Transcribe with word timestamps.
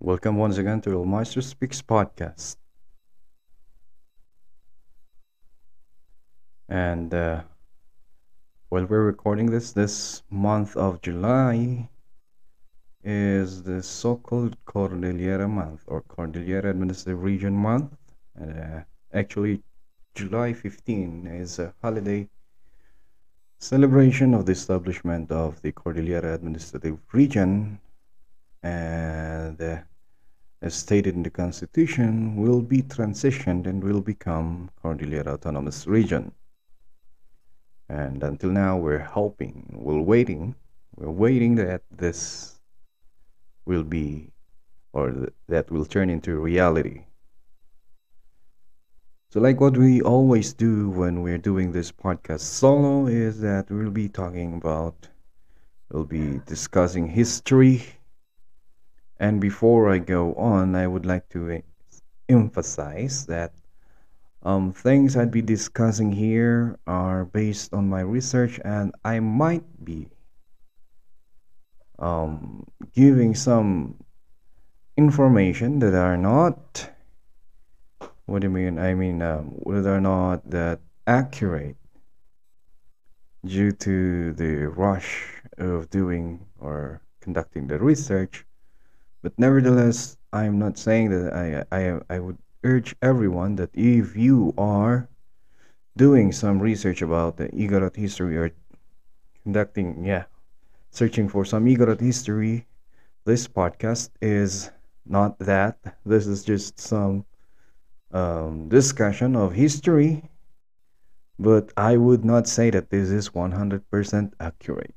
Welcome 0.00 0.36
once 0.36 0.58
again 0.58 0.80
to 0.82 0.92
El 0.92 1.04
Maestro 1.06 1.42
Speaks 1.42 1.82
podcast. 1.82 2.56
And 6.68 7.12
uh, 7.12 7.42
while 8.68 8.84
we're 8.84 9.02
recording 9.02 9.50
this, 9.50 9.72
this 9.72 10.22
month 10.30 10.76
of 10.76 11.02
July 11.02 11.88
is 13.02 13.64
the 13.64 13.82
so 13.82 14.14
called 14.14 14.56
Cordillera 14.66 15.48
month 15.48 15.82
or 15.88 16.02
Cordillera 16.02 16.70
Administrative 16.70 17.20
Region 17.20 17.54
month. 17.54 17.92
And 18.36 18.56
uh, 18.56 18.80
actually, 19.12 19.64
July 20.14 20.52
15 20.52 21.26
is 21.26 21.58
a 21.58 21.74
holiday 21.82 22.28
celebration 23.58 24.32
of 24.32 24.46
the 24.46 24.52
establishment 24.52 25.32
of 25.32 25.60
the 25.62 25.72
Cordillera 25.72 26.34
Administrative 26.34 27.00
Region 27.12 27.80
and 28.62 29.60
uh, 29.60 29.78
as 30.60 30.74
stated 30.74 31.14
in 31.14 31.22
the 31.22 31.30
constitution 31.30 32.36
will 32.36 32.60
be 32.60 32.82
transitioned 32.82 33.66
and 33.66 33.82
will 33.82 34.00
become 34.00 34.70
Cordillera 34.82 35.34
Autonomous 35.34 35.86
Region. 35.86 36.32
And 37.88 38.22
until 38.22 38.50
now 38.50 38.76
we're 38.76 38.98
hoping 38.98 39.66
we're 39.72 40.02
waiting 40.02 40.54
we're 40.96 41.10
waiting 41.10 41.54
that 41.54 41.82
this 41.90 42.60
will 43.64 43.84
be 43.84 44.32
or 44.92 45.12
th- 45.12 45.32
that 45.48 45.70
will 45.70 45.84
turn 45.84 46.10
into 46.10 46.36
reality. 46.38 47.04
So 49.30 49.40
like 49.40 49.60
what 49.60 49.76
we 49.76 50.02
always 50.02 50.52
do 50.54 50.90
when 50.90 51.22
we're 51.22 51.38
doing 51.38 51.70
this 51.70 51.92
podcast 51.92 52.40
solo 52.40 53.06
is 53.06 53.40
that 53.40 53.70
we'll 53.70 53.90
be 53.90 54.08
talking 54.08 54.54
about 54.54 55.08
we'll 55.90 56.04
be 56.04 56.40
discussing 56.46 57.06
history 57.06 57.97
and 59.20 59.40
before 59.40 59.90
I 59.90 59.98
go 59.98 60.34
on, 60.34 60.74
I 60.74 60.86
would 60.86 61.06
like 61.06 61.28
to 61.30 61.50
e- 61.50 61.62
emphasize 62.28 63.26
that 63.26 63.52
um, 64.42 64.72
things 64.72 65.16
I'd 65.16 65.30
be 65.30 65.42
discussing 65.42 66.12
here 66.12 66.78
are 66.86 67.24
based 67.24 67.74
on 67.74 67.88
my 67.88 68.00
research, 68.00 68.60
and 68.64 68.94
I 69.04 69.20
might 69.20 69.84
be 69.84 70.08
um, 71.98 72.64
giving 72.94 73.34
some 73.34 73.96
information 74.96 75.80
that 75.80 75.94
are 75.94 76.16
not. 76.16 76.90
What 78.26 78.42
do 78.42 78.46
you 78.46 78.50
mean? 78.50 78.78
I 78.78 78.94
mean, 78.94 79.22
um, 79.22 79.58
that 79.66 80.00
not 80.00 80.48
that 80.50 80.80
accurate 81.06 81.76
due 83.44 83.72
to 83.72 84.32
the 84.34 84.66
rush 84.68 85.42
of 85.56 85.90
doing 85.90 86.46
or 86.60 87.02
conducting 87.20 87.66
the 87.66 87.78
research 87.78 88.44
but 89.22 89.32
nevertheless, 89.38 90.16
I'm 90.32 90.58
not 90.58 90.78
saying 90.78 91.10
that 91.10 91.32
I, 91.34 91.64
I, 91.76 92.00
I 92.08 92.18
would 92.20 92.38
urge 92.64 92.94
everyone 93.02 93.56
that 93.56 93.70
if 93.74 94.16
you 94.16 94.54
are 94.58 95.08
doing 95.96 96.32
some 96.32 96.60
research 96.60 97.02
about 97.02 97.36
the 97.36 97.48
Igorot 97.48 97.96
history 97.96 98.36
or 98.36 98.50
conducting, 99.42 100.04
yeah, 100.04 100.24
searching 100.90 101.28
for 101.28 101.44
some 101.44 101.66
Igorot 101.66 102.00
history, 102.00 102.66
this 103.24 103.48
podcast 103.48 104.10
is 104.20 104.70
not 105.06 105.38
that. 105.40 105.78
This 106.04 106.26
is 106.26 106.44
just 106.44 106.78
some 106.78 107.24
um, 108.12 108.68
discussion 108.68 109.36
of 109.36 109.52
history, 109.52 110.22
but 111.38 111.72
I 111.76 111.96
would 111.96 112.24
not 112.24 112.46
say 112.46 112.70
that 112.70 112.90
this 112.90 113.10
is 113.10 113.30
100% 113.30 114.32
accurate. 114.40 114.94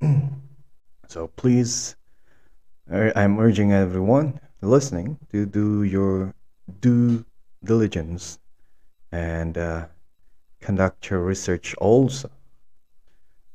so 1.08 1.28
please 1.28 1.96
I'm 2.92 3.38
urging 3.38 3.72
everyone 3.72 4.40
listening 4.62 5.16
to 5.30 5.46
do 5.46 5.84
your 5.84 6.34
due 6.80 7.24
diligence 7.62 8.40
and 9.12 9.56
uh, 9.56 9.86
conduct 10.60 11.08
your 11.08 11.20
research 11.20 11.72
also. 11.76 12.28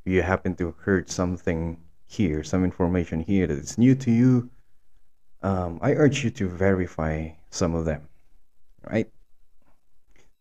If 0.06 0.14
you 0.14 0.22
happen 0.22 0.56
to 0.56 0.74
heard 0.80 1.10
something 1.10 1.78
here, 2.06 2.46
some 2.46 2.64
information 2.64 3.20
here 3.20 3.48
that 3.48 3.58
is 3.58 3.78
new 3.78 3.94
to 3.96 4.10
you, 4.10 4.50
um, 5.44 5.80
I 5.82 5.92
urge 5.92 6.24
you 6.24 6.30
to 6.30 6.48
verify 6.48 7.32
some 7.50 7.76
of 7.76 7.84
them, 7.84 8.08
right? 8.90 9.10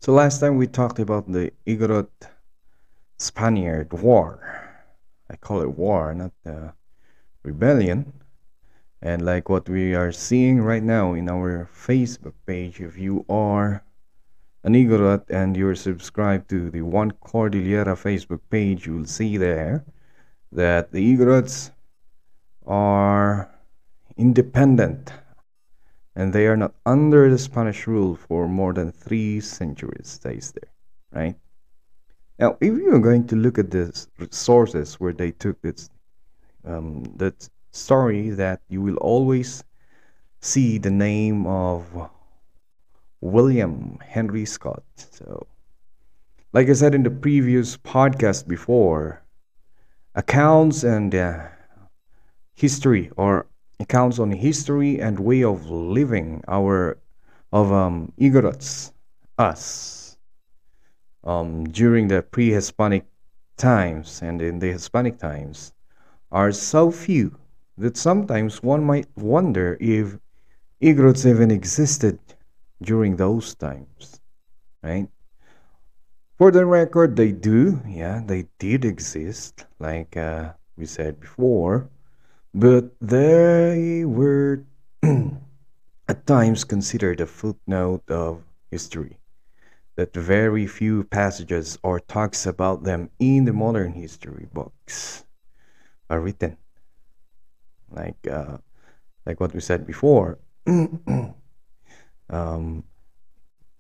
So 0.03 0.13
last 0.13 0.39
time 0.39 0.57
we 0.57 0.69
talked 0.69 1.01
about 1.01 1.31
the 1.33 1.51
Igorot 1.67 2.11
Spaniard 3.19 3.93
War. 3.93 4.39
I 5.29 5.35
call 5.35 5.63
it 5.63 5.77
war, 5.77 6.15
not 6.15 6.31
the 6.45 6.75
rebellion 7.43 8.13
and 9.05 9.23
like 9.23 9.51
what 9.51 9.69
we 9.69 9.95
are 9.95 10.11
seeing 10.11 10.63
right 10.63 10.83
now 10.83 11.13
in 11.13 11.29
our 11.29 11.69
Facebook 11.77 12.33
page, 12.47 12.81
if 12.81 12.97
you 12.97 13.23
are 13.29 13.85
an 14.65 14.73
Igorot 14.73 15.29
and 15.29 15.55
you're 15.55 15.75
subscribed 15.75 16.49
to 16.49 16.71
the 16.71 16.81
One 16.81 17.11
Cordillera 17.11 17.97
Facebook 17.97 18.41
page, 18.49 18.87
you'll 18.87 19.05
see 19.05 19.37
there 19.37 19.85
that 20.53 20.91
the 20.91 21.17
Igorots 21.17 21.71
are 22.67 23.51
independent 24.17 25.13
and 26.17 26.33
they 26.33 26.47
are 26.47 26.57
not 26.57 26.73
under 26.87 27.29
the 27.29 27.37
Spanish 27.37 27.87
rule 27.87 28.17
for 28.17 28.49
more 28.49 28.73
than 28.73 28.91
three 28.91 29.39
centuries, 29.39 30.09
stays 30.09 30.53
there, 30.53 30.73
right? 31.13 31.37
Now, 32.39 32.57
if 32.59 32.73
you're 32.79 33.01
going 33.01 33.27
to 33.27 33.37
look 33.37 33.59
at 33.59 33.71
the 33.71 34.07
sources 34.31 34.95
where 34.95 35.13
they 35.13 35.33
took 35.33 35.61
this, 35.61 35.91
um, 36.65 37.05
that 37.17 37.51
story 37.75 38.31
that 38.31 38.61
you 38.69 38.81
will 38.81 38.97
always 38.97 39.65
see 40.41 40.79
the 40.79 40.91
name 40.91 41.47
of 41.47 41.85
William 43.21 43.99
Henry 44.05 44.45
Scott. 44.45 44.85
So, 44.97 45.47
like 46.53 46.69
I 46.69 46.75
said 46.75 46.95
in 46.95 47.03
the 47.03 47.11
previous 47.11 47.77
podcast 47.77 48.47
before, 48.47 49.23
accounts 50.15 50.85
and 50.85 51.15
uh, 51.15 51.49
history 52.55 53.11
or 53.17 53.47
accounts 53.81 54.19
on 54.19 54.31
history 54.31 55.01
and 55.01 55.19
way 55.19 55.43
of 55.43 55.69
living 55.69 56.45
our 56.47 56.99
of 57.53 57.73
um, 57.73 58.13
Igorots, 58.19 58.93
us, 59.39 60.17
um, 61.23 61.65
during 61.65 62.09
the 62.09 62.23
pre-Hispanic 62.23 63.07
times 63.57 64.21
and 64.23 64.43
in 64.43 64.59
the 64.59 64.73
Hispanic 64.73 65.19
times 65.19 65.73
are 66.33 66.51
so 66.51 66.91
few 66.91 67.39
that 67.77 67.97
sometimes 67.97 68.63
one 68.63 68.85
might 68.85 69.09
wonder 69.17 69.77
if 69.81 70.19
Igorots 70.81 71.27
even 71.27 71.51
existed 71.51 72.19
during 72.83 73.17
those 73.17 73.55
times, 73.55 74.21
right? 74.83 75.09
For 76.39 76.51
the 76.51 76.67
record, 76.67 77.17
they 77.17 77.33
do, 77.33 77.81
yeah, 77.87 78.21
they 78.25 78.47
did 78.59 78.85
exist, 78.85 79.67
like 79.79 80.17
uh, 80.17 80.53
we 80.77 80.87
said 80.87 81.21
before, 81.21 81.89
but 82.53 82.91
they 83.01 84.05
were 84.05 84.65
at 86.09 86.27
times 86.27 86.65
considered 86.65 87.21
a 87.21 87.27
footnote 87.27 88.09
of 88.11 88.43
history. 88.71 89.19
That 89.97 90.15
very 90.15 90.67
few 90.67 91.05
passages 91.05 91.79
or 91.85 92.01
talks 92.01 92.47
about 92.47 92.83
them 92.83 93.11
in 93.21 93.45
the 93.45 93.53
modern 93.53 93.93
history 93.93 94.49
books 94.53 95.25
are 96.11 96.21
written 96.21 96.57
like 97.95 98.27
uh, 98.27 98.59
like 99.27 99.41
what 99.41 99.55
we 99.55 99.61
said 99.61 99.87
before. 99.87 100.39
um, 100.67 101.35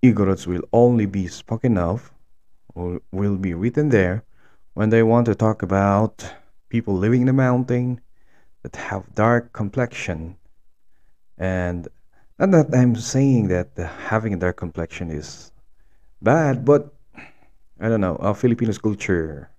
Igorots 0.02 0.46
will 0.46 0.62
only 0.72 1.06
be 1.06 1.26
spoken 1.26 1.78
of, 1.78 2.12
or 2.74 3.00
will 3.12 3.36
be 3.36 3.54
written 3.54 3.88
there, 3.88 4.24
when 4.74 4.90
they 4.90 5.02
want 5.02 5.26
to 5.26 5.34
talk 5.34 5.62
about 5.62 6.24
people 6.68 6.94
living 6.94 7.22
in 7.22 7.26
the 7.26 7.32
mountain 7.32 8.00
that 8.62 8.76
have 8.76 9.14
dark 9.14 9.52
complexion, 9.52 10.36
and 11.38 11.88
not 12.38 12.50
that 12.50 12.74
I'm 12.74 12.96
saying 12.96 13.48
that 13.48 13.76
having 13.76 14.34
a 14.34 14.36
dark 14.36 14.56
complexion 14.56 15.10
is 15.10 15.52
bad, 16.20 16.64
but 16.64 16.92
I 17.80 17.88
don't 17.88 18.00
know. 18.00 18.16
Our 18.16 18.34
Filipinos 18.34 18.78
culture 18.78 19.50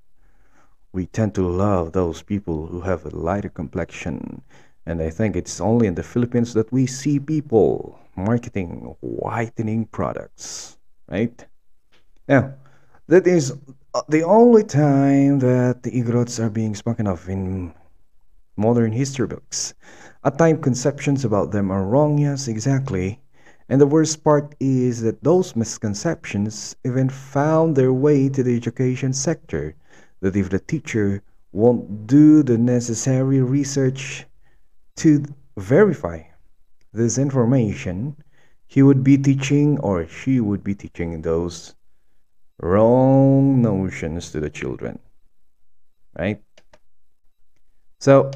we 0.95 1.05
tend 1.07 1.35
to 1.35 1.45
love 1.45 1.91
those 1.91 2.21
people 2.21 2.65
who 2.67 2.79
have 2.79 3.05
a 3.05 3.09
lighter 3.09 3.49
complexion. 3.49 4.41
And 4.85 5.01
I 5.01 5.09
think 5.09 5.35
it's 5.35 5.59
only 5.59 5.87
in 5.87 5.95
the 5.95 6.03
Philippines 6.03 6.53
that 6.53 6.71
we 6.71 6.87
see 6.87 7.19
people 7.19 7.99
marketing 8.15 8.95
whitening 9.01 9.85
products, 9.85 10.77
right? 11.09 11.45
Now, 12.29 12.53
that 13.07 13.27
is 13.27 13.53
uh, 13.93 14.01
the 14.07 14.23
only 14.23 14.63
time 14.63 15.39
that 15.39 15.83
the 15.83 15.91
Igorots 15.91 16.39
are 16.39 16.49
being 16.49 16.73
spoken 16.73 17.07
of 17.07 17.27
in 17.27 17.73
modern 18.55 18.93
history 18.93 19.27
books. 19.27 19.73
At 20.23 20.37
time, 20.37 20.61
conceptions 20.61 21.25
about 21.25 21.51
them 21.51 21.71
are 21.71 21.83
wrong, 21.83 22.17
yes, 22.17 22.47
exactly. 22.47 23.19
And 23.67 23.81
the 23.81 23.87
worst 23.87 24.23
part 24.23 24.55
is 24.61 25.01
that 25.01 25.23
those 25.23 25.55
misconceptions 25.55 26.75
even 26.85 27.09
found 27.09 27.75
their 27.75 27.91
way 27.91 28.29
to 28.29 28.43
the 28.43 28.55
education 28.55 29.11
sector 29.11 29.75
that 30.21 30.35
if 30.35 30.49
the 30.49 30.59
teacher 30.59 31.21
won't 31.51 32.07
do 32.07 32.43
the 32.43 32.57
necessary 32.57 33.41
research 33.41 34.25
to 34.97 35.23
verify 35.57 36.21
this 36.93 37.17
information, 37.17 38.15
he 38.67 38.81
would 38.81 39.03
be 39.03 39.17
teaching 39.17 39.79
or 39.79 40.07
she 40.07 40.39
would 40.39 40.63
be 40.63 40.75
teaching 40.75 41.21
those 41.21 41.75
wrong 42.59 43.61
notions 43.61 44.31
to 44.31 44.39
the 44.39 44.49
children. 44.49 44.99
Right? 46.17 46.41
So, 47.99 48.31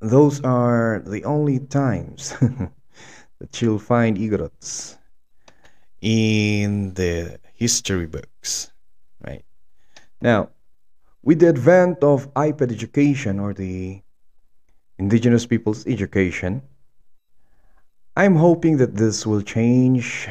those 0.00 0.42
are 0.42 1.02
the 1.06 1.24
only 1.24 1.60
times 1.60 2.34
that 3.38 3.62
you'll 3.62 3.78
find 3.78 4.18
Igorots 4.18 4.98
in 6.00 6.92
the 6.94 7.38
history 7.54 8.06
books. 8.06 8.70
Now, 10.24 10.48
with 11.22 11.40
the 11.40 11.48
advent 11.48 12.02
of 12.02 12.32
IPEd 12.32 12.72
education 12.72 13.38
or 13.38 13.52
the 13.52 14.00
indigenous 14.98 15.44
people's 15.44 15.86
education, 15.86 16.62
I'm 18.16 18.36
hoping 18.36 18.78
that 18.78 18.96
this 18.96 19.26
will 19.26 19.42
change, 19.42 20.26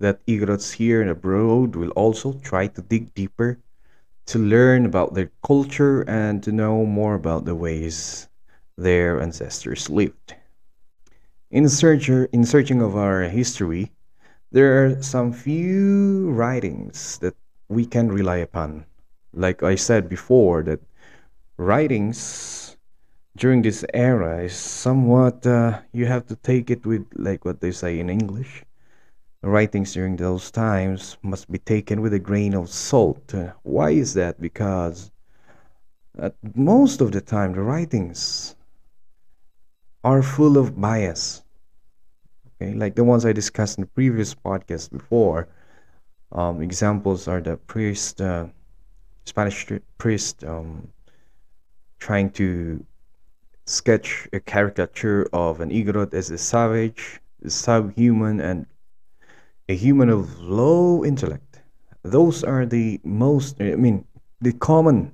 that 0.00 0.24
Igorots 0.24 0.72
here 0.72 1.02
and 1.02 1.10
abroad 1.10 1.76
will 1.76 1.90
also 1.90 2.32
try 2.32 2.66
to 2.68 2.80
dig 2.80 3.12
deeper 3.12 3.58
to 4.24 4.38
learn 4.38 4.86
about 4.86 5.12
their 5.12 5.30
culture 5.44 6.00
and 6.08 6.42
to 6.42 6.50
know 6.50 6.86
more 6.86 7.14
about 7.14 7.44
the 7.44 7.54
ways 7.54 8.26
their 8.78 9.20
ancestors 9.20 9.90
lived. 9.90 10.34
In, 11.50 11.68
search, 11.68 12.08
in 12.08 12.46
searching 12.46 12.80
of 12.80 12.96
our 12.96 13.24
history, 13.24 13.92
there 14.50 14.82
are 14.82 15.02
some 15.02 15.30
few 15.30 16.30
writings 16.30 17.18
that 17.18 17.36
we 17.68 17.84
can 17.84 18.10
rely 18.10 18.36
upon. 18.36 18.86
Like 19.34 19.62
I 19.62 19.74
said 19.74 20.08
before, 20.08 20.62
that 20.62 20.80
writings 21.56 22.76
during 23.36 23.62
this 23.62 23.84
era 23.92 24.44
is 24.44 24.54
somewhat, 24.54 25.46
uh, 25.46 25.80
you 25.92 26.06
have 26.06 26.26
to 26.26 26.36
take 26.36 26.70
it 26.70 26.86
with, 26.86 27.04
like 27.14 27.44
what 27.44 27.60
they 27.60 27.72
say 27.72 27.98
in 27.98 28.08
English, 28.08 28.64
writings 29.42 29.92
during 29.92 30.16
those 30.16 30.50
times 30.50 31.18
must 31.22 31.50
be 31.50 31.58
taken 31.58 32.00
with 32.00 32.14
a 32.14 32.18
grain 32.18 32.54
of 32.54 32.70
salt. 32.70 33.34
Uh, 33.34 33.52
why 33.62 33.90
is 33.90 34.14
that? 34.14 34.40
Because 34.40 35.10
at 36.18 36.34
most 36.54 37.00
of 37.00 37.12
the 37.12 37.20
time, 37.20 37.52
the 37.52 37.62
writings 37.62 38.54
are 40.04 40.22
full 40.22 40.56
of 40.56 40.80
bias. 40.80 41.42
Okay, 42.62 42.74
like 42.74 42.94
the 42.94 43.04
ones 43.04 43.24
I 43.24 43.32
discussed 43.32 43.78
in 43.78 43.82
the 43.82 43.90
previous 43.90 44.34
podcast 44.34 44.92
before. 44.92 45.48
Um, 46.30 46.62
examples 46.62 47.26
are 47.26 47.40
the 47.40 47.56
priest, 47.56 48.20
uh, 48.20 48.46
Spanish 49.24 49.66
priest, 49.98 50.44
um, 50.44 50.88
trying 51.98 52.30
to 52.30 52.84
sketch 53.66 54.28
a 54.32 54.40
caricature 54.40 55.26
of 55.32 55.60
an 55.60 55.70
Igorot 55.70 56.12
as 56.12 56.30
a 56.30 56.38
savage, 56.38 57.20
subhuman, 57.46 58.40
and 58.40 58.66
a 59.68 59.74
human 59.74 60.10
of 60.10 60.40
low 60.40 61.04
intellect. 61.04 61.62
Those 62.02 62.44
are 62.44 62.66
the 62.66 63.00
most, 63.02 63.60
I 63.60 63.76
mean, 63.76 64.04
the 64.40 64.52
common 64.52 65.12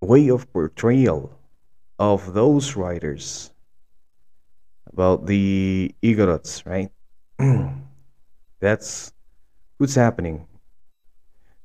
way 0.00 0.28
of 0.28 0.52
portrayal 0.52 1.32
of 1.98 2.34
those 2.34 2.76
writers 2.76 3.50
about 4.92 5.26
the 5.26 5.94
Igorots, 6.02 6.64
right? 6.66 6.90
That's 8.60 9.12
what's 9.78 9.94
happening. 9.94 10.46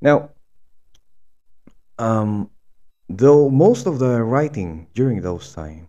Now, 0.01 0.31
um, 2.01 2.49
though 3.09 3.49
most 3.49 3.85
of 3.87 3.99
the 3.99 4.23
writing 4.23 4.87
during 4.93 5.21
those 5.21 5.53
time 5.53 5.87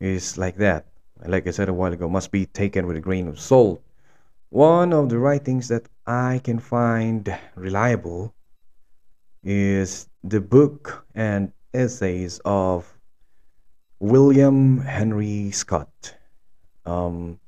is 0.00 0.38
like 0.38 0.56
that, 0.56 0.86
like 1.26 1.46
I 1.46 1.50
said 1.50 1.68
a 1.68 1.74
while 1.74 1.92
ago, 1.92 2.08
must 2.08 2.30
be 2.32 2.46
taken 2.46 2.86
with 2.86 2.96
a 2.96 3.00
grain 3.00 3.28
of 3.28 3.38
salt 3.38 3.82
one 4.50 4.94
of 4.94 5.10
the 5.10 5.18
writings 5.18 5.68
that 5.68 5.88
I 6.06 6.40
can 6.42 6.58
find 6.58 7.28
reliable 7.54 8.34
is 9.42 10.08
the 10.24 10.40
book 10.40 11.04
and 11.14 11.52
essays 11.74 12.40
of 12.44 12.98
William 14.00 14.80
Henry 14.80 15.50
Scott. 15.50 16.16
Um, 16.86 17.38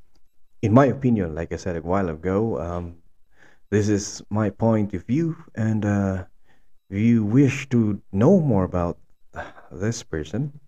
in 0.60 0.74
my 0.74 0.86
opinion, 0.86 1.34
like 1.34 1.52
I 1.52 1.56
said 1.56 1.76
a 1.76 1.80
while 1.80 2.10
ago, 2.10 2.60
um, 2.60 2.96
this 3.70 3.88
is 3.88 4.22
my 4.28 4.50
point 4.50 4.92
of 4.92 5.06
view, 5.06 5.36
and 5.54 5.84
uh, 5.84 6.24
you 6.90 7.24
wish 7.24 7.68
to 7.68 8.02
know 8.12 8.40
more 8.40 8.64
about 8.64 8.98
this 9.70 10.02
person, 10.02 10.58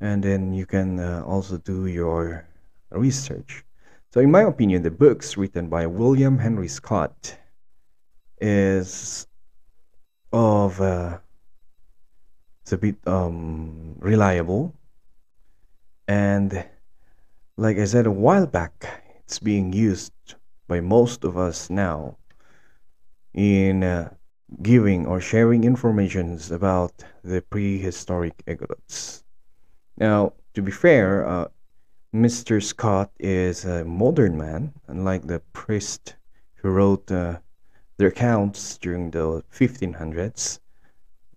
and 0.00 0.22
then 0.22 0.52
you 0.52 0.66
can 0.66 0.98
uh, 0.98 1.22
also 1.26 1.58
do 1.58 1.86
your 1.86 2.46
research. 2.90 3.64
So, 4.10 4.20
in 4.20 4.30
my 4.30 4.42
opinion, 4.42 4.82
the 4.82 4.90
books 4.90 5.36
written 5.36 5.68
by 5.68 5.86
William 5.86 6.38
Henry 6.38 6.68
Scott 6.68 7.36
is 8.40 9.26
of 10.32 10.80
uh, 10.80 11.18
it's 12.62 12.72
a 12.72 12.78
bit 12.78 12.96
um, 13.06 13.96
reliable, 13.98 14.74
and 16.08 16.64
like 17.56 17.78
I 17.78 17.84
said 17.84 18.06
a 18.06 18.10
while 18.10 18.46
back, 18.46 19.02
it's 19.20 19.38
being 19.38 19.72
used 19.72 20.12
by 20.66 20.80
most 20.80 21.24
of 21.24 21.36
us 21.36 21.68
now 21.68 22.16
in 23.34 23.84
uh, 23.84 24.12
giving 24.60 25.06
or 25.06 25.20
sharing 25.20 25.64
informations 25.64 26.50
about 26.50 26.92
the 27.24 27.40
prehistoric 27.42 28.42
Igorots. 28.46 29.22
Now, 29.96 30.34
to 30.54 30.62
be 30.62 30.70
fair, 30.70 31.26
uh, 31.26 31.48
Mr. 32.14 32.62
Scott 32.62 33.10
is 33.18 33.64
a 33.64 33.84
modern 33.84 34.36
man, 34.36 34.72
unlike 34.88 35.26
the 35.26 35.40
priest 35.52 36.16
who 36.56 36.68
wrote 36.70 37.10
uh, 37.10 37.38
their 37.96 38.08
accounts 38.08 38.76
during 38.78 39.10
the 39.10 39.42
1500s. 39.54 40.60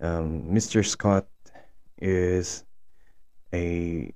Um, 0.01 0.43
Mr. 0.43 0.85
Scott 0.85 1.27
is 2.01 2.65
a 3.53 4.13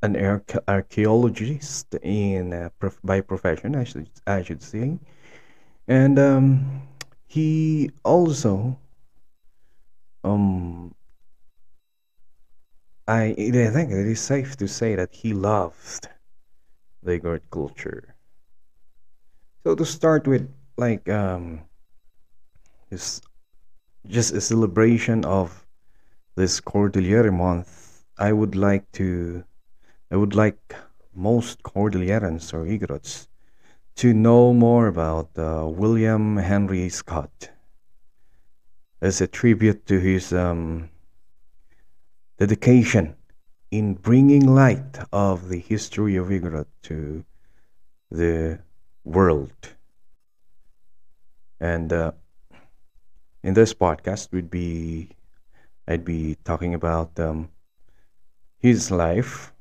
an 0.00 0.40
archaeologist 0.68 1.94
in 2.02 2.52
uh, 2.52 2.70
by 3.02 3.20
profession, 3.20 3.74
I 3.74 3.84
should 3.84 4.08
I 4.26 4.42
should 4.42 4.62
say, 4.62 4.98
and 5.88 6.18
um, 6.18 6.87
he 7.28 7.90
also 8.04 8.78
um 10.24 10.94
I, 13.06 13.34
I 13.38 13.70
think 13.72 13.90
it 13.90 14.06
is 14.06 14.20
safe 14.20 14.56
to 14.58 14.68
say 14.68 14.94
that 14.94 15.14
he 15.14 15.32
loved 15.32 16.08
the 17.02 17.18
Igorot 17.18 17.40
culture. 17.50 18.14
So 19.64 19.74
to 19.74 19.84
start 19.86 20.26
with, 20.28 20.46
like, 20.76 21.08
um, 21.08 21.62
this, 22.90 23.22
just 24.06 24.34
a 24.34 24.42
celebration 24.42 25.24
of 25.24 25.64
this 26.36 26.60
Cordillera 26.60 27.32
month, 27.32 28.04
I 28.18 28.32
would 28.32 28.54
like 28.54 28.90
to, 28.92 29.42
I 30.10 30.16
would 30.16 30.34
like 30.34 30.74
most 31.14 31.62
Cordillerans 31.62 32.52
or 32.52 32.66
Igorots 32.66 33.27
to 33.98 34.14
know 34.14 34.54
more 34.54 34.86
about 34.86 35.28
uh, 35.36 35.66
William 35.66 36.36
Henry 36.36 36.88
Scott 36.88 37.50
as 39.02 39.20
a 39.20 39.26
tribute 39.26 39.86
to 39.86 39.98
his 39.98 40.32
um, 40.32 40.88
dedication 42.38 43.16
in 43.72 43.94
bringing 43.94 44.54
light 44.54 45.00
of 45.12 45.48
the 45.48 45.58
history 45.58 46.14
of 46.14 46.28
Igorot 46.28 46.66
to 46.82 47.24
the 48.08 48.60
world. 49.02 49.74
And 51.58 51.92
uh, 51.92 52.12
in 53.42 53.54
this 53.54 53.74
podcast, 53.74 54.30
would 54.30 54.48
be 54.48 55.08
I'd 55.88 56.04
be 56.04 56.36
talking 56.44 56.72
about 56.72 57.18
um, 57.18 57.50
his 58.60 58.92
life, 58.92 59.52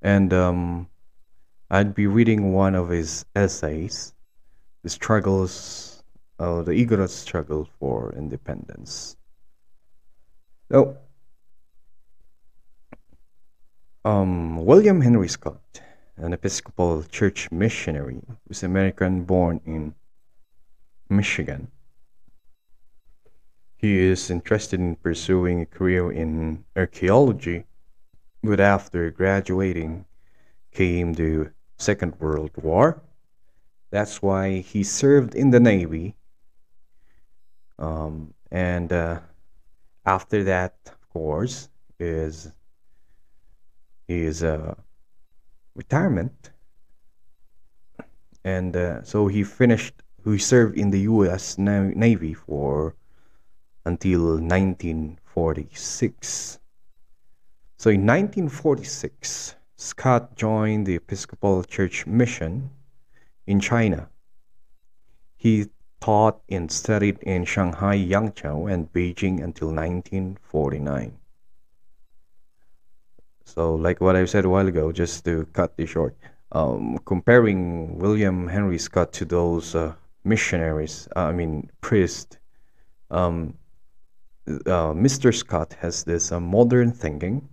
and 0.00 0.32
um, 0.32 0.88
I'd 1.74 1.94
be 1.94 2.06
reading 2.06 2.52
one 2.52 2.74
of 2.74 2.90
his 2.90 3.24
essays, 3.34 4.12
the 4.82 4.90
struggles, 4.90 6.02
uh, 6.38 6.60
the 6.60 6.72
Igorot 6.72 7.08
struggle 7.08 7.66
for 7.80 8.12
independence. 8.14 9.16
So 10.70 10.98
um, 14.04 14.66
William 14.66 15.00
Henry 15.00 15.28
Scott, 15.28 15.80
an 16.18 16.34
Episcopal 16.34 17.04
Church 17.04 17.50
missionary, 17.50 18.20
was 18.46 18.62
American 18.62 19.24
born 19.24 19.58
in 19.64 19.94
Michigan. 21.08 21.68
He 23.78 23.98
is 23.98 24.28
interested 24.28 24.78
in 24.78 24.96
pursuing 24.96 25.62
a 25.62 25.66
career 25.66 26.12
in 26.12 26.66
archaeology, 26.76 27.64
but 28.42 28.60
after 28.60 29.10
graduating 29.10 30.04
came 30.70 31.14
the 31.14 31.50
Second 31.82 32.14
World 32.20 32.52
War. 32.56 33.02
That's 33.90 34.22
why 34.22 34.60
he 34.60 34.84
served 34.84 35.34
in 35.34 35.50
the 35.50 35.60
Navy. 35.60 36.14
Um, 37.78 38.32
and 38.50 38.90
uh, 38.92 39.20
after 40.06 40.42
that, 40.44 40.74
of 40.86 41.10
course, 41.10 41.68
is 41.98 42.50
his 44.06 44.44
uh, 44.44 44.74
retirement, 45.74 46.50
and 48.44 48.76
uh, 48.76 49.02
so 49.02 49.26
he 49.26 49.42
finished. 49.42 49.94
He 50.24 50.38
served 50.38 50.78
in 50.78 50.90
the 50.90 51.00
U.S. 51.00 51.58
Navy 51.58 52.34
for 52.34 52.94
until 53.84 54.38
1946. 54.38 56.60
So 57.76 57.90
in 57.90 58.06
1946, 58.06 59.56
Scott 59.82 60.36
joined 60.36 60.86
the 60.86 60.94
Episcopal 60.94 61.64
Church 61.64 62.06
Mission 62.06 62.70
in 63.48 63.58
China. 63.58 64.08
He 65.36 65.70
taught 66.00 66.40
and 66.48 66.70
studied 66.70 67.18
in 67.22 67.44
Shanghai, 67.44 67.98
Yangzhou, 67.98 68.72
and 68.72 68.92
Beijing 68.92 69.42
until 69.42 69.74
1949. 69.74 71.18
So, 73.44 73.74
like 73.74 74.00
what 74.00 74.14
I 74.14 74.24
said 74.24 74.44
a 74.44 74.48
while 74.48 74.68
ago, 74.68 74.92
just 74.92 75.24
to 75.24 75.46
cut 75.52 75.76
this 75.76 75.90
short, 75.90 76.16
um, 76.52 76.98
comparing 77.04 77.98
William 77.98 78.46
Henry 78.46 78.78
Scott 78.78 79.12
to 79.14 79.24
those 79.24 79.74
uh, 79.74 79.94
missionaries, 80.22 81.08
uh, 81.16 81.22
I 81.22 81.32
mean, 81.32 81.68
priests, 81.80 82.38
um, 83.10 83.54
uh, 84.46 84.94
Mr. 84.94 85.34
Scott 85.34 85.74
has 85.80 86.04
this 86.04 86.30
uh, 86.30 86.38
modern 86.38 86.92
thinking 86.92 87.48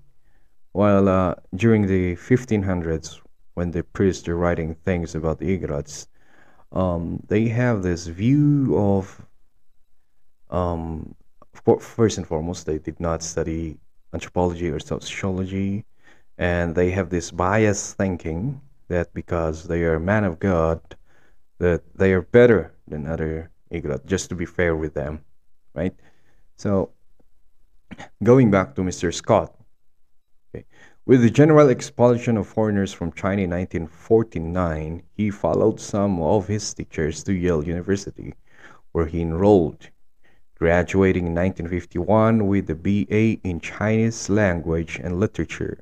while 0.80 1.10
uh, 1.10 1.36
during 1.56 1.88
the 1.88 2.16
1500s, 2.16 3.20
when 3.56 3.70
the 3.72 3.84
priests 3.84 4.30
are 4.30 4.38
writing 4.38 4.74
things 4.86 5.14
about 5.14 5.38
the 5.38 5.48
Igorots, 5.58 6.08
um, 6.72 7.22
they 7.28 7.50
have 7.50 7.84
this 7.84 8.08
view 8.08 8.78
of, 8.78 9.22
um, 10.50 11.14
first 11.82 12.18
and 12.18 12.26
foremost, 12.26 12.66
they 12.66 12.80
did 12.80 12.98
not 12.98 13.22
study 13.22 13.78
anthropology 14.14 14.70
or 14.70 14.80
sociology, 14.80 15.84
and 16.38 16.76
they 16.76 16.92
have 16.92 17.10
this 17.10 17.30
biased 17.30 17.98
thinking 17.98 18.62
that 18.88 19.14
because 19.14 19.68
they 19.68 19.84
are 19.84 20.00
men 20.00 20.24
of 20.24 20.40
God, 20.40 20.80
that 21.58 21.82
they 21.94 22.14
are 22.14 22.22
better 22.22 22.72
than 22.88 23.06
other 23.06 23.52
Igorot, 23.70 24.06
just 24.06 24.30
to 24.30 24.36
be 24.36 24.46
fair 24.46 24.78
with 24.78 24.94
them, 24.94 25.26
right? 25.74 25.96
So, 26.56 26.92
going 28.24 28.50
back 28.50 28.76
to 28.76 28.82
Mr. 28.82 29.14
Scott. 29.14 29.59
With 31.10 31.24
the 31.24 31.32
general 31.32 31.70
expulsion 31.70 32.38
of 32.38 32.46
foreigners 32.46 32.94
from 32.94 33.12
China 33.14 33.42
in 33.42 33.50
1949, 33.50 35.02
he 35.12 35.32
followed 35.32 35.80
some 35.80 36.22
of 36.22 36.46
his 36.46 36.72
teachers 36.72 37.24
to 37.24 37.34
Yale 37.34 37.66
University, 37.66 38.36
where 38.92 39.08
he 39.08 39.20
enrolled, 39.20 39.90
graduating 40.54 41.26
in 41.26 41.34
1951 41.34 42.46
with 42.46 42.70
a 42.70 42.76
BA 42.76 43.42
in 43.42 43.60
Chinese 43.60 44.30
language 44.30 45.02
and 45.04 45.20
literature. 45.20 45.80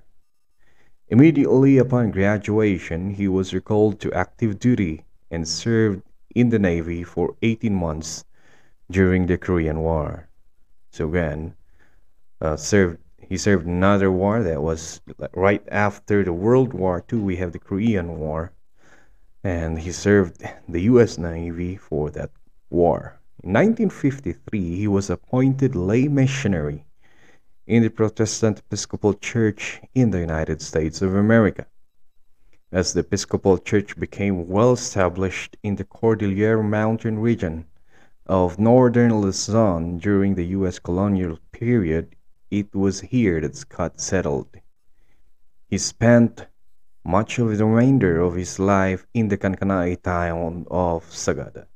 Immediately 1.10 1.77
upon 1.77 2.12
graduation, 2.12 3.10
he 3.10 3.27
was 3.27 3.53
recalled 3.53 4.00
to 4.00 4.13
active 4.13 4.60
duty 4.60 5.03
and 5.29 5.46
served 5.46 6.03
in 6.36 6.51
the 6.51 6.60
Navy 6.60 7.03
for 7.03 7.36
18 7.41 7.75
months 7.75 8.24
during 8.89 9.25
the 9.25 9.38
Korean 9.38 9.81
War. 9.81 10.29
So 10.89 11.10
again, 11.10 11.53
uh, 12.39 12.55
served 12.55 13.00
he 13.29 13.38
served 13.38 13.65
another 13.65 14.10
war 14.10 14.41
that 14.41 14.62
was 14.62 15.01
right 15.34 15.63
after 15.69 16.24
the 16.24 16.31
World 16.31 16.74
War 16.74 17.03
II. 17.12 17.19
We 17.19 17.36
have 17.38 17.51
the 17.51 17.60
Korean 17.60 18.19
War, 18.19 18.53
and 19.43 19.79
he 19.79 19.91
served 19.91 20.43
the 20.67 20.81
U.S. 20.84 21.17
Navy 21.17 21.75
for 21.75 22.10
that 22.12 22.31
war. 22.69 23.19
In 23.43 23.53
1953, 23.53 24.77
he 24.77 24.88
was 24.88 25.10
appointed 25.10 25.75
lay 25.75 26.07
missionary 26.07 26.86
in 27.65 27.84
the 27.84 27.89
Protestant 27.89 28.60
Episcopal 28.60 29.13
Church 29.13 29.81
in 29.93 30.12
the 30.12 30.19
United 30.19 30.62
States 30.62 31.01
of 31.01 31.13
America. 31.13 31.67
As 32.72 32.93
the 32.93 33.01
Episcopal 33.01 33.57
Church 33.57 33.98
became 33.98 34.48
well 34.48 34.74
established 34.74 35.57
in 35.63 35.75
the 35.75 35.84
Cordillera 35.84 36.63
Mountain 36.63 37.19
region 37.19 37.65
of 38.25 38.60
northern 38.60 39.22
Luzon 39.22 39.98
during 39.98 40.36
the 40.36 40.48
U.S. 40.48 40.79
colonial 40.79 41.39
period, 41.51 42.15
it 42.50 42.74
was 42.74 43.01
here 43.01 43.42
that 43.42 43.56
Scott 43.56 44.00
settled. 44.00 44.48
He 45.70 45.77
spent 45.77 46.48
much 47.04 47.39
of 47.39 47.58
the 47.58 47.66
remainder 47.66 48.20
of 48.20 48.36
his 48.36 48.60
life 48.60 49.06
in 49.13 49.27
the 49.27 49.38
Kankanaey 49.38 50.01
town 50.01 50.66
of 50.70 51.04
Sagada. 51.06 51.68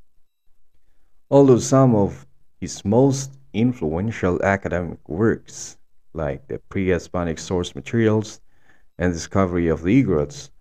Although 1.29 1.59
some 1.59 1.95
of 1.95 2.27
his 2.59 2.83
most 2.85 3.37
influential 3.53 4.41
academic 4.43 5.07
works, 5.07 5.77
like 6.13 6.47
the 6.47 6.59
pre-Hispanic 6.69 7.39
source 7.39 7.75
materials 7.75 8.41
and 8.97 9.13
discovery 9.13 9.67
of 9.67 9.83
the 9.83 10.03
Igorots, 10.03 10.51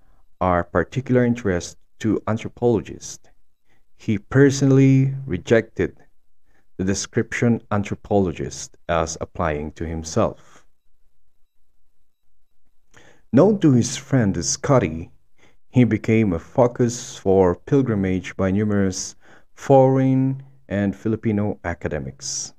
are 0.41 0.65
particular 0.65 1.25
interest 1.25 1.77
to 1.99 2.23
anthropologists, 2.27 3.29
he 3.97 4.19
personally 4.19 5.15
rejected 5.27 5.97
the 6.81 6.87
description 6.87 7.61
anthropologist 7.71 8.75
as 8.89 9.19
applying 9.21 9.71
to 9.71 9.85
himself. 9.85 10.65
Known 13.35 13.59
to 13.61 13.73
his 13.73 13.99
friend 13.99 14.43
Scotty, 14.43 15.11
he 15.69 15.85
became 15.85 16.33
a 16.33 16.39
focus 16.39 17.19
for 17.19 17.55
pilgrimage 17.55 18.35
by 18.35 18.51
numerous 18.51 19.15
foreign 19.53 20.43
and 20.71 20.97
Filipino 20.97 21.61
academics, 21.65 22.55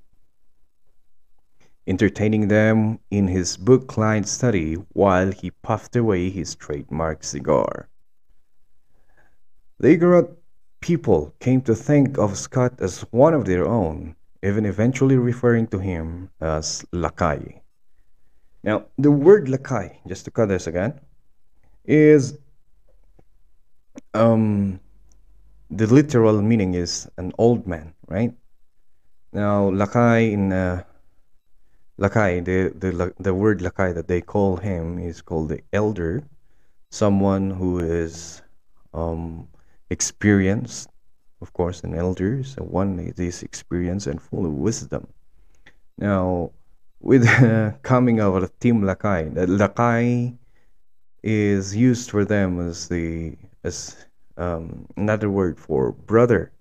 entertaining 1.88 2.48
them 2.48 3.00
in 3.10 3.28
his 3.28 3.58
book-lined 3.58 4.30
study 4.30 4.76
while 4.94 5.32
he 5.32 5.50
puffed 5.50 5.96
away 5.96 6.30
his 6.30 6.54
trademark 6.54 7.24
cigar. 7.24 7.90
The 9.80 9.98
Igorot 9.98 10.38
people 10.82 11.34
came 11.40 11.62
to 11.62 11.76
think 11.76 12.18
of 12.18 12.38
Scott 12.38 12.74
as 12.82 13.02
one 13.12 13.34
of 13.34 13.46
their 13.46 13.66
own, 13.66 14.16
even 14.44 14.66
eventually 14.66 15.16
referring 15.16 15.68
to 15.68 15.80
him 15.80 16.30
as 16.42 16.84
Lakay. 16.92 17.62
Now, 18.64 18.86
the 18.98 19.12
word 19.12 19.48
Lakay, 19.48 19.98
just 20.08 20.26
to 20.26 20.32
cut 20.32 20.50
this 20.50 20.68
again, 20.68 21.00
is 21.86 22.38
um, 24.14 24.80
the 25.70 25.88
literal 25.88 26.42
meaning 26.42 26.74
is 26.74 27.10
an 27.18 27.32
old 27.38 27.66
man, 27.66 27.94
right? 28.08 28.34
Now, 29.34 29.70
Lakay 29.72 30.34
in 30.34 30.52
uh, 30.52 30.84
Lakay, 32.00 32.44
the, 32.44 32.74
the 32.78 33.14
the 33.20 33.34
word 33.34 33.60
Lakay 33.60 33.94
that 33.94 34.08
they 34.08 34.22
call 34.22 34.58
him 34.58 35.00
is 35.00 35.22
called 35.22 35.50
the 35.50 35.62
elder, 35.72 36.24
someone 36.90 37.52
who 37.52 37.80
is 37.80 38.42
um, 38.94 39.48
experienced, 39.92 40.90
of 41.42 41.54
course, 41.54 41.84
an 41.84 41.94
elder, 41.94 42.44
so 42.44 42.64
one 42.64 42.98
is 43.18 43.44
experienced 43.44 44.08
and 44.08 44.22
full 44.22 44.46
of 44.46 44.54
wisdom. 44.54 45.08
Now, 45.98 46.52
with 47.02 47.28
uh, 47.28 47.72
coming 47.84 48.20
of 48.22 48.42
the 48.42 48.48
team 48.60 48.82
Lakay, 48.82 49.34
the 49.36 49.46
Lakay 49.46 50.38
is 51.24 51.76
used 51.76 52.10
for 52.10 52.26
them 52.26 52.60
as 52.68 52.88
the 52.88 53.36
as 53.64 54.08
um, 54.38 54.88
another 54.98 55.30
word 55.30 55.60
for 55.60 55.92
brother. 55.92 56.52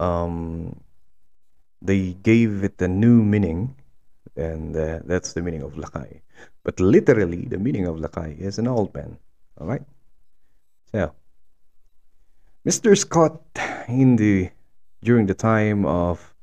Um, 0.00 0.80
they 1.82 2.14
gave 2.14 2.64
it 2.64 2.80
a 2.80 2.88
new 2.88 3.22
meaning, 3.22 3.76
and 4.36 4.74
uh, 4.74 5.00
that's 5.04 5.34
the 5.34 5.42
meaning 5.42 5.62
of 5.62 5.74
Lakay. 5.74 6.20
But 6.64 6.80
literally, 6.80 7.44
the 7.44 7.58
meaning 7.58 7.86
of 7.86 7.96
Lakay 7.96 8.40
is 8.40 8.58
an 8.58 8.66
old 8.66 8.94
man. 8.94 9.18
All 9.60 9.66
right. 9.66 9.82
So 10.92 11.12
Mr. 12.66 12.94
Scott 12.94 13.40
in 13.88 14.16
the 14.16 14.50
during 15.02 15.24
the 15.24 15.32
time 15.32 15.86
of 15.86 16.34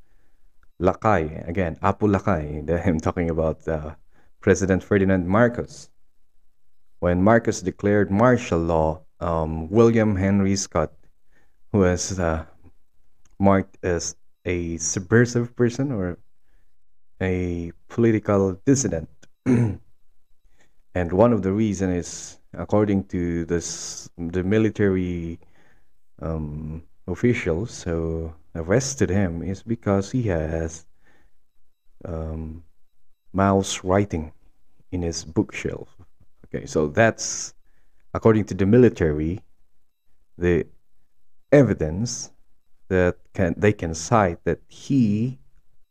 Lakay, 0.82 1.48
again, 1.48 1.76
Apu 1.76 2.10
Lakay, 2.10 2.66
I'm 2.86 2.98
talking 2.98 3.30
about 3.30 3.68
uh, 3.68 3.94
President 4.40 4.82
Ferdinand 4.82 5.28
Marcos. 5.28 5.90
When 6.98 7.22
Marcos 7.22 7.62
declared 7.62 8.10
martial 8.10 8.58
law, 8.58 9.02
um, 9.20 9.68
William 9.70 10.16
Henry 10.16 10.56
Scott, 10.56 10.90
who 11.70 11.78
was 11.86 12.18
uh, 12.18 12.46
marked 13.38 13.78
as 13.84 14.16
a 14.44 14.76
subversive 14.78 15.54
person 15.54 15.92
or 15.92 16.18
a 17.22 17.70
political 17.86 18.60
dissident, 18.66 19.08
and 19.46 19.78
one 21.12 21.32
of 21.32 21.42
the 21.42 21.52
reasons 21.52 21.94
is, 21.94 22.40
according 22.54 23.04
to 23.04 23.44
this, 23.44 24.10
the 24.18 24.42
military 24.42 25.38
um, 26.20 26.82
officials 27.06 27.82
who 27.82 28.32
arrested 28.54 29.10
him 29.10 29.42
is 29.42 29.62
because 29.62 30.10
he 30.10 30.22
has 30.22 30.86
um, 32.04 32.62
Mao's 33.32 33.82
writing 33.84 34.32
in 34.92 35.02
his 35.02 35.24
bookshelf. 35.24 35.88
Okay, 36.46 36.66
so 36.66 36.88
that's 36.88 37.54
according 38.14 38.44
to 38.46 38.54
the 38.54 38.66
military, 38.66 39.40
the 40.38 40.66
evidence 41.52 42.30
that 42.88 43.16
can 43.34 43.54
they 43.56 43.72
can 43.72 43.94
cite 43.94 44.42
that 44.44 44.60
he, 44.68 45.38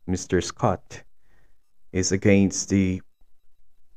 Mr. 0.09 0.43
Scott, 0.43 1.03
is 1.91 2.11
against 2.11 2.69
the 2.69 3.01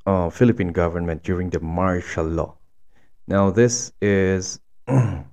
uh, 0.06 0.30
Philippine 0.30 0.72
government 0.72 1.22
during 1.22 1.50
the 1.50 1.60
martial 1.60 2.26
law. 2.26 2.56
Now, 3.26 3.50
this 3.50 3.92
is 4.00 4.60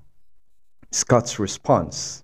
Scott's 0.91 1.37
response 1.37 2.23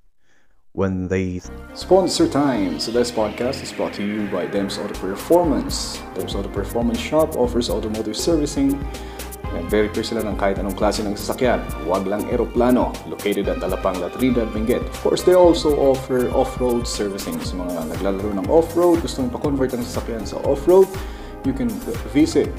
when 0.71 1.07
they 1.07 1.41
sponsor 1.75 2.27
time. 2.27 2.79
So 2.79 2.91
this 2.91 3.11
podcast 3.11 3.61
is 3.61 3.73
brought 3.73 3.93
to 3.99 4.03
you 4.05 4.27
by 4.31 4.47
Dems 4.47 4.79
Auto 4.79 4.95
Performance. 4.95 5.99
Dems 6.15 6.33
Auto 6.33 6.47
Performance 6.47 6.99
Shop 6.99 7.35
offers 7.35 7.69
automotive 7.69 8.15
servicing 8.15 8.73
uh, 8.73 9.59
and 9.59 9.69
very 9.69 9.91
sila 9.91 10.23
ng 10.23 10.39
kahit 10.39 10.63
anong 10.63 10.79
klase 10.79 11.03
ng 11.03 11.11
sasakyan. 11.19 11.59
Huwag 11.83 12.07
lang 12.07 12.23
eroplano, 12.31 12.95
located 13.11 13.51
at 13.51 13.59
Alapang 13.59 13.99
Latrina, 13.99 14.47
Benguet. 14.47 14.81
Of 14.81 14.97
course, 15.03 15.27
they 15.27 15.35
also 15.35 15.75
offer 15.77 16.31
off-road 16.31 16.87
servicing. 16.87 17.43
Sa 17.43 17.59
mga 17.59 17.91
naglalaro 17.99 18.31
ng 18.31 18.47
off-road, 18.47 19.03
gusto 19.03 19.27
mong 19.27 19.35
pa-convert 19.35 19.75
ang 19.75 19.83
sasakyan 19.83 20.23
sa 20.23 20.39
off-road, 20.47 20.87
you 21.43 21.51
can 21.51 21.67
visit 22.15 22.49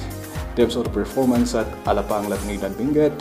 Dems 0.53 0.77
Auto 0.77 0.93
Performance 0.93 1.57
at 1.57 1.67
Alapang 1.89 2.29
Latrina, 2.29 2.69
Benguet 2.77 3.17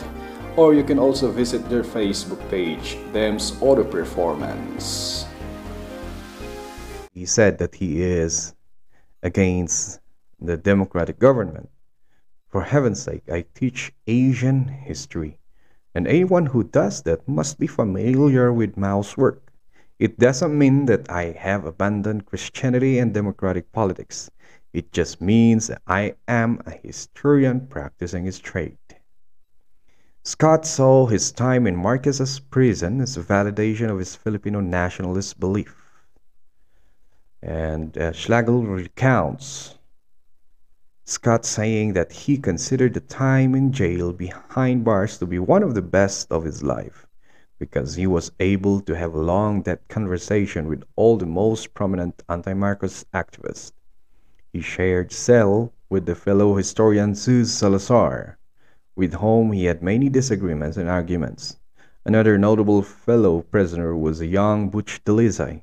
or 0.56 0.72
you 0.72 0.84
can 0.84 0.98
also 0.98 1.30
visit 1.30 1.68
their 1.68 1.82
Facebook 1.82 2.38
page, 2.48 2.96
Dems 3.12 3.60
Auto 3.60 3.82
Performance. 3.82 5.26
He 7.12 7.26
said 7.26 7.58
that 7.58 7.74
he 7.74 8.02
is 8.02 8.54
against 9.22 10.00
the 10.40 10.56
democratic 10.56 11.18
government. 11.18 11.68
For 12.48 12.62
heaven's 12.62 13.02
sake, 13.02 13.28
I 13.30 13.44
teach 13.54 13.92
Asian 14.06 14.68
history, 14.68 15.38
and 15.94 16.06
anyone 16.06 16.46
who 16.46 16.62
does 16.62 17.02
that 17.02 17.26
must 17.26 17.58
be 17.58 17.66
familiar 17.66 18.52
with 18.52 18.76
Mao's 18.76 19.16
work. 19.16 19.50
It 19.98 20.18
doesn't 20.18 20.56
mean 20.56 20.86
that 20.86 21.10
I 21.10 21.34
have 21.38 21.64
abandoned 21.64 22.26
Christianity 22.26 22.98
and 22.98 23.12
democratic 23.12 23.72
politics. 23.72 24.30
It 24.72 24.92
just 24.92 25.20
means 25.20 25.70
I 25.86 26.14
am 26.28 26.60
a 26.66 26.72
historian 26.72 27.66
practicing 27.66 28.24
his 28.24 28.38
trade. 28.38 28.76
Scott 30.26 30.64
saw 30.64 31.04
his 31.04 31.30
time 31.30 31.66
in 31.66 31.76
Marcos's 31.76 32.40
prison 32.40 33.02
as 33.02 33.14
a 33.14 33.22
validation 33.22 33.90
of 33.90 33.98
his 33.98 34.16
Filipino 34.16 34.60
nationalist 34.60 35.38
belief. 35.38 35.76
And 37.42 37.96
uh, 37.98 38.12
Schlegel 38.12 38.64
recounts 38.64 39.76
Scott 41.04 41.44
saying 41.44 41.92
that 41.92 42.10
he 42.10 42.38
considered 42.38 42.94
the 42.94 43.00
time 43.00 43.54
in 43.54 43.70
jail 43.70 44.14
behind 44.14 44.82
bars 44.82 45.18
to 45.18 45.26
be 45.26 45.38
one 45.38 45.62
of 45.62 45.74
the 45.74 45.82
best 45.82 46.32
of 46.32 46.44
his 46.44 46.62
life 46.62 47.06
because 47.58 47.94
he 47.94 48.06
was 48.06 48.32
able 48.40 48.80
to 48.80 48.96
have 48.96 49.12
a 49.12 49.20
long 49.20 49.62
that 49.64 49.86
conversation 49.88 50.68
with 50.68 50.84
all 50.96 51.18
the 51.18 51.26
most 51.26 51.74
prominent 51.74 52.22
anti-Marcos 52.30 53.04
activists. 53.12 53.72
He 54.54 54.62
shared 54.62 55.12
cell 55.12 55.74
with 55.90 56.06
the 56.06 56.14
fellow 56.14 56.56
historian 56.56 57.14
Zeus 57.14 57.52
Salazar, 57.52 58.38
with 58.96 59.14
whom 59.14 59.52
he 59.52 59.64
had 59.64 59.82
many 59.82 60.08
disagreements 60.08 60.76
and 60.76 60.88
arguments. 60.88 61.56
Another 62.04 62.38
notable 62.38 62.82
fellow 62.82 63.42
prisoner 63.42 63.96
was 63.96 64.20
a 64.20 64.26
young 64.26 64.68
Butch 64.68 65.02
Dalisay, 65.04 65.62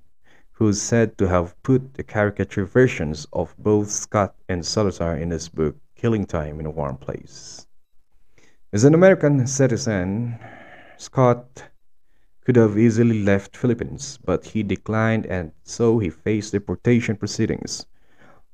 who 0.54 0.68
is 0.68 0.82
said 0.82 1.18
to 1.18 1.28
have 1.28 1.62
put 1.64 1.94
the 1.94 2.04
caricature 2.04 2.66
versions 2.66 3.28
of 3.34 3.56
both 3.58 3.90
Scott 3.90 4.36
and 4.50 4.66
Salazar 4.66 5.18
in 5.18 5.32
his 5.32 5.50
book 5.50 5.76
Killing 5.96 6.26
Time 6.26 6.60
in 6.60 6.66
a 6.66 6.72
Warm 6.72 6.98
Place. 6.98 7.68
As 8.74 8.84
an 8.84 8.94
American 8.94 9.46
citizen, 9.48 10.40
Scott 10.98 11.64
could 12.46 12.56
have 12.56 12.78
easily 12.78 13.24
left 13.24 13.56
Philippines, 13.56 14.18
but 14.24 14.46
he 14.46 14.64
declined 14.64 15.26
and 15.28 15.52
so 15.64 16.00
he 16.00 16.10
faced 16.10 16.54
deportation 16.54 17.16
proceedings. 17.16 17.86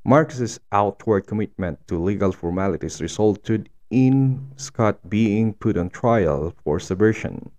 Marcos's 0.03 0.59
outward 0.71 1.27
commitment 1.27 1.87
to 1.87 2.01
legal 2.01 2.31
formalities 2.31 3.01
resulted 3.01 3.69
in 3.89 4.51
Scott 4.57 5.09
being 5.09 5.53
put 5.53 5.77
on 5.77 5.89
trial 5.89 6.53
for 6.63 6.79
subversion. 6.79 7.51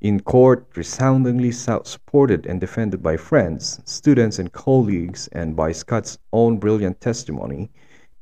In 0.00 0.20
court, 0.20 0.66
resoundingly 0.76 1.50
supported 1.50 2.44
and 2.44 2.60
defended 2.60 3.02
by 3.02 3.16
friends, 3.16 3.80
students, 3.84 4.38
and 4.38 4.52
colleagues, 4.52 5.28
and 5.32 5.56
by 5.56 5.72
Scott's 5.72 6.18
own 6.32 6.58
brilliant 6.58 7.00
testimony, 7.00 7.70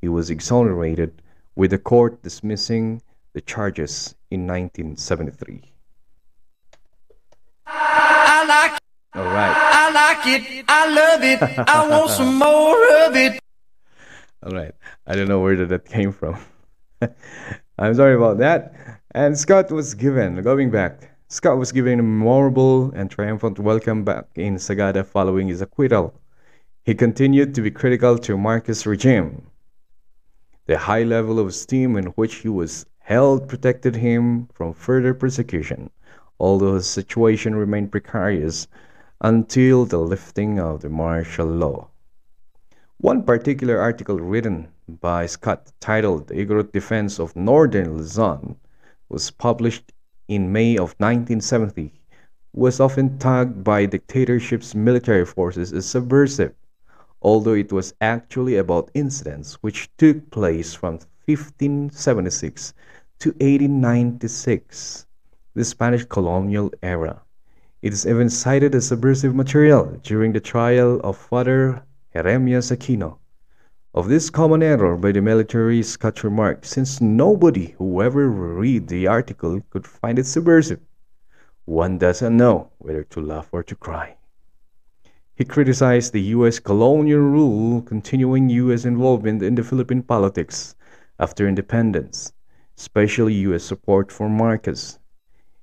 he 0.00 0.08
was 0.08 0.30
exonerated, 0.30 1.22
with 1.56 1.70
the 1.70 1.78
court 1.78 2.22
dismissing 2.22 3.02
the 3.32 3.40
charges 3.40 4.14
in 4.30 4.46
1973. 4.46 5.72
I 7.66 8.44
like 8.46 8.78
All 9.14 9.24
right. 9.24 9.54
I 9.56 9.90
like 9.90 10.26
it. 10.26 10.64
I 10.68 10.88
love 10.88 11.22
it. 11.24 11.42
I 11.68 11.88
want 11.88 12.10
some 12.10 12.38
more 12.38 13.06
of 13.06 13.16
it. 13.16 13.40
All 14.42 14.52
right. 14.52 14.74
I 15.06 15.14
don't 15.14 15.28
know 15.28 15.40
where 15.40 15.56
that 15.56 15.84
came 15.84 16.12
from. 16.12 16.38
I'm 17.78 17.94
sorry 17.94 18.14
about 18.14 18.38
that. 18.38 18.74
And 19.14 19.38
Scott 19.38 19.70
was 19.70 19.94
given, 19.94 20.42
going 20.42 20.70
back, 20.70 21.10
Scott 21.28 21.58
was 21.58 21.72
given 21.72 21.98
a 21.98 22.02
memorable 22.02 22.92
and 22.92 23.10
triumphant 23.10 23.58
welcome 23.58 24.04
back 24.04 24.26
in 24.34 24.56
Sagada 24.56 25.04
following 25.04 25.48
his 25.48 25.62
acquittal. 25.62 26.14
He 26.84 26.94
continued 26.94 27.54
to 27.54 27.62
be 27.62 27.70
critical 27.70 28.18
to 28.18 28.36
Marcos' 28.36 28.86
regime. 28.86 29.46
The 30.66 30.78
high 30.78 31.02
level 31.02 31.38
of 31.38 31.48
esteem 31.48 31.96
in 31.96 32.06
which 32.06 32.36
he 32.36 32.48
was 32.48 32.86
held 32.98 33.48
protected 33.48 33.96
him 33.96 34.48
from 34.52 34.74
further 34.74 35.14
persecution, 35.14 35.90
although 36.38 36.74
his 36.74 36.86
situation 36.86 37.54
remained 37.54 37.92
precarious 37.92 38.68
until 39.20 39.84
the 39.84 39.98
lifting 39.98 40.58
of 40.58 40.82
the 40.82 40.90
martial 40.90 41.46
law. 41.46 41.88
One 43.02 43.24
particular 43.24 43.80
article 43.80 44.20
written 44.20 44.68
by 44.86 45.26
Scott 45.26 45.72
titled 45.80 46.28
The 46.28 46.34
Igorot 46.34 46.70
Defense 46.70 47.18
of 47.18 47.34
Northern 47.34 47.96
Luzon 47.96 48.54
was 49.08 49.28
published 49.28 49.92
in 50.28 50.52
May 50.52 50.76
of 50.76 50.94
1970 51.00 52.00
was 52.52 52.78
often 52.78 53.18
tagged 53.18 53.64
by 53.64 53.86
dictatorship's 53.86 54.76
military 54.76 55.26
forces 55.26 55.72
as 55.72 55.84
subversive, 55.84 56.54
although 57.20 57.54
it 57.54 57.72
was 57.72 57.92
actually 58.00 58.54
about 58.54 58.92
incidents 58.94 59.54
which 59.64 59.90
took 59.96 60.30
place 60.30 60.72
from 60.72 61.00
1576 61.26 62.72
to 63.18 63.30
1896, 63.30 65.06
the 65.54 65.64
Spanish 65.64 66.04
colonial 66.04 66.70
era. 66.84 67.20
It 67.82 67.92
is 67.92 68.06
even 68.06 68.30
cited 68.30 68.76
as 68.76 68.86
subversive 68.86 69.34
material 69.34 69.98
during 70.04 70.32
the 70.32 70.40
trial 70.40 71.00
of 71.00 71.16
Father 71.18 71.82
Jeremias 72.14 72.70
Aquino, 72.70 73.16
of 73.94 74.08
this 74.08 74.28
common 74.28 74.62
error 74.62 74.98
by 74.98 75.12
the 75.12 75.22
military 75.22 75.82
Scott 75.82 76.22
remarked, 76.22 76.66
since 76.66 77.00
nobody 77.00 77.74
who 77.78 78.02
ever 78.02 78.28
read 78.28 78.88
the 78.88 79.06
article 79.06 79.62
could 79.70 79.86
find 79.86 80.18
it 80.18 80.26
subversive, 80.26 80.80
one 81.64 81.96
doesn't 81.96 82.36
know 82.36 82.70
whether 82.76 83.02
to 83.04 83.20
laugh 83.22 83.48
or 83.50 83.62
to 83.62 83.74
cry. 83.74 84.16
He 85.34 85.46
criticized 85.46 86.12
the 86.12 86.20
U.S. 86.36 86.58
colonial 86.58 87.20
rule 87.20 87.80
continuing 87.80 88.50
U.S. 88.50 88.84
involvement 88.84 89.42
in 89.42 89.54
the 89.54 89.64
Philippine 89.64 90.02
politics 90.02 90.74
after 91.18 91.48
independence, 91.48 92.34
especially 92.76 93.32
U.S. 93.48 93.64
support 93.64 94.12
for 94.12 94.28
Marcos. 94.28 94.98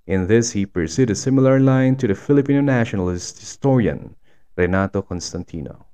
In 0.07 0.25
this, 0.25 0.53
he 0.53 0.65
pursued 0.65 1.12
a 1.12 1.15
similar 1.15 1.59
line 1.59 1.95
to 1.97 2.07
the 2.07 2.15
Filipino 2.15 2.62
nationalist 2.62 3.39
historian 3.39 4.15
Renato 4.55 5.03
Constantino. 5.03 5.85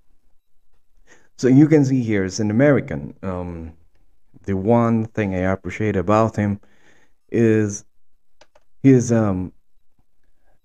So 1.38 1.50
you 1.50 1.68
can 1.68 1.84
see 1.84 2.02
here 2.02 2.24
as 2.24 2.40
an 2.40 2.50
American, 2.50 3.14
um, 3.22 3.74
the 4.44 4.56
one 4.56 5.04
thing 5.04 5.36
I 5.36 5.52
appreciate 5.52 5.98
about 5.98 6.38
him 6.38 6.62
is 7.30 7.84
his 8.82 9.12
um, 9.12 9.52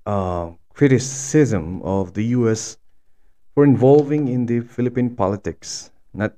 uh, 0.07 0.51
criticism 0.73 1.83
of 1.83 2.15
the 2.15 2.23
U.S. 2.39 2.79
for 3.53 3.65
involving 3.65 4.29
in 4.29 4.47
the 4.47 4.61
Philippine 4.61 5.17
politics. 5.17 5.91
Not 6.15 6.35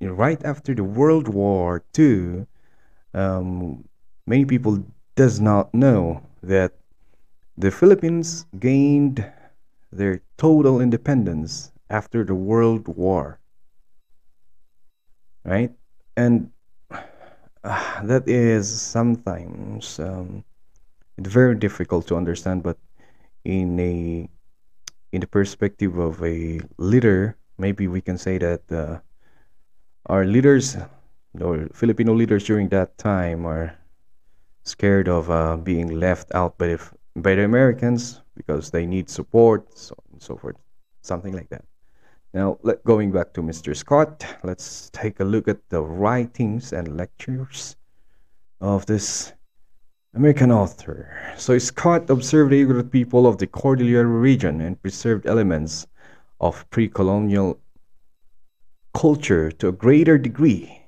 right 0.00 0.42
after 0.46 0.74
the 0.74 0.84
World 0.84 1.28
War 1.28 1.84
II, 1.98 2.46
um, 3.12 3.84
many 4.26 4.46
people 4.46 4.82
does 5.14 5.40
not 5.40 5.74
know 5.74 6.22
that 6.42 6.72
the 7.58 7.70
Philippines 7.70 8.46
gained 8.58 9.30
their 9.92 10.22
total 10.38 10.80
independence 10.80 11.70
after 11.90 12.24
the 12.24 12.34
World 12.34 12.88
War 12.88 13.38
right? 15.48 15.72
And 16.16 16.50
uh, 17.64 18.02
that 18.04 18.28
is 18.28 18.68
sometimes 18.68 19.98
um, 19.98 20.44
very 21.18 21.56
difficult 21.56 22.06
to 22.08 22.16
understand, 22.16 22.62
but 22.62 22.78
in 23.44 23.80
a 23.80 24.28
in 25.12 25.20
the 25.20 25.26
perspective 25.26 25.96
of 25.98 26.22
a 26.22 26.60
leader, 26.76 27.36
maybe 27.56 27.88
we 27.88 28.00
can 28.00 28.18
say 28.18 28.38
that 28.38 28.60
uh, 28.70 29.00
our 30.06 30.24
leaders 30.24 30.76
or 31.40 31.68
Filipino 31.72 32.12
leaders 32.14 32.44
during 32.44 32.68
that 32.68 32.98
time 32.98 33.46
are 33.46 33.76
scared 34.64 35.08
of 35.08 35.30
uh, 35.30 35.56
being 35.56 35.98
left 35.98 36.34
out 36.34 36.58
by 36.58 36.68
the, 36.68 36.90
by 37.16 37.34
the 37.34 37.44
Americans 37.44 38.20
because 38.36 38.70
they 38.70 38.86
need 38.86 39.08
support, 39.08 39.66
so 39.76 39.96
and 40.12 40.22
so 40.22 40.36
forth, 40.36 40.56
something 41.02 41.32
like 41.32 41.48
that. 41.48 41.64
Now, 42.34 42.58
let, 42.62 42.84
going 42.84 43.10
back 43.10 43.32
to 43.34 43.42
Mr. 43.42 43.74
Scott, 43.74 44.26
let's 44.42 44.90
take 44.90 45.18
a 45.20 45.24
look 45.24 45.48
at 45.48 45.66
the 45.70 45.80
writings 45.80 46.72
and 46.74 46.96
lectures 46.96 47.76
of 48.60 48.84
this 48.84 49.32
American 50.14 50.52
author. 50.52 51.32
So, 51.38 51.56
Scott 51.56 52.10
observed 52.10 52.52
the 52.52 52.62
Igorot 52.62 52.90
people 52.90 53.26
of 53.26 53.38
the 53.38 53.46
Cordillera 53.46 54.04
region 54.04 54.60
and 54.60 54.80
preserved 54.82 55.26
elements 55.26 55.86
of 56.40 56.68
pre 56.68 56.86
colonial 56.88 57.58
culture 58.92 59.50
to 59.52 59.68
a 59.68 59.72
greater 59.72 60.18
degree 60.18 60.82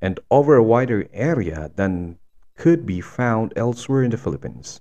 and 0.00 0.20
over 0.30 0.54
a 0.54 0.62
wider 0.62 1.08
area 1.12 1.70
than 1.74 2.18
could 2.56 2.86
be 2.86 3.00
found 3.00 3.52
elsewhere 3.56 4.04
in 4.04 4.10
the 4.10 4.16
Philippines. 4.16 4.80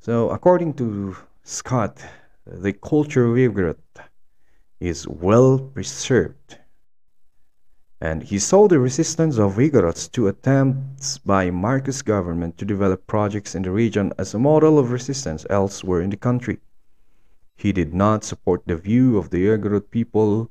So, 0.00 0.30
according 0.30 0.74
to 0.74 1.16
Scott, 1.44 2.04
the 2.46 2.72
culture 2.72 3.24
of 3.26 3.36
Igorot 3.36 3.78
is 4.80 5.08
well 5.08 5.58
preserved. 5.58 6.58
And 8.00 8.22
he 8.22 8.38
saw 8.38 8.68
the 8.68 8.78
resistance 8.78 9.38
of 9.38 9.56
Igorots 9.56 10.10
to 10.12 10.28
attempts 10.28 11.18
by 11.18 11.50
Marcos 11.50 12.02
government 12.02 12.58
to 12.58 12.64
develop 12.64 13.06
projects 13.06 13.54
in 13.54 13.62
the 13.62 13.70
region 13.70 14.12
as 14.18 14.34
a 14.34 14.38
model 14.38 14.78
of 14.78 14.92
resistance 14.92 15.46
elsewhere 15.48 16.02
in 16.02 16.10
the 16.10 16.16
country. 16.16 16.58
He 17.56 17.72
did 17.72 17.94
not 17.94 18.22
support 18.22 18.62
the 18.66 18.76
view 18.76 19.16
of 19.16 19.30
the 19.30 19.46
Igorot 19.46 19.90
people 19.90 20.50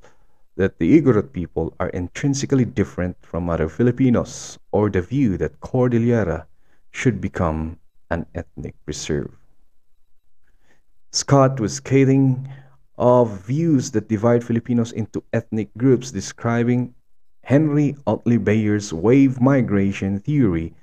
that 0.56 0.80
the 0.80 1.00
Igorot 1.00 1.34
people 1.34 1.76
are 1.80 1.90
intrinsically 1.90 2.66
different 2.66 3.18
from 3.22 3.50
other 3.50 3.70
Filipinos 3.70 4.58
or 4.72 4.90
the 4.90 5.02
view 5.02 5.38
that 5.38 5.60
Cordillera 5.60 6.48
should 6.92 7.22
become 7.22 7.78
an 8.10 8.26
ethnic 8.34 8.74
reserve. 8.86 9.32
Scott 11.12 11.60
was 11.60 11.76
scathing 11.76 12.50
of 12.98 13.42
views 13.42 13.92
that 13.92 14.08
divide 14.08 14.44
Filipinos 14.44 14.92
into 14.92 15.24
ethnic 15.34 15.70
groups, 15.78 16.12
describing 16.12 16.94
Henry 17.44 17.96
Otley 18.08 18.38
Beyer's 18.38 18.94
wave 18.94 19.40
migration 19.40 20.20
theory 20.20 20.74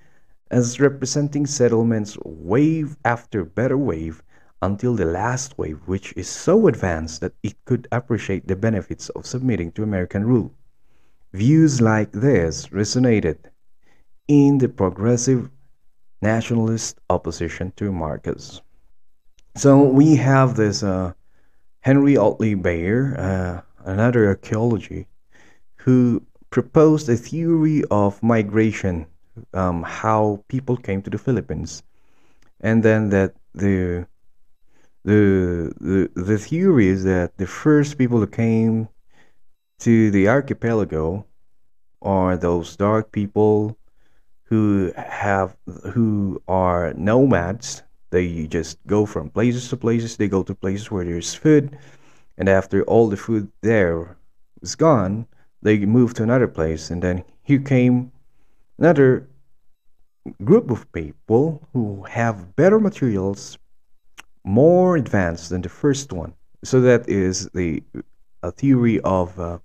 as 0.51 0.79
representing 0.79 1.46
settlements 1.46 2.16
wave 2.25 2.96
after 3.05 3.44
better 3.44 3.79
wave 3.79 4.22
until 4.61 4.94
the 4.94 5.05
last 5.05 5.59
wave, 5.59 5.81
which 5.87 6.12
is 6.16 6.29
so 6.29 6.68
advanced 6.68 7.20
that 7.20 7.33
it 7.42 7.57
could 7.64 7.88
appreciate 7.90 8.46
the 8.46 8.55
benefits 8.55 9.09
of 9.11 9.27
submitting 9.27 9.72
to 9.72 9.83
American 9.83 10.25
rule. 10.25 10.55
Views 11.33 11.81
like 11.81 12.12
this 12.12 12.68
resonated 12.68 13.38
in 14.29 14.59
the 14.59 14.68
progressive 14.68 15.51
nationalist 16.20 17.01
opposition 17.11 17.72
to 17.77 17.90
Marcos. 17.90 18.62
So 19.57 19.83
we 19.83 20.14
have 20.16 20.55
this 20.55 20.83
uh, 20.83 21.12
Henry 21.83 22.16
Otley 22.16 22.55
Beyer, 22.55 23.14
uh, 23.18 23.90
another 23.90 24.27
archaeology, 24.29 25.07
who 25.77 26.23
proposed 26.51 27.09
a 27.09 27.16
theory 27.16 27.83
of 27.90 28.23
migration, 28.23 29.07
um, 29.53 29.83
how 29.83 30.45
people 30.49 30.77
came 30.77 31.03
to 31.03 31.11
the 31.11 31.18
Philippines, 31.18 31.83
and 32.61 32.83
then 32.83 33.11
that 33.11 33.35
the 33.55 34.07
the 35.05 35.73
the 35.81 36.11
the 36.14 36.38
theory 36.38 36.87
is 36.87 37.03
that 37.03 37.37
the 37.37 37.47
first 37.47 37.99
people 37.99 38.18
who 38.18 38.29
came 38.29 38.88
to 39.81 40.12
the 40.12 40.29
archipelago 40.29 41.27
are 42.01 42.37
those 42.37 42.77
dark 42.77 43.11
people 43.11 43.77
who 44.45 44.92
have 44.97 45.57
who 45.92 46.40
are 46.47 46.95
nomads 46.95 47.83
they 48.12 48.46
just 48.46 48.79
go 48.87 49.07
from 49.07 49.31
places 49.31 49.68
to 49.70 49.77
places. 49.77 50.16
They 50.16 50.29
go 50.29 50.42
to 50.42 50.55
places 50.55 50.90
where 50.90 51.05
there's 51.05 51.35
food, 51.35 51.77
and 52.37 52.48
after 52.48 52.85
all 52.85 53.09
the 53.09 53.16
food 53.16 53.51
there 53.62 54.16
is 54.61 54.77
gone, 54.77 55.27
they 55.62 55.79
move 55.87 56.12
to 56.14 56.22
another 56.22 56.46
place, 56.46 56.90
and 56.90 57.03
then 57.03 57.25
here 57.42 57.59
came 57.59 58.12
another 58.79 59.27
group 60.44 60.70
of 60.70 60.90
people 60.92 61.66
who 61.72 62.05
have 62.05 62.55
better 62.55 62.79
materials, 62.79 63.57
more 64.44 64.96
advanced 64.96 65.48
than 65.48 65.62
the 65.62 65.68
first 65.68 66.12
one. 66.12 66.35
So 66.62 66.81
that 66.83 67.09
is 67.09 67.48
the 67.55 67.83
a 68.42 68.51
theory 68.51 69.01
of 69.01 69.38
uh, 69.40 69.59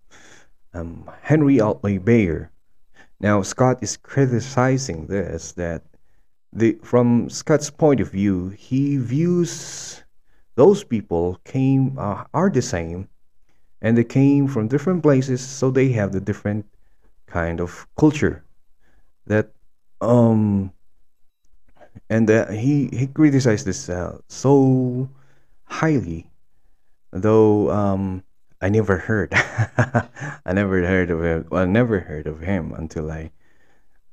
um, 0.74 1.10
Henry 1.22 1.60
Otley 1.60 1.98
Beyer. 1.98 2.50
Now 3.20 3.42
Scott 3.42 3.80
is 3.82 3.98
criticizing 3.98 5.08
this 5.08 5.52
that 5.54 5.84
the 6.58 6.78
from 6.84 7.30
Scott's 7.30 7.70
point 7.70 8.02
of 8.02 8.12
view, 8.12 8.50
he 8.50 8.98
views 8.98 10.04
those 10.56 10.84
people 10.84 11.40
came 11.46 11.98
uh, 12.00 12.26
are 12.34 12.50
the 12.50 12.62
same, 12.62 13.08
and 13.82 13.98
they 13.98 14.04
came 14.04 14.48
from 14.48 14.68
different 14.68 15.04
places, 15.04 15.42
so 15.42 15.70
they 15.70 15.90
have 15.94 16.12
the 16.12 16.20
different 16.22 16.66
kind 17.28 17.62
of 17.62 17.88
culture 17.98 18.44
that 19.28 19.52
um 20.02 20.72
and 22.10 22.30
uh, 22.30 22.48
he 22.48 22.88
he 22.94 23.08
criticized 23.08 23.66
this 23.66 23.90
uh, 23.90 24.18
so 24.30 25.10
highly 25.66 26.30
though 27.12 27.70
um 27.72 28.24
I 28.62 28.70
never 28.70 28.98
heard 28.98 29.34
I 30.46 30.54
never 30.54 30.82
heard 30.86 31.12
of 31.12 31.24
him 31.24 31.48
I 31.52 31.66
never 31.66 32.00
heard 32.00 32.28
of 32.28 32.42
him 32.42 32.74
until 32.74 33.12
I 33.12 33.32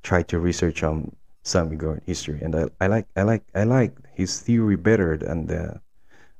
tried 0.03 0.29
to 0.29 0.39
research 0.39 0.83
um 0.83 1.15
some 1.45 1.73
Igor 1.73 2.01
history, 2.07 2.41
and 2.43 2.57
I, 2.57 2.65
I 2.81 2.87
like 2.89 3.07
I 3.15 3.23
like 3.23 3.45
I 3.55 3.65
like 3.65 3.93
his 4.15 4.41
theory 4.41 4.77
better 4.77 5.17
than 5.17 5.47
the 5.47 5.81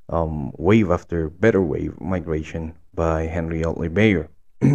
um, 0.09 0.51
wave 0.57 0.91
after 0.91 1.29
better 1.29 1.61
wave 1.63 2.01
migration 2.01 2.75
by 2.95 3.27
Henry 3.27 3.63
Otley 3.63 3.89
Beyer. 3.89 4.29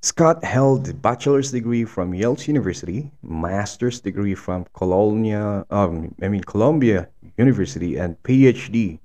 Scott 0.00 0.42
held 0.42 0.88
a 0.88 0.94
bachelor's 0.94 1.52
degree 1.52 1.84
from 1.84 2.12
Yale 2.12 2.36
University, 2.40 3.12
master's 3.22 4.00
degree 4.00 4.34
from 4.34 4.66
Colonia, 4.72 5.64
um, 5.70 6.14
I 6.20 6.28
mean 6.28 6.42
Columbia 6.42 7.08
University, 7.36 7.96
and 7.98 8.20
PhD 8.24 8.98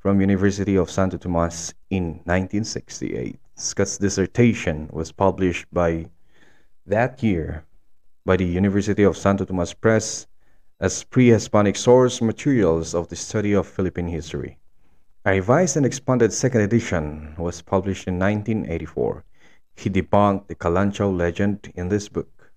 from 0.00 0.20
University 0.20 0.76
of 0.76 0.90
Santo 0.90 1.16
Tomas 1.16 1.72
in 1.90 2.20
1968. 2.26 3.38
Scott's 3.54 3.98
dissertation 3.98 4.88
was 4.92 5.10
published 5.12 5.66
by 5.72 6.06
that 6.86 7.22
year 7.22 7.64
by 8.26 8.36
the 8.36 8.44
University 8.44 9.04
of 9.04 9.16
Santo 9.16 9.44
Tomas 9.44 9.72
Press 9.72 10.26
as 10.80 11.04
pre-Hispanic 11.04 11.76
source 11.76 12.20
materials 12.20 12.92
of 12.92 13.06
the 13.06 13.14
study 13.14 13.52
of 13.52 13.68
Philippine 13.68 14.08
history. 14.08 14.58
A 15.24 15.30
revised 15.30 15.76
and 15.76 15.86
expanded 15.86 16.32
second 16.32 16.62
edition 16.62 17.36
was 17.38 17.62
published 17.62 18.08
in 18.08 18.18
1984. 18.18 19.24
He 19.76 19.88
debunked 19.88 20.48
the 20.48 20.56
Kalantiaw 20.56 21.16
legend 21.16 21.72
in 21.76 21.88
this 21.88 22.08
book. 22.08 22.50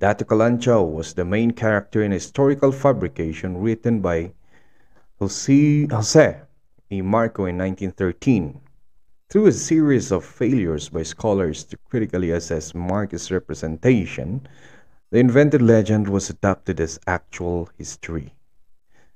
Dato 0.00 0.24
Kalantiaw 0.24 0.82
was 0.82 1.14
the 1.14 1.24
main 1.24 1.52
character 1.52 2.02
in 2.02 2.10
a 2.10 2.16
historical 2.16 2.72
fabrication 2.72 3.58
written 3.58 4.00
by 4.00 4.32
Jose, 5.20 5.86
Jose 5.92 6.40
E. 6.90 7.02
Marco 7.02 7.46
in 7.46 7.56
1913. 7.56 8.60
Through 9.30 9.46
a 9.46 9.52
series 9.52 10.10
of 10.10 10.24
failures 10.24 10.88
by 10.88 11.04
scholars 11.04 11.62
to 11.64 11.76
critically 11.88 12.32
assess 12.32 12.74
Marco's 12.74 13.30
representation, 13.30 14.46
the 15.14 15.20
invented 15.20 15.62
legend 15.62 16.08
was 16.08 16.28
adopted 16.28 16.80
as 16.80 16.98
actual 17.06 17.70
history. 17.78 18.34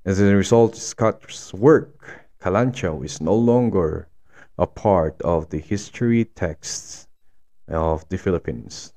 As 0.04 0.20
a 0.20 0.36
result, 0.36 0.76
Scott's 0.76 1.52
work, 1.52 2.28
Kalantiaw, 2.40 3.04
is 3.04 3.20
no 3.20 3.34
longer 3.34 4.06
a 4.56 4.64
part 4.68 5.20
of 5.22 5.50
the 5.50 5.58
history 5.58 6.24
texts 6.24 7.08
of 7.66 8.08
the 8.10 8.16
Philippines. 8.16 8.92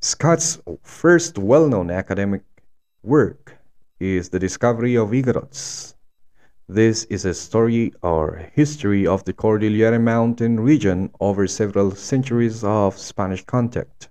Scott's 0.00 0.62
first 0.80 1.36
well 1.36 1.68
known 1.68 1.90
academic 1.90 2.44
work 3.02 3.58
is 4.00 4.30
The 4.30 4.38
Discovery 4.38 4.96
of 4.96 5.10
Igorots. 5.10 5.94
This 6.70 7.04
is 7.10 7.26
a 7.26 7.34
story 7.34 7.92
or 8.00 8.48
history 8.54 9.06
of 9.06 9.24
the 9.24 9.34
Cordillera 9.34 9.98
Mountain 9.98 10.60
region 10.60 11.10
over 11.20 11.46
several 11.46 11.94
centuries 11.94 12.64
of 12.64 12.96
Spanish 12.96 13.44
contact. 13.44 14.07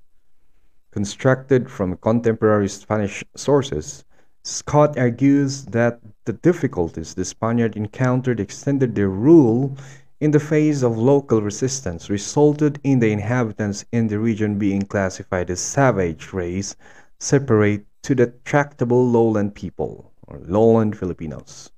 Constructed 0.91 1.69
from 1.69 1.97
contemporary 1.97 2.69
Spanish 2.69 3.23
sources, 3.35 4.05
Scott 4.43 4.97
argues 4.97 5.65
that 5.65 5.99
the 6.25 6.33
difficulties 6.33 7.13
the 7.13 7.25
Spaniard 7.25 7.75
encountered 7.75 8.39
extended 8.39 8.95
their 8.95 9.09
rule 9.09 9.75
in 10.19 10.31
the 10.31 10.39
face 10.39 10.81
of 10.83 10.97
local 10.97 11.41
resistance, 11.41 12.09
resulted 12.09 12.79
in 12.83 12.99
the 12.99 13.11
inhabitants 13.11 13.85
in 13.91 14.07
the 14.07 14.17
region 14.17 14.57
being 14.57 14.81
classified 14.81 15.49
as 15.49 15.59
savage 15.59 16.33
race, 16.33 16.75
separate 17.19 17.85
to 18.03 18.15
the 18.15 18.27
tractable 18.45 19.05
lowland 19.05 19.53
people, 19.53 20.11
or 20.27 20.39
lowland 20.39 20.97
Filipinos. 20.97 21.69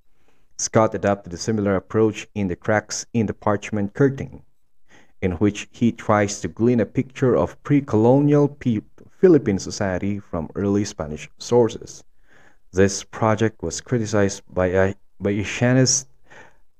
Scott 0.57 0.93
adopted 0.93 1.33
a 1.33 1.37
similar 1.37 1.75
approach 1.75 2.27
in 2.35 2.47
the 2.47 2.55
cracks 2.55 3.05
in 3.13 3.25
the 3.25 3.33
parchment 3.33 3.93
curtain, 3.93 4.43
in 5.21 5.31
which 5.33 5.67
he 5.71 5.91
tries 5.91 6.39
to 6.39 6.47
glean 6.47 6.79
a 6.79 6.85
picture 6.85 7.35
of 7.35 7.61
pre-colonial 7.63 8.47
pe- 8.47 8.81
Philippine 9.19 9.59
society 9.59 10.17
from 10.17 10.49
early 10.55 10.85
Spanish 10.85 11.29
sources. 11.37 12.05
This 12.71 13.03
project 13.03 13.61
was 13.61 13.81
criticized 13.81 14.43
by, 14.47 14.95
by 15.19 15.33
Asianist 15.33 16.05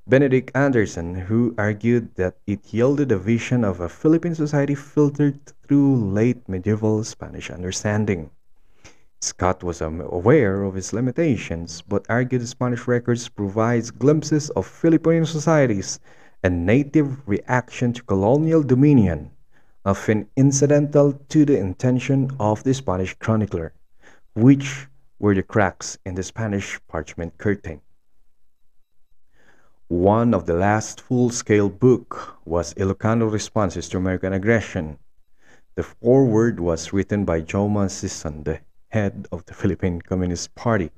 Benedict 0.07 0.49
Anderson, 0.55 1.15
who 1.15 1.53
argued 1.57 2.15
that 2.15 2.37
it 2.47 2.73
yielded 2.73 3.11
a 3.11 3.17
vision 3.17 3.65
of 3.65 3.81
a 3.81 3.89
Philippine 3.89 4.35
society 4.35 4.73
filtered 4.73 5.37
through 5.67 6.11
late 6.13 6.47
medieval 6.47 7.03
Spanish 7.03 7.49
understanding. 7.51 8.31
Scott 9.19 9.61
was 9.61 9.81
um, 9.81 9.99
aware 9.99 10.63
of 10.63 10.75
his 10.75 10.93
limitations, 10.93 11.81
but 11.81 12.05
argued 12.07 12.47
Spanish 12.47 12.87
records 12.87 13.27
provides 13.27 13.91
glimpses 13.91 14.49
of 14.51 14.65
Filipino 14.65 15.25
societies 15.25 15.99
and 16.41 16.65
native 16.65 17.27
reaction 17.27 17.91
to 17.91 18.01
colonial 18.03 18.63
dominion, 18.63 19.29
often 19.85 20.27
incidental 20.35 21.13
to 21.29 21.45
the 21.45 21.57
intention 21.57 22.29
of 22.39 22.63
the 22.63 22.73
Spanish 22.73 23.13
chronicler, 23.15 23.73
which 24.35 24.87
were 25.19 25.35
the 25.35 25.43
cracks 25.43 25.97
in 26.05 26.15
the 26.15 26.23
Spanish 26.23 26.79
parchment 26.87 27.37
curtain. 27.37 27.81
One 29.87 30.33
of 30.33 30.45
the 30.45 30.53
last 30.53 31.01
full-scale 31.01 31.69
book 31.69 32.37
was 32.45 32.73
Ilocano 32.75 33.31
Responses 33.31 33.89
to 33.89 33.97
American 33.97 34.33
Aggression. 34.33 34.99
The 35.75 35.83
foreword 35.83 36.59
was 36.59 36.93
written 36.93 37.25
by 37.25 37.41
Joma 37.41 37.89
Sison, 37.89 38.43
the 38.43 38.59
head 38.89 39.27
of 39.31 39.45
the 39.45 39.53
Philippine 39.53 40.01
Communist 40.01 40.53
Party. 40.55 40.91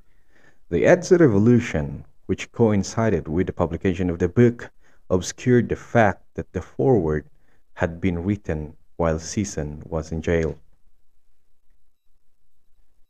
The 0.68 0.84
EDSA 0.84 1.20
revolution, 1.20 2.04
which 2.26 2.52
coincided 2.52 3.28
with 3.28 3.46
the 3.46 3.52
publication 3.52 4.10
of 4.10 4.18
the 4.18 4.28
book, 4.28 4.70
obscured 5.08 5.68
the 5.68 5.76
fact 5.76 6.22
that 6.34 6.52
the 6.52 6.62
foreword 6.62 7.24
had 7.74 8.00
been 8.00 8.22
written 8.22 8.76
while 8.96 9.18
Sison 9.18 9.86
was 9.86 10.12
in 10.12 10.22
jail. 10.22 10.58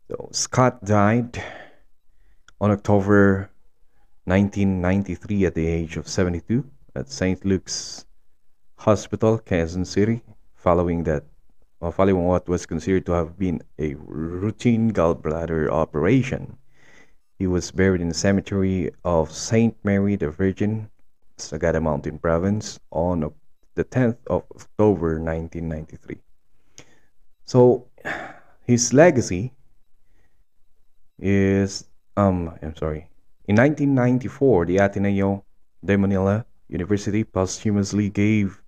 So 0.09 0.29
Scott 0.33 0.85
died 0.85 1.43
on 2.61 2.71
October 2.71 3.51
1993 4.25 5.47
at 5.47 5.55
the 5.55 5.67
age 5.67 5.97
of 5.97 6.07
72 6.07 6.65
at 6.95 7.09
St. 7.09 7.45
Luke's 7.45 8.05
Hospital, 8.77 9.39
Quezon 9.39 9.85
City, 9.87 10.23
following 10.55 11.05
that 11.05 11.25
following 11.91 12.25
what 12.25 12.49
was 12.49 12.65
considered 12.65 13.05
to 13.07 13.13
have 13.13 13.37
been 13.37 13.61
a 13.79 13.95
routine 13.95 14.93
gallbladder 14.93 15.69
operation. 15.69 16.57
He 17.39 17.49
was 17.49 17.73
buried 17.73 18.01
in 18.01 18.09
the 18.09 18.15
cemetery 18.15 18.93
of 19.05 19.33
St. 19.33 19.77
Mary 19.83 20.15
the 20.15 20.31
Virgin, 20.31 20.89
Sagada 21.39 21.83
Mountain 21.83 22.21
Province, 22.21 22.79
on 22.93 23.33
the 23.75 23.85
10th 23.85 24.19
of 24.27 24.45
October 24.55 25.21
1993. 25.21 26.19
So, 27.45 27.87
his 28.65 28.93
legacy 28.93 29.53
is, 31.19 31.87
um, 32.17 32.59
I'm 32.63 32.77
sorry, 32.77 33.09
in 33.47 33.57
1994, 33.57 34.67
the 34.67 34.79
Ateneo 34.79 35.45
de 35.85 35.97
Manila 35.99 36.47
University 36.69 37.25
posthumously 37.25 38.09
gave 38.09 38.63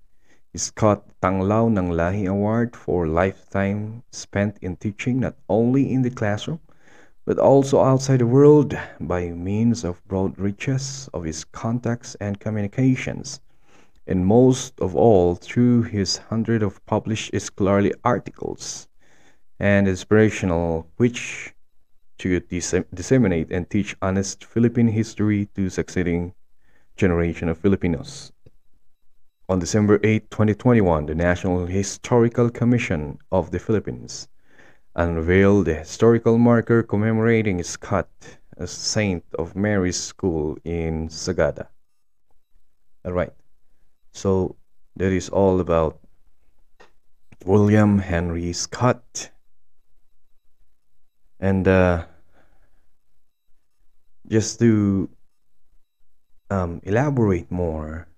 Scott 0.57 1.05
Tanglaw 1.21 1.67
ng 1.67 1.91
Lahi 1.91 2.29
Award 2.29 2.77
for 2.77 3.07
lifetime 3.07 4.03
spent 4.13 4.59
in 4.63 4.77
teaching 4.77 5.21
not 5.21 5.35
only 5.49 5.93
in 5.93 6.03
the 6.03 6.11
classroom 6.11 6.61
but 7.25 7.39
also 7.39 7.83
outside 7.83 8.21
the 8.21 8.27
world 8.27 8.77
by 9.01 9.31
means 9.31 9.83
of 9.83 10.05
broad 10.07 10.39
reaches 10.39 11.09
of 11.15 11.25
his 11.25 11.45
contacts 11.45 12.15
and 12.21 12.39
communications, 12.39 13.41
and 14.07 14.27
most 14.27 14.81
of 14.81 14.95
all 14.95 15.35
through 15.35 15.83
his 15.83 16.19
hundred 16.29 16.63
of 16.63 16.85
published 16.87 17.31
scholarly 17.41 17.93
articles 18.05 18.89
and 19.59 19.89
inspirational 19.89 20.87
which 20.97 21.55
to 22.19 22.41
dis- 22.41 22.75
disseminate 22.93 23.51
and 23.51 23.69
teach 23.71 23.97
honest 24.03 24.45
Philippine 24.45 24.89
history 24.89 25.49
to 25.55 25.69
succeeding 25.69 26.35
generation 26.97 27.49
of 27.49 27.59
Filipinos. 27.59 28.33
On 29.49 29.59
December 29.59 30.01
8, 30.03 30.31
2021, 30.31 31.07
the 31.07 31.15
National 31.15 31.67
Historical 31.67 32.49
Commission 32.51 33.19
of 33.31 33.51
the 33.51 33.59
Philippines 33.59 34.29
unveiled 34.97 35.67
the 35.67 35.75
historical 35.75 36.39
marker 36.39 36.83
commemorating 36.83 37.63
Scott 37.63 38.09
a 38.57 38.67
Saint 38.67 39.25
of 39.39 39.57
Mary's 39.57 40.01
School 40.01 40.57
in 40.65 41.09
Sagada. 41.09 41.67
Alright, 43.05 43.33
so 44.15 44.57
that 44.97 45.13
is 45.13 45.29
all 45.29 45.61
about 45.61 45.99
William 47.45 47.99
Henry 47.99 48.53
Scott. 48.55 49.31
And 51.39 51.69
uh, 51.69 52.07
just 54.27 54.59
to 54.61 55.11
um, 56.49 56.81
elaborate 56.85 57.51
more 57.51 58.09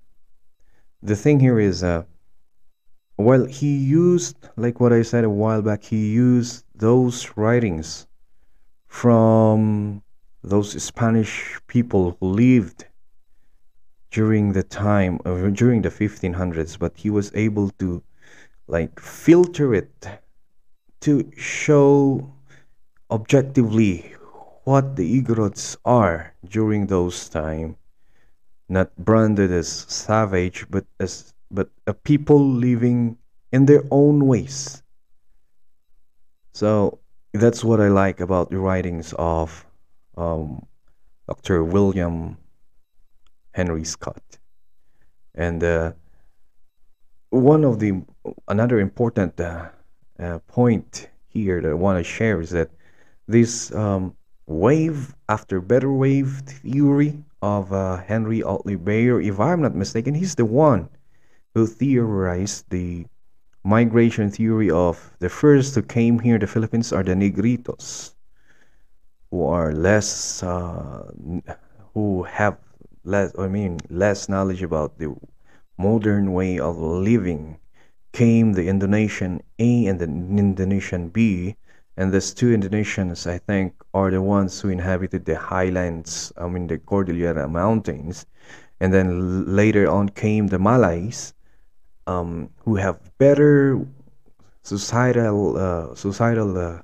the 1.02 1.16
thing 1.16 1.40
here 1.40 1.60
is 1.60 1.82
uh 1.82 2.02
well 3.16 3.44
he 3.44 3.76
used 3.76 4.36
like 4.56 4.80
what 4.80 4.92
i 4.92 5.02
said 5.02 5.24
a 5.24 5.30
while 5.30 5.62
back 5.62 5.82
he 5.84 6.10
used 6.10 6.64
those 6.74 7.36
writings 7.36 8.06
from 8.86 10.02
those 10.42 10.80
spanish 10.82 11.58
people 11.66 12.16
who 12.18 12.26
lived 12.26 12.86
during 14.16 14.52
the 14.52 14.62
time 14.62 15.18
during 15.62 15.82
the 15.82 15.90
1500s 15.90 16.78
but 16.78 16.92
he 16.96 17.10
was 17.10 17.30
able 17.34 17.68
to 17.82 18.02
like 18.66 18.98
filter 18.98 19.74
it 19.74 20.08
to 21.00 21.30
show 21.36 22.32
objectively 23.10 24.14
what 24.64 24.96
the 24.96 25.06
Igorots 25.20 25.76
are 25.84 26.34
during 26.48 26.86
those 26.86 27.28
time 27.28 27.76
not 28.68 28.94
branded 28.96 29.52
as 29.52 29.68
savage, 29.68 30.66
but 30.70 30.84
as 30.98 31.32
but 31.50 31.70
a 31.86 31.94
people 31.94 32.42
living 32.42 33.16
in 33.52 33.66
their 33.66 33.84
own 33.90 34.26
ways. 34.26 34.82
So 36.54 36.98
that's 37.32 37.62
what 37.62 37.80
I 37.80 37.88
like 37.88 38.20
about 38.20 38.50
the 38.50 38.58
writings 38.58 39.14
of 39.18 39.64
um, 40.16 40.66
Dr. 41.28 41.62
William 41.62 42.38
Henry 43.56 43.84
Scott. 43.84 44.22
And 45.34 45.64
uh, 45.64 45.92
one 47.30 47.64
of 47.64 47.80
the 47.80 48.02
another 48.48 48.80
important 48.80 49.40
uh, 49.40 49.70
uh, 50.20 50.38
point 50.46 51.08
here 51.28 51.62
that 51.62 51.70
I 51.70 51.74
want 51.74 51.98
to 51.98 52.04
share 52.04 52.42
is 52.42 52.50
that 52.50 52.70
this 53.26 53.72
um, 53.74 54.14
wave 54.46 55.16
after 55.30 55.60
better 55.62 55.90
wave 55.90 56.42
theory 56.44 57.24
of 57.40 57.72
uh, 57.72 57.96
Henry 57.96 58.42
Otley 58.42 58.76
Beyer, 58.76 59.22
if 59.22 59.40
I'm 59.40 59.62
not 59.62 59.74
mistaken, 59.74 60.14
he's 60.14 60.34
the 60.34 60.44
one 60.44 60.90
who 61.54 61.66
theorized 61.66 62.68
the 62.68 63.06
migration 63.64 64.30
theory 64.30 64.70
of 64.70 65.16
the 65.18 65.30
first 65.30 65.74
who 65.74 65.82
came 65.82 66.18
here 66.18 66.38
the 66.38 66.46
Philippines 66.46 66.92
are 66.92 67.02
the 67.02 67.14
Negritos, 67.14 68.12
who 69.30 69.46
are 69.46 69.72
less, 69.72 70.42
uh, 70.42 71.10
who 71.94 72.22
have 72.24 72.65
less, 73.06 73.32
I 73.38 73.48
mean, 73.48 73.78
less 73.88 74.28
knowledge 74.28 74.62
about 74.62 74.98
the 74.98 75.14
modern 75.78 76.32
way 76.32 76.58
of 76.58 76.76
living. 76.78 77.58
Came 78.12 78.52
the 78.54 78.68
Indonesian 78.68 79.42
A 79.58 79.86
and 79.86 79.98
the 79.98 80.04
Indonesian 80.04 81.08
B, 81.08 81.56
and 81.96 82.12
these 82.12 82.34
two 82.34 82.48
Indonesians, 82.48 83.26
I 83.26 83.38
think, 83.38 83.74
are 83.94 84.10
the 84.10 84.22
ones 84.22 84.60
who 84.60 84.68
inhabited 84.68 85.24
the 85.24 85.38
highlands, 85.38 86.32
I 86.36 86.48
mean 86.48 86.66
the 86.66 86.78
Cordillera 86.78 87.48
Mountains. 87.48 88.26
And 88.80 88.92
then 88.92 89.54
later 89.56 89.88
on 89.88 90.10
came 90.10 90.48
the 90.48 90.58
Malays, 90.58 91.32
um, 92.06 92.50
who 92.64 92.76
have 92.76 93.00
better 93.18 93.80
societal 94.62 95.56
uh, 95.56 95.94
societal 95.94 96.58
uh, 96.58 96.82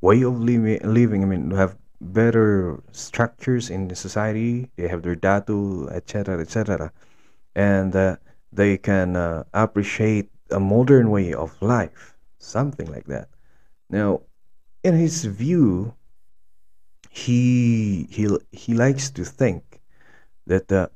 way 0.00 0.22
of 0.22 0.40
living, 0.40 0.80
living. 0.84 1.22
I 1.22 1.26
mean, 1.26 1.50
have 1.50 1.76
better 2.12 2.82
structures 2.92 3.70
in 3.70 3.88
the 3.88 3.96
society. 3.96 4.70
They 4.76 4.88
have 4.88 5.02
their 5.02 5.16
datu, 5.16 5.90
etc., 5.90 6.40
etc., 6.40 6.92
and 7.54 7.94
uh, 7.94 8.16
they 8.52 8.76
can 8.76 9.16
uh, 9.16 9.44
appreciate 9.52 10.30
a 10.50 10.60
modern 10.60 11.10
way 11.10 11.32
of 11.32 11.60
life, 11.62 12.14
something 12.38 12.90
like 12.90 13.06
that. 13.06 13.28
Now, 13.90 14.22
in 14.82 14.94
his 14.94 15.24
view, 15.24 15.94
he 17.10 18.06
he 18.10 18.28
he 18.52 18.74
likes 18.74 19.10
to 19.10 19.24
think 19.24 19.80
that 20.46 20.70
uh, 20.70 20.88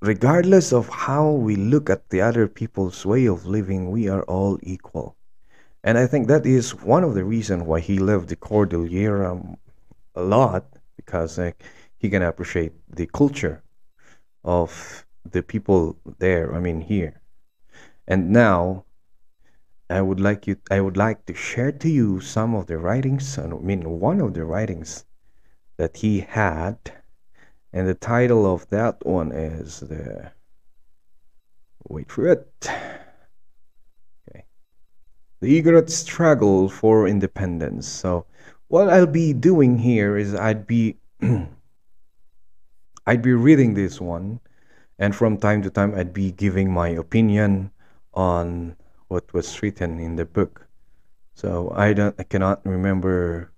regardless 0.00 0.72
of 0.72 0.88
how 0.88 1.30
we 1.30 1.56
look 1.56 1.90
at 1.90 2.08
the 2.10 2.20
other 2.20 2.46
people's 2.46 3.04
way 3.04 3.26
of 3.26 3.46
living, 3.46 3.90
we 3.90 4.08
are 4.08 4.22
all 4.22 4.58
equal. 4.62 5.16
And 5.82 5.98
I 5.98 6.06
think 6.06 6.26
that 6.28 6.46
is 6.46 6.74
one 6.74 7.04
of 7.04 7.14
the 7.14 7.24
reasons 7.24 7.62
why 7.62 7.80
he 7.80 7.98
left 7.98 8.28
the 8.28 8.36
Cordillera 8.36 9.40
a 10.16 10.22
lot 10.22 10.64
because 10.96 11.38
uh, 11.38 11.52
he 11.98 12.10
can 12.10 12.22
appreciate 12.22 12.72
the 12.88 13.06
culture 13.06 13.62
of 14.44 15.06
the 15.30 15.42
people 15.42 15.98
there. 16.18 16.54
I 16.54 16.60
mean 16.60 16.80
here. 16.80 17.20
And 18.08 18.30
now 18.30 18.84
I 19.90 20.00
would 20.00 20.20
like 20.20 20.46
you 20.46 20.58
I 20.70 20.80
would 20.80 20.96
like 20.96 21.26
to 21.26 21.34
share 21.34 21.72
to 21.72 21.88
you 21.88 22.20
some 22.20 22.54
of 22.54 22.66
the 22.66 22.78
writings 22.78 23.38
I 23.38 23.46
mean 23.48 24.00
one 24.00 24.20
of 24.20 24.34
the 24.34 24.44
writings 24.44 25.04
that 25.78 25.98
he 25.98 26.20
had 26.20 26.78
And 27.72 27.88
the 27.88 27.94
title 27.94 28.46
of 28.52 28.68
that 28.70 29.04
one 29.06 29.32
is 29.32 29.80
the 29.80 30.32
wait 31.88 32.10
for 32.10 32.26
it. 32.28 32.68
Okay. 34.28 34.44
The 35.40 35.62
Igorot 35.62 35.90
struggle 35.90 36.68
for 36.68 37.08
independence. 37.08 37.88
So 37.88 38.26
what 38.68 38.88
I'll 38.88 39.06
be 39.06 39.32
doing 39.32 39.78
here 39.78 40.16
is 40.16 40.34
I'd 40.34 40.66
be 40.66 40.96
I'd 43.06 43.22
be 43.22 43.32
reading 43.32 43.74
this 43.74 44.00
one 44.00 44.40
and 44.98 45.14
from 45.14 45.38
time 45.38 45.62
to 45.62 45.70
time 45.70 45.94
I'd 45.94 46.12
be 46.12 46.32
giving 46.32 46.72
my 46.72 46.88
opinion 46.88 47.70
on 48.14 48.76
what 49.08 49.32
was 49.32 49.62
written 49.62 50.00
in 50.00 50.16
the 50.16 50.24
book. 50.24 50.66
So 51.34 51.72
I 51.76 51.92
don't 51.92 52.14
I 52.18 52.24
cannot 52.24 52.64
remember 52.64 53.52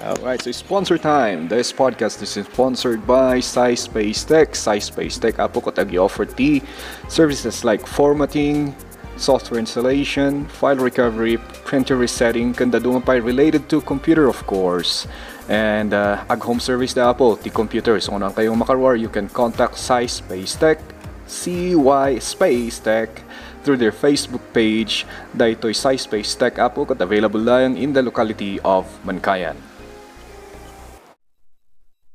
Alright, 0.00 0.40
so 0.40 0.50
sponsor 0.52 0.96
time. 0.96 1.48
This 1.48 1.72
podcast 1.72 2.22
is 2.24 2.32
sponsored 2.32 3.06
by 3.06 3.36
Cyspace 3.36 4.24
Tech. 4.24 4.56
Cyspace 4.56 5.20
Tech 5.20 5.38
apo 5.38 5.60
tagi-offer 5.60 6.24
ti 6.24 6.64
services 7.12 7.68
like 7.68 7.84
formatting, 7.84 8.72
software 9.20 9.60
installation, 9.60 10.48
file 10.48 10.80
recovery, 10.80 11.36
printer 11.68 12.00
resetting, 12.00 12.56
kanda 12.56 12.80
dumapay 12.80 13.20
related 13.20 13.68
to 13.68 13.84
computer 13.84 14.26
of 14.26 14.40
course. 14.48 15.04
And 15.52 15.92
uh, 15.92 16.24
ag 16.32 16.40
home 16.40 16.58
service 16.58 16.96
da 16.96 17.12
po 17.12 17.36
ti 17.36 17.52
computers. 17.52 18.08
Kung 18.08 18.24
ang 18.24 18.32
kayong 18.32 18.56
makarwar, 18.56 18.96
you 18.96 19.12
can 19.12 19.28
contact 19.28 19.76
Cyspace 19.76 20.56
Tech, 20.56 20.80
CY 21.28 22.16
Space 22.24 22.80
Tech 22.80 23.12
through 23.60 23.76
their 23.76 23.92
Facebook 23.92 24.42
page. 24.56 25.04
Dahito'y 25.36 25.76
Cyspace 25.76 26.32
Tech 26.32 26.56
apo 26.56 26.88
kat 26.88 26.96
available 27.04 27.44
lang 27.44 27.76
in 27.76 27.92
the 27.92 28.00
locality 28.00 28.56
of 28.64 28.88
Mankayan. 29.04 29.60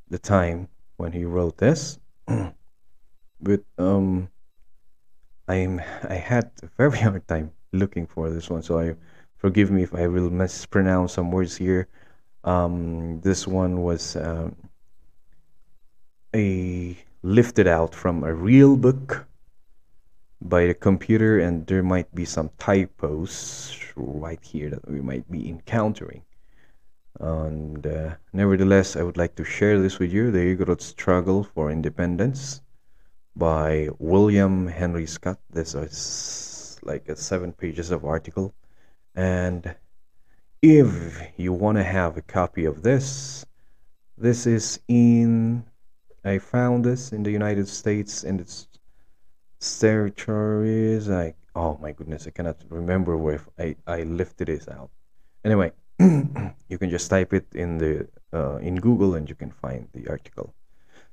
the 0.10 0.20
time 0.20 0.68
when 0.98 1.12
he 1.12 1.26
wrote 1.26 1.58
this. 1.58 2.00
with 3.42 3.64
um 3.78 4.30
I'm 5.48 5.80
I 6.10 6.16
had 6.16 6.52
a 6.64 6.68
very 6.78 6.98
hard 7.06 7.28
time 7.28 7.52
looking 7.72 8.08
for 8.08 8.30
this 8.30 8.50
one, 8.50 8.64
so 8.64 8.80
I 8.80 8.96
forgive 9.38 9.70
me 9.72 9.84
if 9.84 9.94
I 9.94 10.08
will 10.08 10.30
mispronounce 10.30 11.14
some 11.14 11.32
words 11.32 11.56
here. 11.56 11.88
Um, 12.44 13.22
this 13.22 13.48
one 13.48 13.82
was 13.82 14.16
um, 14.16 14.56
a 16.36 16.98
lifted 17.24 17.68
out 17.68 17.94
from 17.94 18.24
a 18.24 18.34
real 18.34 18.76
book 18.76 19.26
by 20.42 20.68
the 20.68 20.74
computer, 20.74 21.40
and 21.40 21.66
there 21.68 21.84
might 21.84 22.14
be 22.14 22.26
some 22.26 22.50
typos 22.58 23.76
right 23.96 24.44
here 24.44 24.70
that 24.70 24.90
we 24.90 25.02
might 25.02 25.30
be 25.32 25.50
encountering. 25.50 26.24
And 27.20 27.86
uh, 27.88 28.16
nevertheless, 28.34 28.96
I 28.96 29.04
would 29.04 29.18
like 29.18 29.36
to 29.36 29.46
share 29.46 29.80
this 29.80 30.00
with 30.00 30.12
you 30.12 30.32
The 30.32 30.56
Igorot 30.56 30.82
Struggle 30.82 31.44
for 31.44 31.72
Independence 31.72 32.62
by 33.36 33.90
William 34.00 34.68
Henry 34.68 35.06
Scott. 35.06 35.40
This 35.50 35.76
is 35.76 36.80
like 36.84 37.10
a 37.10 37.16
seven 37.16 37.52
pages 37.52 37.92
of 37.92 38.06
article. 38.06 38.54
And 39.16 39.76
if 40.62 41.22
you 41.38 41.52
want 41.52 41.78
to 41.78 41.84
have 41.84 42.18
a 42.18 42.22
copy 42.22 42.66
of 42.66 42.82
this, 42.82 43.46
this 44.18 44.48
is 44.48 44.80
in, 44.88 45.66
I 46.24 46.40
found 46.40 46.86
this 46.86 47.12
in 47.12 47.24
the 47.24 47.32
United 47.32 47.68
States 47.68 48.24
and 48.24 48.40
its 48.40 48.68
territories. 49.60 51.08
Like, 51.08 51.36
oh 51.56 51.78
my 51.82 51.92
goodness, 51.92 52.28
I 52.28 52.32
cannot 52.32 52.64
remember 52.70 53.18
where 53.18 53.42
I, 53.60 53.76
I 53.86 54.04
lifted 54.04 54.48
this 54.48 54.68
out. 54.70 54.90
Anyway, 55.44 55.72
you 56.00 56.78
can 56.78 56.90
just 56.90 57.10
type 57.10 57.34
it 57.34 57.46
in 57.54 57.78
the 57.78 58.08
uh, 58.34 58.58
in 58.58 58.76
Google 58.76 59.16
and 59.16 59.30
you 59.30 59.36
can 59.36 59.52
find 59.52 59.88
the 59.94 60.08
article. 60.10 60.54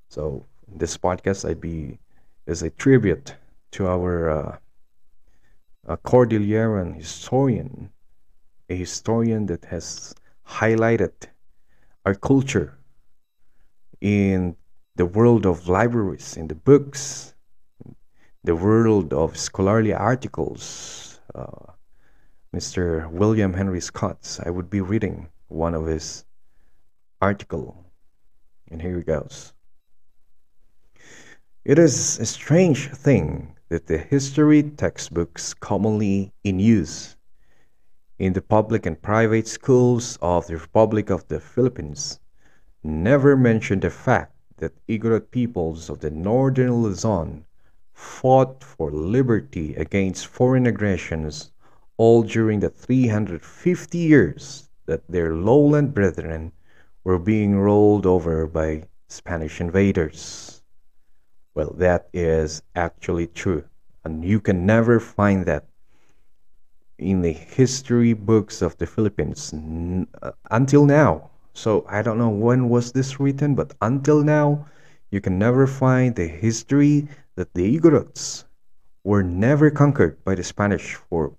So 0.09 0.47
this 0.69 0.97
podcast 0.97 1.49
I'd 1.49 1.61
be 1.61 1.99
is 2.47 2.63
a 2.63 2.71
tribute 2.71 3.35
to 3.73 3.87
our 3.87 4.31
uh, 4.31 4.57
a 5.87 5.97
Cordilleran 5.97 6.95
historian, 6.95 7.91
a 8.69 8.77
historian 8.77 9.47
that 9.47 9.65
has 9.67 10.15
highlighted 10.47 11.13
our 12.05 12.15
culture 12.15 12.79
in 14.01 14.57
the 14.97 15.07
world 15.07 15.47
of 15.47 15.69
libraries, 15.69 16.37
in 16.37 16.49
the 16.49 16.55
books, 16.55 17.35
the 18.45 18.55
world 18.55 19.13
of 19.13 19.37
scholarly 19.37 19.93
articles. 19.93 21.21
Uh, 21.35 21.73
Mr. 22.55 23.11
William 23.11 23.55
Henry 23.55 23.81
Scott's. 23.81 24.39
I 24.41 24.51
would 24.51 24.69
be 24.69 24.83
reading 24.83 25.29
one 25.49 25.75
of 25.75 25.87
his 25.87 26.27
article. 27.21 27.87
And 28.71 28.83
here 28.83 28.99
it 28.99 29.07
goes. 29.07 29.52
It 31.65 31.79
is 31.79 32.19
a 32.19 32.27
strange 32.27 32.91
thing 32.91 33.55
that 33.69 33.87
the 33.87 33.99
history 33.99 34.65
textbooks 34.65 35.55
commonly 35.55 36.33
in 36.43 36.59
use 36.59 37.17
in 38.19 38.33
the 38.33 38.43
public 38.43 38.85
and 38.85 39.01
private 39.01 39.47
schools 39.47 40.19
of 40.21 40.49
the 40.49 40.57
Republic 40.57 41.09
of 41.09 41.29
the 41.29 41.39
Philippines 41.39 42.19
never 42.83 43.37
mention 43.37 43.79
the 43.79 43.91
fact 43.91 44.35
that 44.57 44.75
Igorot 44.89 45.31
peoples 45.31 45.89
of 45.89 46.01
the 46.01 46.11
northern 46.11 46.83
Luzon 46.83 47.45
fought 47.93 48.65
for 48.65 48.91
liberty 48.91 49.77
against 49.77 50.27
foreign 50.27 50.67
aggressions 50.67 51.53
all 51.97 52.25
during 52.25 52.59
the 52.59 52.71
350 52.71 53.99
years 53.99 54.69
that 54.87 55.07
their 55.09 55.33
lowland 55.33 55.95
brethren 55.95 56.51
were 57.05 57.21
being 57.21 57.55
rolled 57.55 58.05
over 58.05 58.49
by 58.49 58.83
Spanish 59.07 59.61
invaders. 59.61 60.62
Well, 61.55 61.75
that 61.79 62.09
is 62.13 62.63
actually 62.75 63.27
true, 63.27 63.65
and 64.05 64.25
you 64.25 64.41
can 64.41 64.65
never 64.67 64.99
find 65.01 65.45
that 65.47 65.67
in 66.99 67.21
the 67.21 67.33
history 67.33 68.13
books 68.13 68.63
of 68.63 68.77
the 68.79 68.87
Philippines 68.87 69.53
uh, 70.23 70.33
until 70.51 70.87
now. 70.87 71.31
So 71.55 71.85
I 71.89 72.01
don't 72.03 72.19
know 72.19 72.31
when 72.31 72.69
was 72.69 72.93
this 72.93 73.21
written, 73.21 73.55
but 73.55 73.75
until 73.83 74.23
now, 74.23 74.67
you 75.11 75.21
can 75.21 75.39
never 75.39 75.67
find 75.67 76.15
the 76.15 76.27
history 76.29 77.09
that 77.35 77.53
the 77.55 77.79
Igorots 77.79 78.45
were 79.05 79.23
never 79.23 79.71
conquered 79.71 80.25
by 80.25 80.35
the 80.35 80.45
Spanish 80.45 80.95
for 80.95 81.35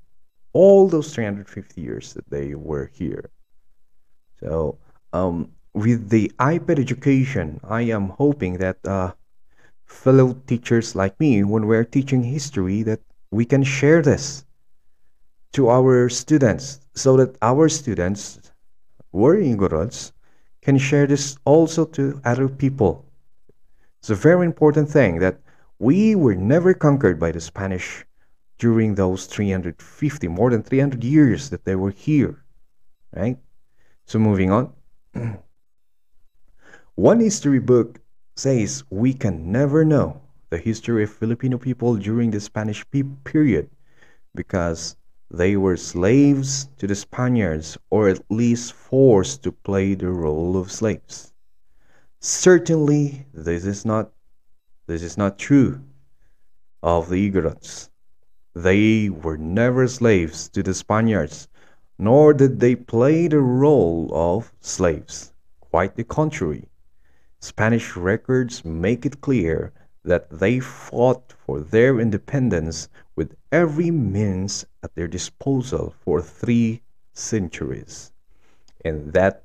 all 0.53 0.87
those 0.87 1.13
350 1.13 1.81
years 1.81 2.13
that 2.13 2.29
they 2.29 2.53
were 2.53 2.91
here. 2.93 3.31
So, 4.39 4.77
um, 5.13 5.49
with 5.73 6.09
the 6.09 6.31
IPEd 6.39 6.77
education, 6.77 7.59
I 7.63 7.81
am 7.83 8.09
hoping 8.09 8.57
that 8.57 8.77
uh, 8.85 9.13
fellow 9.85 10.33
teachers 10.47 10.95
like 10.95 11.19
me, 11.19 11.43
when 11.43 11.67
we're 11.67 11.83
teaching 11.83 12.23
history, 12.23 12.83
that 12.83 13.01
we 13.31 13.45
can 13.45 13.63
share 13.63 14.01
this 14.01 14.45
to 15.53 15.69
our 15.69 16.09
students 16.09 16.79
so 16.93 17.17
that 17.17 17.37
our 17.41 17.69
students 17.69 18.39
are 19.13 19.35
Igorots 19.35 20.11
can 20.61 20.77
share 20.77 21.05
this 21.05 21.37
also 21.45 21.85
to 21.85 22.19
other 22.25 22.47
people. 22.47 23.05
It's 23.99 24.09
a 24.09 24.15
very 24.15 24.45
important 24.45 24.89
thing 24.89 25.19
that 25.19 25.39
we 25.79 26.15
were 26.15 26.35
never 26.35 26.73
conquered 26.73 27.19
by 27.19 27.31
the 27.31 27.41
Spanish 27.41 28.05
during 28.57 28.95
those 28.95 29.25
350, 29.25 30.27
more 30.27 30.49
than 30.49 30.63
300 30.63 31.03
years 31.03 31.49
that 31.49 31.65
they 31.65 31.75
were 31.75 31.91
here, 31.91 32.43
right? 33.13 33.37
So 34.05 34.19
moving 34.19 34.51
on. 34.51 34.73
One 36.95 37.19
history 37.19 37.59
book 37.59 37.99
says 38.35 38.83
we 38.89 39.13
can 39.13 39.51
never 39.51 39.85
know 39.85 40.21
the 40.49 40.57
history 40.57 41.03
of 41.03 41.11
Filipino 41.11 41.57
people 41.57 41.95
during 41.95 42.31
the 42.31 42.39
Spanish 42.39 42.85
period 43.23 43.69
because 44.35 44.95
they 45.31 45.57
were 45.57 45.77
slaves 45.77 46.69
to 46.77 46.87
the 46.87 46.95
Spaniards 46.95 47.77
or 47.89 48.07
at 48.07 48.21
least 48.29 48.73
forced 48.73 49.43
to 49.43 49.51
play 49.51 49.95
the 49.95 50.09
role 50.09 50.57
of 50.57 50.71
slaves. 50.71 51.33
Certainly 52.19 53.25
this 53.33 53.65
is 53.65 53.85
not 53.85 54.11
this 54.85 55.01
is 55.01 55.17
not 55.17 55.39
true 55.39 55.81
of 56.83 57.09
the 57.09 57.31
Igorots. 57.31 57.89
They 58.53 59.09
were 59.09 59.37
never 59.37 59.87
slaves 59.87 60.49
to 60.49 60.61
the 60.61 60.73
Spaniards, 60.73 61.47
nor 61.97 62.33
did 62.33 62.59
they 62.59 62.75
play 62.75 63.27
the 63.27 63.39
role 63.39 64.11
of 64.13 64.53
slaves. 64.61 65.33
Quite 65.59 65.95
the 65.95 66.03
contrary. 66.03 66.67
Spanish 67.43 67.97
records 67.97 68.63
make 68.63 69.05
it 69.05 69.19
clear 69.19 69.73
that 70.03 70.29
they 70.29 70.59
fought 70.59 71.33
for 71.45 71.59
their 71.59 71.99
independence 71.99 72.87
with 73.17 73.35
every 73.51 73.91
means 73.91 74.65
at 74.81 74.95
their 74.95 75.07
disposal 75.07 75.93
for 76.05 76.21
three 76.21 76.81
centuries, 77.13 78.13
and 78.85 79.11
that 79.11 79.43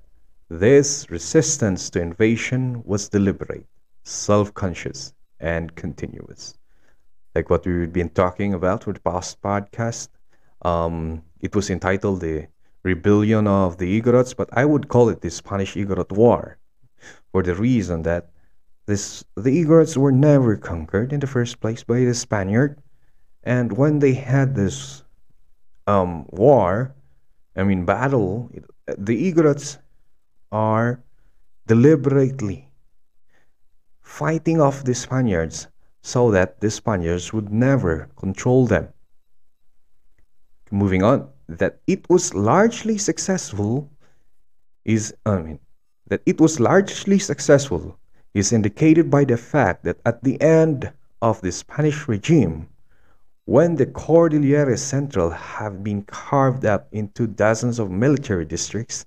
this 0.48 1.10
resistance 1.10 1.90
to 1.90 2.00
invasion 2.00 2.82
was 2.84 3.08
deliberate, 3.08 3.66
self 4.04 4.54
conscious, 4.54 5.12
and 5.40 5.74
continuous 5.74 6.54
like 7.34 7.50
what 7.50 7.66
we've 7.66 7.92
been 7.92 8.10
talking 8.10 8.54
about 8.54 8.86
with 8.86 8.96
the 8.96 9.02
past 9.02 9.40
podcast. 9.42 10.08
Um, 10.62 11.22
it 11.40 11.54
was 11.54 11.70
entitled 11.70 12.20
the 12.20 12.48
Rebellion 12.82 13.46
of 13.46 13.78
the 13.78 14.00
Igorots, 14.00 14.36
but 14.36 14.48
I 14.52 14.64
would 14.64 14.88
call 14.88 15.08
it 15.08 15.20
the 15.20 15.30
Spanish 15.30 15.74
Igorot 15.74 16.12
War 16.12 16.57
for 17.32 17.42
the 17.42 17.54
reason 17.54 18.02
that 18.02 18.30
this 18.86 19.24
the 19.36 19.52
Igorots 19.64 19.96
were 19.96 20.12
never 20.12 20.56
conquered 20.56 21.12
in 21.12 21.20
the 21.20 21.26
first 21.26 21.60
place 21.60 21.84
by 21.84 22.00
the 22.00 22.14
Spaniard, 22.14 22.80
and 23.44 23.76
when 23.76 23.98
they 23.98 24.14
had 24.14 24.54
this 24.54 25.04
um, 25.86 26.26
war, 26.30 26.94
I 27.56 27.64
mean 27.64 27.84
battle, 27.84 28.50
the 28.86 29.32
Igorots 29.32 29.78
are 30.50 31.02
deliberately 31.66 32.68
fighting 34.00 34.60
off 34.60 34.84
the 34.84 34.94
Spaniards 34.94 35.68
so 36.00 36.30
that 36.30 36.60
the 36.60 36.70
Spaniards 36.70 37.32
would 37.32 37.52
never 37.52 38.08
control 38.16 38.66
them. 38.66 38.88
Moving 40.70 41.02
on, 41.02 41.28
that 41.48 41.80
it 41.86 42.08
was 42.08 42.34
largely 42.34 42.96
successful 42.98 43.90
is 44.84 45.14
I 45.26 45.38
mean 45.38 45.60
that 46.08 46.22
it 46.26 46.40
was 46.40 46.60
largely 46.60 47.18
successful 47.18 47.98
is 48.34 48.52
indicated 48.52 49.10
by 49.10 49.24
the 49.24 49.36
fact 49.36 49.84
that 49.84 49.98
at 50.04 50.22
the 50.22 50.40
end 50.40 50.92
of 51.22 51.40
the 51.40 51.52
Spanish 51.52 52.08
regime, 52.08 52.68
when 53.44 53.76
the 53.76 53.86
Cordillera 53.86 54.76
Central 54.76 55.30
have 55.30 55.82
been 55.82 56.02
carved 56.02 56.66
up 56.66 56.88
into 56.92 57.26
dozens 57.26 57.78
of 57.78 57.90
military 57.90 58.44
districts, 58.44 59.06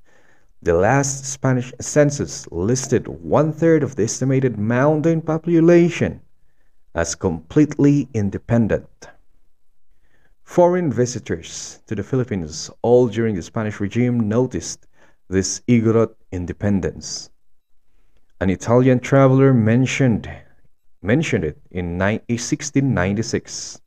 the 0.63 0.73
last 0.73 1.25
Spanish 1.25 1.71
census 1.79 2.47
listed 2.51 3.07
one 3.07 3.51
third 3.51 3.83
of 3.83 3.95
the 3.95 4.03
estimated 4.03 4.57
mountain 4.57 5.21
population 5.21 6.21
as 6.93 7.15
completely 7.15 8.07
independent. 8.13 9.07
Foreign 10.43 10.91
visitors 10.91 11.81
to 11.87 11.95
the 11.95 12.03
Philippines 12.03 12.69
all 12.81 13.07
during 13.07 13.35
the 13.35 13.41
Spanish 13.41 13.79
regime 13.79 14.27
noticed 14.27 14.87
this 15.29 15.61
Igorot 15.67 16.13
independence. 16.31 17.29
An 18.39 18.49
Italian 18.49 18.99
traveler 18.99 19.53
mentioned 19.53 20.29
mentioned 21.01 21.43
it 21.43 21.57
in 21.71 21.97
1696, 21.97 23.81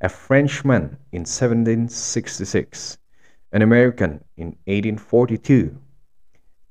a 0.00 0.08
Frenchman 0.08 0.96
in 1.12 1.20
1766, 1.20 2.98
an 3.52 3.62
American 3.62 4.22
in 4.36 4.46
1842, 4.66 5.76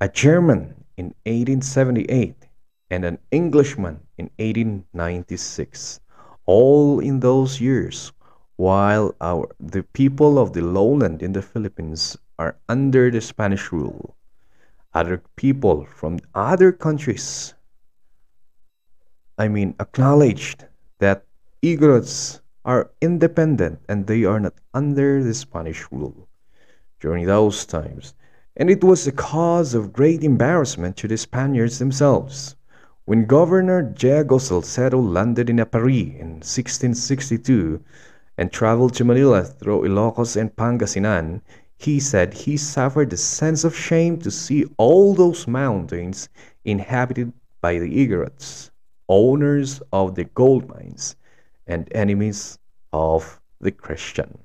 a 0.02 0.10
German 0.10 0.84
in 0.98 1.14
1878, 1.26 2.48
and 2.90 3.06
an 3.06 3.18
Englishman 3.32 4.00
in 4.18 4.30
1896, 4.38 6.02
all 6.46 7.00
in 7.00 7.20
those 7.20 7.62
years, 7.62 8.12
while 8.58 9.16
our, 9.22 9.48
the 9.60 9.84
people 9.94 10.38
of 10.38 10.52
the 10.54 10.62
lowland 10.62 11.24
in 11.24 11.32
the 11.32 11.42
Philippines 11.42 12.18
are 12.38 12.58
under 12.68 13.10
the 13.10 13.22
Spanish 13.22 13.72
rule 13.72 14.16
other 14.94 15.22
people 15.36 15.86
from 15.86 16.20
other 16.34 16.72
countries, 16.72 17.54
I 19.38 19.48
mean, 19.48 19.76
acknowledged 19.80 20.66
that 21.00 21.26
Igorots 21.62 22.42
are 22.66 22.92
independent 23.02 23.80
and 23.88 24.06
they 24.06 24.26
are 24.26 24.40
not 24.40 24.54
under 24.74 25.24
the 25.24 25.34
Spanish 25.34 25.86
rule 25.92 26.28
during 27.00 27.26
those 27.26 27.66
times. 27.66 28.14
And 28.58 28.70
it 28.70 28.84
was 28.84 29.08
a 29.08 29.12
cause 29.12 29.74
of 29.74 29.94
great 29.94 30.24
embarrassment 30.24 30.98
to 30.98 31.08
the 31.08 31.18
Spaniards 31.18 31.80
themselves. 31.80 32.56
When 33.06 33.26
Governor 33.26 33.82
Diego 33.82 34.38
Salcedo 34.38 35.00
landed 35.00 35.50
in 35.50 35.58
Aparri 35.58 36.20
in 36.20 36.42
1662 36.44 37.82
and 38.38 38.52
traveled 38.52 38.94
to 38.96 39.06
Manila 39.06 39.44
through 39.44 39.88
Ilocos 39.88 40.36
and 40.36 40.56
Pangasinan, 40.56 41.42
he 41.80 41.98
said 41.98 42.34
he 42.34 42.58
suffered 42.58 43.14
a 43.14 43.18
sense 43.18 43.64
of 43.64 43.74
shame 43.76 44.20
to 44.20 44.30
see 44.30 44.66
all 44.78 45.14
those 45.16 45.48
mountains 45.48 46.28
inhabited 46.66 47.32
by 47.62 47.80
the 47.80 48.06
Igorots, 48.06 48.70
owners 49.08 49.82
of 49.94 50.14
the 50.16 50.26
gold 50.26 50.68
mines 50.68 51.16
and 51.68 51.88
enemies 51.96 52.60
of 52.92 53.40
the 53.62 53.72
Christian. 53.72 54.38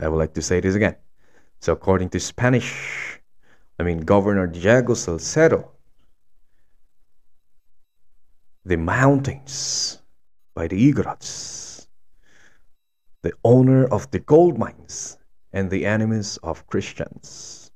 I 0.00 0.08
would 0.08 0.18
like 0.18 0.34
to 0.34 0.42
say 0.42 0.58
this 0.58 0.74
again. 0.74 0.96
So, 1.60 1.72
according 1.72 2.08
to 2.10 2.20
Spanish, 2.20 3.20
I 3.78 3.84
mean, 3.84 4.00
Governor 4.00 4.48
Diego 4.48 4.94
Salcedo, 4.94 5.70
the 8.64 8.76
mountains 8.76 10.02
by 10.52 10.66
the 10.66 10.92
Igorots, 10.92 11.86
the 13.22 13.32
owner 13.44 13.86
of 13.86 14.10
the 14.10 14.18
gold 14.18 14.58
mines 14.58 15.16
and 15.54 15.70
the 15.70 15.86
enemies 15.86 16.36
of 16.42 16.66
Christians. 16.66 17.70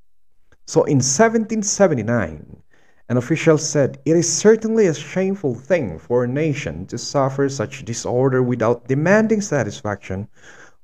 So 0.66 0.82
in 0.82 0.98
1779, 0.98 2.62
an 3.08 3.16
official 3.16 3.56
said, 3.56 3.98
It 4.04 4.16
is 4.16 4.30
certainly 4.30 4.86
a 4.86 4.92
shameful 4.92 5.54
thing 5.54 5.98
for 5.98 6.24
a 6.24 6.28
nation 6.28 6.86
to 6.88 6.98
suffer 6.98 7.48
such 7.48 7.86
disorder 7.86 8.42
without 8.42 8.88
demanding 8.88 9.40
satisfaction 9.40 10.28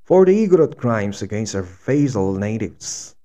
for 0.03 0.25
the 0.25 0.47
Igorot 0.47 0.77
crimes 0.77 1.21
against 1.21 1.53
our 1.53 1.63
vassal 1.63 2.33
natives, 2.33 3.15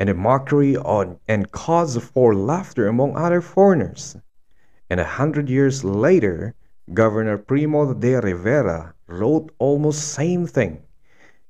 and 0.00 0.10
a 0.10 0.14
mockery 0.14 0.76
on, 0.76 1.18
and 1.28 1.52
cause 1.52 1.96
for 1.96 2.34
laughter 2.34 2.88
among 2.88 3.16
other 3.16 3.40
foreigners. 3.40 4.16
And 4.90 5.00
a 5.00 5.04
hundred 5.04 5.48
years 5.48 5.84
later, 5.84 6.54
Governor 6.92 7.38
Primo 7.38 7.94
de 7.94 8.20
Rivera 8.20 8.94
wrote 9.06 9.52
almost 9.58 10.08
same 10.08 10.46
thing. 10.46 10.82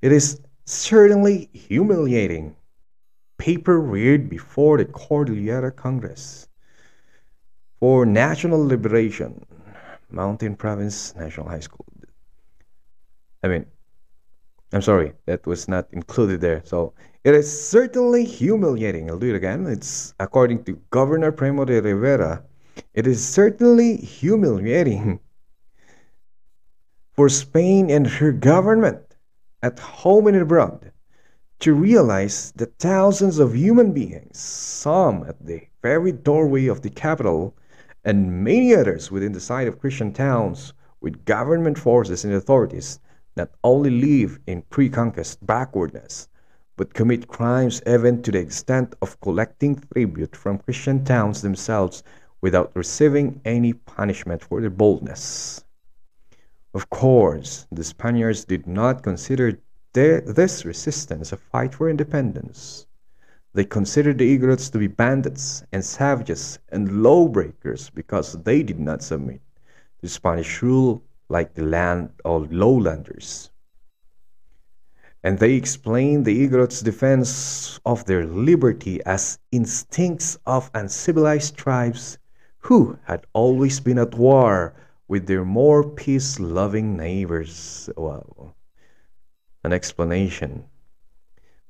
It 0.02 0.12
is 0.12 0.40
certainly 0.64 1.48
humiliating. 1.52 2.56
Paper 3.38 3.80
reared 3.80 4.30
before 4.30 4.78
the 4.78 4.84
Cordillera 4.84 5.72
Congress 5.72 6.48
for 7.80 8.06
National 8.06 8.64
Liberation, 8.64 9.44
Mountain 10.10 10.56
Province 10.56 11.14
National 11.16 11.48
High 11.48 11.60
School. 11.60 11.84
I 13.42 13.48
mean, 13.48 13.66
I'm 14.72 14.82
sorry, 14.82 15.12
that 15.26 15.46
was 15.46 15.68
not 15.68 15.88
included 15.92 16.40
there. 16.40 16.62
So 16.64 16.94
it 17.24 17.34
is 17.34 17.46
certainly 17.46 18.24
humiliating. 18.24 19.10
I'll 19.10 19.18
do 19.18 19.30
it 19.30 19.36
again. 19.36 19.66
It's 19.66 20.14
according 20.18 20.64
to 20.64 20.80
Governor 20.90 21.30
Primo 21.30 21.64
de 21.64 21.82
Rivera. 21.82 22.42
It 22.94 23.06
is 23.06 23.22
certainly 23.22 23.96
humiliating 23.96 25.20
for 27.12 27.28
Spain 27.28 27.90
and 27.90 28.06
her 28.06 28.32
government 28.32 29.13
at 29.64 29.78
home 29.78 30.26
and 30.26 30.36
abroad, 30.36 30.92
to 31.58 31.72
realize 31.72 32.52
that 32.54 32.78
thousands 32.78 33.38
of 33.38 33.56
human 33.56 33.92
beings, 33.92 34.38
some 34.38 35.24
at 35.26 35.46
the 35.46 35.62
very 35.80 36.12
doorway 36.12 36.66
of 36.66 36.82
the 36.82 36.90
capital, 36.90 37.56
and 38.04 38.44
many 38.44 38.74
others 38.74 39.10
within 39.10 39.32
the 39.32 39.40
site 39.40 39.66
of 39.66 39.80
Christian 39.80 40.12
towns 40.12 40.74
with 41.00 41.24
government 41.24 41.78
forces 41.78 42.26
and 42.26 42.34
authorities, 42.34 43.00
not 43.38 43.48
only 43.64 43.88
live 43.88 44.38
in 44.46 44.60
pre 44.68 44.90
conquest 44.90 45.38
backwardness, 45.46 46.28
but 46.76 46.92
commit 46.92 47.26
crimes 47.26 47.80
even 47.86 48.20
to 48.20 48.30
the 48.32 48.40
extent 48.40 48.94
of 49.00 49.18
collecting 49.22 49.76
tribute 49.94 50.36
from 50.36 50.58
Christian 50.58 51.02
towns 51.06 51.40
themselves 51.40 52.02
without 52.42 52.70
receiving 52.74 53.40
any 53.46 53.72
punishment 53.72 54.42
for 54.42 54.60
their 54.60 54.68
boldness. 54.68 55.64
Of 56.74 56.90
course, 56.90 57.68
the 57.70 57.84
Spaniards 57.84 58.44
did 58.44 58.66
not 58.66 59.04
consider 59.04 59.60
this 59.92 60.64
resistance 60.64 61.32
a 61.32 61.36
fight 61.36 61.72
for 61.72 61.88
independence. 61.88 62.88
They 63.52 63.64
considered 63.64 64.18
the 64.18 64.36
Igorots 64.36 64.72
to 64.72 64.78
be 64.78 64.88
bandits 64.88 65.62
and 65.70 65.84
savages 65.84 66.58
and 66.70 67.00
lawbreakers 67.00 67.90
because 67.90 68.32
they 68.42 68.64
did 68.64 68.80
not 68.80 69.04
submit 69.04 69.40
to 70.00 70.08
Spanish 70.08 70.62
rule 70.62 71.04
like 71.28 71.54
the 71.54 71.62
land 71.62 72.10
or 72.24 72.40
lowlanders. 72.50 73.52
And 75.22 75.38
they 75.38 75.54
explained 75.54 76.24
the 76.24 76.44
Igorots' 76.44 76.82
defense 76.82 77.78
of 77.86 78.04
their 78.06 78.26
liberty 78.26 79.00
as 79.06 79.38
instincts 79.52 80.36
of 80.44 80.72
uncivilized 80.74 81.56
tribes 81.56 82.18
who 82.58 82.98
had 83.04 83.24
always 83.32 83.78
been 83.78 83.98
at 83.98 84.16
war 84.16 84.74
with 85.08 85.26
their 85.26 85.44
more 85.44 85.88
peace 85.88 86.40
loving 86.40 86.96
neighbors. 86.96 87.90
Wow. 87.96 88.54
An 89.62 89.72
explanation. 89.72 90.64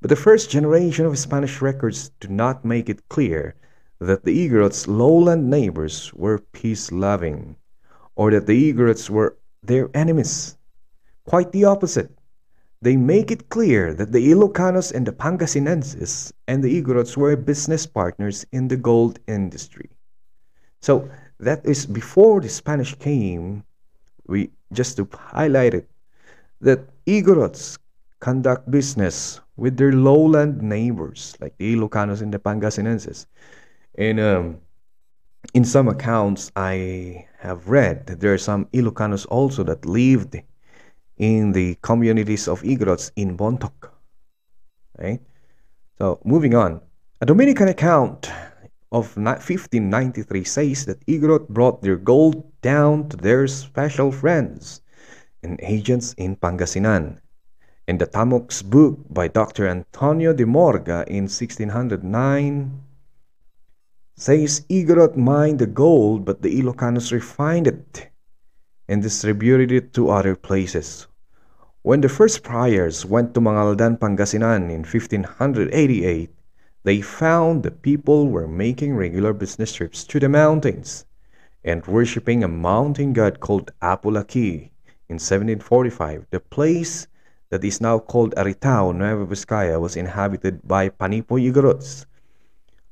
But 0.01 0.11
the 0.11 0.17
first 0.17 0.51
generation 0.51 1.07
of 1.07 1.19
Spanish 1.19 1.63
records 1.63 2.11
do 2.21 2.29
not 2.29 2.65
make 2.65 2.89
it 2.89 3.09
clear 3.09 3.55
that 4.01 4.25
the 4.25 4.49
Igorots' 4.49 4.87
lowland 4.87 5.49
neighbors 5.49 6.13
were 6.13 6.39
peace 6.53 6.93
loving, 6.93 7.57
or 8.17 8.31
that 8.33 8.47
the 8.47 8.73
Igorots 8.73 9.09
were 9.09 9.39
their 9.63 9.89
enemies. 9.95 10.59
Quite 11.25 11.53
the 11.53 11.65
opposite. 11.65 12.11
They 12.83 12.97
make 12.97 13.31
it 13.31 13.49
clear 13.49 13.95
that 13.95 14.13
the 14.13 14.31
Ilocanos 14.31 14.93
and 14.93 15.07
the 15.07 15.13
Pangasinenses 15.13 16.33
and 16.47 16.63
the 16.63 16.83
Igorots 16.83 17.17
were 17.17 17.35
business 17.35 17.87
partners 17.87 18.45
in 18.53 18.69
the 18.69 18.77
gold 18.77 19.19
industry. 19.27 19.89
So 20.83 21.09
that 21.41 21.65
is 21.65 21.87
before 21.87 22.41
the 22.41 22.49
Spanish 22.49 22.95
came, 22.95 23.65
we 24.27 24.51
just 24.73 24.97
to 24.97 25.09
highlight 25.13 25.75
it, 25.75 25.89
that 26.61 26.81
Igorots 27.07 27.79
conduct 28.21 28.71
business 28.71 29.41
with 29.57 29.77
their 29.77 29.93
lowland 29.93 30.63
neighbors, 30.63 31.37
like 31.41 31.57
the 31.59 31.77
Ilocanos 31.77 32.23
and 32.23 32.33
the 32.33 32.39
Pangasinenses. 32.39 33.27
And 33.97 34.19
um, 34.19 34.59
in 35.53 35.65
some 35.65 35.89
accounts 35.89 36.51
I 36.57 37.27
have 37.39 37.69
read 37.69 38.07
that 38.07 38.21
there 38.21 38.33
are 38.33 38.39
some 38.39 38.65
Ilocanos 38.73 39.27
also 39.29 39.63
that 39.65 39.85
lived 39.85 40.37
in 41.19 41.53
the 41.53 41.77
communities 41.83 42.49
of 42.49 42.63
Igorots 42.63 43.13
in 43.17 43.37
Bontoc. 43.37 43.91
Right? 44.99 45.21
So 45.99 46.21
moving 46.25 46.55
on. 46.55 46.81
A 47.21 47.27
Dominican 47.27 47.69
account 47.69 48.31
of 48.95 49.19
1593 49.19 50.45
says 50.45 50.87
that 50.87 51.05
Igorot 51.07 51.49
brought 51.49 51.83
their 51.83 51.97
gold 51.97 52.47
down 52.63 53.09
to 53.09 53.17
their 53.17 53.49
special 53.49 54.13
friends 54.13 54.83
and 55.43 55.59
agents 55.63 56.15
in 56.15 56.37
Pangasinan. 56.37 57.19
In 57.89 57.99
the 57.99 58.07
Tamox 58.07 58.63
book 58.63 59.01
by 59.11 59.27
Dr. 59.27 59.67
Antonio 59.67 60.33
de 60.33 60.47
Morga 60.47 61.05
in 61.09 61.27
1609 61.27 62.81
says 64.15 64.63
Igorot 64.71 65.17
mined 65.17 65.59
the 65.59 65.67
gold 65.67 66.25
but 66.25 66.43
the 66.43 66.55
Ilocanos 66.63 67.11
refined 67.11 67.67
it 67.67 68.09
and 68.89 69.03
distributed 69.03 69.73
it 69.73 69.93
to 69.95 70.11
other 70.11 70.37
places. 70.37 71.09
When 71.83 72.01
the 72.01 72.09
first 72.09 72.45
priors 72.45 73.05
went 73.05 73.35
to 73.35 73.41
Mangaldan, 73.41 73.99
Pangasinan 73.99 74.71
in 74.71 74.87
1588, 74.87 76.34
they 76.85 77.01
found 77.01 77.63
the 77.63 77.71
people 77.71 78.29
were 78.29 78.47
making 78.47 78.95
regular 78.95 79.33
business 79.33 79.73
trips 79.73 80.05
to 80.05 80.21
the 80.21 80.29
mountains 80.29 81.07
and 81.65 81.87
worshipping 81.87 82.45
a 82.45 82.49
mountain 82.49 83.15
god 83.15 83.41
called 83.41 83.73
Apulaki. 83.81 84.71
In 85.09 85.17
1745, 85.17 86.27
the 86.31 86.41
place 86.41 87.07
that 87.49 87.65
is 87.65 87.81
now 87.81 87.99
called 87.99 88.35
Aritao, 88.37 88.95
Nueva 88.95 89.27
Vizcaya, 89.27 89.81
was 89.81 89.97
inhabited 89.97 90.61
by 90.67 90.91
Panipo 90.91 91.41
Igorots, 91.41 92.05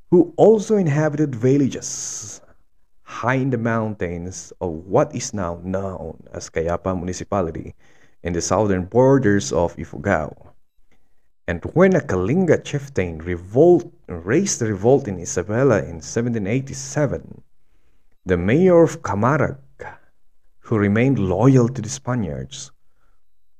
who 0.09 0.33
also 0.37 0.75
inhabited 0.75 1.35
villages 1.35 2.41
high 3.03 3.35
in 3.35 3.51
the 3.51 3.57
mountains 3.57 4.51
of 4.59 4.71
what 4.71 5.13
is 5.15 5.33
now 5.33 5.59
known 5.63 6.17
as 6.33 6.49
Cayapa 6.49 6.95
Municipality 6.95 7.75
in 8.23 8.33
the 8.33 8.41
southern 8.41 8.85
borders 8.85 9.51
of 9.51 9.75
Ifugao. 9.75 10.52
And 11.45 11.61
when 11.75 11.93
a 11.93 11.99
Kalinga 11.99 12.63
chieftain 12.63 13.17
revolt, 13.17 13.91
raised 14.07 14.61
revolt 14.61 15.09
in 15.09 15.17
Isabela 15.17 15.83
in 15.83 15.99
1787, 15.99 17.41
the 18.25 18.37
mayor 18.37 18.81
of 18.81 19.03
Camarag, 19.03 19.57
who 20.59 20.77
remained 20.77 21.19
loyal 21.19 21.67
to 21.67 21.81
the 21.81 21.89
Spaniards, 21.89 22.71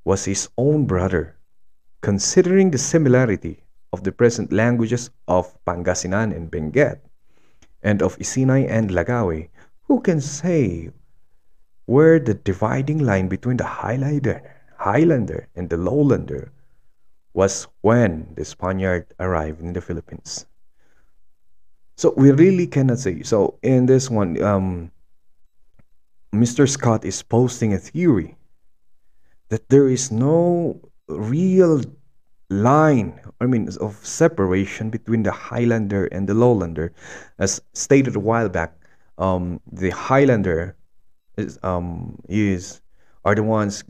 was 0.06 0.24
his 0.24 0.48
own 0.58 0.86
brother. 0.86 1.36
Considering 2.02 2.72
the 2.72 2.78
similarity 2.78 3.64
of 3.92 4.04
the 4.04 4.12
present 4.14 4.54
languages 4.54 5.10
of 5.28 5.54
Pangasinan 5.66 6.32
and 6.32 6.50
Benguet, 6.50 7.02
and 7.82 8.02
of 8.02 8.18
Isinay 8.18 8.66
and 8.70 8.92
Lagawe, 8.92 9.50
who 9.84 10.00
can 10.00 10.22
say 10.22 10.90
where 11.86 12.18
the 12.18 12.34
dividing 12.34 13.00
line 13.00 13.28
between 13.28 13.58
the 13.58 13.66
Highlander, 13.66 14.42
Highlander 14.78 15.48
and 15.54 15.70
the 15.70 15.76
Lowlander 15.76 16.50
was 17.34 17.68
when 17.82 18.34
the 18.36 18.46
Spaniard 18.46 19.14
arrived 19.20 19.62
in 19.62 19.74
the 19.74 19.82
Philippines. 19.82 20.46
So 21.96 22.14
we 22.18 22.32
really 22.32 22.68
cannot 22.68 23.00
say. 23.00 23.24
So 23.24 23.60
in 23.62 23.86
this 23.86 24.10
one, 24.10 24.42
um, 24.42 24.92
Mr. 26.34 26.68
Scott 26.68 27.06
is 27.06 27.22
posting 27.22 27.74
a 27.74 27.78
theory 27.78 28.36
that 29.50 29.70
there 29.70 29.88
is 29.88 30.12
no 30.12 30.80
real 31.08 31.82
line, 32.50 33.20
I 33.40 33.46
mean, 33.46 33.70
of 33.80 33.96
separation 34.06 34.90
between 34.90 35.24
the 35.24 35.32
Highlander 35.32 36.06
and 36.08 36.28
the 36.28 36.34
Lowlander, 36.34 36.90
as 37.38 37.62
stated 37.74 38.16
a 38.16 38.20
while 38.20 38.50
back. 38.50 38.74
Um, 39.18 39.60
the 39.72 39.92
Highlander 39.92 40.76
is 41.38 41.60
um 41.64 42.20
is 42.28 42.82
are 43.26 43.36
the 43.36 43.44
ones 43.44 43.84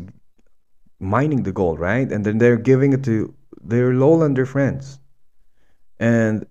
mining 1.04 1.44
the 1.44 1.52
gold, 1.52 1.80
right? 1.80 2.12
And 2.12 2.26
then 2.26 2.38
they're 2.38 2.58
giving 2.58 2.94
it 2.94 3.04
to 3.04 3.34
their 3.62 3.92
lowlander 3.92 4.48
friends. 4.48 5.00
And 6.00 6.46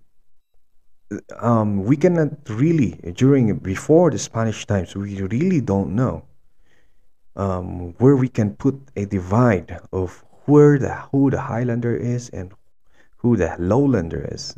um, 1.39 1.83
we 1.83 1.97
cannot 1.97 2.31
really, 2.49 2.91
during, 3.15 3.55
before 3.57 4.11
the 4.11 4.19
Spanish 4.19 4.65
times, 4.65 4.95
we 4.95 5.21
really 5.21 5.61
don't 5.61 5.95
know 5.95 6.25
um, 7.35 7.93
where 7.97 8.15
we 8.15 8.29
can 8.29 8.55
put 8.55 8.75
a 8.95 9.05
divide 9.05 9.79
of 9.91 10.23
where 10.45 10.77
the, 10.77 10.93
who 11.11 11.29
the 11.29 11.41
Highlander 11.41 11.95
is 11.95 12.29
and 12.29 12.53
who 13.17 13.35
the 13.37 13.55
lowlander 13.59 14.33
is. 14.33 14.55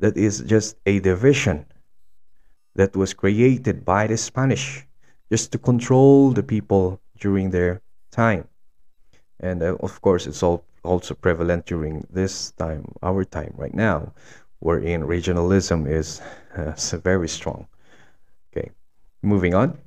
That 0.00 0.16
is 0.16 0.40
just 0.40 0.76
a 0.84 1.00
division 1.00 1.66
that 2.74 2.94
was 2.94 3.14
created 3.14 3.84
by 3.84 4.06
the 4.06 4.16
Spanish 4.16 4.86
just 5.30 5.50
to 5.52 5.58
control 5.58 6.32
the 6.32 6.42
people 6.42 7.00
during 7.18 7.50
their 7.50 7.80
time 8.10 8.46
and 9.40 9.62
uh, 9.62 9.76
of 9.80 10.00
course 10.00 10.26
it's 10.26 10.42
all 10.42 10.64
also 10.82 11.14
prevalent 11.14 11.66
during 11.66 12.06
this 12.10 12.52
time 12.52 12.84
our 13.02 13.24
time 13.24 13.52
right 13.56 13.74
now 13.74 14.12
wherein 14.60 15.02
regionalism 15.02 15.86
is 15.88 16.20
uh, 16.56 16.72
very 17.02 17.28
strong. 17.28 17.66
Okay 18.52 18.70
moving 19.22 19.54
on. 19.54 19.78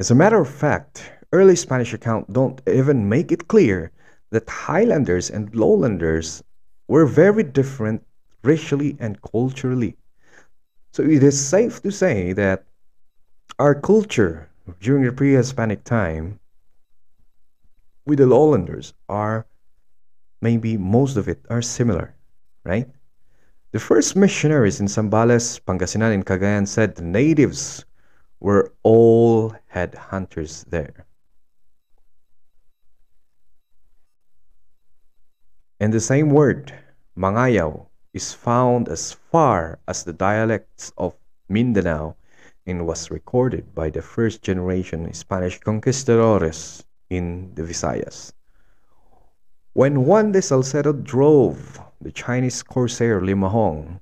As 0.00 0.10
a 0.10 0.14
matter 0.14 0.40
of 0.40 0.48
fact 0.48 1.12
early 1.32 1.56
spanish 1.56 1.92
accounts 1.92 2.32
don't 2.32 2.60
even 2.66 3.08
make 3.08 3.30
it 3.30 3.48
clear 3.48 3.92
that 4.30 4.48
highlanders 4.48 5.30
and 5.30 5.54
lowlanders 5.54 6.42
were 6.88 7.06
very 7.06 7.42
different 7.42 8.02
racially 8.42 8.96
and 8.98 9.20
culturally. 9.22 9.96
So 10.92 11.02
it 11.02 11.22
is 11.22 11.38
safe 11.38 11.82
to 11.82 11.90
say 11.92 12.32
that 12.32 12.64
our 13.58 13.74
culture 13.74 14.48
during 14.80 15.04
the 15.04 15.12
pre-hispanic 15.12 15.84
time 15.84 16.38
with 18.08 18.18
the 18.18 18.26
lowlanders 18.26 18.94
are 19.10 19.46
maybe 20.40 20.78
most 20.78 21.18
of 21.18 21.28
it 21.28 21.44
are 21.50 21.60
similar, 21.60 22.14
right? 22.64 22.88
The 23.72 23.78
first 23.78 24.16
missionaries 24.16 24.80
in 24.80 24.86
Zambales, 24.86 25.60
Pangasinan, 25.60 26.14
and 26.14 26.24
Cagayan 26.24 26.66
said 26.66 26.94
the 26.94 27.02
natives 27.02 27.84
were 28.40 28.72
all 28.82 29.54
headhunters 29.74 30.64
there. 30.70 31.04
And 35.78 35.92
the 35.92 36.00
same 36.00 36.30
word, 36.30 36.72
Mangayaw, 37.14 37.88
is 38.14 38.32
found 38.32 38.88
as 38.88 39.12
far 39.12 39.80
as 39.86 40.02
the 40.02 40.14
dialects 40.14 40.92
of 40.96 41.14
Mindanao 41.50 42.16
and 42.66 42.86
was 42.86 43.10
recorded 43.10 43.74
by 43.74 43.90
the 43.90 44.00
first 44.00 44.40
generation 44.40 45.12
Spanish 45.12 45.60
conquistadores 45.60 46.84
in 47.10 47.54
the 47.54 47.62
Visayas. 47.62 48.32
When 49.72 50.04
Juan 50.04 50.32
de 50.32 50.42
Salcedo 50.42 50.92
drove 50.92 51.80
the 52.00 52.12
Chinese 52.12 52.62
corsair 52.62 53.20
Limahong 53.20 54.00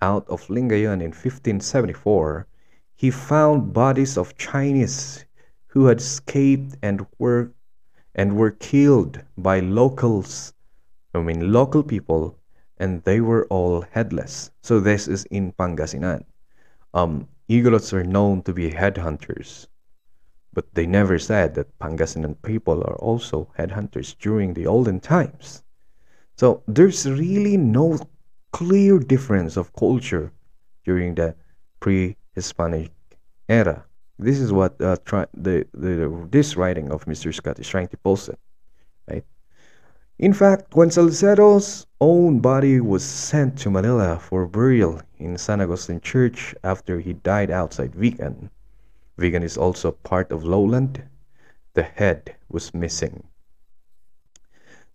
out 0.00 0.28
of 0.28 0.46
Lingayen 0.48 1.00
in 1.00 1.12
1574, 1.12 2.46
he 2.94 3.10
found 3.10 3.72
bodies 3.72 4.16
of 4.16 4.36
Chinese 4.36 5.24
who 5.66 5.86
had 5.86 5.98
escaped 5.98 6.76
and 6.82 7.06
were 7.18 7.52
and 8.14 8.36
were 8.36 8.50
killed 8.50 9.22
by 9.38 9.60
locals, 9.60 10.52
I 11.14 11.20
mean 11.20 11.52
local 11.52 11.82
people, 11.82 12.36
and 12.76 13.02
they 13.04 13.20
were 13.20 13.46
all 13.46 13.82
headless. 13.90 14.50
So 14.62 14.80
this 14.80 15.08
is 15.08 15.24
in 15.26 15.52
Pangasinan. 15.52 16.24
Um, 16.94 17.28
Igorots 17.48 17.92
are 17.92 18.04
known 18.04 18.42
to 18.42 18.52
be 18.52 18.70
headhunters. 18.70 19.66
But 20.54 20.74
they 20.74 20.86
never 20.86 21.18
said 21.18 21.54
that 21.54 21.78
Pangasinan 21.78 22.36
people 22.42 22.82
are 22.84 22.96
also 22.96 23.48
headhunters 23.58 24.16
during 24.18 24.54
the 24.54 24.66
olden 24.66 25.00
times. 25.00 25.62
So 26.36 26.62
there's 26.66 27.08
really 27.08 27.56
no 27.56 27.98
clear 28.52 28.98
difference 28.98 29.56
of 29.56 29.72
culture 29.72 30.32
during 30.84 31.14
the 31.14 31.34
pre-Hispanic 31.80 32.92
era. 33.48 33.84
This 34.18 34.38
is 34.38 34.52
what 34.52 34.80
uh, 34.80 34.96
the, 35.34 35.66
the 35.72 36.28
this 36.30 36.56
writing 36.56 36.90
of 36.92 37.04
Mr. 37.06 37.34
Scott 37.34 37.58
is 37.58 37.68
trying 37.68 37.88
to 37.88 37.96
posit, 37.96 38.38
right? 39.08 39.24
In 40.18 40.32
fact, 40.32 40.76
when 40.76 40.90
Salcedo's 40.90 41.86
own 42.00 42.40
body 42.40 42.80
was 42.80 43.02
sent 43.02 43.58
to 43.58 43.70
Manila 43.70 44.18
for 44.18 44.46
burial 44.46 45.00
in 45.18 45.38
San 45.38 45.60
Agustin 45.60 46.00
Church 46.00 46.54
after 46.62 47.00
he 47.00 47.14
died 47.14 47.50
outside 47.50 47.92
Vigan, 47.94 48.50
Vigan 49.18 49.42
is 49.42 49.56
also 49.56 49.92
part 49.92 50.32
of 50.32 50.44
lowland. 50.44 51.02
The 51.74 51.82
head 51.82 52.36
was 52.48 52.74
missing. 52.74 53.24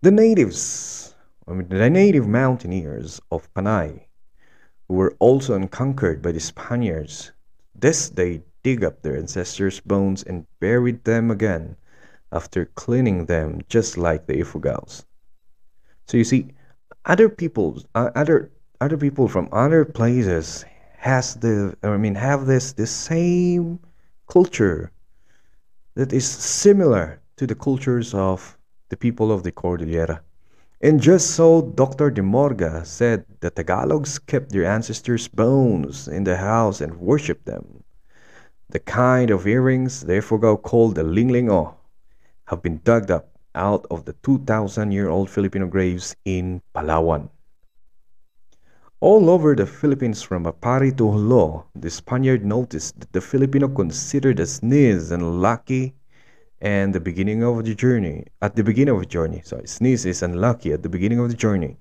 The 0.01 0.11
natives, 0.11 1.15
I 1.47 1.53
mean, 1.53 1.69
the 1.69 1.89
native 1.89 2.27
mountaineers 2.27 3.19
of 3.31 3.51
Panay, 3.53 4.07
who 4.87 4.95
were 4.95 5.15
also 5.19 5.53
unconquered 5.55 6.21
by 6.21 6.31
the 6.31 6.39
Spaniards, 6.39 7.31
this 7.73 8.09
they 8.09 8.43
dig 8.63 8.83
up 8.83 9.01
their 9.01 9.17
ancestors' 9.17 9.79
bones 9.79 10.23
and 10.23 10.45
buried 10.59 11.03
them 11.03 11.31
again 11.31 11.75
after 12.31 12.65
cleaning 12.65 13.25
them 13.25 13.61
just 13.69 13.97
like 13.97 14.27
the 14.27 14.39
Ifugaos. 14.39 15.05
So 16.05 16.17
you 16.17 16.23
see, 16.23 16.53
other 17.05 17.29
peoples, 17.29 17.85
uh, 17.95 18.11
other 18.15 18.51
other 18.81 18.97
people 18.97 19.27
from 19.27 19.49
other 19.51 19.85
places 19.85 20.65
has 20.97 21.35
the 21.35 21.75
I 21.83 21.97
mean 21.97 22.15
have 22.15 22.45
this 22.45 22.73
the 22.73 22.87
same 22.87 23.79
culture 24.27 24.91
that 25.95 26.13
is 26.13 26.27
similar 26.27 27.19
to 27.37 27.47
the 27.47 27.55
cultures 27.55 28.13
of 28.13 28.57
the 28.89 28.97
people 28.97 29.31
of 29.31 29.43
the 29.43 29.51
Cordillera. 29.51 30.21
And 30.81 31.01
just 31.01 31.31
so 31.31 31.61
Dr. 31.61 32.11
De 32.11 32.21
Morga 32.21 32.85
said 32.85 33.25
the 33.39 33.49
Tagalogs 33.49 34.19
kept 34.25 34.51
their 34.51 34.65
ancestors' 34.65 35.27
bones 35.27 36.07
in 36.07 36.23
the 36.23 36.37
house 36.37 36.81
and 36.81 36.99
worshipped 36.99 37.45
them. 37.45 37.83
The 38.69 38.79
kind 38.79 39.31
of 39.31 39.47
earrings 39.47 40.01
they 40.01 40.21
forgot 40.21 40.61
called 40.61 40.95
the 40.95 41.03
Linglingo 41.03 41.73
have 42.45 42.61
been 42.61 42.81
dug 42.83 43.09
up 43.09 43.29
out 43.55 43.87
of 43.89 44.05
the 44.05 44.13
2,000 44.23 44.91
year 44.91 45.09
old 45.09 45.29
Filipino 45.29 45.65
graves 45.65 46.15
in 46.25 46.61
Palawan. 46.75 47.29
All 48.99 49.29
over 49.29 49.53
the 49.53 49.67
Philippines 49.67 50.23
from 50.23 50.45
Aparri 50.45 50.89
to 50.97 51.11
Jolo, 51.11 51.65
the 51.75 51.91
Spaniard 51.91 52.43
noticed 52.43 52.99
that 52.99 53.13
the 53.13 53.21
Filipino 53.21 53.67
considered 53.67 54.39
a 54.39 54.47
sneeze 54.47 55.11
unlucky 55.11 55.93
and 56.59 56.95
the 56.95 56.99
beginning 56.99 57.43
of 57.43 57.63
the 57.63 57.75
journey 57.75 58.25
at 58.41 58.55
the 58.55 58.63
beginning 58.63 58.95
of 58.95 59.01
the 59.01 59.05
journey 59.05 59.43
sorry 59.45 59.67
sneeze 59.67 60.03
is 60.03 60.23
unlucky 60.23 60.73
at 60.73 60.81
the 60.81 60.89
beginning 60.89 61.19
of 61.19 61.29
the 61.29 61.35
journey 61.35 61.77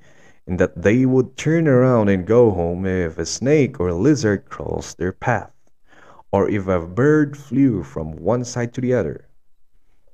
and 0.46 0.60
that 0.60 0.82
they 0.82 1.06
would 1.06 1.38
turn 1.38 1.66
around 1.66 2.10
and 2.10 2.26
go 2.26 2.50
home 2.50 2.84
if 2.84 3.16
a 3.16 3.24
snake 3.24 3.80
or 3.80 3.88
a 3.88 3.94
lizard 3.94 4.44
crossed 4.50 4.98
their 4.98 5.12
path 5.12 5.54
or 6.32 6.50
if 6.50 6.68
a 6.68 6.86
bird 6.86 7.34
flew 7.34 7.82
from 7.82 8.12
one 8.12 8.44
side 8.44 8.74
to 8.74 8.82
the 8.82 8.92
other. 8.92 9.26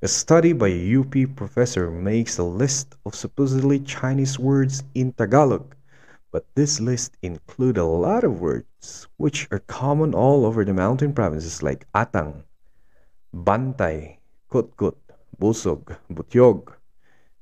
A 0.01 0.07
study 0.07 0.53
by 0.53 0.69
a 0.69 0.95
UP 0.95 1.35
professor 1.35 1.91
makes 1.91 2.37
a 2.37 2.43
list 2.43 2.95
of 3.05 3.13
supposedly 3.13 3.79
Chinese 3.79 4.39
words 4.39 4.83
in 4.95 5.11
Tagalog, 5.11 5.75
but 6.33 6.45
this 6.55 6.81
list 6.81 7.15
includes 7.21 7.77
a 7.77 7.83
lot 7.85 8.23
of 8.23 8.41
words 8.41 9.07
which 9.17 9.47
are 9.51 9.59
common 9.69 10.15
all 10.15 10.47
over 10.47 10.65
the 10.65 10.73
mountain 10.73 11.13
provinces 11.13 11.61
like 11.61 11.85
atang, 11.93 12.41
bantay, 13.31 14.17
kutkut, 14.49 14.97
busog, 15.39 15.95
butyog, 16.11 16.73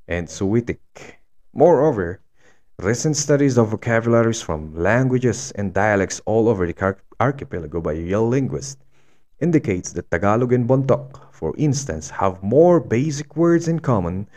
and 0.09 0.27
suwitik. 0.27 0.83
Moreover, 1.53 2.19
recent 2.79 3.15
studies 3.15 3.57
of 3.57 3.69
vocabularies 3.69 4.41
from 4.41 4.75
languages 4.75 5.51
and 5.55 5.73
dialects 5.73 6.19
all 6.25 6.49
over 6.49 6.67
the 6.67 6.95
archipelago 7.21 7.79
by 7.79 7.93
Yale 7.93 8.27
linguists 8.27 8.83
indicates 9.39 9.93
that 9.93 10.11
Tagalog 10.11 10.51
and 10.51 10.67
Bontoc, 10.67 11.31
for 11.31 11.55
instance, 11.57 12.09
have 12.09 12.43
more 12.43 12.81
basic 12.81 13.37
words 13.37 13.69
in 13.69 13.79
common 13.79 14.27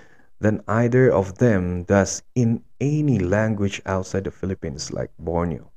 than 0.40 0.62
either 0.68 1.10
of 1.10 1.38
them 1.38 1.82
does 1.84 2.22
in 2.36 2.62
any 2.84 3.18
language 3.18 3.80
outside 3.86 4.24
the 4.24 4.30
Philippines 4.30 4.92
like 4.92 5.10
Borneo. 5.18 5.70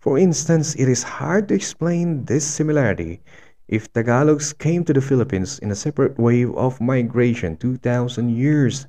For 0.00 0.18
instance, 0.18 0.74
it 0.74 0.88
is 0.88 1.02
hard 1.02 1.48
to 1.48 1.54
explain 1.54 2.24
this 2.24 2.44
similarity 2.44 3.22
if 3.68 3.92
Tagalogs 3.92 4.56
came 4.58 4.84
to 4.84 4.92
the 4.92 5.00
Philippines 5.00 5.58
in 5.60 5.70
a 5.70 5.76
separate 5.76 6.18
wave 6.18 6.52
of 6.56 6.80
migration 6.80 7.56
2,000 7.56 8.30
years 8.30 8.86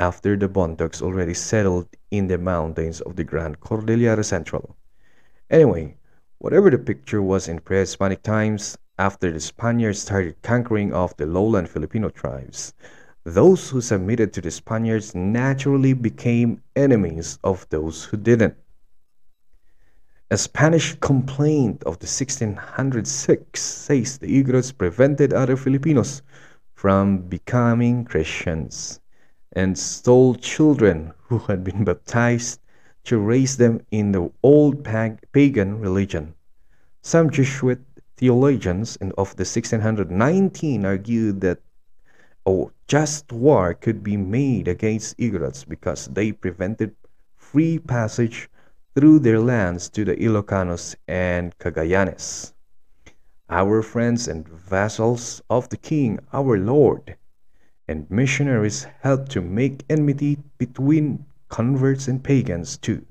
after 0.00 0.36
the 0.36 0.48
Bontocs 0.48 1.00
already 1.00 1.34
settled 1.34 1.86
in 2.10 2.26
the 2.26 2.38
mountains 2.38 3.00
of 3.02 3.14
the 3.14 3.22
Grand 3.22 3.60
Cordillera 3.60 4.24
Central. 4.24 4.74
Anyway, 5.50 5.96
whatever 6.38 6.68
the 6.68 6.78
picture 6.78 7.22
was 7.22 7.46
in 7.46 7.60
pre-Hispanic 7.60 8.22
times, 8.22 8.76
after 8.98 9.30
the 9.30 9.40
Spaniards 9.40 10.00
started 10.00 10.40
conquering 10.42 10.92
of 10.92 11.16
the 11.16 11.26
lowland 11.26 11.68
Filipino 11.68 12.08
tribes, 12.08 12.74
those 13.24 13.70
who 13.70 13.80
submitted 13.80 14.32
to 14.32 14.40
the 14.40 14.50
Spaniards 14.50 15.14
naturally 15.14 15.94
became 15.94 16.62
enemies 16.76 17.38
of 17.42 17.66
those 17.70 18.04
who 18.04 18.18
didn't. 18.18 18.54
A 20.30 20.36
Spanish 20.36 20.94
complaint 21.00 21.82
of 21.84 21.98
the 21.98 22.06
1606 22.06 23.60
says 23.60 24.18
the 24.18 24.42
Igorots 24.42 24.76
prevented 24.76 25.32
other 25.32 25.56
Filipinos 25.56 26.22
from 26.74 27.18
becoming 27.18 28.04
Christians 28.04 29.00
and 29.52 29.78
stole 29.78 30.34
children 30.34 31.12
who 31.22 31.38
had 31.38 31.64
been 31.64 31.84
baptized 31.84 32.60
to 33.04 33.18
raise 33.18 33.56
them 33.56 33.80
in 33.90 34.12
the 34.12 34.30
old 34.42 34.84
pagan 34.84 35.78
religion. 35.78 36.34
Some 37.02 37.30
Jesuit 37.30 37.80
theologians 38.16 38.96
of 38.96 39.36
the 39.36 39.44
1619 39.44 40.84
argued 40.84 41.40
that 41.42 41.58
a 42.46 42.66
just 42.86 43.32
war 43.32 43.72
could 43.74 44.02
be 44.02 44.16
made 44.16 44.68
against 44.68 45.16
Igorots 45.18 45.66
because 45.66 46.06
they 46.08 46.32
prevented 46.32 46.94
free 47.34 47.78
passage 47.78 48.48
through 48.94 49.18
their 49.18 49.40
lands 49.40 49.88
to 49.88 50.04
the 50.04 50.14
Ilocanos 50.16 50.94
and 51.08 51.56
Cagayanes, 51.58 52.52
our 53.48 53.82
friends 53.82 54.28
and 54.28 54.46
vassals 54.46 55.42
of 55.48 55.68
the 55.70 55.76
king, 55.76 56.18
our 56.32 56.58
lord, 56.58 57.16
and 57.88 58.10
missionaries 58.10 58.86
helped 59.00 59.30
to 59.32 59.40
make 59.40 59.84
enmity 59.88 60.38
between 60.58 61.24
converts 61.48 62.06
and 62.08 62.22
pagans 62.22 62.76
too. 62.76 63.06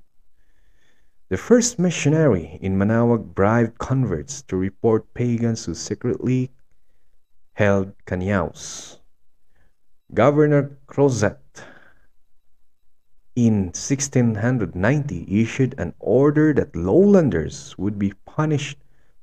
The 1.30 1.38
first 1.38 1.80
missionary 1.80 2.60
in 2.62 2.78
Manaoag 2.78 3.34
bribed 3.34 3.80
converts 3.80 4.42
to 4.44 4.56
report 4.56 5.14
pagans 5.14 5.66
who 5.66 5.74
secretly 5.74 6.52
held 7.54 7.94
canyaos. 8.06 9.00
Governor 10.14 10.78
Cruzat 10.86 11.39
in 13.36 13.74
1690 13.74 15.26
issued 15.41 15.74
an 15.80 15.95
order 15.99 16.53
that 16.53 16.76
lowlanders 16.76 17.76
would 17.80 17.97
be 17.97 18.14
punished 18.26 18.78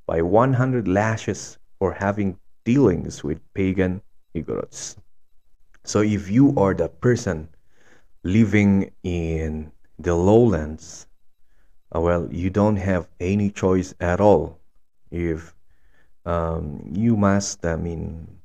by 0.07 0.21
100 0.21 0.89
lashes 0.89 1.59
for 1.79 1.93
having 1.93 2.37
dealings 2.65 3.23
with 3.23 3.39
pagan 3.55 4.03
Igorots. 4.35 4.97
So 5.85 6.01
if 6.01 6.29
you 6.29 6.55
are 6.57 6.75
the 6.75 6.89
person 6.89 7.49
living 8.25 8.91
in 9.05 9.71
the 9.99 10.17
lowlands, 10.17 11.07
uh, 11.95 12.01
well, 12.01 12.29
you 12.33 12.51
don't 12.51 12.77
have 12.77 13.09
any 13.21 13.51
choice 13.51 13.95
at 14.01 14.21
all. 14.21 14.59
If 15.13 15.55
um, 16.27 16.83
you 16.93 17.17
must, 17.17 17.65
I 17.65 17.77
mean, 17.77 18.40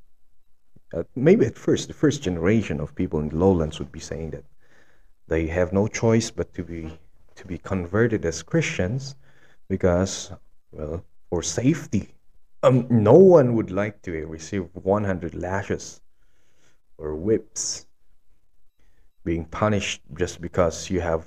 uh, 0.96 1.04
maybe 1.16 1.46
at 1.46 1.58
first, 1.58 1.88
the 1.88 1.94
first 1.94 2.22
generation 2.24 2.80
of 2.80 2.96
people 2.96 3.20
in 3.20 3.30
the 3.30 3.36
lowlands 3.36 3.80
would 3.80 3.92
be 3.92 4.00
saying 4.00 4.32
that 4.32 4.46
they 5.28 5.48
have 5.48 5.74
no 5.74 5.88
choice 5.88 6.32
but 6.32 6.54
to 6.54 6.64
be 6.64 6.98
to 7.36 7.46
be 7.46 7.58
converted 7.58 8.24
as 8.24 8.42
Christians 8.42 9.16
because 9.68 10.32
well 10.72 11.04
for 11.30 11.44
safety. 11.44 12.16
Um, 12.64 12.88
no 12.90 13.14
one 13.14 13.56
would 13.56 13.72
like 13.72 14.02
to 14.04 14.26
receive 14.26 14.70
100 14.74 15.36
lashes 15.36 16.02
or 16.98 17.14
whips 17.14 17.86
being 19.26 19.46
punished 19.46 20.02
just 20.18 20.40
because 20.40 20.90
you 20.90 21.02
have 21.02 21.26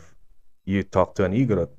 you 0.64 0.82
talk 0.82 1.14
to 1.16 1.24
an 1.24 1.32
Igorot 1.32 1.70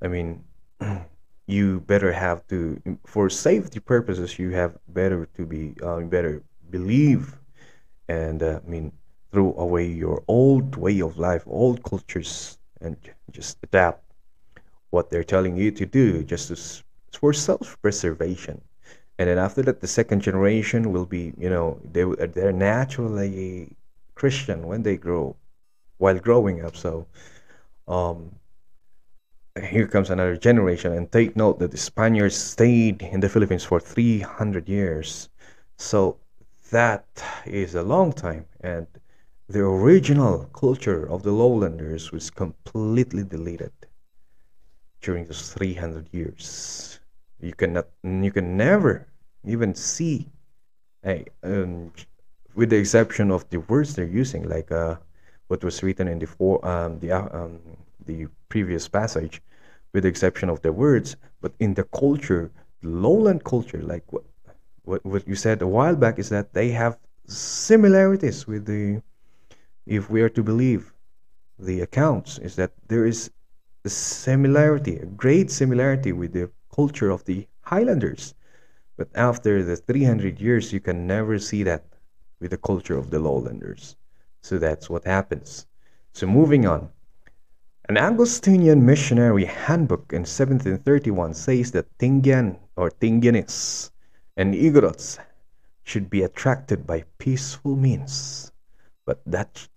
I 0.00 0.08
mean 0.08 0.44
you 1.46 1.80
better 1.80 2.12
have 2.12 2.46
to 2.48 2.80
for 3.04 3.28
safety 3.28 3.80
purposes 3.80 4.38
you 4.38 4.50
have 4.50 4.78
better 4.88 5.26
to 5.36 5.44
be 5.44 5.74
uh, 5.82 6.00
better 6.00 6.42
believe 6.70 7.38
and 8.08 8.42
uh, 8.42 8.60
I 8.66 8.70
mean 8.70 8.92
throw 9.32 9.54
away 9.56 9.86
your 9.86 10.22
old 10.28 10.76
way 10.76 11.00
of 11.00 11.18
life, 11.18 11.44
old 11.46 11.82
cultures, 11.84 12.58
and 12.80 12.96
just 13.30 13.58
adapt 13.62 14.02
what 14.90 15.10
they're 15.10 15.24
telling 15.24 15.56
you 15.56 15.70
to 15.70 15.86
do 15.86 16.24
just 16.24 16.48
to, 16.48 17.18
for 17.18 17.32
self-preservation. 17.32 18.60
And 19.18 19.28
then 19.28 19.38
after 19.38 19.62
that, 19.62 19.80
the 19.80 19.86
second 19.86 20.22
generation 20.22 20.92
will 20.92 21.06
be, 21.06 21.32
you 21.38 21.50
know, 21.50 21.78
they 21.92 22.04
they're 22.26 22.52
naturally 22.52 23.76
Christian 24.14 24.66
when 24.66 24.82
they 24.82 24.96
grow, 24.96 25.36
while 25.98 26.18
growing 26.18 26.64
up. 26.64 26.76
So, 26.76 27.06
um, 27.88 28.36
here 29.68 29.86
comes 29.86 30.10
another 30.10 30.36
generation, 30.36 30.92
and 30.92 31.10
take 31.10 31.36
note 31.36 31.58
that 31.58 31.70
the 31.70 31.76
Spaniards 31.76 32.36
stayed 32.36 33.02
in 33.02 33.20
the 33.20 33.28
Philippines 33.28 33.64
for 33.64 33.80
300 33.80 34.68
years. 34.68 35.28
So 35.76 36.19
that 36.70 37.22
is 37.46 37.74
a 37.74 37.82
long 37.82 38.12
time, 38.12 38.46
and 38.60 38.86
the 39.48 39.60
original 39.60 40.44
culture 40.52 41.08
of 41.08 41.22
the 41.22 41.32
lowlanders 41.32 42.12
was 42.12 42.30
completely 42.30 43.24
deleted 43.24 43.72
during 45.00 45.24
those 45.26 45.52
300 45.52 46.08
years. 46.12 47.00
You 47.40 47.52
cannot 47.54 47.88
you 48.02 48.30
can 48.30 48.56
never 48.56 49.08
even 49.44 49.74
see 49.74 50.28
a, 51.04 51.24
um, 51.42 51.92
with 52.54 52.70
the 52.70 52.76
exception 52.76 53.30
of 53.30 53.48
the 53.50 53.60
words 53.60 53.94
they're 53.94 54.06
using 54.06 54.48
like 54.48 54.70
uh, 54.70 54.96
what 55.48 55.64
was 55.64 55.82
written 55.82 56.08
in 56.08 56.18
the 56.18 56.28
um, 56.62 56.98
the 57.00 57.12
uh, 57.12 57.28
um, 57.32 57.58
the 58.06 58.26
previous 58.48 58.88
passage 58.88 59.42
with 59.92 60.02
the 60.04 60.08
exception 60.08 60.48
of 60.50 60.60
the 60.62 60.72
words. 60.72 61.16
But 61.40 61.52
in 61.58 61.74
the 61.74 61.84
culture 61.84 62.50
the 62.82 62.88
lowland 62.88 63.44
culture 63.44 63.82
like 63.82 64.04
what, 64.12 64.24
what 64.90 65.04
what 65.04 65.28
you 65.28 65.36
said 65.36 65.62
a 65.62 65.66
while 65.76 65.96
back 66.04 66.18
is 66.18 66.28
that 66.30 66.52
they 66.52 66.70
have 66.70 66.98
similarities 67.26 68.46
with 68.46 68.66
the 68.66 69.00
if 69.86 70.10
we 70.10 70.20
are 70.22 70.28
to 70.28 70.42
believe 70.42 70.92
the 71.58 71.80
accounts, 71.80 72.38
is 72.38 72.56
that 72.56 72.72
there 72.88 73.06
is 73.06 73.30
a 73.84 73.88
similarity, 73.88 74.96
a 74.96 75.06
great 75.06 75.50
similarity 75.50 76.12
with 76.12 76.32
the 76.32 76.50
culture 76.74 77.10
of 77.10 77.24
the 77.24 77.46
Highlanders. 77.62 78.34
But 78.96 79.08
after 79.14 79.62
the 79.62 79.76
300 79.76 80.40
years, 80.40 80.72
you 80.72 80.80
can 80.80 81.06
never 81.06 81.38
see 81.38 81.62
that 81.64 81.84
with 82.40 82.50
the 82.50 82.58
culture 82.58 82.98
of 82.98 83.10
the 83.10 83.18
lowlanders. 83.18 83.96
So 84.42 84.58
that's 84.58 84.88
what 84.90 85.04
happens. 85.04 85.66
So 86.12 86.26
moving 86.26 86.66
on. 86.66 86.90
An 87.88 87.98
Augustinian 87.98 88.84
missionary 88.86 89.44
handbook 89.44 90.12
in 90.12 90.20
1731 90.20 91.34
says 91.34 91.72
that 91.72 91.98
Tinguian 91.98 92.58
or 92.76 92.90
Tingyanis 92.90 93.90
and 94.40 94.54
Igorots 94.54 95.18
should 95.82 96.08
be 96.08 96.22
attracted 96.22 96.86
by 96.86 97.04
peaceful 97.18 97.76
means, 97.76 98.50
but 99.04 99.20
that 99.26 99.68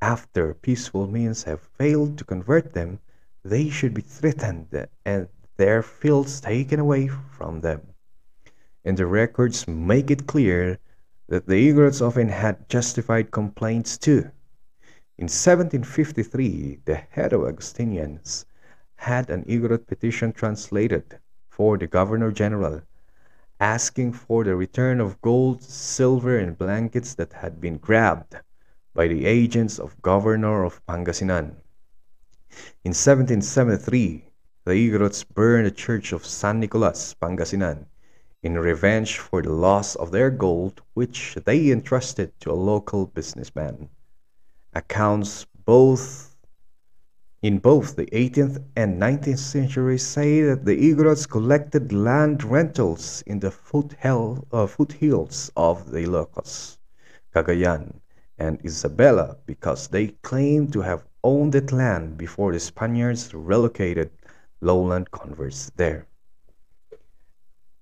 after 0.00 0.54
peaceful 0.54 1.06
means 1.06 1.42
have 1.42 1.60
failed 1.60 2.16
to 2.16 2.24
convert 2.24 2.72
them, 2.72 2.98
they 3.44 3.68
should 3.68 3.92
be 3.92 4.00
threatened 4.00 4.88
and 5.04 5.28
their 5.58 5.82
fields 5.82 6.40
taken 6.40 6.80
away 6.80 7.08
from 7.08 7.60
them. 7.60 7.82
And 8.86 8.96
the 8.96 9.04
records 9.04 9.68
make 9.68 10.10
it 10.10 10.26
clear 10.26 10.78
that 11.28 11.46
the 11.46 11.68
Igorots 11.68 12.00
often 12.00 12.30
had 12.30 12.70
justified 12.70 13.30
complaints 13.30 13.98
too. 13.98 14.30
In 15.18 15.28
1753, 15.28 16.78
the 16.86 16.94
head 16.94 17.34
of 17.34 17.42
Augustinians 17.42 18.46
had 18.94 19.28
an 19.28 19.44
Igorot 19.44 19.86
petition 19.86 20.32
translated 20.32 21.18
for 21.50 21.76
the 21.76 21.86
Governor 21.86 22.32
General, 22.32 22.80
asking 23.60 24.12
for 24.12 24.44
the 24.44 24.54
return 24.54 25.00
of 25.00 25.20
gold, 25.22 25.62
silver, 25.62 26.38
and 26.38 26.58
blankets 26.58 27.14
that 27.14 27.32
had 27.32 27.60
been 27.60 27.78
grabbed 27.78 28.36
by 28.94 29.08
the 29.08 29.26
agents 29.26 29.78
of 29.78 30.00
Governor 30.02 30.64
of 30.64 30.84
Pangasinan. 30.86 31.56
In 32.84 32.92
1773, 32.92 34.24
the 34.64 34.72
Igorots 34.72 35.24
burned 35.24 35.66
the 35.66 35.70
church 35.70 36.12
of 36.12 36.26
San 36.26 36.60
Nicolas, 36.60 37.14
Pangasinan, 37.14 37.86
in 38.42 38.58
revenge 38.58 39.18
for 39.18 39.42
the 39.42 39.52
loss 39.52 39.94
of 39.96 40.10
their 40.10 40.30
gold 40.30 40.82
which 40.94 41.36
they 41.44 41.70
entrusted 41.70 42.32
to 42.40 42.50
a 42.50 42.54
local 42.54 43.06
businessman. 43.06 43.88
Accounts 44.74 45.46
both 45.64 46.35
in 47.42 47.58
both 47.58 47.96
the 47.96 48.06
18th 48.06 48.64
and 48.76 49.00
19th 49.00 49.38
centuries 49.38 50.06
say 50.06 50.42
that 50.42 50.64
the 50.64 50.76
Igorots 50.76 51.28
collected 51.28 51.92
land 51.92 52.42
rentals 52.42 53.22
in 53.26 53.40
the 53.40 53.50
foothills, 53.50 54.44
uh, 54.52 54.66
foothills 54.66 55.50
of 55.56 55.90
the 55.90 56.00
Ilocos, 56.00 56.78
Cagayan, 57.34 58.00
and 58.38 58.62
Isabela 58.62 59.36
because 59.46 59.88
they 59.88 60.08
claimed 60.22 60.72
to 60.72 60.80
have 60.80 61.04
owned 61.22 61.52
that 61.52 61.72
land 61.72 62.16
before 62.16 62.52
the 62.52 62.60
Spaniards 62.60 63.32
relocated 63.34 64.10
lowland 64.60 65.10
converts 65.10 65.70
there. 65.76 66.06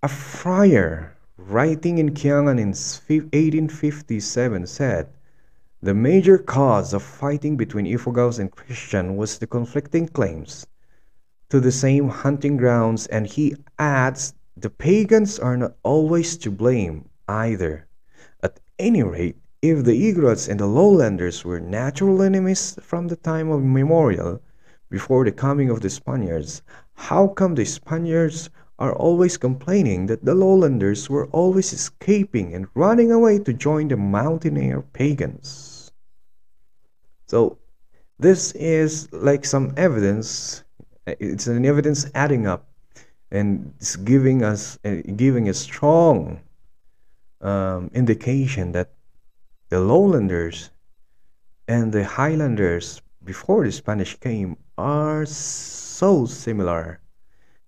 A 0.02 0.08
friar 0.08 1.16
writing 1.36 1.98
in 1.98 2.10
Kiangan 2.10 2.60
in 2.60 2.68
1857 2.68 4.66
said, 4.66 5.08
The 5.84 5.92
major 5.92 6.38
cause 6.38 6.94
of 6.94 7.02
fighting 7.02 7.58
between 7.58 7.84
Ifugaos 7.84 8.38
and 8.38 8.50
Christian 8.50 9.18
was 9.18 9.36
the 9.36 9.46
conflicting 9.46 10.08
claims 10.08 10.66
to 11.50 11.60
the 11.60 11.70
same 11.70 12.08
hunting 12.08 12.56
grounds, 12.56 13.06
and 13.08 13.26
he 13.26 13.54
adds, 13.78 14.32
the 14.56 14.70
pagans 14.70 15.38
are 15.38 15.58
not 15.58 15.76
always 15.82 16.38
to 16.38 16.50
blame 16.50 17.10
either. 17.28 17.86
At 18.42 18.60
any 18.78 19.02
rate, 19.02 19.36
if 19.60 19.84
the 19.84 19.92
Igorots 19.92 20.48
and 20.48 20.58
the 20.58 20.64
lowlanders 20.64 21.44
were 21.44 21.60
natural 21.60 22.22
enemies 22.22 22.78
from 22.80 23.08
the 23.08 23.16
time 23.16 23.50
of 23.50 23.62
memorial, 23.62 24.40
before 24.88 25.26
the 25.26 25.32
coming 25.32 25.68
of 25.68 25.82
the 25.82 25.90
Spaniards, 25.90 26.62
how 26.94 27.26
come 27.26 27.56
the 27.56 27.66
Spaniards 27.66 28.48
are 28.78 28.94
always 28.94 29.36
complaining 29.36 30.06
that 30.06 30.24
the 30.24 30.34
lowlanders 30.34 31.10
were 31.10 31.26
always 31.26 31.74
escaping 31.74 32.54
and 32.54 32.68
running 32.74 33.12
away 33.12 33.38
to 33.38 33.52
join 33.52 33.88
the 33.88 33.98
mountaineer 33.98 34.80
pagans. 34.80 35.63
So, 37.26 37.58
this 38.18 38.52
is 38.52 39.12
like 39.12 39.44
some 39.44 39.74
evidence, 39.76 40.62
it's 41.06 41.46
an 41.46 41.64
evidence 41.64 42.10
adding 42.14 42.46
up 42.46 42.68
and 43.30 43.74
it's 43.80 43.96
giving 43.96 44.44
us 44.44 44.78
uh, 44.84 45.02
giving 45.16 45.48
a 45.48 45.54
strong 45.54 46.40
um, 47.40 47.90
indication 47.92 48.72
that 48.72 48.92
the 49.68 49.80
lowlanders 49.80 50.70
and 51.66 51.92
the 51.92 52.04
highlanders 52.04 53.02
before 53.24 53.64
the 53.64 53.72
spanish 53.72 54.18
came 54.20 54.56
are 54.78 55.26
so 55.26 56.26
similar. 56.26 57.00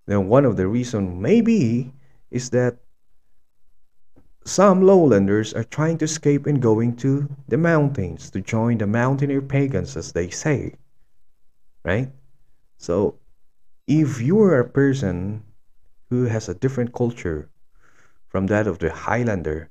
Then 0.06 0.28
one 0.28 0.44
of 0.44 0.56
the 0.56 0.68
reasons 0.68 1.20
maybe 1.20 1.92
is 2.30 2.50
that 2.50 2.76
some 4.46 4.80
lowlanders 4.80 5.52
are 5.54 5.64
trying 5.64 5.98
to 5.98 6.04
escape 6.04 6.46
and 6.46 6.62
going 6.62 6.94
to 6.94 7.28
the 7.48 7.58
mountains 7.58 8.30
to 8.30 8.40
join 8.40 8.78
the 8.78 8.86
mountaineer 8.86 9.42
pagans, 9.42 9.96
as 9.96 10.12
they 10.12 10.30
say. 10.30 10.76
Right? 11.84 12.12
So, 12.78 13.18
if 13.88 14.20
you 14.20 14.40
are 14.42 14.60
a 14.60 14.68
person 14.68 15.42
who 16.10 16.24
has 16.24 16.48
a 16.48 16.54
different 16.54 16.94
culture 16.94 17.50
from 18.28 18.46
that 18.46 18.68
of 18.68 18.78
the 18.78 18.90
Highlander, 18.90 19.70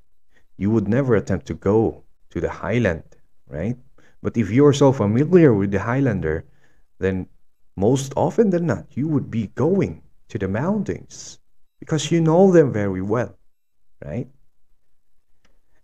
you 0.57 0.69
would 0.71 0.87
never 0.87 1.15
attempt 1.15 1.45
to 1.47 1.53
go 1.53 2.03
to 2.31 2.41
the 2.41 2.49
Highland, 2.49 3.03
right? 3.47 3.77
But 4.21 4.35
if 4.35 4.51
you're 4.51 4.73
so 4.73 4.91
familiar 4.91 5.53
with 5.53 5.71
the 5.71 5.79
Highlander, 5.79 6.43
then 6.99 7.27
most 7.77 8.11
often 8.17 8.49
than 8.49 8.65
not, 8.65 8.97
you 8.97 9.07
would 9.07 9.31
be 9.31 9.47
going 9.55 10.01
to 10.29 10.37
the 10.37 10.47
mountains 10.47 11.39
because 11.79 12.11
you 12.11 12.19
know 12.19 12.51
them 12.51 12.73
very 12.73 13.01
well, 13.01 13.37
right? 14.03 14.27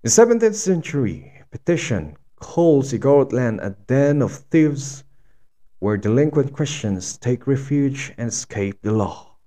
The 0.04 0.10
17th 0.10 0.56
century 0.56 1.32
petition 1.52 2.18
calls 2.40 2.92
Igorot 2.92 3.34
a 3.34 3.70
den 3.86 4.24
of 4.24 4.32
thieves 4.32 5.04
where 5.78 5.96
delinquent 5.96 6.54
Christians 6.54 7.20
take 7.20 7.46
refuge 7.46 8.12
and 8.18 8.30
escape 8.30 8.82
the 8.82 8.94
law. 8.94 9.38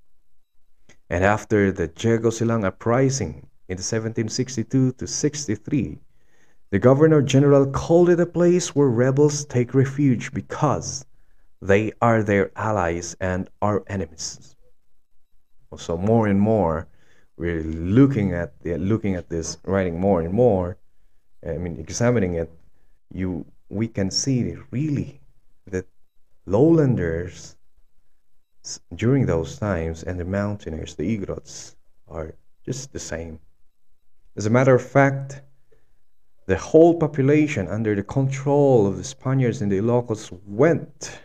And 1.11 1.25
after 1.25 1.73
the 1.73 1.89
Diego 1.89 2.31
Silang 2.31 2.65
uprising 2.65 3.49
in 3.69 3.79
1762 3.79 4.93
to 4.93 5.07
63, 5.09 5.99
the 6.71 6.79
Governor 6.79 7.21
General 7.21 7.67
called 7.67 8.11
it 8.11 8.21
a 8.21 8.27
place 8.27 8.77
where 8.77 8.87
rebels 8.87 9.45
take 9.47 9.75
refuge 9.75 10.33
because 10.33 11.05
they 11.61 11.91
are 12.01 12.23
their 12.23 12.53
allies 12.55 13.17
and 13.21 13.51
our 13.61 13.83
enemies. 13.89 14.55
So 15.77 15.97
more 15.97 16.29
and 16.29 16.39
more, 16.39 16.87
we're 17.37 17.62
looking 17.62 18.32
at 18.32 18.61
the, 18.62 18.76
looking 18.78 19.14
at 19.16 19.28
this 19.28 19.59
writing 19.64 19.99
more 19.99 20.20
and 20.20 20.32
more. 20.32 20.76
I 21.47 21.59
mean, 21.59 21.78
examining 21.78 22.35
it, 22.35 22.51
you 23.12 23.45
we 23.68 23.89
can 23.89 24.11
see 24.11 24.57
really 24.70 25.20
that 25.66 25.87
lowlanders 26.47 27.57
during 28.95 29.26
those 29.26 29.59
times 29.59 30.03
and 30.03 30.18
the 30.18 30.24
mountaineers, 30.24 30.95
the 30.95 31.18
Igorots, 31.18 31.74
are 32.09 32.35
just 32.64 32.93
the 32.93 32.99
same. 32.99 33.39
As 34.37 34.47
a 34.47 34.51
matter 34.51 34.74
of 34.74 34.82
fact, 34.82 35.43
the 36.47 36.57
whole 36.57 36.99
population 36.99 37.68
under 37.68 37.95
the 37.95 38.03
control 38.03 38.87
of 38.87 38.97
the 38.97 39.05
Spaniards 39.05 39.62
and 39.62 39.70
the 39.70 39.80
locals 39.80 40.30
went 40.47 41.20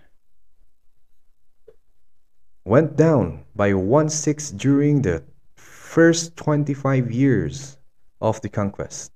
went 2.65 2.95
down 2.95 3.43
by 3.55 3.73
one 3.73 4.09
sixth 4.09 4.55
during 4.57 5.01
the 5.01 5.23
first 5.89 6.35
25 6.35 7.11
years 7.11 7.79
of 8.21 8.39
the 8.41 8.49
conquest. 8.49 9.11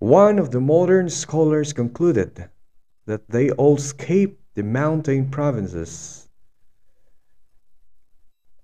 One 0.00 0.38
of 0.38 0.50
the 0.50 0.60
modern 0.60 1.08
scholars 1.08 1.72
concluded 1.72 2.50
that 3.06 3.26
they 3.30 3.50
all 3.52 3.76
escaped 3.76 4.38
the 4.54 4.62
mountain 4.62 5.30
provinces. 5.30 6.28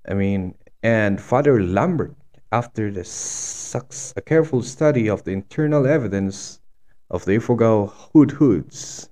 I 0.07 0.13
mean, 0.13 0.55
and 0.83 1.19
Father 1.19 1.63
Lambert, 1.63 2.15
after 2.53 2.91
the 2.91 3.07
a 4.15 4.21
careful 4.21 4.63
study 4.63 5.09
of 5.09 5.25
the 5.25 5.33
internal 5.33 5.87
evidence 5.87 6.61
of 7.09 7.25
the 7.25 7.39
Ifugao 7.39 7.91
Hudhuds, 8.13 9.09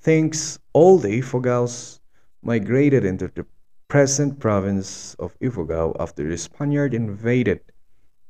thinks 0.00 0.58
all 0.72 0.96
the 0.96 1.20
Ifugaos 1.20 2.00
migrated 2.40 3.04
into 3.04 3.30
the 3.34 3.44
present 3.88 4.38
province 4.40 5.14
of 5.18 5.38
Ifugao 5.40 5.96
after 6.00 6.28
the 6.28 6.36
Spaniard 6.36 6.94
invaded 6.94 7.60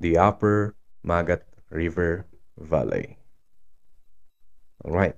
the 0.00 0.18
upper 0.18 0.74
Magat 1.04 1.42
River 1.70 2.26
Valley. 2.58 3.18
Alright, 4.84 5.16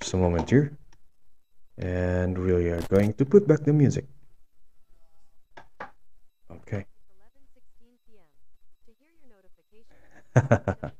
just 0.00 0.14
a 0.14 0.16
moment 0.16 0.50
here, 0.50 0.76
and 1.78 2.36
we 2.36 2.70
are 2.70 2.82
going 2.82 3.14
to 3.14 3.24
put 3.24 3.46
back 3.46 3.64
the 3.64 3.72
music. 3.72 4.06
Okay. 6.50 6.86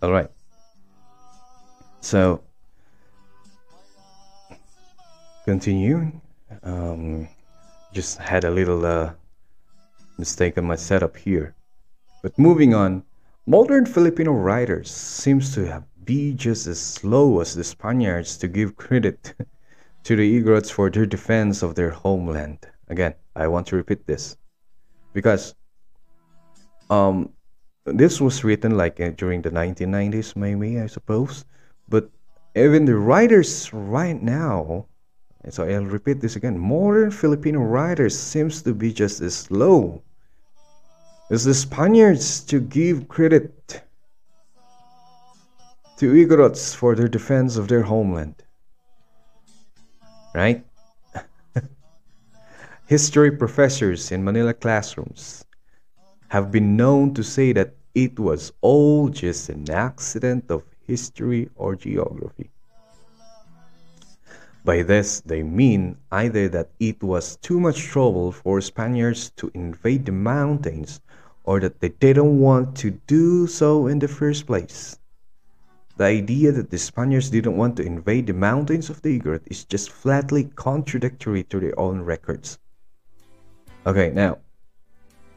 All 0.00 0.12
right. 0.12 0.30
So 2.00 2.42
continue. 5.44 6.12
Um, 6.62 7.28
just 7.92 8.18
had 8.18 8.44
a 8.44 8.50
little 8.50 8.84
uh, 8.84 9.12
mistake 10.18 10.58
on 10.58 10.64
my 10.64 10.76
setup 10.76 11.16
here. 11.16 11.54
But 12.22 12.38
moving 12.38 12.74
on, 12.74 13.04
modern 13.46 13.86
Filipino 13.86 14.32
writers 14.32 14.90
seems 14.90 15.54
to 15.54 15.66
have 15.66 15.84
be 16.08 16.32
just 16.32 16.66
as 16.66 16.80
slow 16.80 17.38
as 17.40 17.54
the 17.54 17.62
Spaniards 17.62 18.38
to 18.38 18.48
give 18.48 18.76
credit 18.76 19.34
to 20.04 20.16
the 20.16 20.40
Igorots 20.40 20.72
for 20.72 20.88
their 20.88 21.04
defense 21.04 21.62
of 21.62 21.74
their 21.74 21.90
homeland. 21.90 22.66
Again, 22.88 23.14
I 23.36 23.46
want 23.46 23.66
to 23.66 23.76
repeat 23.76 24.06
this 24.06 24.34
because 25.12 25.54
um, 26.88 27.28
this 27.84 28.22
was 28.22 28.42
written 28.42 28.78
like 28.78 28.98
uh, 29.00 29.10
during 29.18 29.42
the 29.42 29.50
1990s, 29.50 30.34
maybe 30.34 30.80
I 30.80 30.86
suppose. 30.86 31.44
But 31.88 32.10
even 32.54 32.84
the 32.84 32.96
writers 32.96 33.72
right 33.72 34.20
now, 34.20 34.86
so 35.48 35.64
I'll 35.64 35.84
repeat 35.84 36.20
this 36.20 36.36
again: 36.36 36.58
modern 36.58 37.10
Filipino 37.10 37.60
writers 37.60 38.18
seems 38.18 38.62
to 38.62 38.74
be 38.74 38.92
just 38.92 39.20
as 39.20 39.34
slow 39.34 40.02
as 41.30 41.44
the 41.44 41.54
Spaniards 41.54 42.40
to 42.44 42.60
give 42.60 43.08
credit 43.08 43.82
to 45.98 46.12
Igorots 46.12 46.74
for 46.74 46.94
their 46.94 47.08
defense 47.08 47.56
of 47.56 47.68
their 47.68 47.82
homeland. 47.82 48.42
Right? 50.34 50.64
History 52.86 53.30
professors 53.30 54.12
in 54.12 54.24
Manila 54.24 54.54
classrooms 54.54 55.44
have 56.28 56.52
been 56.52 56.76
known 56.76 57.14
to 57.14 57.22
say 57.22 57.52
that 57.52 57.74
it 57.94 58.18
was 58.18 58.52
all 58.60 59.08
just 59.08 59.48
an 59.48 59.70
accident 59.70 60.50
of 60.50 60.62
history 60.88 61.50
or 61.54 61.76
geography. 61.76 62.50
By 64.64 64.82
this, 64.82 65.20
they 65.20 65.42
mean 65.42 65.96
either 66.10 66.48
that 66.48 66.70
it 66.80 67.02
was 67.02 67.36
too 67.36 67.60
much 67.60 67.84
trouble 67.84 68.32
for 68.32 68.60
Spaniards 68.60 69.30
to 69.36 69.50
invade 69.54 70.06
the 70.06 70.12
mountains 70.12 71.00
or 71.44 71.60
that 71.60 71.80
they 71.80 71.90
didn't 71.90 72.40
want 72.40 72.76
to 72.78 72.90
do 73.06 73.46
so 73.46 73.86
in 73.86 73.98
the 74.00 74.08
first 74.08 74.46
place. 74.46 74.98
The 75.96 76.04
idea 76.04 76.52
that 76.52 76.70
the 76.70 76.78
Spaniards 76.78 77.30
didn't 77.30 77.56
want 77.56 77.76
to 77.76 77.82
invade 77.82 78.26
the 78.26 78.34
mountains 78.34 78.90
of 78.90 79.02
the 79.02 79.18
Igorot 79.18 79.42
is 79.46 79.64
just 79.64 79.90
flatly 79.90 80.44
contradictory 80.44 81.42
to 81.44 81.60
their 81.60 81.78
own 81.78 82.02
records. 82.02 82.58
Okay, 83.86 84.10
now, 84.10 84.38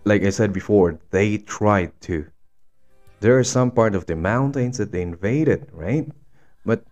like 0.03 0.23
I 0.23 0.29
said 0.29 0.51
before, 0.51 0.99
they 1.11 1.37
tried 1.37 1.99
to. 2.01 2.27
There 3.21 3.37
are 3.37 3.43
some 3.43 3.69
part 3.69 3.93
of 3.93 4.07
the 4.07 4.15
mountains 4.15 4.79
that 4.79 4.91
they 4.91 5.03
invaded, 5.03 5.69
right? 5.71 6.09
But 6.65 6.83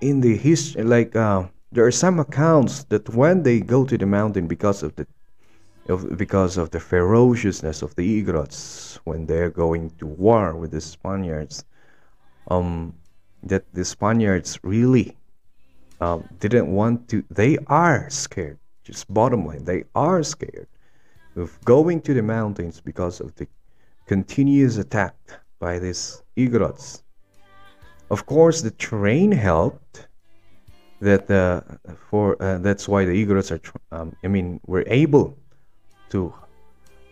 in 0.00 0.20
the 0.20 0.36
history, 0.36 0.84
like 0.84 1.16
uh, 1.16 1.48
there 1.72 1.84
are 1.84 1.90
some 1.90 2.20
accounts 2.20 2.84
that 2.84 3.08
when 3.08 3.42
they 3.42 3.58
go 3.58 3.84
to 3.84 3.98
the 3.98 4.06
mountain 4.06 4.46
because 4.46 4.84
of 4.84 4.94
the 4.94 5.06
of, 5.88 6.16
because 6.16 6.58
of 6.58 6.70
the 6.70 6.78
ferociousness 6.78 7.82
of 7.82 7.96
the 7.96 8.22
Igorots 8.22 9.00
when 9.02 9.26
they're 9.26 9.50
going 9.50 9.90
to 9.98 10.06
war 10.06 10.54
with 10.54 10.70
the 10.70 10.80
Spaniards, 10.80 11.64
um, 12.52 12.94
that 13.42 13.64
the 13.74 13.84
Spaniards 13.84 14.60
really 14.62 15.16
um, 16.00 16.28
didn't 16.38 16.70
want 16.70 17.08
to. 17.08 17.24
They 17.30 17.58
are 17.66 18.08
scared. 18.10 18.58
Just 18.84 19.12
bottom 19.12 19.44
line, 19.44 19.64
they 19.64 19.82
are 19.96 20.22
scared 20.22 20.68
of 21.34 21.58
going 21.64 22.00
to 22.02 22.14
the 22.14 22.22
mountains 22.22 22.80
because 22.80 23.20
of 23.20 23.34
the 23.34 23.48
continuous 24.06 24.76
attack 24.76 25.16
by 25.58 25.78
these 25.78 26.22
Igorots. 26.36 27.02
Of 28.10 28.26
course, 28.26 28.62
the 28.62 28.70
terrain 28.70 29.32
helped. 29.32 30.08
That 31.00 31.30
uh, 31.30 31.60
for 32.10 32.40
uh, 32.42 32.58
that's 32.58 32.88
why 32.88 33.04
the 33.04 33.14
Igorots 33.14 33.52
are. 33.52 33.62
Um, 33.96 34.16
I 34.24 34.28
mean, 34.28 34.60
were 34.66 34.84
able 34.88 35.38
to 36.10 36.34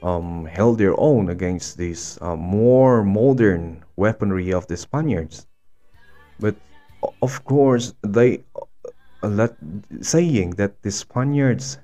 um, 0.02 0.44
held 0.44 0.78
their 0.78 0.98
own 0.98 1.30
against 1.30 1.78
this 1.78 2.18
uh, 2.20 2.34
more 2.34 3.04
modern 3.04 3.84
weaponry 3.94 4.52
of 4.52 4.66
the 4.66 4.76
Spaniards. 4.76 5.46
But 6.40 6.56
of 7.22 7.44
course, 7.44 7.94
they 8.02 8.42
uh, 9.22 9.48
saying 10.00 10.50
that 10.58 10.82
the 10.82 10.90
Spaniards 10.90 11.78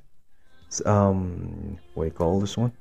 um 0.87 1.79
what 1.95 2.05
do 2.05 2.09
you 2.09 2.13
call 2.13 2.41
this 2.41 2.57
one 2.57 2.73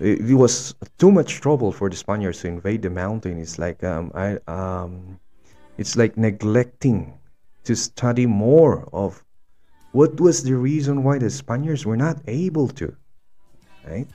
it, 0.00 0.30
it, 0.30 0.34
was 0.34 0.74
too 0.98 1.10
much 1.10 1.40
trouble 1.40 1.72
for 1.72 1.88
the 1.90 1.96
spaniards 1.96 2.40
to 2.40 2.48
invade 2.48 2.82
the 2.82 2.90
mountain. 2.90 3.38
It's 3.38 3.58
like 3.58 3.84
um 3.84 4.10
i 4.14 4.38
um 4.46 5.20
it's 5.78 5.96
like 5.96 6.16
neglecting 6.16 7.18
to 7.64 7.76
study 7.76 8.26
more 8.26 8.88
of 8.92 9.24
what 9.92 10.20
was 10.20 10.42
the 10.42 10.56
reason 10.56 11.02
why 11.02 11.18
the 11.18 11.30
spaniards 11.30 11.84
were 11.84 11.96
not 11.96 12.20
able 12.26 12.68
to 12.68 12.96
right? 13.86 14.06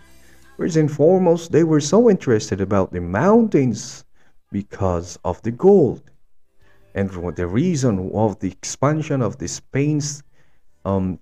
First 0.57 0.77
and 0.77 0.91
foremost 0.91 1.51
they 1.51 1.63
were 1.63 1.81
so 1.81 2.09
interested 2.09 2.61
about 2.61 2.91
the 2.91 3.01
mountains 3.01 4.05
because 4.51 5.19
of 5.23 5.41
the 5.41 5.51
gold 5.51 6.01
and 6.95 7.11
for 7.11 7.31
the 7.31 7.45
reason 7.45 8.09
of 8.13 8.39
the 8.39 8.51
expansion 8.51 9.21
of 9.21 9.37
the 9.37 9.47
spain's 9.47 10.23
um, 10.85 11.19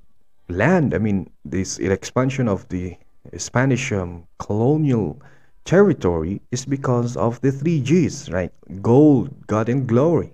land, 0.49 0.93
I 0.93 0.99
mean, 0.99 1.32
this 1.43 1.80
expansion 1.80 2.47
of 2.47 2.68
the 2.70 2.95
Spanish 3.38 3.91
um, 3.91 4.28
colonial 4.39 5.21
territory 5.65 6.41
is 6.51 6.65
because 6.65 7.15
of 7.15 7.39
the 7.41 7.51
three 7.51 7.82
G's, 7.82 8.30
right? 8.30 8.51
Gold, 8.82 9.47
God, 9.47 9.69
and 9.69 9.88
glory. 9.88 10.34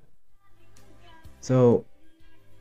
So, 1.41 1.85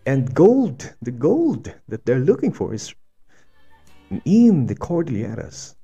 and 0.06 0.32
gold, 0.34 0.94
the 1.02 1.10
gold 1.10 1.74
that 1.88 2.04
they're 2.04 2.20
looking 2.20 2.52
for 2.52 2.74
is 2.74 2.94
in 4.24 4.66
the 4.66 4.74
Cordilleras. 4.74 5.74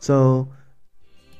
So, 0.00 0.48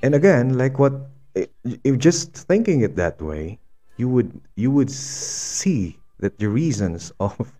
and 0.02 0.14
again, 0.14 0.58
like 0.58 0.78
what, 0.78 0.94
if 1.34 1.98
just 1.98 2.34
thinking 2.34 2.80
it 2.80 2.96
that 2.96 3.20
way, 3.20 3.58
you 3.96 4.08
would 4.08 4.40
you 4.56 4.70
would 4.70 4.90
see 4.90 5.98
that 6.18 6.38
the 6.38 6.48
reasons 6.48 7.12
of 7.20 7.52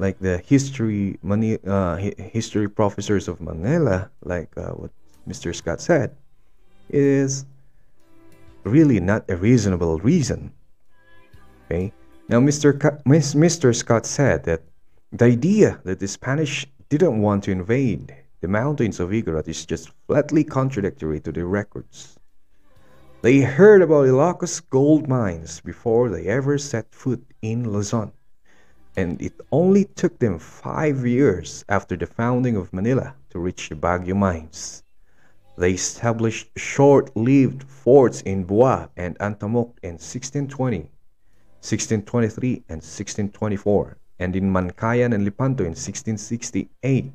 like 0.00 0.18
the 0.18 0.38
history 0.38 1.18
uh, 1.22 1.96
history 1.96 2.68
professors 2.68 3.28
of 3.28 3.38
Manila, 3.40 4.10
like 4.24 4.48
uh, 4.56 4.72
what 4.72 4.90
Mr. 5.28 5.54
Scott 5.54 5.80
said, 5.80 6.16
is 6.88 7.44
really 8.64 8.98
not 8.98 9.28
a 9.28 9.36
reasonable 9.36 9.98
reason. 9.98 10.52
Okay. 11.66 11.92
Now, 12.28 12.40
Mr. 12.40 12.72
Ka- 12.80 12.96
Mr. 13.04 13.76
Scott 13.76 14.06
said 14.06 14.44
that 14.44 14.62
the 15.12 15.26
idea 15.26 15.80
that 15.84 16.00
the 16.00 16.08
Spanish 16.08 16.66
didn't 16.88 17.20
want 17.20 17.44
to 17.44 17.50
invade 17.50 18.16
the 18.40 18.48
mountains 18.48 19.00
of 19.00 19.10
Igorot 19.10 19.48
is 19.48 19.66
just 19.66 19.90
flatly 20.06 20.44
contradictory 20.44 21.20
to 21.20 21.30
the 21.30 21.44
records. 21.44 22.16
They 23.20 23.40
heard 23.40 23.82
about 23.82 24.06
Ilocos 24.06 24.62
gold 24.70 25.08
mines 25.08 25.60
before 25.60 26.08
they 26.08 26.24
ever 26.24 26.56
set 26.56 26.94
foot 26.94 27.22
in 27.42 27.70
Luzon 27.70 28.12
and 28.96 29.20
it 29.22 29.32
only 29.52 29.84
took 29.84 30.18
them 30.18 30.38
five 30.38 31.06
years 31.06 31.64
after 31.68 31.96
the 31.96 32.06
founding 32.06 32.56
of 32.56 32.72
Manila 32.72 33.14
to 33.30 33.38
reach 33.38 33.68
the 33.68 33.76
Baguio 33.76 34.16
mines. 34.16 34.82
They 35.56 35.72
established 35.72 36.50
short-lived 36.56 37.64
forts 37.64 38.22
in 38.22 38.46
Buea 38.46 38.88
and 38.96 39.18
Antamok 39.18 39.76
in 39.82 40.00
1620, 40.00 40.78
1623, 41.60 42.52
and 42.68 42.80
1624, 42.82 43.98
and 44.18 44.34
in 44.34 44.52
Mankayan 44.52 45.14
and 45.14 45.24
Lepanto 45.24 45.64
in 45.64 45.76
1668. 45.76 47.12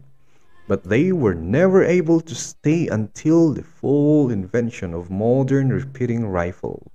But 0.67 0.83
they 0.83 1.11
were 1.11 1.35
never 1.35 1.83
able 1.83 2.21
to 2.21 2.35
stay 2.35 2.87
until 2.87 3.53
the 3.53 3.63
full 3.63 4.31
invention 4.31 4.93
of 4.93 5.09
modern 5.09 5.69
repeating 5.69 6.25
rifle. 6.25 6.91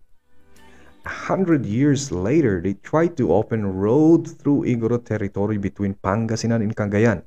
Hundred 1.10 1.66
years 1.66 2.12
later, 2.12 2.60
they 2.62 2.74
tried 2.74 3.16
to 3.16 3.34
open 3.34 3.66
road 3.66 4.30
through 4.38 4.62
Igorot 4.62 5.04
territory 5.04 5.58
between 5.58 5.94
Pangasinan 5.94 6.62
and 6.62 6.74
Cagayan. 6.76 7.22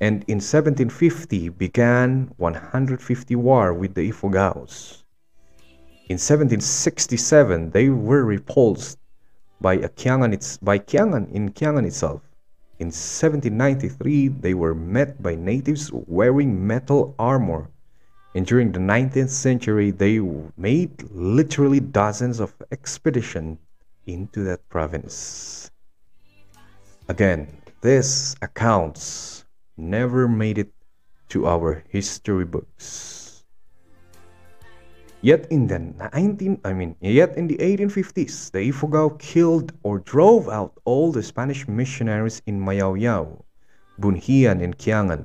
And 0.00 0.24
in 0.26 0.40
1750 0.40 1.50
began 1.50 2.32
150 2.38 3.36
war 3.36 3.74
with 3.74 3.92
the 3.94 4.08
Ifugaos. 4.08 5.04
In 6.08 6.16
1767, 6.16 7.70
they 7.70 7.90
were 7.90 8.24
repulsed 8.24 8.98
by, 9.60 9.76
Kiangan, 9.76 10.32
by 10.64 10.78
Kiangan 10.78 11.30
in 11.32 11.50
Kiangan 11.52 11.86
itself. 11.86 12.22
In 12.78 12.88
1793, 12.88 14.28
they 14.28 14.54
were 14.54 14.74
met 14.74 15.22
by 15.22 15.34
natives 15.34 15.92
wearing 15.92 16.66
metal 16.66 17.14
armor 17.18 17.68
and 18.34 18.44
during 18.44 18.72
the 18.72 18.80
19th 18.80 19.30
century, 19.30 19.92
they 19.92 20.18
made 20.56 20.90
literally 21.12 21.78
dozens 21.78 22.40
of 22.40 22.52
expeditions 22.72 23.58
into 24.06 24.42
that 24.42 24.68
province. 24.68 25.70
Again, 27.08 27.46
these 27.80 28.34
accounts 28.42 29.44
never 29.76 30.26
made 30.26 30.58
it 30.58 30.72
to 31.28 31.46
our 31.46 31.84
history 31.88 32.44
books. 32.44 33.44
Yet 35.20 35.46
in 35.50 35.66
the 35.68 35.78
19 35.78 36.60
I 36.64 36.74
mean 36.74 36.96
yet 37.00 37.36
in 37.36 37.46
the 37.46 37.56
1850s 37.56 38.50
the 38.50 38.68
Ifugao 38.68 39.18
killed 39.18 39.72
or 39.82 40.00
drove 40.00 40.50
out 40.50 40.76
all 40.84 41.12
the 41.12 41.22
Spanish 41.22 41.66
missionaries 41.66 42.42
in 42.44 42.60
Mayaoyao, 42.60 43.42
Bunhian 43.98 44.62
and 44.62 44.76
Kiangan. 44.76 45.24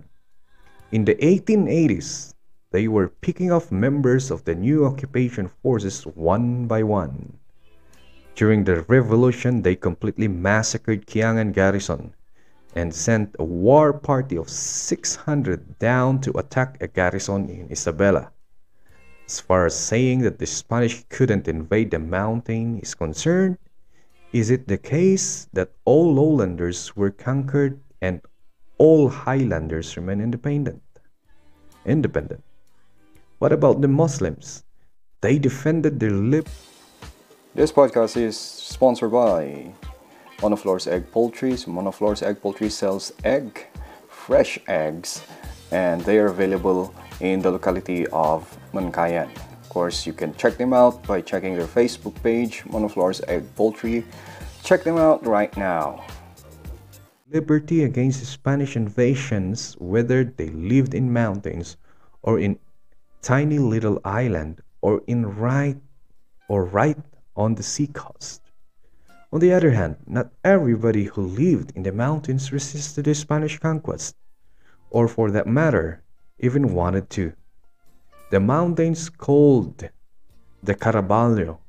In 0.94 1.04
the 1.04 1.16
1880s 1.16 2.34
they 2.72 2.88
were 2.88 3.10
picking 3.10 3.52
off 3.52 3.72
members 3.72 4.30
of 4.30 4.46
the 4.46 4.54
new 4.54 4.86
occupation 4.86 5.48
forces 5.48 6.04
one 6.06 6.68
by 6.68 6.84
one. 6.84 7.38
During 8.36 8.64
the 8.64 8.84
revolution 8.84 9.64
they 9.64 9.76
completely 9.76 10.28
massacred 10.28 11.08
Kiangan 11.08 11.52
garrison 11.54 12.14
and 12.76 12.94
sent 12.94 13.36
a 13.40 13.44
war 13.44 13.92
party 13.92 14.38
of 14.38 14.50
600 14.50 15.80
down 15.80 16.22
to 16.22 16.38
attack 16.38 16.78
a 16.80 16.88
garrison 16.88 17.50
in 17.50 17.70
Isabela. 17.70 18.30
As 19.26 19.40
far 19.40 19.66
as 19.66 19.78
saying 19.78 20.20
that 20.20 20.38
the 20.38 20.46
Spanish 20.46 21.04
couldn't 21.10 21.48
invade 21.48 21.92
the 21.92 22.00
mountain 22.00 22.80
is 22.80 22.94
concerned, 22.94 23.58
is 24.32 24.52
it 24.52 24.68
the 24.68 24.78
case 24.78 25.48
that 25.54 25.72
all 25.86 26.14
lowlanders 26.14 26.96
were 26.96 27.10
conquered 27.10 27.80
and 28.02 28.22
all 28.78 29.10
highlanders 29.10 29.98
remain 29.98 30.22
independent? 30.22 30.82
Independent. 31.86 32.44
What 33.40 33.54
about 33.54 33.80
the 33.80 33.88
Muslims? 33.88 34.66
They 35.22 35.40
defended 35.40 35.98
their 35.98 36.12
lip. 36.12 36.50
This 37.56 37.72
podcast 37.72 38.18
is 38.18 38.36
sponsored 38.36 39.14
by 39.14 39.72
Monaphlore's 40.40 40.88
Egg 40.88 41.10
Poultry. 41.10 41.56
So 41.56 41.72
Monaphlore's 41.72 42.22
Egg 42.22 42.42
Poultry 42.42 42.70
sells 42.70 43.14
egg, 43.24 43.68
fresh 44.10 44.60
eggs, 44.68 45.24
and 45.72 46.02
they 46.02 46.20
are 46.20 46.28
available 46.28 46.94
in 47.22 47.40
the 47.42 47.50
locality 47.50 48.08
of 48.08 48.44
Mankayan. 48.74 49.32
Of 49.64 49.70
course, 49.70 50.06
you 50.06 50.12
can 50.12 50.36
check 50.36 50.58
them 50.58 50.74
out 50.74 51.02
by 51.08 51.22
checking 51.22 51.56
their 51.56 51.68
Facebook 51.68 52.22
page, 52.22 52.64
Monaphlore's 52.68 53.22
Egg 53.30 53.48
Poultry. 53.56 54.04
Check 54.64 54.84
them 54.84 54.98
out 54.98 55.26
right 55.26 55.56
now. 55.56 56.04
Liberty 57.32 57.86
against 57.86 58.26
Spanish 58.26 58.76
invasions, 58.76 59.76
whether 59.80 60.26
they 60.26 60.50
lived 60.50 60.94
in 60.94 61.14
mountains 61.14 61.78
or 62.22 62.38
in 62.38 62.60
tiny 63.22 63.60
little 63.60 64.00
island 64.04 64.62
or 64.82 65.02
in 65.08 65.26
right 65.26 65.78
or 66.48 66.66
right 66.66 66.98
on 67.36 67.56
the 67.56 67.64
sea 67.64 67.88
coast. 67.88 68.42
On 69.32 69.40
the 69.40 69.54
other 69.54 69.72
hand, 69.72 69.98
not 70.08 70.32
everybody 70.44 71.04
who 71.04 71.22
lived 71.22 71.72
in 71.76 71.84
the 71.84 71.92
mountains 71.92 72.52
resisted 72.52 73.06
the 73.06 73.14
Spanish 73.14 73.60
conquest, 73.60 74.16
or 74.90 75.08
for 75.08 75.30
that 75.32 75.46
matter, 75.46 76.02
even 76.40 76.74
wanted 76.74 77.10
to. 77.12 77.34
The 78.32 78.40
mountains 78.40 79.10
called 79.10 79.90
the 80.64 80.76
Caraballo 80.76 81.60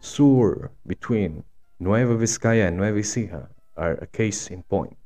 Sur 0.00 0.70
between 0.86 1.44
Nueva 1.80 2.16
Vizcaya 2.16 2.68
and 2.68 2.76
Nueva 2.76 3.00
Ecija 3.00 3.48
are 3.76 3.92
a 3.94 4.06
case 4.06 4.48
in 4.48 4.62
point, 4.64 4.96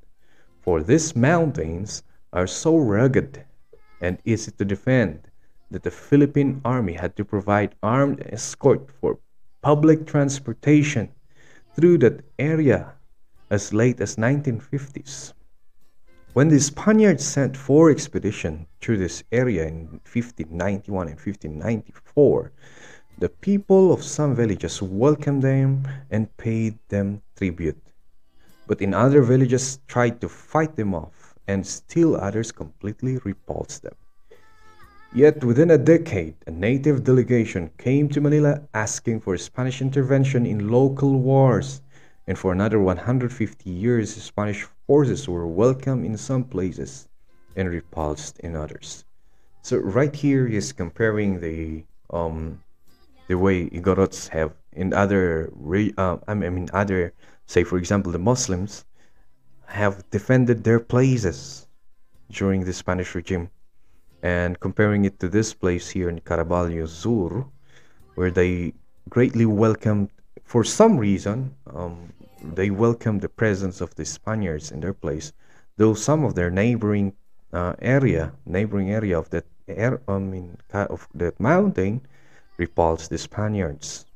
for 0.60 0.82
these 0.82 1.14
mountains 1.14 2.02
are 2.32 2.46
so 2.46 2.76
rugged 2.76 3.44
and 4.00 4.18
easy 4.24 4.50
to 4.50 4.64
defend 4.64 5.30
that 5.70 5.82
the 5.82 5.90
Philippine 5.90 6.60
Army 6.64 6.94
had 6.94 7.16
to 7.16 7.24
provide 7.24 7.74
armed 7.82 8.22
escort 8.26 8.90
for 9.00 9.18
public 9.62 10.06
transportation 10.06 11.08
through 11.74 11.98
that 11.98 12.24
area 12.38 12.92
as 13.50 13.72
late 13.72 14.00
as 14.00 14.16
1950s. 14.16 15.32
When 16.34 16.48
the 16.48 16.60
Spaniards 16.60 17.24
sent 17.24 17.56
four 17.56 17.90
expeditions 17.90 18.66
through 18.80 18.98
this 18.98 19.24
area 19.32 19.66
in 19.66 20.00
1591 20.04 21.08
and 21.08 21.16
1594, 21.16 22.52
the 23.18 23.30
people 23.30 23.92
of 23.92 24.04
some 24.04 24.34
villages 24.34 24.82
welcomed 24.82 25.42
them 25.42 25.88
and 26.10 26.34
paid 26.36 26.78
them 26.88 27.22
tribute. 27.36 27.80
But 28.66 28.82
in 28.82 28.92
other 28.92 29.22
villages 29.22 29.80
tried 29.86 30.20
to 30.20 30.28
fight 30.28 30.76
them 30.76 30.94
off, 30.94 31.34
and 31.48 31.66
still 31.66 32.16
others 32.16 32.52
completely 32.52 33.16
repulsed 33.24 33.82
them. 33.82 33.94
Yet 35.16 35.42
within 35.42 35.70
a 35.70 35.78
decade, 35.78 36.34
a 36.46 36.50
native 36.50 37.02
delegation 37.02 37.70
came 37.78 38.06
to 38.10 38.20
Manila 38.20 38.60
asking 38.74 39.20
for 39.20 39.38
Spanish 39.38 39.80
intervention 39.80 40.44
in 40.44 40.68
local 40.68 41.18
wars 41.18 41.80
and 42.26 42.38
for 42.38 42.52
another 42.52 42.78
150 42.78 43.70
years 43.70 44.14
Spanish 44.14 44.68
forces 44.86 45.26
were 45.26 45.46
welcome 45.46 46.04
in 46.04 46.18
some 46.18 46.44
places 46.44 47.08
and 47.56 47.70
repulsed 47.70 48.38
in 48.40 48.54
others. 48.54 49.06
So 49.62 49.78
right 49.78 50.14
here 50.14 50.46
is 50.46 50.74
comparing 50.74 51.40
the 51.40 51.84
um 52.10 52.62
the 53.26 53.38
way 53.38 53.70
Igorots 53.70 54.28
have 54.28 54.52
in 54.72 54.92
other 54.92 55.50
uh, 55.96 56.18
I 56.28 56.34
mean 56.34 56.68
other 56.74 57.14
say 57.46 57.64
for 57.64 57.78
example 57.78 58.12
the 58.12 58.18
Muslims 58.18 58.84
have 59.64 60.04
defended 60.10 60.62
their 60.62 60.78
places 60.78 61.66
during 62.30 62.66
the 62.66 62.74
Spanish 62.74 63.14
regime 63.14 63.48
and 64.22 64.58
comparing 64.60 65.04
it 65.04 65.18
to 65.20 65.28
this 65.28 65.54
place 65.54 65.90
here 65.90 66.08
in 66.08 66.20
Caraballo 66.20 66.88
Sur 66.88 67.44
where 68.14 68.30
they 68.30 68.72
greatly 69.08 69.46
welcomed 69.46 70.10
for 70.44 70.64
some 70.64 70.96
reason 70.96 71.54
um, 71.74 72.12
they 72.54 72.70
welcomed 72.70 73.20
the 73.20 73.28
presence 73.28 73.80
of 73.80 73.94
the 73.94 74.04
Spaniards 74.04 74.70
in 74.70 74.80
their 74.80 74.92
place, 74.92 75.32
though 75.76 75.94
some 75.94 76.24
of 76.24 76.34
their 76.34 76.50
neighboring 76.50 77.12
uh, 77.52 77.74
area, 77.80 78.32
neighboring 78.44 78.90
area 78.90 79.18
of 79.18 79.30
that 79.30 79.46
air, 79.68 80.00
I 80.06 80.18
mean, 80.18 80.56
of 80.72 81.08
that 81.14 81.38
mountain, 81.40 82.06
repulsed 82.56 83.10
the 83.10 83.18
Spaniards. 83.18 84.06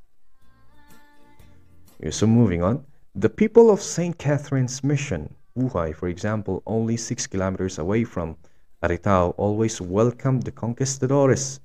So 2.10 2.26
moving 2.26 2.62
on, 2.62 2.84
the 3.14 3.28
people 3.28 3.70
of 3.70 3.82
Saint 3.82 4.16
Catherine's 4.18 4.82
Mission, 4.82 5.34
Buhay, 5.56 5.94
for 5.94 6.08
example, 6.08 6.62
only 6.66 6.96
six 6.96 7.26
kilometers 7.26 7.78
away 7.78 8.04
from 8.04 8.36
Aritao, 8.82 9.34
always 9.36 9.80
welcomed 9.80 10.44
the 10.44 10.50
conquistadores 10.50 11.60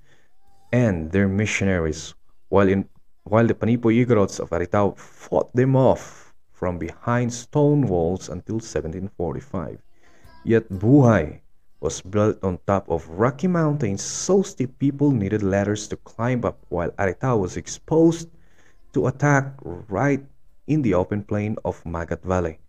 and 0.71 1.11
their 1.11 1.27
missionaries, 1.27 2.13
while 2.49 2.67
in 2.67 2.89
while 3.23 3.47
the 3.47 3.55
Panipo 3.55 3.89
Igorots 3.89 4.39
of 4.39 4.51
Aritao 4.51 4.97
fought 4.97 5.55
them 5.55 5.75
off 5.75 6.33
from 6.51 6.77
behind 6.77 7.33
stone 7.33 7.87
walls 7.87 8.29
until 8.29 8.55
1745. 8.61 9.81
Yet 10.43 10.69
Buhay 10.69 11.41
was 11.79 12.01
built 12.01 12.43
on 12.43 12.59
top 12.67 12.89
of 12.89 13.07
rocky 13.09 13.47
mountains 13.47 14.01
so 14.01 14.41
steep 14.41 14.77
people 14.77 15.11
needed 15.11 15.41
ladders 15.41 15.87
to 15.89 15.97
climb 15.97 16.45
up 16.45 16.59
while 16.69 16.91
Aritao 17.01 17.39
was 17.39 17.57
exposed 17.57 18.29
to 18.93 19.07
attack 19.07 19.53
right 19.89 20.23
in 20.67 20.81
the 20.81 20.93
open 20.93 21.23
plain 21.23 21.57
of 21.65 21.83
Magat 21.83 22.21
Valley. 22.23 22.59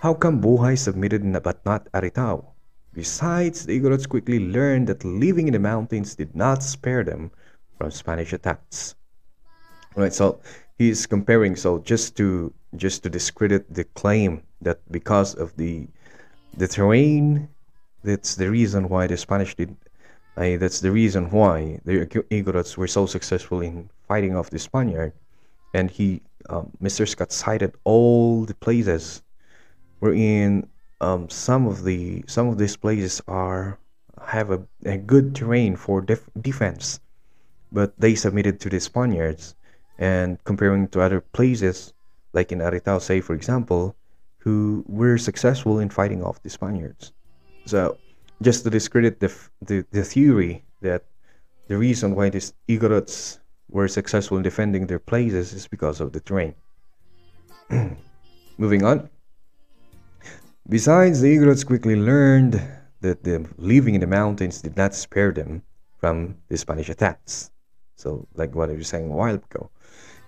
How 0.00 0.14
come 0.14 0.40
Buhay 0.40 0.78
submitted 0.78 1.22
but 1.42 1.64
not 1.64 1.90
Aritao? 1.92 2.57
Besides, 2.98 3.64
the 3.64 3.78
Igorots 3.78 4.08
quickly 4.08 4.40
learned 4.40 4.88
that 4.88 5.04
living 5.04 5.46
in 5.46 5.52
the 5.52 5.60
mountains 5.60 6.16
did 6.16 6.34
not 6.34 6.64
spare 6.64 7.04
them 7.04 7.30
from 7.78 7.92
Spanish 7.92 8.32
attacks. 8.32 8.96
Right, 9.94 10.12
so 10.12 10.40
he's 10.78 11.06
comparing 11.06 11.54
so 11.54 11.78
just 11.78 12.16
to 12.16 12.52
just 12.74 13.04
to 13.04 13.08
discredit 13.08 13.72
the 13.72 13.84
claim 13.94 14.42
that 14.62 14.80
because 14.90 15.36
of 15.36 15.54
the 15.56 15.86
the 16.56 16.66
terrain 16.66 17.48
that's 18.02 18.34
the 18.34 18.50
reason 18.50 18.88
why 18.88 19.06
the 19.06 19.16
spanish 19.16 19.54
did 19.54 19.74
uh, 20.36 20.56
that's 20.58 20.80
the 20.80 20.90
reason 20.90 21.30
why 21.30 21.80
the 21.84 22.06
igorots 22.30 22.76
were 22.76 22.86
so 22.86 23.06
successful 23.06 23.60
in 23.60 23.88
fighting 24.06 24.36
off 24.36 24.50
the 24.50 24.58
spaniard 24.58 25.12
and 25.74 25.90
he 25.90 26.20
um, 26.50 26.70
mr 26.82 27.08
scott 27.08 27.32
cited 27.32 27.72
all 27.84 28.44
the 28.44 28.54
places 28.54 29.22
wherein 29.98 30.68
um, 31.00 31.28
some 31.28 31.66
of 31.66 31.84
the 31.84 32.24
some 32.26 32.48
of 32.48 32.58
these 32.58 32.76
places 32.76 33.20
are 33.28 33.78
have 34.26 34.50
a, 34.50 34.62
a 34.84 34.96
good 34.96 35.34
terrain 35.34 35.76
for 35.76 36.00
def- 36.00 36.28
defense 36.40 37.00
but 37.70 37.92
they 37.98 38.14
submitted 38.14 38.58
to 38.60 38.68
the 38.68 38.80
spaniards 38.80 39.54
and 39.98 40.42
comparing 40.44 40.88
to 40.88 41.00
other 41.00 41.20
places 41.20 41.92
like 42.32 42.52
in 42.52 42.58
Aritao, 42.58 43.00
say 43.00 43.20
for 43.20 43.34
example, 43.34 43.96
who 44.38 44.84
were 44.86 45.18
successful 45.18 45.78
in 45.78 45.88
fighting 45.90 46.22
off 46.22 46.42
the 46.42 46.50
Spaniards. 46.50 47.12
So, 47.64 47.98
just 48.40 48.64
to 48.64 48.70
discredit 48.70 49.20
the 49.20 49.30
the, 49.62 49.84
the 49.90 50.04
theory 50.04 50.64
that 50.80 51.04
the 51.68 51.76
reason 51.76 52.14
why 52.14 52.30
these 52.30 52.54
Igorots 52.68 53.38
were 53.70 53.88
successful 53.88 54.36
in 54.36 54.42
defending 54.42 54.86
their 54.86 54.98
places 54.98 55.52
is 55.52 55.66
because 55.66 56.00
of 56.00 56.12
the 56.12 56.20
terrain. 56.20 56.54
Moving 58.58 58.84
on. 58.84 59.10
Besides, 60.70 61.22
the 61.22 61.34
Igorots 61.34 61.64
quickly 61.64 61.96
learned 61.96 62.60
that 63.00 63.24
the 63.24 63.48
living 63.56 63.94
in 63.94 64.02
the 64.02 64.06
mountains 64.06 64.60
did 64.60 64.76
not 64.76 64.94
spare 64.94 65.32
them 65.32 65.62
from 65.96 66.36
the 66.48 66.58
Spanish 66.58 66.90
attacks. 66.90 67.50
So, 67.96 68.28
like 68.34 68.54
what 68.54 68.68
I 68.68 68.74
was 68.74 68.86
saying 68.86 69.10
a 69.10 69.16
while 69.16 69.36
ago, 69.36 69.70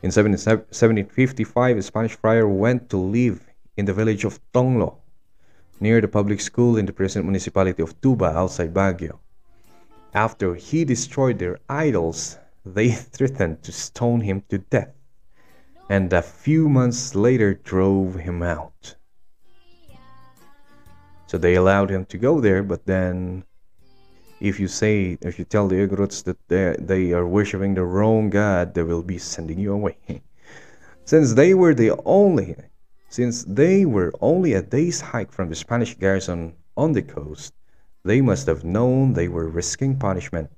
in 0.03 0.11
1755, 0.11 1.77
a 1.77 1.83
Spanish 1.83 2.17
friar 2.17 2.49
went 2.49 2.89
to 2.89 2.97
live 2.97 3.47
in 3.77 3.85
the 3.85 3.93
village 3.93 4.25
of 4.25 4.41
Tonglo, 4.55 4.97
near 5.79 6.01
the 6.01 6.09
public 6.09 6.41
school 6.41 6.79
in 6.79 6.87
the 6.87 6.95
present 6.95 7.27
municipality 7.27 7.83
of 7.83 8.01
Tuba 8.01 8.33
outside 8.33 8.73
Baguio. 8.73 9.19
After 10.15 10.55
he 10.55 10.87
destroyed 10.87 11.39
their 11.39 11.59
idols, 11.69 12.39
they 12.65 12.93
threatened 12.93 13.63
to 13.65 13.73
stone 13.73 14.23
him 14.23 14.43
to 14.49 14.57
death, 14.57 14.95
and 15.91 16.11
a 16.15 16.23
few 16.23 16.67
months 16.71 17.15
later 17.15 17.53
drove 17.53 18.15
him 18.15 18.43
out. 18.43 18.97
So 21.31 21.39
they 21.39 21.55
allowed 21.55 21.91
him 21.91 22.07
to 22.07 22.19
go 22.19 22.41
there, 22.41 22.65
but 22.65 22.87
then 22.87 23.45
if 24.41 24.59
you 24.59 24.67
say, 24.67 25.17
if 25.21 25.39
you 25.39 25.45
tell 25.45 25.69
the 25.69 25.77
Igorots 25.77 26.25
that 26.25 26.39
they, 26.49 26.75
they 26.81 27.13
are 27.13 27.25
worshipping 27.25 27.75
the 27.75 27.85
wrong 27.85 28.31
god, 28.31 28.75
they 28.75 28.83
will 28.83 29.05
be 29.05 29.17
sending 29.17 29.61
you 29.61 29.73
away. 29.73 29.97
since 31.05 31.35
they 31.35 31.55
were 31.55 31.73
the 31.73 31.93
only, 32.05 32.57
since 33.11 33.45
they 33.45 33.85
were 33.85 34.13
only 34.21 34.55
a 34.55 34.63
day's 34.63 35.01
hike 35.01 35.31
from 35.31 35.49
the 35.49 35.55
Spanish 35.55 35.95
garrison 35.95 36.53
on 36.77 36.95
the 36.95 37.03
coast, 37.03 37.55
they 38.05 38.21
must 38.21 38.49
have 38.49 38.65
known 38.65 39.13
they 39.13 39.29
were 39.29 39.49
risking 39.49 39.97
punishment. 39.97 40.51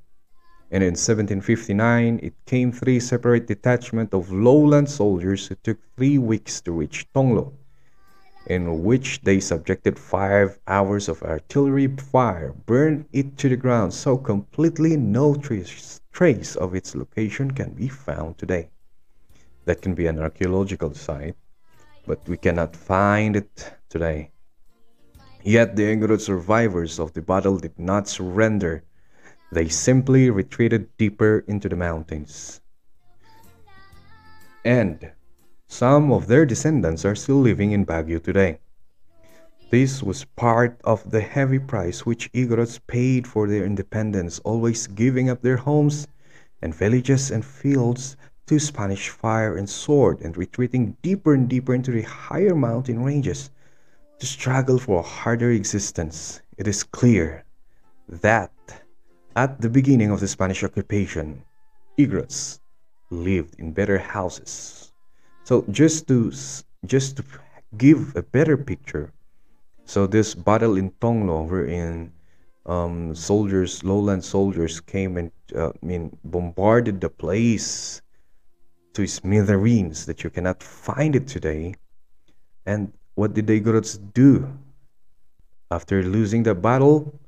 And 0.70 0.82
in 0.82 0.96
1759, 0.96 2.18
it 2.22 2.32
came 2.46 2.72
three 2.72 2.98
separate 2.98 3.46
detachments 3.46 4.14
of 4.14 4.32
lowland 4.32 4.88
soldiers 4.88 5.48
who 5.48 5.54
took 5.56 5.80
three 5.98 6.16
weeks 6.16 6.62
to 6.62 6.72
reach 6.72 7.06
Tonglo 7.12 7.52
in 8.47 8.82
which 8.82 9.20
they 9.22 9.38
subjected 9.40 9.99
five 9.99 10.59
hours 10.66 11.09
of 11.09 11.22
artillery 11.22 11.86
fire, 11.86 12.53
burned 12.66 13.07
it 13.12 13.36
to 13.38 13.49
the 13.49 13.57
ground 13.57 13.95
so 13.95 14.16
completely 14.16 14.97
no 14.97 15.34
trace, 15.34 16.01
trace 16.12 16.57
of 16.57 16.74
its 16.74 16.95
location 16.95 17.51
can 17.51 17.70
be 17.72 17.88
found 17.88 18.38
today. 18.38 18.70
That 19.64 19.80
can 19.80 19.95
be 19.95 20.07
an 20.07 20.18
archaeological 20.18 20.93
site, 20.95 21.36
but 22.07 22.26
we 22.28 22.36
cannot 22.36 22.74
find 22.74 23.36
it 23.36 23.72
today. 23.88 24.32
Yet 25.45 25.76
the 25.76 25.84
Igorot 25.84 26.20
survivors 26.20 26.99
of 26.99 27.12
the 27.12 27.22
battle 27.22 27.59
did 27.59 27.78
not 27.78 28.09
surrender. 28.09 28.82
They 29.53 29.68
simply 29.68 30.30
retreated 30.30 30.97
deeper 30.97 31.45
into 31.47 31.68
the 31.68 31.76
mountains. 31.76 32.61
And 34.64 35.12
some 35.72 36.12
of 36.12 36.26
their 36.26 36.44
descendants 36.44 37.02
are 37.02 37.14
still 37.14 37.40
living 37.40 37.72
in 37.72 37.86
Baguio 37.86 38.22
today. 38.22 38.58
This 39.70 40.02
was 40.02 40.26
part 40.36 40.78
of 40.84 41.10
the 41.10 41.22
heavy 41.22 41.58
price 41.58 42.04
which 42.04 42.30
Igorots 42.34 42.78
paid 42.86 43.26
for 43.26 43.48
their 43.48 43.64
independence, 43.64 44.38
always 44.40 44.86
giving 44.86 45.30
up 45.30 45.40
their 45.40 45.56
homes 45.56 46.06
and 46.60 46.74
villages 46.74 47.30
and 47.30 47.42
fields 47.42 48.18
to 48.48 48.58
Spanish 48.58 49.08
fire 49.08 49.56
and 49.56 49.66
sword 49.66 50.20
and 50.20 50.36
retreating 50.36 50.94
deeper 51.00 51.32
and 51.32 51.48
deeper 51.48 51.74
into 51.74 51.90
the 51.90 52.02
higher 52.02 52.54
mountain 52.54 53.02
ranges 53.02 53.50
to 54.18 54.26
struggle 54.26 54.78
for 54.78 55.00
a 55.00 55.08
harder 55.20 55.52
existence. 55.52 56.42
It 56.58 56.68
is 56.68 56.82
clear 56.84 57.44
that 58.10 58.52
at 59.36 59.62
the 59.62 59.70
beginning 59.70 60.10
of 60.10 60.20
the 60.20 60.28
Spanish 60.28 60.62
occupation, 60.62 61.42
Igorots 61.98 62.60
lived 63.08 63.58
in 63.58 63.72
better 63.72 63.96
houses 63.96 64.81
so 65.45 65.64
just 65.70 66.09
to 66.09 66.32
just 66.86 67.16
to 67.16 67.24
give 67.76 68.14
a 68.16 68.22
better 68.22 68.57
picture, 68.57 69.12
so 69.84 70.07
this 70.07 70.34
battle 70.34 70.76
in 70.76 70.90
Tonglo, 71.01 71.49
wherein 71.49 72.12
um, 72.66 73.14
soldiers, 73.14 73.82
lowland 73.82 74.24
soldiers, 74.24 74.80
came 74.80 75.16
and 75.16 75.30
uh, 75.55 75.70
I 75.70 75.86
mean 75.86 76.16
bombarded 76.24 77.01
the 77.01 77.11
place 77.11 78.03
to 78.95 79.07
smithereens 79.07 80.07
that 80.07 80.22
you 80.22 80.30
cannot 80.30 80.62
find 80.62 81.16
it 81.16 81.26
today. 81.26 81.74
And 82.66 82.93
what 83.14 83.34
did 83.34 83.47
the 83.47 83.61
Igorots 83.61 83.99
do? 84.12 84.49
After 85.70 86.03
losing 86.03 86.43
the 86.43 86.55
battle, 86.55 87.18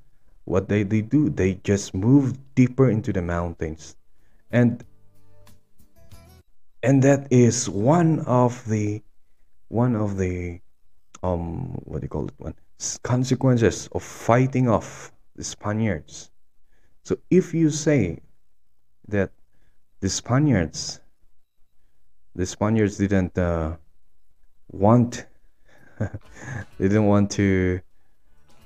what 0.45 0.69
they, 0.69 0.83
they 0.83 1.01
do? 1.01 1.31
They 1.31 1.55
just 1.65 1.95
moved 1.95 2.39
deeper 2.55 2.91
into 2.91 3.13
the 3.13 3.23
mountains. 3.23 3.97
And 4.51 4.85
and 6.85 7.03
that 7.03 7.27
is 7.33 7.69
one 7.69 8.21
of 8.21 8.69
the 8.69 9.03
one 9.69 9.97
of 9.97 10.19
the 10.19 10.61
um 11.23 11.81
what 11.85 12.01
do 12.01 12.05
you 12.05 12.09
call 12.09 12.27
it 12.27 12.35
one 12.37 12.55
consequences 13.03 13.89
of 13.93 14.03
fighting 14.03 14.69
off 14.69 15.11
the 15.35 15.43
Spaniards. 15.43 16.31
So 17.05 17.17
if 17.31 17.55
you 17.55 17.71
say 17.71 18.21
that 19.09 19.31
the 20.01 20.11
Spaniards 20.11 21.01
the 22.35 22.45
Spaniards 22.45 22.99
didn't 22.99 23.39
uh, 23.39 23.77
want 24.71 25.27
they 25.99 26.89
didn't 26.93 27.07
want 27.07 27.31
to 27.31 27.81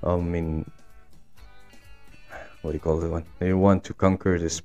I 0.03 0.17
mean 0.17 0.69
what 2.63 2.73
do 2.73 2.75
you 2.75 2.81
call 2.81 3.05
it 3.05 3.09
one 3.09 3.27
they 3.39 3.53
want 3.53 3.85
to 3.85 3.95
conquer 3.95 4.41
this 4.41 4.61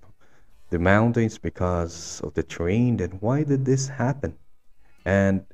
the 0.74 0.80
mountains 0.80 1.38
because 1.38 2.20
of 2.24 2.34
the 2.34 2.42
terrain, 2.42 2.98
then 2.98 3.12
why 3.22 3.44
did 3.44 3.64
this 3.64 3.88
happen? 3.88 4.34
And 5.06 5.46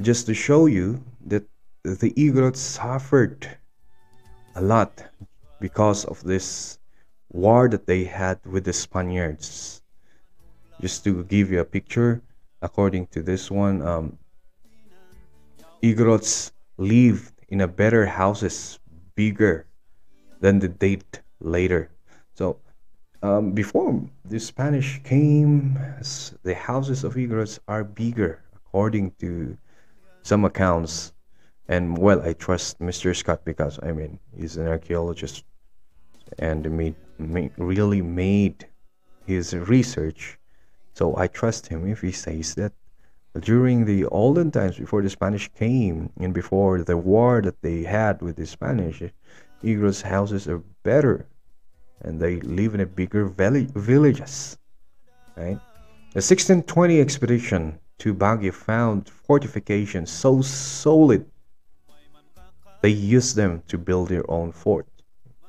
just 0.00 0.24
to 0.26 0.34
show 0.34 0.64
you 0.64 1.04
that 1.26 1.44
the 1.82 2.10
Igorots 2.16 2.56
suffered 2.56 3.46
a 4.54 4.62
lot 4.62 5.04
because 5.60 6.06
of 6.06 6.24
this 6.24 6.78
war 7.30 7.68
that 7.68 7.84
they 7.86 8.04
had 8.04 8.40
with 8.46 8.64
the 8.64 8.72
Spaniards. 8.72 9.82
Just 10.80 11.04
to 11.04 11.22
give 11.24 11.50
you 11.50 11.60
a 11.60 11.64
picture, 11.76 12.22
according 12.62 13.08
to 13.08 13.22
this 13.22 13.50
one, 13.50 13.82
um, 13.82 14.16
Igorots 15.82 16.50
lived 16.78 17.34
in 17.48 17.60
a 17.60 17.68
better 17.68 18.06
houses, 18.06 18.78
bigger 19.14 19.66
than 20.40 20.60
the 20.60 20.68
date 20.68 21.20
later. 21.40 21.90
Um, 23.22 23.52
before 23.52 24.02
the 24.24 24.38
Spanish 24.38 25.00
came, 25.02 25.78
the 26.42 26.54
houses 26.54 27.02
of 27.02 27.14
Igorots 27.14 27.58
are 27.66 27.82
bigger, 27.82 28.42
according 28.54 29.12
to 29.20 29.56
some 30.22 30.44
accounts. 30.44 31.12
And 31.68 31.96
well, 31.96 32.22
I 32.22 32.34
trust 32.34 32.78
Mr. 32.78 33.16
Scott 33.16 33.44
because 33.44 33.78
I 33.82 33.92
mean 33.92 34.18
he's 34.36 34.56
an 34.56 34.68
archaeologist 34.68 35.44
and 36.38 36.70
made, 36.70 36.94
made 37.18 37.52
really 37.56 38.02
made 38.02 38.66
his 39.26 39.54
research. 39.54 40.38
So 40.94 41.16
I 41.16 41.26
trust 41.26 41.66
him 41.66 41.86
if 41.86 42.00
he 42.00 42.12
says 42.12 42.54
that 42.54 42.72
during 43.40 43.84
the 43.84 44.04
olden 44.06 44.50
times 44.50 44.78
before 44.78 45.02
the 45.02 45.10
Spanish 45.10 45.48
came 45.54 46.10
and 46.20 46.32
before 46.32 46.82
the 46.82 46.96
war 46.96 47.42
that 47.42 47.60
they 47.62 47.82
had 47.82 48.22
with 48.22 48.36
the 48.36 48.46
Spanish, 48.46 49.02
Igorot's 49.62 50.02
houses 50.02 50.46
are 50.48 50.62
better 50.82 51.26
and 52.02 52.20
they 52.20 52.40
live 52.40 52.74
in 52.74 52.80
a 52.80 52.86
bigger 52.86 53.26
valley, 53.26 53.68
villages. 53.74 54.58
Right? 55.36 55.58
The 56.12 56.22
1620 56.22 57.00
expedition 57.00 57.78
to 57.98 58.14
Baguio 58.14 58.52
found 58.52 59.08
fortifications 59.08 60.10
so 60.10 60.42
solid 60.42 61.26
they 62.82 62.90
used 62.90 63.36
them 63.36 63.62
to 63.68 63.78
build 63.78 64.08
their 64.08 64.28
own 64.30 64.52
fort. 64.52 64.86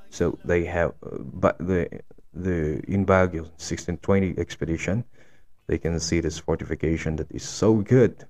So 0.09 0.39
they 0.45 0.65
have, 0.65 0.93
uh, 1.03 1.17
but 1.19 1.57
the 1.59 1.88
the 2.34 2.81
in 2.88 3.05
Baguio 3.05 3.43
1620 3.57 4.38
expedition, 4.38 5.03
they 5.67 5.77
can 5.77 5.99
see 5.99 6.19
this 6.19 6.39
fortification 6.39 7.15
that 7.17 7.30
is 7.31 7.43
so 7.43 7.76
good 7.76 8.26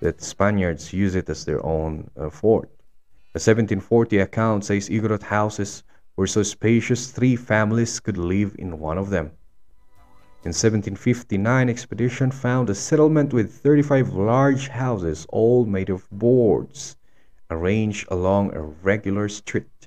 that 0.00 0.22
Spaniards 0.22 0.92
use 0.92 1.14
it 1.14 1.28
as 1.28 1.44
their 1.44 1.64
own 1.64 2.10
uh, 2.16 2.30
fort. 2.30 2.68
The 3.34 3.40
1740 3.40 4.18
account 4.18 4.64
says 4.64 4.88
Igorot 4.88 5.22
houses 5.22 5.82
were 6.18 6.26
so 6.26 6.42
spacious 6.42 7.12
three 7.12 7.36
families 7.36 8.00
could 8.00 8.18
live 8.18 8.52
in 8.58 8.80
one 8.80 8.98
of 8.98 9.08
them. 9.08 9.26
In 10.42 10.50
1759, 10.50 11.68
expedition 11.68 12.32
found 12.32 12.68
a 12.68 12.74
settlement 12.74 13.32
with 13.32 13.52
35 13.52 14.08
large 14.08 14.66
houses, 14.66 15.26
all 15.28 15.64
made 15.64 15.88
of 15.88 16.10
boards, 16.10 16.96
arranged 17.52 18.08
along 18.10 18.52
a 18.52 18.60
regular 18.60 19.28
street, 19.28 19.86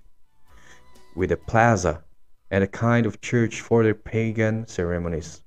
with 1.18 1.34
a 1.34 1.36
plaza 1.36 2.02
and 2.50 2.64
a 2.64 2.78
kind 2.86 3.06
of 3.06 3.20
church 3.20 3.60
for 3.60 3.84
their 3.84 3.94
pagan 3.94 4.66
ceremonies. 4.68 5.42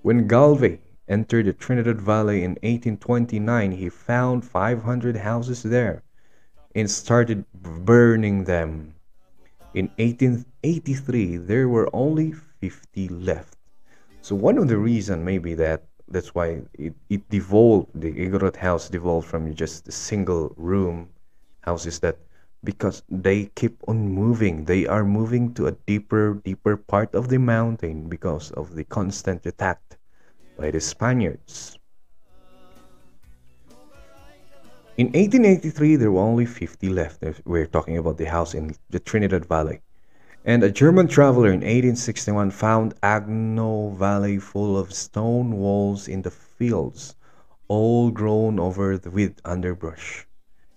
When 0.00 0.26
Galvey 0.26 0.78
entered 1.08 1.44
the 1.44 1.52
Trinidad 1.52 2.00
Valley 2.00 2.42
in 2.42 2.52
1829, 2.62 3.72
he 3.72 3.90
found 3.90 4.46
500 4.46 5.14
houses 5.14 5.62
there 5.62 6.02
and 6.74 6.90
started 6.90 7.44
burning 7.52 8.44
them. 8.44 8.94
In 9.74 9.88
1883, 9.96 11.36
there 11.38 11.68
were 11.68 11.88
only 11.94 12.32
50 12.32 13.08
left. 13.08 13.56
So 14.20 14.36
one 14.36 14.58
of 14.58 14.68
the 14.68 14.76
reason 14.76 15.24
maybe 15.24 15.54
that 15.54 15.84
that's 16.08 16.34
why 16.34 16.60
it, 16.74 16.94
it 17.08 17.28
devolved, 17.30 17.88
the 17.94 18.12
Igorot 18.12 18.56
house 18.56 18.88
devolved 18.88 19.26
from 19.26 19.54
just 19.54 19.88
a 19.88 19.92
single 19.92 20.52
room 20.58 21.08
house 21.62 21.86
is 21.86 22.00
that 22.00 22.18
because 22.64 23.02
they 23.08 23.46
keep 23.56 23.76
on 23.88 24.08
moving. 24.08 24.64
They 24.66 24.86
are 24.86 25.04
moving 25.04 25.54
to 25.54 25.66
a 25.66 25.72
deeper, 25.72 26.34
deeper 26.44 26.76
part 26.76 27.14
of 27.14 27.28
the 27.28 27.38
mountain 27.38 28.08
because 28.08 28.50
of 28.52 28.74
the 28.74 28.84
constant 28.84 29.46
attack 29.46 29.80
by 30.56 30.70
the 30.70 30.80
Spaniards. 30.80 31.78
In 35.02 35.08
1883, 35.08 35.96
there 35.96 36.12
were 36.12 36.20
only 36.20 36.46
50 36.46 36.88
left. 36.90 37.24
We're 37.44 37.66
talking 37.66 37.98
about 37.98 38.18
the 38.18 38.26
house 38.26 38.54
in 38.54 38.76
the 38.88 39.00
Trinidad 39.00 39.46
Valley. 39.46 39.80
And 40.44 40.62
a 40.62 40.70
German 40.70 41.08
traveler 41.08 41.48
in 41.48 41.62
1861 41.62 42.52
found 42.52 42.94
Agno 43.00 43.96
Valley 43.96 44.38
full 44.38 44.78
of 44.78 44.94
stone 44.94 45.56
walls 45.56 46.06
in 46.06 46.22
the 46.22 46.30
fields, 46.30 47.16
all 47.66 48.12
grown 48.12 48.60
over 48.60 48.96
with 49.10 49.40
underbrush. 49.44 50.28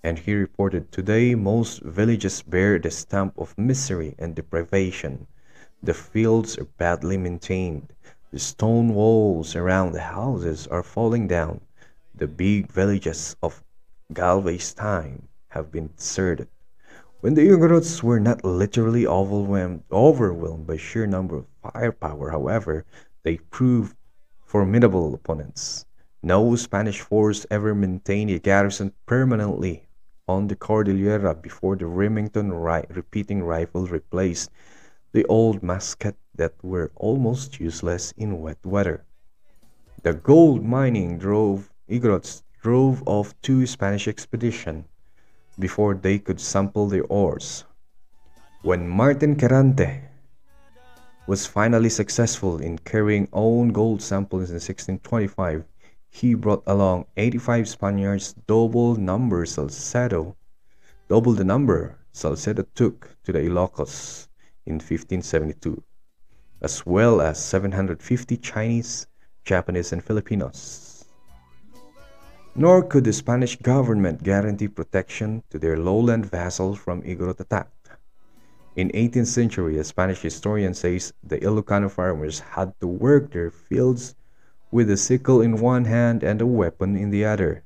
And 0.04 0.18
he 0.18 0.34
reported, 0.34 0.92
Today 0.92 1.36
most 1.36 1.84
villages 1.84 2.42
bear 2.42 2.80
the 2.80 2.90
stamp 2.90 3.38
of 3.38 3.56
misery 3.60 4.16
and 4.18 4.34
deprivation. 4.34 5.28
The 5.84 5.94
fields 5.94 6.58
are 6.58 6.66
badly 6.80 7.18
maintained. 7.18 7.94
The 8.32 8.40
stone 8.40 8.96
walls 8.96 9.56
around 9.56 9.92
the 9.92 10.02
houses 10.02 10.66
are 10.66 10.82
falling 10.82 11.28
down. 11.28 11.62
The 12.16 12.28
big 12.28 12.72
villages 12.72 13.36
of 13.44 13.62
Galvey's 14.14 14.74
time 14.74 15.28
have 15.48 15.72
been 15.72 15.90
deserted. 15.98 16.48
When 17.22 17.34
the 17.34 17.48
Igorots 17.48 18.04
were 18.04 18.20
not 18.20 18.46
literally 18.46 19.08
overwhelmed, 19.08 19.84
overwhelmed 19.92 20.68
by 20.68 20.78
sheer 20.78 21.08
number 21.08 21.38
of 21.38 21.48
firepower, 21.64 22.30
however, 22.30 22.86
they 23.24 23.38
proved 23.38 23.96
formidable 24.46 25.16
opponents. 25.16 25.88
No 26.22 26.56
Spanish 26.56 27.02
force 27.02 27.48
ever 27.50 27.74
maintained 27.74 28.30
a 28.30 28.38
garrison 28.38 28.94
permanently 29.08 29.88
on 30.28 30.48
the 30.48 30.56
Cordillera 30.56 31.34
before 31.34 31.76
the 31.76 31.88
Remington 31.88 32.54
ri- 32.54 32.86
repeating 32.90 33.44
rifle 33.44 33.88
replaced 33.88 34.52
the 35.14 35.26
old 35.26 35.64
musket 35.64 36.16
that 36.36 36.54
were 36.64 36.92
almost 36.96 37.60
useless 37.60 38.14
in 38.18 38.40
wet 38.40 38.64
weather. 38.64 39.04
The 40.04 40.14
gold 40.14 40.64
mining 40.64 41.18
drove 41.18 41.72
Igorots 41.90 42.44
drove 42.66 43.04
off 43.06 43.40
two 43.44 43.68
Spanish 43.68 44.08
expeditions 44.08 44.86
before 45.60 45.94
they 45.94 46.18
could 46.18 46.42
sample 46.42 46.88
the 46.88 47.02
ores. 47.02 47.64
When 48.64 48.90
Martin 48.90 49.36
Quirante 49.36 50.02
was 51.28 51.46
finally 51.46 51.90
successful 51.90 52.58
in 52.58 52.80
carrying 52.80 53.28
own 53.34 53.70
gold 53.70 54.02
samples 54.02 54.50
in 54.50 54.56
1625, 54.56 55.64
he 56.10 56.34
brought 56.34 56.64
along 56.66 57.06
85 57.18 57.70
Spaniards, 57.70 58.34
double 58.48 58.96
number 58.96 59.46
Salcedo, 59.46 60.36
double 61.08 61.34
the 61.34 61.44
number 61.44 62.00
Salcedo 62.14 62.66
took 62.74 63.16
to 63.26 63.32
the 63.32 63.42
Ilocos 63.42 64.28
in 64.66 64.82
1572 64.82 65.84
as 66.64 66.84
well 66.84 67.22
as 67.22 67.38
750 67.38 68.38
Chinese, 68.38 69.06
Japanese, 69.44 69.94
and 69.94 70.04
Filipinos. 70.04 70.85
Nor 72.58 72.84
could 72.84 73.04
the 73.04 73.12
Spanish 73.12 73.58
government 73.58 74.24
guarantee 74.24 74.70
protection 74.70 75.44
to 75.50 75.60
their 75.60 75.78
lowland 75.78 76.26
vassals 76.26 76.80
from 76.80 77.02
Igorot 77.02 77.42
attack. 77.42 77.70
In 78.78 78.90
18th 78.92 79.28
century, 79.28 79.78
a 79.78 79.84
Spanish 79.84 80.22
historian 80.22 80.74
says 80.74 81.14
the 81.22 81.38
Ilocano 81.40 81.92
farmers 81.92 82.40
had 82.40 82.74
to 82.80 82.88
work 82.88 83.32
their 83.32 83.52
fields 83.52 84.16
with 84.72 84.90
a 84.90 84.96
sickle 84.96 85.42
in 85.42 85.58
one 85.58 85.84
hand 85.84 86.24
and 86.24 86.42
a 86.42 86.46
weapon 86.46 86.96
in 86.96 87.10
the 87.10 87.26
other. 87.26 87.64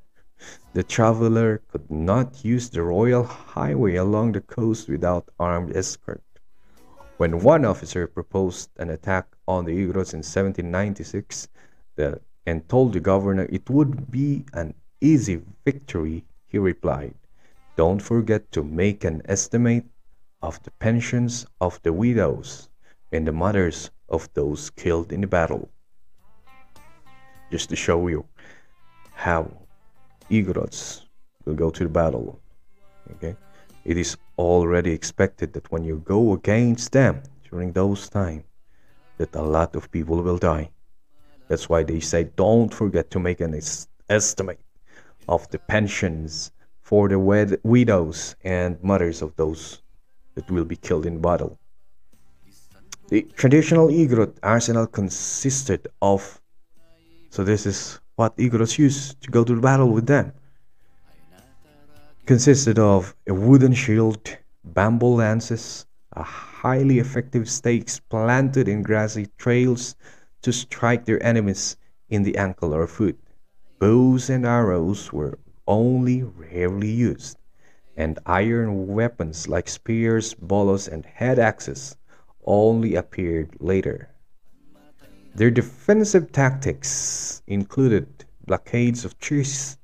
The 0.74 0.84
traveler 0.84 1.62
could 1.68 1.92
not 1.92 2.44
use 2.44 2.70
the 2.70 2.82
royal 2.82 3.24
highway 3.24 3.96
along 3.96 4.32
the 4.32 4.42
coast 4.42 4.90
without 4.90 5.30
armed 5.40 5.76
escort. 5.76 6.24
When 7.18 7.42
one 7.42 7.64
officer 7.64 8.08
proposed 8.08 8.72
an 8.78 8.90
attack 8.90 9.28
on 9.48 9.66
the 9.66 9.72
Igorots 9.74 10.14
in 10.14 10.26
1796 10.26 11.48
the, 11.96 12.22
and 12.50 12.68
told 12.68 12.94
the 12.94 13.00
governor 13.00 13.46
it 13.52 13.70
would 13.70 14.10
be 14.10 14.44
an 14.54 14.74
easy 15.02 15.40
victory, 15.64 16.26
he 16.48 16.58
replied, 16.58 17.14
Don't 17.76 18.02
forget 18.02 18.52
to 18.54 18.64
make 18.64 19.04
an 19.04 19.22
estimate 19.26 19.86
of 20.42 20.62
the 20.64 20.72
pensions 20.72 21.46
of 21.62 21.80
the 21.84 21.94
widows 21.94 22.70
and 23.12 23.28
the 23.28 23.32
mothers 23.32 23.92
of 24.10 24.28
those 24.34 24.72
killed 24.72 25.12
in 25.12 25.22
the 25.22 25.28
battle. 25.28 25.70
Just 27.52 27.70
to 27.70 27.76
show 27.76 28.08
you 28.08 28.26
how 29.14 29.52
Igorots 30.32 31.06
will 31.46 31.54
go 31.54 31.70
to 31.70 31.84
the 31.84 31.90
battle. 32.02 32.40
Okay? 33.12 33.36
It 33.86 33.98
is 33.98 34.18
already 34.40 34.92
expected 34.92 35.54
that 35.54 35.72
when 35.72 35.84
you 35.84 36.02
go 36.04 36.34
against 36.34 36.94
them 36.94 37.22
during 37.48 37.74
those 37.74 38.10
times, 38.10 38.44
that 39.18 39.36
a 39.36 39.42
lot 39.42 39.76
of 39.76 39.92
people 39.92 40.22
will 40.24 40.38
die. 40.40 40.70
That's 41.50 41.68
why 41.68 41.84
they 41.84 42.00
say 42.00 42.30
don't 42.38 42.74
forget 42.74 43.12
to 43.12 43.20
make 43.20 43.42
an 43.42 43.54
es- 43.54 43.90
estimate 44.08 44.62
of 45.28 45.50
the 45.50 45.60
pensions 45.60 46.52
for 46.80 47.10
the 47.10 47.20
wed- 47.20 47.60
widows 47.64 48.38
and 48.46 48.82
mothers 48.82 49.22
of 49.22 49.36
those 49.36 49.82
that 50.36 50.50
will 50.50 50.66
be 50.66 50.78
killed 50.78 51.06
in 51.06 51.20
battle. 51.20 51.60
The 53.10 53.24
traditional 53.36 53.90
Igorot 53.90 54.38
arsenal 54.42 54.88
consisted 54.88 55.90
of, 56.02 56.40
so 57.32 57.44
this 57.44 57.66
is 57.66 58.00
what 58.16 58.38
Igorots 58.38 58.78
used 58.78 59.20
to 59.24 59.32
go 59.32 59.44
to 59.44 59.60
battle 59.60 59.90
with 59.90 60.08
them 60.08 60.32
consisted 62.30 62.78
of 62.78 63.16
a 63.28 63.34
wooden 63.34 63.74
shield, 63.74 64.38
bamboo 64.64 65.16
lances, 65.16 65.88
a 66.14 66.22
highly 66.22 67.00
effective 67.00 67.50
stakes 67.50 68.00
planted 68.00 68.68
in 68.68 68.84
grassy 68.84 69.26
trails 69.40 69.96
to 70.42 70.52
strike 70.54 71.06
their 71.06 71.22
enemies 71.24 71.78
in 72.10 72.24
the 72.24 72.38
ankle 72.38 72.74
or 72.74 72.88
foot. 72.88 73.20
Bows 73.80 74.30
and 74.30 74.46
arrows 74.46 75.14
were 75.14 75.40
only 75.68 76.24
rarely 76.24 76.90
used, 76.90 77.38
and 77.96 78.20
iron 78.26 78.88
weapons 78.88 79.48
like 79.48 79.70
spears, 79.70 80.34
bolos, 80.34 80.88
and 80.88 81.06
head 81.06 81.40
axes 81.40 81.96
only 82.46 82.96
appeared 82.96 83.56
later. 83.60 84.10
Their 85.36 85.52
defensive 85.52 86.32
tactics 86.32 87.44
included 87.48 88.26
blockades 88.46 89.06
of 89.06 89.20
trees 89.20 89.78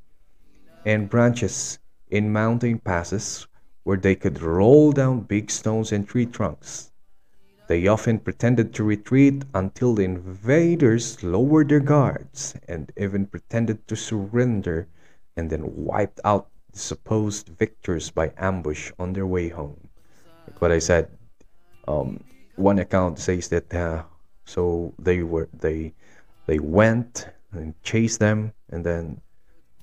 and 0.86 1.10
branches 1.10 1.80
in 2.10 2.34
mountain 2.34 2.80
passes 2.80 3.48
where 3.84 3.98
they 3.98 4.16
could 4.16 4.42
roll 4.42 4.92
down 4.92 5.22
big 5.22 5.52
stones 5.52 5.92
and 5.92 6.08
tree 6.08 6.26
trunks. 6.26 6.92
They 7.68 7.88
often 7.88 8.20
pretended 8.20 8.74
to 8.76 8.84
retreat 8.84 9.44
until 9.54 9.96
the 9.96 10.04
invaders 10.04 11.24
lowered 11.24 11.70
their 11.70 11.80
guards 11.80 12.56
and 12.68 12.92
even 12.96 13.26
pretended 13.26 13.88
to 13.88 13.96
surrender 13.96 14.88
and 15.36 15.50
then 15.50 15.76
wiped 15.76 16.20
out 16.24 16.48
the 16.72 16.80
supposed 16.80 17.50
victors 17.50 18.12
by 18.12 18.34
ambush 18.38 18.92
on 19.00 19.14
their 19.14 19.26
way 19.26 19.50
home. 19.50 19.90
Like 20.48 20.62
what 20.62 20.72
I 20.72 20.80
said, 20.80 21.10
um, 21.88 22.24
one 22.56 22.80
account 22.80 23.20
says 23.20 23.48
that 23.50 23.74
uh, 23.74 24.04
so 24.46 24.94
they 25.00 25.24
were 25.24 25.50
they 25.54 25.94
they 26.46 26.60
went 26.60 27.28
and 27.52 27.74
chased 27.84 28.20
them 28.20 28.54
and 28.70 28.86
then 28.86 29.22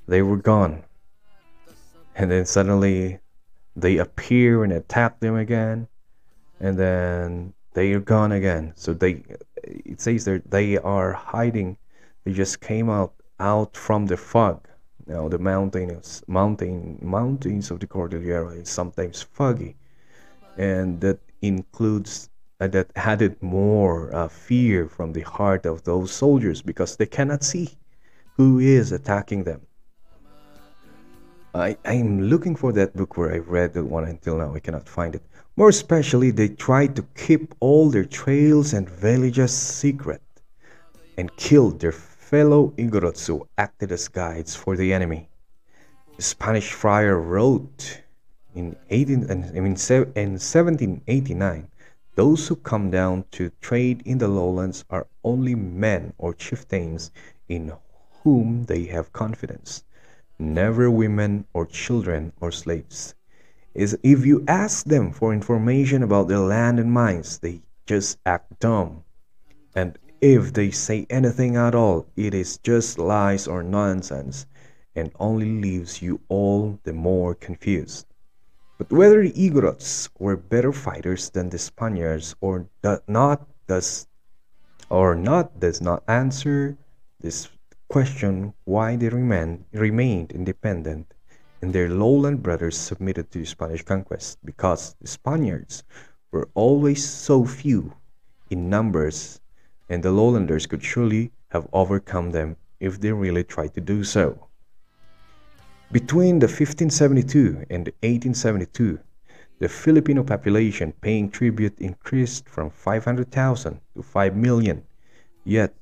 they 0.06 0.22
were 0.22 0.36
gone 0.36 0.82
and 2.14 2.30
then 2.30 2.46
suddenly 2.46 3.18
they 3.74 3.98
appear 3.98 4.64
and 4.64 4.72
attack 4.72 5.18
them 5.20 5.36
again 5.36 5.88
and 6.60 6.78
then 6.78 7.52
they 7.74 7.92
are 7.92 8.00
gone 8.00 8.32
again. 8.32 8.72
So 8.76 8.92
they 8.94 9.22
it 9.62 10.00
says 10.00 10.24
that 10.24 10.50
they 10.50 10.78
are 10.78 11.12
hiding. 11.12 11.76
They 12.24 12.32
just 12.32 12.60
came 12.60 12.90
out 12.90 13.14
out 13.40 13.76
from 13.76 14.06
the 14.06 14.16
fog. 14.16 14.68
Now 15.06 15.28
the 15.28 15.38
mountains 15.38 16.22
mountain 16.26 16.98
mountains 17.02 17.70
of 17.70 17.80
the 17.80 17.86
cordillera 17.86 18.50
is 18.56 18.68
sometimes 18.68 19.22
foggy. 19.22 19.76
And 20.56 21.00
that 21.00 21.18
includes 21.40 22.28
uh, 22.60 22.68
that 22.68 22.90
added 22.94 23.42
more 23.42 24.14
uh, 24.14 24.28
fear 24.28 24.88
from 24.88 25.12
the 25.12 25.22
heart 25.22 25.66
of 25.66 25.82
those 25.82 26.12
soldiers 26.12 26.62
because 26.62 26.96
they 26.96 27.06
cannot 27.06 27.42
see 27.42 27.70
who 28.36 28.58
is 28.58 28.92
attacking 28.92 29.44
them. 29.44 29.62
I, 31.54 31.76
I'm 31.84 32.22
looking 32.22 32.56
for 32.56 32.72
that 32.72 32.96
book 32.96 33.16
where 33.16 33.32
I 33.32 33.38
read 33.38 33.74
the 33.74 33.84
one 33.84 34.04
until 34.04 34.38
now. 34.38 34.54
I 34.54 34.60
cannot 34.60 34.88
find 34.88 35.14
it. 35.14 35.22
More 35.54 35.68
especially, 35.68 36.30
they 36.30 36.48
tried 36.48 36.96
to 36.96 37.02
keep 37.14 37.54
all 37.60 37.90
their 37.90 38.06
trails 38.06 38.72
and 38.72 38.88
villages 38.88 39.52
secret 39.52 40.22
and 41.18 41.36
killed 41.36 41.80
their 41.80 41.92
fellow 41.92 42.72
Igorots 42.78 43.26
who 43.26 43.46
acted 43.58 43.92
as 43.92 44.08
guides 44.08 44.56
for 44.56 44.76
the 44.76 44.94
enemy. 44.94 45.28
The 46.16 46.22
Spanish 46.22 46.72
friar 46.72 47.20
wrote 47.20 48.00
in 48.54 48.76
18, 48.88 49.30
I 49.30 49.34
mean, 49.60 49.76
in 49.76 50.38
1789 50.40 51.68
those 52.14 52.48
who 52.48 52.56
come 52.56 52.90
down 52.90 53.24
to 53.32 53.50
trade 53.60 54.02
in 54.06 54.18
the 54.18 54.28
lowlands 54.28 54.84
are 54.88 55.06
only 55.22 55.54
men 55.54 56.14
or 56.16 56.32
chieftains 56.32 57.10
in 57.48 57.72
whom 58.22 58.64
they 58.64 58.84
have 58.84 59.12
confidence 59.12 59.84
never 60.38 60.90
women 60.90 61.46
or 61.52 61.66
children 61.66 62.32
or 62.40 62.50
slaves. 62.50 63.14
Is 63.74 63.96
if 64.02 64.26
you 64.26 64.44
ask 64.46 64.84
them 64.84 65.12
for 65.12 65.32
information 65.32 66.02
about 66.02 66.28
their 66.28 66.38
land 66.38 66.78
and 66.78 66.92
mines, 66.92 67.38
they 67.38 67.62
just 67.86 68.18
act 68.26 68.60
dumb. 68.60 69.04
And 69.74 69.98
if 70.20 70.52
they 70.52 70.70
say 70.70 71.06
anything 71.08 71.56
at 71.56 71.74
all, 71.74 72.06
it 72.14 72.34
is 72.34 72.58
just 72.58 72.98
lies 72.98 73.48
or 73.48 73.62
nonsense 73.62 74.46
and 74.94 75.10
only 75.18 75.60
leaves 75.60 76.02
you 76.02 76.20
all 76.28 76.78
the 76.84 76.92
more 76.92 77.34
confused. 77.34 78.06
But 78.78 78.90
whether 78.90 79.22
the 79.22 79.32
Igorots 79.32 80.10
were 80.18 80.36
better 80.36 80.72
fighters 80.72 81.30
than 81.30 81.50
the 81.50 81.58
Spaniards 81.58 82.34
or 82.40 82.66
not 83.08 83.48
does 83.66 84.06
or 84.90 85.14
not 85.14 85.58
does 85.60 85.80
not 85.80 86.04
answer 86.06 86.76
this 87.20 87.48
question 87.88 88.52
why 88.64 88.96
they 88.96 89.08
remain, 89.08 89.64
remained 89.72 90.32
independent 90.32 91.14
and 91.62 91.72
their 91.72 91.88
lowland 91.88 92.42
brothers 92.42 92.76
submitted 92.76 93.30
to 93.30 93.38
the 93.38 93.46
Spanish 93.46 93.82
conquest 93.82 94.38
because 94.44 94.96
the 95.00 95.06
Spaniards 95.06 95.84
were 96.32 96.48
always 96.54 97.08
so 97.08 97.44
few 97.44 97.94
in 98.50 98.68
numbers 98.68 99.40
and 99.88 100.02
the 100.02 100.10
lowlanders 100.10 100.66
could 100.66 100.82
surely 100.82 101.30
have 101.50 101.68
overcome 101.72 102.30
them 102.30 102.56
if 102.80 103.00
they 103.00 103.12
really 103.12 103.44
tried 103.44 103.72
to 103.74 103.80
do 103.80 104.02
so. 104.02 104.48
Between 105.92 106.38
the 106.38 106.46
1572 106.46 107.66
and 107.70 107.86
the 107.86 107.94
1872, 108.02 108.98
the 109.60 109.68
Filipino 109.68 110.24
population 110.24 110.92
paying 111.00 111.30
tribute 111.30 111.78
increased 111.78 112.48
from 112.48 112.70
500,000 112.70 113.80
to 113.94 114.02
5 114.02 114.34
million, 114.34 114.82
yet 115.44 115.74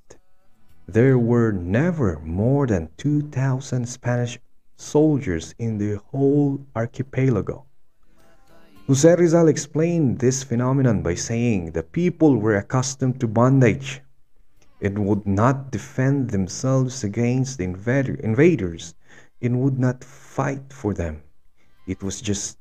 there 0.87 1.17
were 1.17 1.53
never 1.53 2.19
more 2.19 2.67
than 2.67 2.91
2,000 2.99 3.89
Spanish 3.89 4.39
soldiers 4.81 5.55
in 5.59 5.79
the 5.79 5.97
whole 6.11 6.59
archipelago. 6.75 7.67
Jose 8.87 9.15
Rizal 9.15 9.49
explained 9.49 10.19
this 10.19 10.43
phenomenon 10.43 11.03
by 11.03 11.15
saying 11.15 11.73
the 11.73 11.83
people 11.83 12.37
were 12.37 12.57
accustomed 12.57 13.21
to 13.21 13.29
bondage 13.29 14.01
and 14.81 15.07
would 15.07 15.27
not 15.27 15.71
defend 15.71 16.31
themselves 16.31 17.05
against 17.05 17.59
the 17.59 17.65
invaders 17.65 18.95
and 19.43 19.61
would 19.61 19.79
not 19.79 20.03
fight 20.03 20.73
for 20.73 20.95
them. 20.95 21.23
It 21.87 22.03
was 22.03 22.21
just 22.21 22.59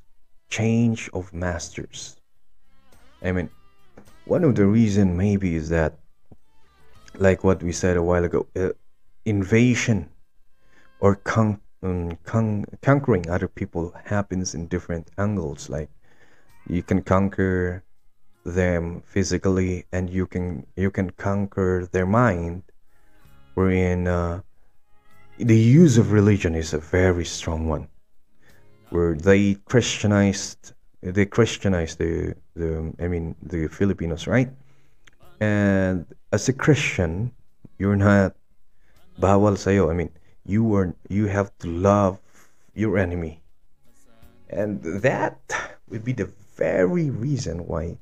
change 0.49 1.09
of 1.13 1.33
masters. 1.33 2.17
I 3.23 3.31
mean, 3.31 3.49
one 4.25 4.43
of 4.43 4.55
the 4.55 4.65
reason 4.65 5.17
maybe 5.17 5.55
is 5.55 5.69
that, 5.69 5.97
like 7.15 7.43
what 7.43 7.63
we 7.63 7.71
said 7.71 7.97
a 7.97 8.03
while 8.03 8.23
ago, 8.23 8.45
uh, 8.55 8.69
invasion 9.25 10.09
or 10.99 11.15
con- 11.15 11.61
um, 11.81 12.17
con- 12.23 12.65
conquering 12.81 13.29
other 13.29 13.47
people 13.47 13.93
happens 14.05 14.53
in 14.53 14.67
different 14.67 15.09
angles. 15.17 15.69
Like 15.69 15.89
you 16.67 16.83
can 16.83 17.01
conquer 17.01 17.83
them 18.45 19.01
physically, 19.05 19.85
and 19.91 20.09
you 20.09 20.25
can 20.25 20.65
you 20.75 20.91
can 20.91 21.09
conquer 21.11 21.87
their 21.91 22.05
mind, 22.05 22.63
wherein 23.53 24.07
uh, 24.07 24.41
the 25.37 25.57
use 25.57 25.97
of 25.97 26.11
religion 26.11 26.55
is 26.55 26.73
a 26.73 26.79
very 26.79 27.25
strong 27.25 27.67
one, 27.67 27.87
where 28.89 29.15
they 29.15 29.55
Christianized 29.65 30.73
they 31.01 31.25
Christianized 31.25 31.97
the 31.99 32.35
the 32.55 32.93
I 32.99 33.07
mean 33.07 33.35
the 33.41 33.67
Filipinos, 33.67 34.27
right? 34.27 34.49
And 35.39 36.05
as 36.31 36.49
a 36.49 36.53
Christian, 36.53 37.31
you're 37.77 37.95
not 37.95 38.35
bawal 39.19 39.57
sa'yo. 39.57 39.89
I 39.89 39.93
mean, 39.93 40.11
you 40.49 40.73
are 40.73 40.95
you 41.07 41.27
have 41.27 41.55
to 41.59 41.67
love 41.67 42.19
your 42.73 42.97
enemy, 42.97 43.41
and 44.49 44.81
that 44.83 45.37
would 45.87 46.03
be 46.03 46.13
the 46.13 46.31
very 46.57 47.09
reason 47.09 47.67
why, 47.67 47.97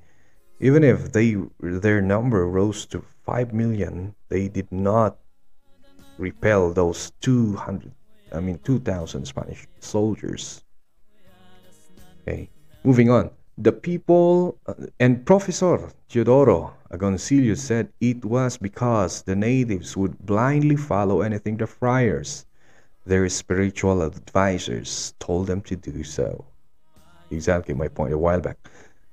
even 0.60 0.84
if 0.84 1.12
they 1.12 1.36
their 1.60 2.02
number 2.02 2.48
rose 2.48 2.86
to 2.88 3.04
five 3.26 3.54
million, 3.54 4.16
they 4.30 4.48
did 4.48 4.72
not 4.72 5.18
repel 6.18 6.74
those 6.74 7.12
200 7.22 7.92
i 8.34 8.40
mean 8.40 8.58
2000 8.64 9.26
spanish 9.26 9.68
soldiers. 9.80 10.64
Okay 12.22 12.50
moving 12.84 13.10
on 13.10 13.30
the 13.58 13.72
people 13.72 14.58
uh, 14.68 14.74
and 15.00 15.26
professor 15.26 15.90
teodoro 16.10 16.74
agoncillo 16.92 17.56
said 17.56 17.90
it 18.00 18.24
was 18.24 18.58
because 18.58 19.24
the 19.24 19.36
natives 19.36 19.98
would 19.98 20.18
blindly 20.26 20.76
follow 20.76 21.22
anything 21.22 21.58
the 21.58 21.68
friars 21.68 22.46
their 23.06 23.28
spiritual 23.30 24.02
advisors 24.02 25.14
told 25.20 25.48
them 25.48 25.62
to 25.62 25.76
do 25.76 26.04
so. 26.04 26.44
Exactly 27.32 27.74
my 27.74 27.88
point 27.88 28.14
a 28.14 28.18
while 28.18 28.42
back. 28.42 28.58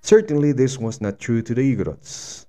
Certainly 0.03 0.53
this 0.53 0.79
was 0.79 1.01
not 1.01 1.21
true 1.21 1.43
to 1.43 1.55
the 1.55 1.77
igorots 1.77 2.47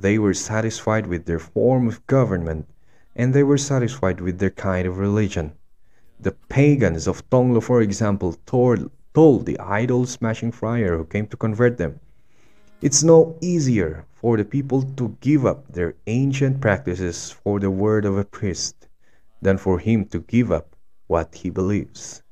they 0.00 0.18
were 0.18 0.34
satisfied 0.34 1.06
with 1.06 1.26
their 1.26 1.38
form 1.38 1.86
of 1.86 2.06
government 2.06 2.66
and 3.14 3.34
they 3.34 3.42
were 3.42 3.58
satisfied 3.58 4.20
with 4.20 4.38
their 4.38 4.50
kind 4.50 4.86
of 4.86 4.98
religion. 4.98 5.52
The 6.18 6.32
pagans 6.32 7.06
of 7.06 7.28
Tonglo, 7.28 7.62
for 7.62 7.82
example, 7.82 8.36
told, 8.46 8.90
told 9.14 9.46
the 9.46 9.58
idol 9.58 10.06
smashing 10.06 10.52
friar 10.52 10.96
who 10.96 11.04
came 11.04 11.26
to 11.26 11.36
convert 11.36 11.78
them, 11.78 12.00
It's 12.82 13.02
no 13.02 13.36
easier 13.40 14.06
for 14.12 14.36
the 14.36 14.44
people 14.44 14.82
to 14.82 15.16
give 15.20 15.44
up 15.46 15.72
their 15.72 15.94
ancient 16.06 16.60
practices 16.60 17.30
for 17.30 17.60
the 17.60 17.70
word 17.70 18.04
of 18.04 18.18
a 18.18 18.24
priest 18.24 18.88
than 19.42 19.58
for 19.58 19.78
him 19.78 20.04
to 20.06 20.20
give 20.20 20.52
up 20.52 20.76
what 21.06 21.34
he 21.34 21.50
believes. 21.50 22.22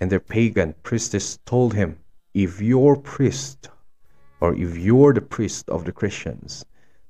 And 0.00 0.10
their 0.10 0.20
pagan 0.20 0.74
priestess 0.82 1.38
told 1.46 1.74
him, 1.74 1.98
If 2.34 2.60
you're 2.60 2.96
priest, 2.96 3.70
or 4.40 4.54
if 4.54 4.76
you're 4.76 5.12
the 5.12 5.20
priest 5.20 5.68
of 5.68 5.84
the 5.84 5.92
Christians, 5.92 6.64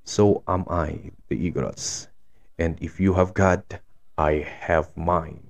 so 0.05 0.43
am 0.47 0.65
I, 0.69 1.11
the 1.29 1.51
Igorots 1.51 2.09
and 2.59 2.79
if 2.81 2.99
you 2.99 3.15
have 3.15 3.35
God, 3.35 3.81
I 4.17 4.47
have 4.61 4.97
mine. 4.97 5.46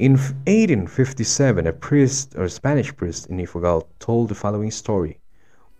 In 0.00 0.12
1857, 0.12 1.66
a 1.66 1.74
priest 1.74 2.34
or 2.34 2.48
Spanish 2.48 2.96
priest 2.96 3.26
in 3.26 3.36
Ifugao 3.36 3.84
told 3.98 4.30
the 4.30 4.34
following 4.34 4.70
story. 4.70 5.20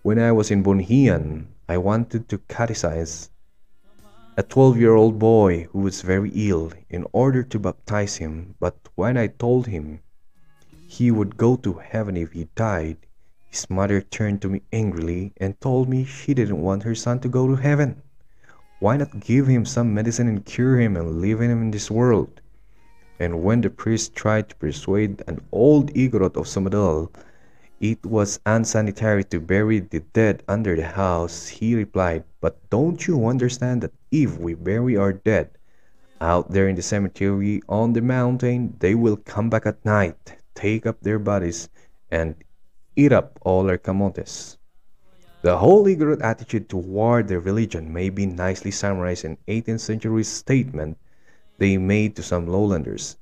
When 0.02 0.18
I 0.18 0.30
was 0.30 0.50
in 0.50 0.62
Bonhian, 0.62 1.46
I 1.70 1.78
wanted 1.78 2.28
to 2.28 2.36
catechize 2.36 3.30
a 4.36 4.42
12 4.42 4.76
year 4.76 4.94
old 4.94 5.18
boy 5.18 5.68
who 5.72 5.78
was 5.78 6.02
very 6.02 6.30
ill 6.34 6.70
in 6.90 7.06
order 7.12 7.42
to 7.44 7.58
baptize 7.58 8.16
him, 8.16 8.56
but 8.60 8.76
when 8.94 9.16
I 9.16 9.26
told 9.28 9.68
him 9.68 10.00
he 10.86 11.10
would 11.10 11.38
go 11.38 11.56
to 11.56 11.80
heaven 11.80 12.18
if 12.18 12.32
he 12.32 12.46
died, 12.54 12.98
his 13.48 13.70
mother 13.70 14.02
turned 14.02 14.42
to 14.42 14.50
me 14.50 14.60
angrily 14.70 15.32
and 15.38 15.58
told 15.62 15.88
me 15.88 16.04
she 16.04 16.34
didn't 16.34 16.60
want 16.60 16.82
her 16.82 16.94
son 16.94 17.20
to 17.20 17.28
go 17.30 17.46
to 17.48 17.56
heaven. 17.56 18.02
Why 18.80 18.98
not 18.98 19.20
give 19.20 19.46
him 19.46 19.64
some 19.64 19.94
medicine 19.94 20.28
and 20.28 20.44
cure 20.44 20.78
him 20.78 20.94
and 20.98 21.22
leave 21.22 21.40
him 21.40 21.62
in 21.62 21.70
this 21.70 21.90
world? 21.90 22.39
And 23.20 23.44
when 23.44 23.60
the 23.60 23.68
priest 23.68 24.16
tried 24.16 24.48
to 24.48 24.56
persuade 24.56 25.22
an 25.26 25.42
old 25.52 25.92
Igorot 25.92 26.38
of 26.38 26.46
Somadal 26.48 27.12
it 27.78 28.04
was 28.04 28.40
unsanitary 28.46 29.24
to 29.24 29.38
bury 29.38 29.80
the 29.80 30.00
dead 30.00 30.42
under 30.48 30.74
the 30.74 30.86
house, 30.86 31.48
he 31.48 31.74
replied, 31.74 32.24
But 32.40 32.56
don't 32.70 33.06
you 33.06 33.26
understand 33.26 33.82
that 33.82 33.92
if 34.10 34.38
we 34.38 34.54
bury 34.54 34.96
our 34.96 35.12
dead 35.12 35.50
out 36.18 36.50
there 36.50 36.66
in 36.66 36.76
the 36.76 36.82
cemetery 36.82 37.60
on 37.68 37.92
the 37.92 38.00
mountain, 38.00 38.76
they 38.80 38.94
will 38.94 39.16
come 39.16 39.50
back 39.50 39.66
at 39.66 39.84
night, 39.84 40.36
take 40.54 40.86
up 40.86 41.00
their 41.02 41.18
bodies, 41.18 41.68
and 42.10 42.36
eat 42.96 43.12
up 43.12 43.38
all 43.42 43.68
our 43.68 43.76
camotes? 43.76 44.56
The 45.42 45.58
whole 45.58 45.84
Igorot 45.84 46.22
attitude 46.22 46.70
toward 46.70 47.28
their 47.28 47.40
religion 47.40 47.92
may 47.92 48.08
be 48.08 48.24
nicely 48.24 48.70
summarized 48.70 49.26
in 49.26 49.36
18th 49.46 49.80
century 49.80 50.24
statement 50.24 50.96
they 51.60 51.76
made 51.76 52.16
to 52.16 52.22
some 52.22 52.46
lowlanders. 52.46 53.18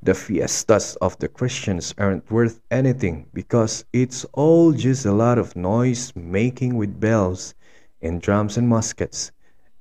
The 0.00 0.14
fiestas 0.14 0.96
of 1.02 1.18
the 1.18 1.26
Christians 1.28 1.92
aren't 1.98 2.30
worth 2.30 2.60
anything 2.70 3.26
because 3.34 3.84
it's 3.92 4.24
all 4.32 4.72
just 4.72 5.04
a 5.04 5.12
lot 5.12 5.38
of 5.38 5.56
noise 5.56 6.14
making 6.14 6.76
with 6.76 7.00
bells 7.00 7.54
and 8.00 8.22
drums 8.22 8.56
and 8.56 8.68
muskets. 8.68 9.32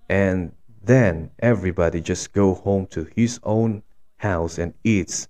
And 0.10 0.52
then 0.84 1.30
everybody 1.38 2.02
just 2.02 2.34
go 2.34 2.56
home 2.56 2.88
to 2.88 3.08
his 3.16 3.40
own 3.44 3.84
house 4.18 4.58
and 4.58 4.74
eats 4.84 5.28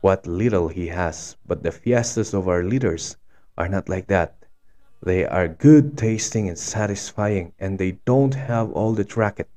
what 0.00 0.26
little 0.26 0.66
he 0.66 0.88
has. 0.88 1.36
But 1.46 1.62
the 1.62 1.70
fiestas 1.70 2.34
of 2.34 2.48
our 2.48 2.64
leaders 2.64 3.16
are 3.56 3.68
not 3.68 3.88
like 3.88 4.08
that. 4.08 4.34
They 5.00 5.24
are 5.24 5.46
good 5.46 5.96
tasting 5.96 6.48
and 6.48 6.58
satisfying, 6.58 7.52
and 7.60 7.78
they 7.78 7.92
don't 8.04 8.34
have 8.34 8.72
all 8.72 8.94
the 8.94 9.06
racket. 9.16 9.48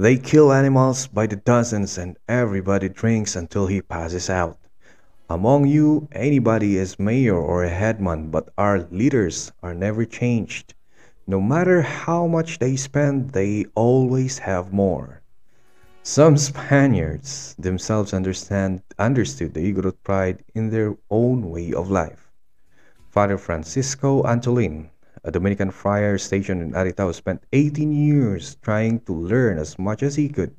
They 0.00 0.16
kill 0.16 0.50
animals 0.50 1.08
by 1.08 1.26
the 1.26 1.36
dozens, 1.36 1.98
and 1.98 2.16
everybody 2.26 2.88
drinks 2.88 3.36
until 3.36 3.66
he 3.66 3.82
passes 3.82 4.30
out. 4.30 4.56
Among 5.28 5.66
you, 5.66 6.08
anybody 6.12 6.78
is 6.78 6.98
mayor 6.98 7.36
or 7.36 7.64
a 7.64 7.68
headman, 7.68 8.30
but 8.30 8.48
our 8.56 8.78
leaders 8.90 9.52
are 9.62 9.74
never 9.74 10.06
changed. 10.06 10.72
No 11.26 11.38
matter 11.38 11.82
how 11.82 12.26
much 12.26 12.60
they 12.60 12.76
spend, 12.76 13.32
they 13.32 13.66
always 13.74 14.38
have 14.38 14.72
more. 14.72 15.20
Some 16.02 16.38
Spaniards 16.38 17.54
themselves 17.58 18.14
understand 18.14 18.80
understood 18.98 19.52
the 19.52 19.70
Igorot 19.70 20.02
pride 20.02 20.42
in 20.54 20.70
their 20.70 20.96
own 21.10 21.50
way 21.50 21.74
of 21.74 21.90
life. 21.90 22.32
Father 23.10 23.36
Francisco 23.36 24.22
Antolin, 24.22 24.88
a 25.24 25.30
Dominican 25.30 25.70
friar 25.70 26.18
stationed 26.18 26.62
in 26.62 26.72
Aritao, 26.72 27.14
spent 27.14 27.44
18 27.52 27.92
years 27.92 28.56
trying 28.62 29.00
to 29.00 29.12
learn 29.12 29.58
as 29.58 29.78
much 29.78 30.02
as 30.02 30.16
he 30.16 30.28
could 30.28 30.54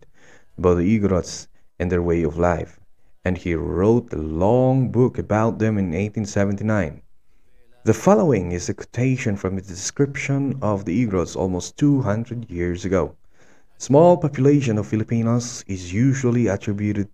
about 0.58 0.76
the 0.76 1.00
Igorots 1.00 1.48
and 1.80 1.92
their 1.92 2.02
way 2.02 2.24
of 2.24 2.38
life. 2.38 2.80
and 3.24 3.38
he 3.38 3.54
wrote 3.54 4.12
a 4.14 4.18
long 4.18 4.92
book 4.92 5.18
about 5.18 5.60
them 5.60 5.78
in 5.78 5.92
1879. 5.92 7.02
The 7.84 7.94
following 7.94 8.52
is 8.52 8.70
a 8.70 8.74
quotation 8.74 9.36
from 9.38 9.58
a 9.58 9.62
description 9.62 10.58
of 10.62 10.86
the 10.86 11.06
Igorots 11.06 11.36
almost 11.36 11.78
200 11.78 12.50
years 12.50 12.86
ago. 12.86 13.16
Small 13.78 14.18
population 14.18 14.78
of 14.78 14.88
Filipinos 14.88 15.64
is 15.68 15.94
usually 15.94 16.48
attributed 16.48 17.10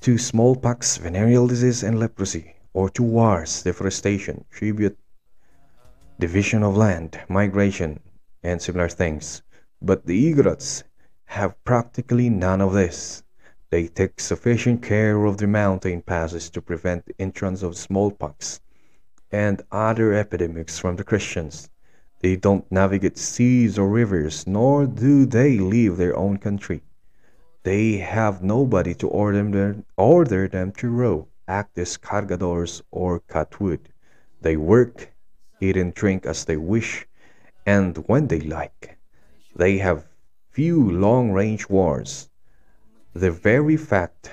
to 0.00 0.18
smallpox, 0.18 0.96
venereal 0.98 1.46
disease, 1.46 1.82
and 1.82 1.98
leprosy, 1.98 2.54
or 2.74 2.90
to 2.90 3.02
wars, 3.02 3.62
deforestation, 3.62 4.44
tribute, 4.50 4.98
division 6.22 6.62
of 6.62 6.76
land, 6.76 7.18
migration, 7.28 7.98
and 8.44 8.62
similar 8.62 8.88
things. 8.88 9.42
But 9.80 10.06
the 10.06 10.32
Igorots 10.32 10.84
have 11.24 11.64
practically 11.64 12.30
none 12.30 12.60
of 12.60 12.74
this. 12.74 13.24
They 13.70 13.88
take 13.88 14.20
sufficient 14.20 14.84
care 14.84 15.24
of 15.24 15.38
the 15.38 15.48
mountain 15.48 16.00
passes 16.00 16.48
to 16.50 16.62
prevent 16.62 17.06
the 17.06 17.14
entrance 17.18 17.64
of 17.64 17.76
smallpox 17.76 18.60
and 19.32 19.62
other 19.72 20.14
epidemics 20.14 20.78
from 20.78 20.94
the 20.94 21.02
Christians. 21.02 21.68
They 22.20 22.36
don't 22.36 22.70
navigate 22.70 23.18
seas 23.18 23.76
or 23.76 23.88
rivers, 23.88 24.46
nor 24.46 24.86
do 24.86 25.26
they 25.26 25.58
leave 25.58 25.96
their 25.96 26.16
own 26.16 26.36
country. 26.38 26.82
They 27.64 27.96
have 27.96 28.44
nobody 28.44 28.94
to 28.94 29.08
order 29.08 29.42
them, 29.42 29.84
order 29.96 30.46
them 30.46 30.70
to 30.78 30.88
row, 30.88 31.26
act 31.48 31.76
as 31.78 31.96
cargadores, 31.96 32.80
or 32.92 33.18
cut 33.18 33.60
wood. 33.60 33.88
They 34.40 34.56
work, 34.56 35.11
eat 35.62 35.76
and 35.76 35.94
drink 35.94 36.26
as 36.26 36.44
they 36.44 36.56
wish, 36.56 37.06
and 37.64 37.96
when 38.08 38.26
they 38.26 38.40
like. 38.40 38.98
They 39.54 39.78
have 39.78 40.08
few 40.50 40.90
long-range 40.90 41.68
wars. 41.68 42.28
The 43.14 43.30
very 43.30 43.76
fact 43.76 44.30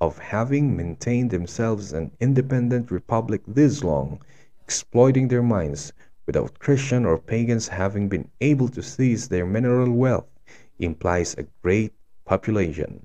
of 0.00 0.18
having 0.18 0.76
maintained 0.76 1.30
themselves 1.30 1.92
an 1.92 2.10
independent 2.18 2.90
republic 2.90 3.42
this 3.46 3.84
long, 3.84 4.22
exploiting 4.62 5.28
their 5.28 5.42
mines, 5.42 5.92
without 6.26 6.58
Christian 6.58 7.04
or 7.04 7.18
pagans 7.18 7.68
having 7.68 8.08
been 8.08 8.30
able 8.40 8.68
to 8.68 8.82
seize 8.82 9.28
their 9.28 9.44
mineral 9.44 9.92
wealth, 9.92 10.28
implies 10.78 11.34
a 11.34 11.46
great 11.62 11.92
population. 12.24 13.04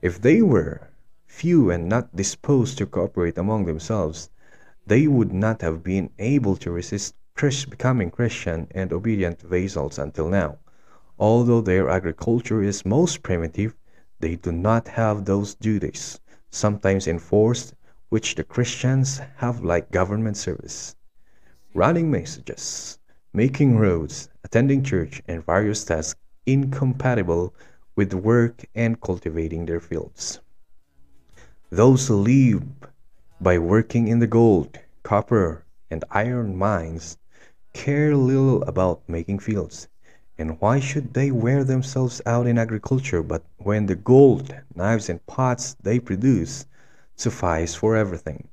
If 0.00 0.20
they 0.20 0.40
were 0.40 0.88
few 1.26 1.70
and 1.70 1.88
not 1.88 2.14
disposed 2.14 2.78
to 2.78 2.86
cooperate 2.86 3.36
among 3.36 3.66
themselves, 3.66 4.30
they 4.86 5.06
would 5.06 5.32
not 5.32 5.62
have 5.62 5.82
been 5.82 6.10
able 6.18 6.56
to 6.56 6.70
resist 6.70 7.14
becoming 7.70 8.10
Christian 8.10 8.68
and 8.70 8.92
obedient 8.92 9.40
vassals 9.42 9.98
until 9.98 10.28
now. 10.28 10.58
Although 11.18 11.60
their 11.60 11.88
agriculture 11.90 12.62
is 12.62 12.84
most 12.84 13.22
primitive, 13.22 13.74
they 14.20 14.36
do 14.36 14.52
not 14.52 14.88
have 14.88 15.24
those 15.24 15.54
duties, 15.54 16.20
sometimes 16.50 17.06
enforced, 17.06 17.74
which 18.08 18.34
the 18.34 18.44
Christians 18.44 19.20
have 19.36 19.64
like 19.64 19.90
government 19.90 20.36
service. 20.36 20.96
Running 21.74 22.10
messages, 22.10 22.98
making 23.32 23.76
roads, 23.76 24.28
attending 24.44 24.82
church, 24.82 25.20
and 25.26 25.44
various 25.44 25.84
tasks 25.84 26.20
incompatible 26.46 27.54
with 27.96 28.14
work 28.14 28.64
and 28.74 29.00
cultivating 29.00 29.66
their 29.66 29.80
fields. 29.80 30.40
Those 31.70 32.08
who 32.08 32.16
live 32.16 32.62
by 33.40 33.58
working 33.58 34.08
in 34.08 34.18
the 34.18 34.26
gold, 34.26 34.78
copper, 35.02 35.64
and 35.90 36.04
iron 36.10 36.56
mines 36.56 37.18
care 37.72 38.16
little 38.16 38.62
about 38.62 39.02
making 39.08 39.38
fields. 39.38 39.88
And 40.38 40.60
why 40.60 40.80
should 40.80 41.14
they 41.14 41.30
wear 41.30 41.62
themselves 41.64 42.20
out 42.26 42.46
in 42.46 42.58
agriculture 42.58 43.22
but 43.22 43.44
when 43.58 43.86
the 43.86 43.94
gold, 43.94 44.54
knives, 44.74 45.08
and 45.08 45.24
pots 45.26 45.76
they 45.82 45.98
produce 46.00 46.66
suffice 47.16 47.74
for 47.74 47.96
everything? 47.96 48.48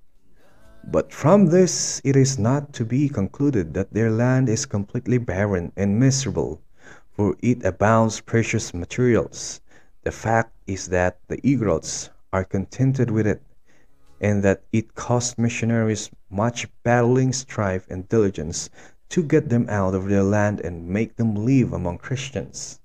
But 0.83 1.13
from 1.13 1.45
this 1.45 2.01
it 2.03 2.15
is 2.15 2.39
not 2.39 2.73
to 2.73 2.85
be 2.85 3.07
concluded 3.07 3.75
that 3.75 3.93
their 3.93 4.09
land 4.09 4.49
is 4.49 4.65
completely 4.65 5.19
barren 5.19 5.71
and 5.77 5.99
miserable, 5.99 6.59
for 7.11 7.35
it 7.41 7.63
abounds 7.63 8.19
precious 8.19 8.73
materials. 8.73 9.61
The 10.03 10.11
fact 10.11 10.53
is 10.65 10.87
that 10.87 11.19
the 11.27 11.37
Igorots 11.37 12.09
are 12.33 12.43
contented 12.43 13.11
with 13.11 13.27
it, 13.27 13.43
and 14.21 14.43
that 14.43 14.63
it 14.71 14.95
cost 14.95 15.39
missionaries 15.39 16.11
much 16.29 16.67
battling, 16.83 17.33
strife, 17.33 17.85
and 17.89 18.07
diligence 18.07 18.69
to 19.09 19.23
get 19.23 19.49
them 19.49 19.65
out 19.67 19.93
of 19.93 20.07
their 20.07 20.23
land 20.23 20.61
and 20.61 20.87
make 20.87 21.17
them 21.17 21.35
live 21.35 21.73
among 21.73 21.97
Christians. 21.97 22.79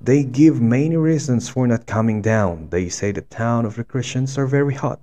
They 0.00 0.22
give 0.22 0.60
many 0.60 0.96
reasons 0.96 1.48
for 1.48 1.66
not 1.66 1.86
coming 1.86 2.22
down. 2.22 2.68
They 2.70 2.88
say 2.88 3.10
the 3.10 3.20
town 3.20 3.66
of 3.66 3.74
the 3.74 3.84
Christians 3.84 4.38
are 4.38 4.46
very 4.46 4.74
hot, 4.74 5.00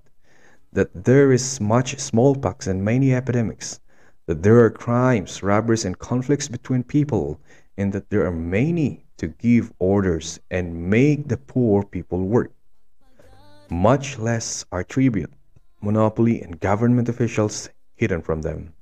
that 0.72 1.04
there 1.04 1.32
is 1.32 1.60
much 1.60 2.00
smallpox 2.00 2.66
and 2.66 2.86
many 2.86 3.14
epidemics, 3.14 3.80
that 4.28 4.44
there 4.44 4.60
are 4.64 4.70
crimes, 4.70 5.44
robberies, 5.44 5.86
and 5.86 6.00
conflicts 6.00 6.48
between 6.48 6.84
people, 6.84 7.40
and 7.78 7.92
that 7.94 8.10
there 8.10 8.26
are 8.26 8.32
many 8.32 9.04
to 9.18 9.28
give 9.28 9.74
orders 9.80 10.40
and 10.50 10.90
make 10.90 11.28
the 11.28 11.38
poor 11.38 11.84
people 11.84 12.26
work. 12.26 12.52
Much 13.70 14.18
less 14.18 14.66
are 14.72 14.84
tribute, 14.84 15.32
monopoly, 15.82 16.42
and 16.42 16.60
government 16.60 17.10
officials 17.10 17.70
hidden 17.96 18.22
from 18.22 18.42
them. 18.42 18.74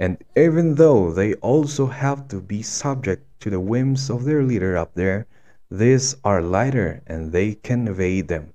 And 0.00 0.16
even 0.36 0.74
though 0.74 1.12
they 1.12 1.34
also 1.34 1.86
have 1.86 2.26
to 2.28 2.40
be 2.40 2.62
subject 2.62 3.26
to 3.40 3.50
the 3.50 3.60
whims 3.60 4.10
of 4.10 4.24
their 4.24 4.42
leader 4.42 4.76
up 4.76 4.94
there, 4.94 5.26
these 5.70 6.16
are 6.24 6.42
lighter 6.42 7.02
and 7.06 7.32
they 7.32 7.54
can 7.54 7.88
evade 7.88 8.28
them. 8.28 8.52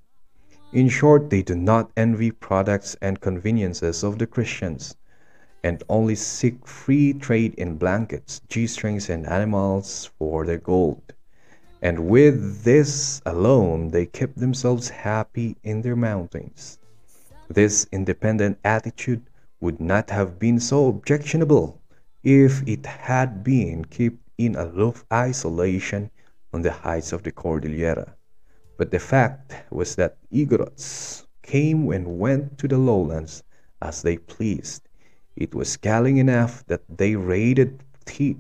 In 0.73 0.89
short, 0.89 1.29
they 1.29 1.41
do 1.41 1.55
not 1.55 1.91
envy 1.95 2.31
products 2.31 2.95
and 3.01 3.21
conveniences 3.21 4.03
of 4.03 4.19
the 4.19 4.27
Christians, 4.27 4.95
and 5.63 5.83
only 5.89 6.15
seek 6.15 6.67
free 6.67 7.13
trade 7.13 7.53
in 7.55 7.77
blankets, 7.77 8.41
G-strings, 8.49 9.09
and 9.09 9.25
animals 9.25 10.11
for 10.19 10.45
their 10.45 10.59
gold. 10.59 11.13
And 11.81 12.07
with 12.07 12.63
this 12.63 13.21
alone 13.25 13.89
they 13.89 14.05
keep 14.05 14.35
themselves 14.35 14.89
happy 14.89 15.55
in 15.63 15.81
their 15.81 15.95
mountains. 15.95 16.79
This 17.49 17.87
independent 17.91 18.59
attitude 18.63 19.23
would 19.61 19.79
not 19.79 20.09
have 20.09 20.37
been 20.37 20.59
so 20.59 20.87
objectionable 20.89 21.81
if 22.23 22.61
it 22.67 22.85
had 22.85 23.43
been 23.43 23.85
kept 23.85 24.17
in 24.37 24.55
aloof 24.55 25.05
isolation 25.11 26.11
on 26.53 26.61
the 26.61 26.71
heights 26.71 27.13
of 27.13 27.23
the 27.23 27.31
Cordillera. 27.31 28.15
But 28.77 28.91
the 28.91 28.99
fact 28.99 29.55
was 29.71 29.95
that 29.95 30.17
Igorots 30.31 31.25
came 31.41 31.89
and 31.91 32.19
went 32.19 32.57
to 32.59 32.67
the 32.67 32.77
lowlands 32.77 33.43
as 33.81 34.01
they 34.01 34.17
pleased. 34.17 34.87
It 35.35 35.55
was 35.55 35.77
galling 35.77 36.17
enough 36.17 36.65
that 36.67 36.81
they 36.89 37.15
raided 37.15 37.83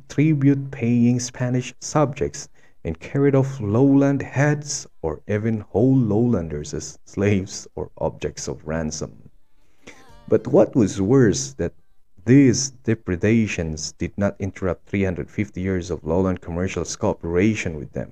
tribute 0.09 0.71
paying 0.71 1.19
Spanish 1.19 1.73
subjects 1.79 2.49
and 2.87 2.99
carried 2.99 3.35
off 3.35 3.59
lowland 3.59 4.21
heads 4.21 4.87
or 5.01 5.21
even 5.27 5.59
whole 5.59 5.95
lowlanders 5.95 6.73
as 6.73 6.97
slaves 7.03 7.67
or 7.75 7.91
objects 7.97 8.47
of 8.47 8.65
ransom. 8.65 9.29
But 10.29 10.47
what 10.47 10.73
was 10.73 11.01
worse 11.01 11.53
that 11.55 11.73
these 12.25 12.71
depredations 12.71 13.91
did 13.93 14.11
not 14.17 14.35
interrupt 14.39 14.89
350 14.89 15.61
years 15.61 15.89
of 15.91 16.03
lowland 16.05 16.41
commercial 16.41 16.85
cooperation 16.85 17.77
with 17.77 17.91
them. 17.91 18.11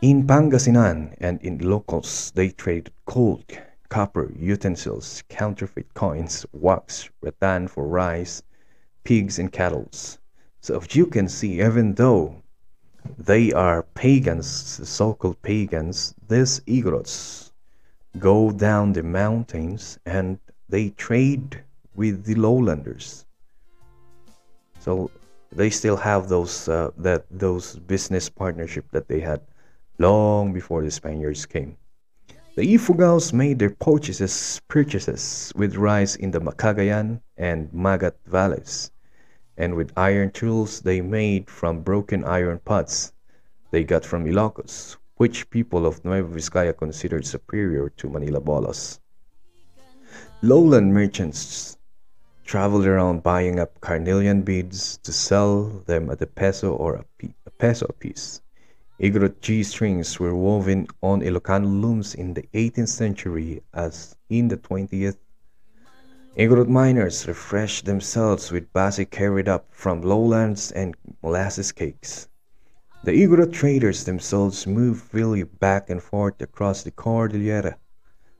In 0.00 0.26
Pangasinan 0.26 1.14
and 1.18 1.40
in 1.42 1.58
Ilocos, 1.58 2.32
they 2.32 2.50
traded 2.50 2.92
gold, 3.06 3.44
copper, 3.88 4.32
utensils, 4.36 5.22
counterfeit 5.28 5.92
coins, 5.94 6.46
wax, 6.52 7.08
rattan 7.20 7.66
for 7.68 7.86
rice, 7.86 8.42
pigs, 9.02 9.38
and 9.38 9.50
cattle. 9.50 9.88
So 10.60 10.80
as 10.80 10.94
you 10.94 11.06
can 11.06 11.28
see, 11.28 11.60
even 11.60 11.94
though 11.94 12.42
they 13.16 13.52
are 13.52 13.82
pagans, 13.94 14.46
so-called 14.88 15.40
pagans, 15.42 16.14
these 16.28 16.60
Igorots 16.60 17.52
go 18.18 18.50
down 18.50 18.92
the 18.92 19.02
mountains 19.02 19.98
and 20.06 20.38
they 20.68 20.90
trade 20.90 21.62
with 21.94 22.24
the 22.24 22.34
lowlanders. 22.34 23.24
So 24.80 25.10
they 25.52 25.70
still 25.70 25.96
have 25.96 26.28
those 26.28 26.68
uh, 26.68 26.90
that 26.98 27.24
those 27.30 27.76
business 27.76 28.28
partnership 28.28 28.84
that 28.92 29.08
they 29.08 29.20
had 29.20 29.40
long 29.98 30.52
before 30.52 30.82
the 30.82 30.90
Spaniards 30.90 31.46
came. 31.46 31.76
The 32.56 32.74
Ifugaos 32.74 33.32
made 33.32 33.58
their 33.58 33.70
purchases 33.70 34.60
purchases 34.68 35.52
with 35.54 35.76
rice 35.76 36.16
in 36.16 36.30
the 36.30 36.40
Macagayan 36.40 37.20
and 37.36 37.70
Magat 37.72 38.14
valleys, 38.26 38.90
and 39.58 39.74
with 39.74 39.92
iron 39.98 40.30
tools 40.30 40.80
they 40.80 41.02
made 41.02 41.50
from 41.50 41.82
broken 41.82 42.24
iron 42.24 42.58
pots 42.64 43.12
they 43.70 43.84
got 43.84 44.04
from 44.04 44.24
Ilocos, 44.24 44.96
which 45.16 45.50
people 45.50 45.84
of 45.84 46.02
Nueva 46.04 46.28
Vizcaya 46.34 46.72
considered 46.72 47.26
superior 47.26 47.90
to 47.90 48.08
Manila 48.08 48.40
bolos. 48.40 49.00
Lowland 50.40 50.94
merchants 50.94 51.76
traveled 52.44 52.86
around 52.86 53.22
buying 53.22 53.58
up 53.58 53.78
carnelian 53.82 54.40
beads 54.42 54.96
to 54.98 55.12
sell 55.12 55.64
them 55.84 56.08
at 56.08 56.22
a 56.22 56.26
peso 56.26 56.72
or 56.72 56.94
a, 56.94 57.04
a 57.44 57.50
peso 57.50 57.84
apiece. 57.90 58.40
Igorot 59.00 59.40
G-strings 59.40 60.18
were 60.18 60.34
woven 60.34 60.86
on 61.02 61.20
Ilocano 61.20 61.66
looms 61.66 62.14
in 62.14 62.32
the 62.34 62.48
18th 62.54 62.88
century 62.88 63.62
as 63.74 64.16
in 64.30 64.48
the 64.48 64.56
20th. 64.56 65.18
Igorot 66.38 66.68
miners 66.68 67.26
refreshed 67.26 67.84
themselves 67.84 68.52
with 68.52 68.72
basi 68.72 69.10
carried 69.10 69.48
up 69.48 69.66
from 69.72 70.02
lowlands 70.02 70.70
and 70.70 70.94
molasses 71.20 71.72
cakes. 71.72 72.28
The 73.02 73.10
Igorot 73.10 73.52
traders 73.52 74.04
themselves 74.04 74.64
moved 74.64 75.02
freely 75.02 75.42
back 75.42 75.90
and 75.90 76.00
forth 76.00 76.40
across 76.40 76.84
the 76.84 76.92
Cordillera. 76.92 77.76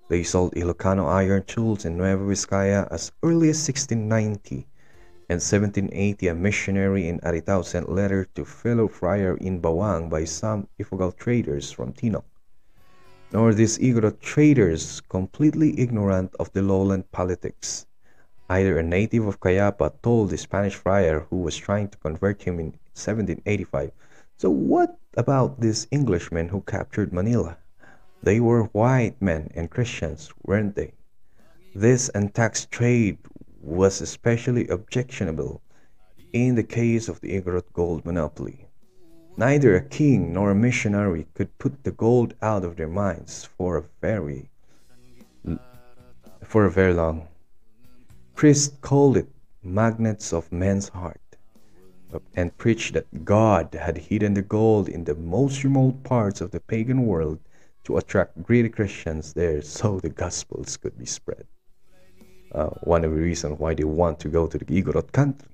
They 0.08 0.22
sold 0.22 0.54
Ilocano 0.54 1.08
iron 1.08 1.42
tools 1.42 1.84
in 1.84 1.96
Nueva 1.96 2.24
Vizcaya 2.24 2.86
as 2.88 3.10
early 3.24 3.50
as 3.50 3.58
1690 3.66 4.68
and 5.28 5.42
1780 5.42 6.28
a 6.28 6.34
missionary 6.36 7.08
in 7.08 7.18
Aritao 7.18 7.64
sent 7.64 7.90
letter 7.90 8.26
to 8.36 8.44
fellow 8.44 8.86
friar 8.86 9.36
in 9.38 9.60
Bauang 9.60 10.08
by 10.08 10.22
some 10.22 10.68
Ifugao 10.78 11.16
traders 11.16 11.72
from 11.72 11.92
Tinok. 11.92 12.22
Nor 13.32 13.54
these 13.54 13.76
Igorot 13.78 14.20
traders 14.20 15.00
completely 15.08 15.80
ignorant 15.80 16.32
of 16.38 16.52
the 16.52 16.62
lowland 16.62 17.10
politics. 17.10 17.86
Either 18.50 18.78
a 18.78 18.82
native 18.82 19.26
of 19.26 19.40
Cayapa 19.40 19.92
told 20.02 20.30
the 20.30 20.38
Spanish 20.38 20.74
friar 20.74 21.26
who 21.28 21.36
was 21.36 21.56
trying 21.56 21.88
to 21.88 21.98
convert 21.98 22.42
him 22.42 22.58
in 22.58 22.72
1785, 22.94 23.92
so 24.38 24.48
what 24.48 24.98
about 25.16 25.60
these 25.60 25.86
Englishmen 25.92 26.48
who 26.48 26.62
captured 26.62 27.12
Manila? 27.12 27.58
They 28.22 28.40
were 28.40 28.64
white 28.72 29.20
men 29.20 29.50
and 29.54 29.70
Christians, 29.70 30.32
weren't 30.44 30.76
they? 30.76 30.94
This 31.74 32.10
untaxed 32.14 32.70
trade 32.70 33.18
was 33.60 34.00
especially 34.00 34.66
objectionable 34.68 35.60
in 36.32 36.54
the 36.54 36.62
case 36.62 37.08
of 37.08 37.20
the 37.20 37.34
Igorot 37.34 37.72
gold 37.72 38.04
monopoly. 38.04 38.68
Neither 39.36 39.76
a 39.76 39.80
king 39.80 40.32
nor 40.32 40.50
a 40.50 40.54
missionary 40.54 41.26
could 41.34 41.56
put 41.58 41.84
the 41.84 41.92
gold 41.92 42.34
out 42.42 42.64
of 42.64 42.76
their 42.76 42.88
minds 42.88 43.44
for 43.44 43.76
a 43.76 43.84
very 44.00 44.50
for 46.42 46.64
a 46.64 46.70
very 46.70 46.94
long. 46.94 47.28
Priests 48.38 48.78
called 48.82 49.16
it 49.16 49.26
magnets 49.64 50.32
of 50.32 50.52
men's 50.52 50.90
heart 50.90 51.20
and 52.36 52.56
preached 52.56 52.94
that 52.94 53.24
God 53.24 53.74
had 53.74 53.98
hidden 53.98 54.34
the 54.34 54.42
gold 54.42 54.88
in 54.88 55.02
the 55.02 55.16
most 55.16 55.64
remote 55.64 56.04
parts 56.04 56.40
of 56.40 56.52
the 56.52 56.60
pagan 56.60 57.04
world 57.04 57.40
to 57.82 57.96
attract 57.96 58.44
greedy 58.44 58.68
Christians 58.68 59.32
there 59.32 59.60
so 59.60 59.98
the 59.98 60.08
gospels 60.08 60.76
could 60.76 60.96
be 60.96 61.04
spread 61.04 61.48
uh, 62.52 62.66
one 62.84 63.04
of 63.04 63.10
the 63.10 63.20
reasons 63.20 63.58
why 63.58 63.74
they 63.74 63.82
want 63.82 64.20
to 64.20 64.28
go 64.28 64.46
to 64.46 64.56
the 64.56 64.66
Igorot 64.66 65.10
country. 65.10 65.48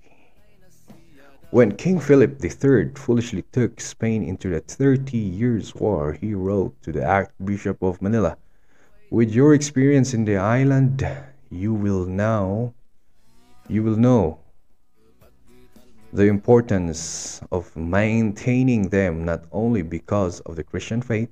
When 1.53 1.77
King 1.77 1.99
Philip 1.99 2.45
III 2.45 2.91
foolishly 2.97 3.45
took 3.51 3.81
Spain 3.81 4.23
into 4.23 4.51
the 4.51 4.61
Thirty 4.61 5.17
Years' 5.17 5.75
War, 5.75 6.13
he 6.13 6.35
wrote 6.35 6.75
to 6.83 6.93
the 6.93 7.07
Archbishop 7.07 7.83
of 7.83 8.03
Manila, 8.03 8.37
With 9.09 9.33
your 9.33 9.55
experience 9.55 10.13
in 10.13 10.27
the 10.27 10.37
island, 10.37 11.03
you 11.55 11.73
will 11.73 12.07
now, 12.07 12.75
you 13.69 13.83
will 13.83 13.97
know 13.97 14.39
the 16.13 16.27
importance 16.27 17.41
of 17.51 17.75
maintaining 17.77 18.89
them 18.89 19.25
not 19.25 19.45
only 19.53 19.83
because 19.83 20.41
of 20.41 20.57
the 20.57 20.65
Christian 20.65 21.03
faith, 21.03 21.31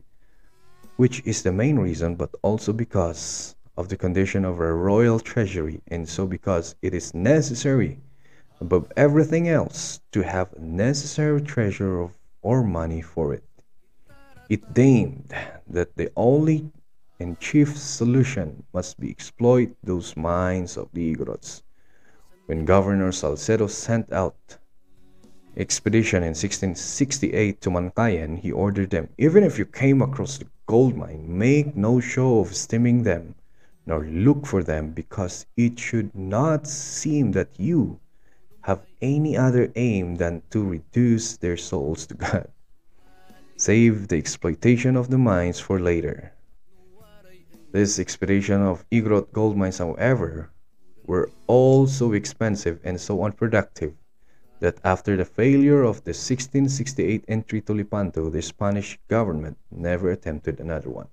which 0.97 1.23
is 1.25 1.43
the 1.43 1.53
main 1.53 1.79
reason, 1.79 2.15
but 2.15 2.31
also 2.43 2.73
because 2.73 3.55
of 3.77 3.89
the 3.89 3.97
condition 3.97 4.45
of 4.45 4.61
our 4.61 4.75
royal 4.75 5.19
treasury, 5.19 5.81
and 5.89 6.09
so 6.09 6.27
because 6.27 6.75
it 6.83 6.95
is 6.95 7.15
necessary 7.15 7.99
above 8.61 8.91
everything 8.97 9.49
else 9.49 10.01
to 10.13 10.23
have 10.23 10.57
necessary 10.59 11.41
treasure 11.41 12.01
of 12.01 12.13
or 12.43 12.63
money 12.63 13.01
for 13.01 13.33
it. 13.33 13.45
It 14.49 14.75
deemed 14.75 15.33
that 15.69 15.97
the 15.97 16.11
only 16.17 16.71
and 17.23 17.39
chief 17.39 17.79
solution 17.79 18.65
must 18.75 18.99
be 18.99 19.09
exploit 19.09 19.71
those 19.85 20.17
mines 20.17 20.77
of 20.77 20.89
the 20.93 21.15
Igorots. 21.15 21.63
When 22.47 22.65
Governor 22.65 23.13
Salcedo 23.13 23.69
sent 23.69 24.13
out 24.13 24.59
expedition 25.57 26.25
in 26.25 26.35
1668 26.35 27.61
to 27.61 27.71
Mankayan, 27.71 28.39
he 28.39 28.51
ordered 28.51 28.91
them, 28.91 29.09
even 29.19 29.45
if 29.45 29.59
you 29.59 29.65
came 29.65 30.03
across 30.03 30.39
the 30.39 30.47
gold 30.67 30.97
mine, 30.97 31.25
make 31.27 31.77
no 31.77 32.01
show 32.01 32.41
of 32.41 32.57
stemming 32.57 33.05
them 33.05 33.37
nor 33.87 34.05
look 34.05 34.47
for 34.47 34.63
them, 34.63 34.91
because 34.91 35.47
it 35.57 35.79
should 35.79 36.15
not 36.15 36.67
seem 36.67 37.33
that 37.33 37.49
you 37.59 37.99
have 38.63 38.81
any 39.01 39.37
other 39.37 39.73
aim 39.75 40.17
than 40.17 40.43
to 40.51 40.63
reduce 40.63 41.37
their 41.37 41.57
souls 41.57 42.07
to 42.07 42.15
God. 42.15 42.49
Save 43.57 44.09
the 44.09 44.17
exploitation 44.17 44.97
of 44.97 45.11
the 45.11 45.19
mines 45.19 45.59
for 45.59 45.81
later. 45.81 46.33
This 47.73 47.99
expedition 47.99 48.63
of 48.63 48.89
Igorot 48.91 49.33
gold 49.33 49.57
mines, 49.57 49.79
however, 49.79 50.53
were 51.05 51.33
all 51.49 51.89
so 51.89 52.13
expensive 52.13 52.81
and 52.85 53.01
so 53.01 53.25
unproductive 53.25 53.95
that 54.61 54.79
after 54.85 55.17
the 55.17 55.25
failure 55.25 55.83
of 55.83 56.05
the 56.05 56.15
1668 56.15 57.25
entry 57.29 57.61
to 57.63 57.75
Lepanto, 57.75 58.31
the 58.31 58.43
Spanish 58.43 58.99
government 59.09 59.59
never 59.71 60.11
attempted 60.11 60.61
another 60.61 60.91
one. 60.91 61.09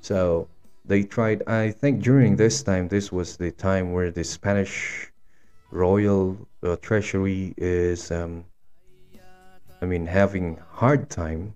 So, 0.00 0.48
they 0.84 1.02
tried 1.02 1.42
i 1.48 1.70
think 1.70 2.02
during 2.02 2.36
this 2.36 2.62
time 2.62 2.88
this 2.88 3.10
was 3.12 3.36
the 3.36 3.50
time 3.50 3.92
where 3.92 4.10
the 4.10 4.22
spanish 4.24 5.12
royal 5.70 6.48
uh, 6.62 6.76
treasury 6.76 7.54
is 7.56 8.10
um, 8.12 8.44
i 9.80 9.86
mean 9.86 10.06
having 10.06 10.56
hard 10.70 11.08
time 11.10 11.55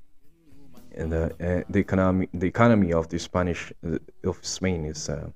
and 1.01 1.10
the 1.12 1.24
uh, 1.24 1.62
the 1.68 1.81
economy 1.86 2.28
the 2.35 2.47
economy 2.47 2.93
of 2.93 3.09
the 3.09 3.18
spanish 3.18 3.72
uh, 3.86 3.98
of 4.31 4.36
spain 4.43 4.85
is 4.85 5.09
uh, 5.09 5.28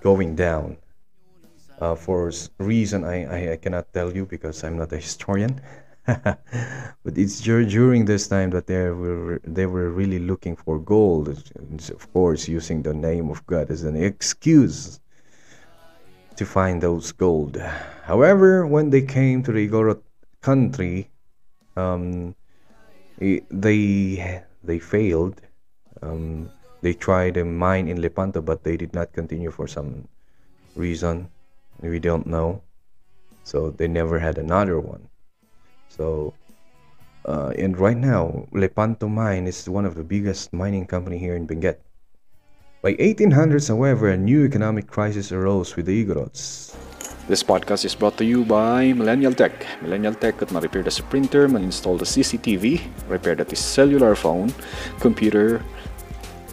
going 0.00 0.34
down 0.34 0.76
uh, 1.80 1.94
for 1.94 2.32
reason 2.58 3.04
I, 3.04 3.16
I, 3.24 3.52
I 3.52 3.56
cannot 3.56 3.92
tell 3.92 4.10
you 4.16 4.24
because 4.26 4.64
i'm 4.64 4.76
not 4.78 4.92
a 4.92 4.96
historian 4.98 5.60
but 6.06 7.16
it's 7.16 7.40
during 7.40 8.04
this 8.04 8.28
time 8.28 8.50
that 8.50 8.66
they 8.66 8.90
were 8.90 9.40
they 9.42 9.64
were 9.64 9.88
really 9.88 10.18
looking 10.18 10.54
for 10.54 10.78
gold, 10.78 11.28
of 11.28 12.12
course, 12.12 12.46
using 12.46 12.82
the 12.82 12.92
name 12.92 13.30
of 13.30 13.46
God 13.46 13.70
as 13.70 13.84
an 13.84 13.96
excuse 13.96 15.00
to 16.36 16.44
find 16.44 16.82
those 16.82 17.10
gold. 17.12 17.56
However, 18.02 18.66
when 18.66 18.90
they 18.90 19.00
came 19.00 19.42
to 19.44 19.52
the 19.52 19.66
Igorot 19.66 20.02
country, 20.42 21.08
um, 21.74 22.34
they 23.18 24.42
they 24.62 24.78
failed. 24.78 25.40
Um, 26.02 26.50
they 26.82 26.92
tried 26.92 27.36
a 27.36 27.44
mine 27.44 27.88
in 27.88 28.00
Lepanto, 28.00 28.42
but 28.42 28.64
they 28.64 28.76
did 28.76 28.92
not 28.92 29.12
continue 29.12 29.50
for 29.50 29.66
some 29.66 30.08
reason 30.76 31.28
we 31.80 31.98
don't 31.98 32.26
know. 32.26 32.62
So 33.44 33.70
they 33.70 33.88
never 33.88 34.18
had 34.18 34.38
another 34.38 34.80
one. 34.80 35.08
So, 35.88 36.34
uh, 37.24 37.52
and 37.58 37.78
right 37.78 37.96
now, 37.96 38.46
Lepanto 38.52 39.08
Mine 39.08 39.46
is 39.46 39.68
one 39.68 39.84
of 39.84 39.94
the 39.94 40.04
biggest 40.04 40.52
mining 40.52 40.86
company 40.86 41.18
here 41.18 41.36
in 41.36 41.46
Benguet. 41.46 41.78
By 42.82 42.94
1800s, 42.94 43.68
however, 43.68 44.08
a 44.08 44.16
new 44.16 44.44
economic 44.44 44.86
crisis 44.86 45.32
arose 45.32 45.76
with 45.76 45.86
the 45.86 46.04
Igorots. 46.04 46.74
This 47.24 47.40
podcast 47.40 47.88
is 47.88 47.96
brought 47.96 48.20
to 48.20 48.24
you 48.24 48.44
by 48.44 48.92
Millennial 48.92 49.32
Tech. 49.32 49.64
Millennial 49.80 50.12
Tech 50.12 50.36
could 50.36 50.52
repair 50.52 50.82
the 50.82 50.92
printer, 51.08 51.46
install 51.56 51.96
the 51.96 52.04
CCTV, 52.04 52.82
repair 53.08 53.34
the 53.34 53.56
cellular 53.56 54.14
phone, 54.14 54.52
computer, 55.00 55.62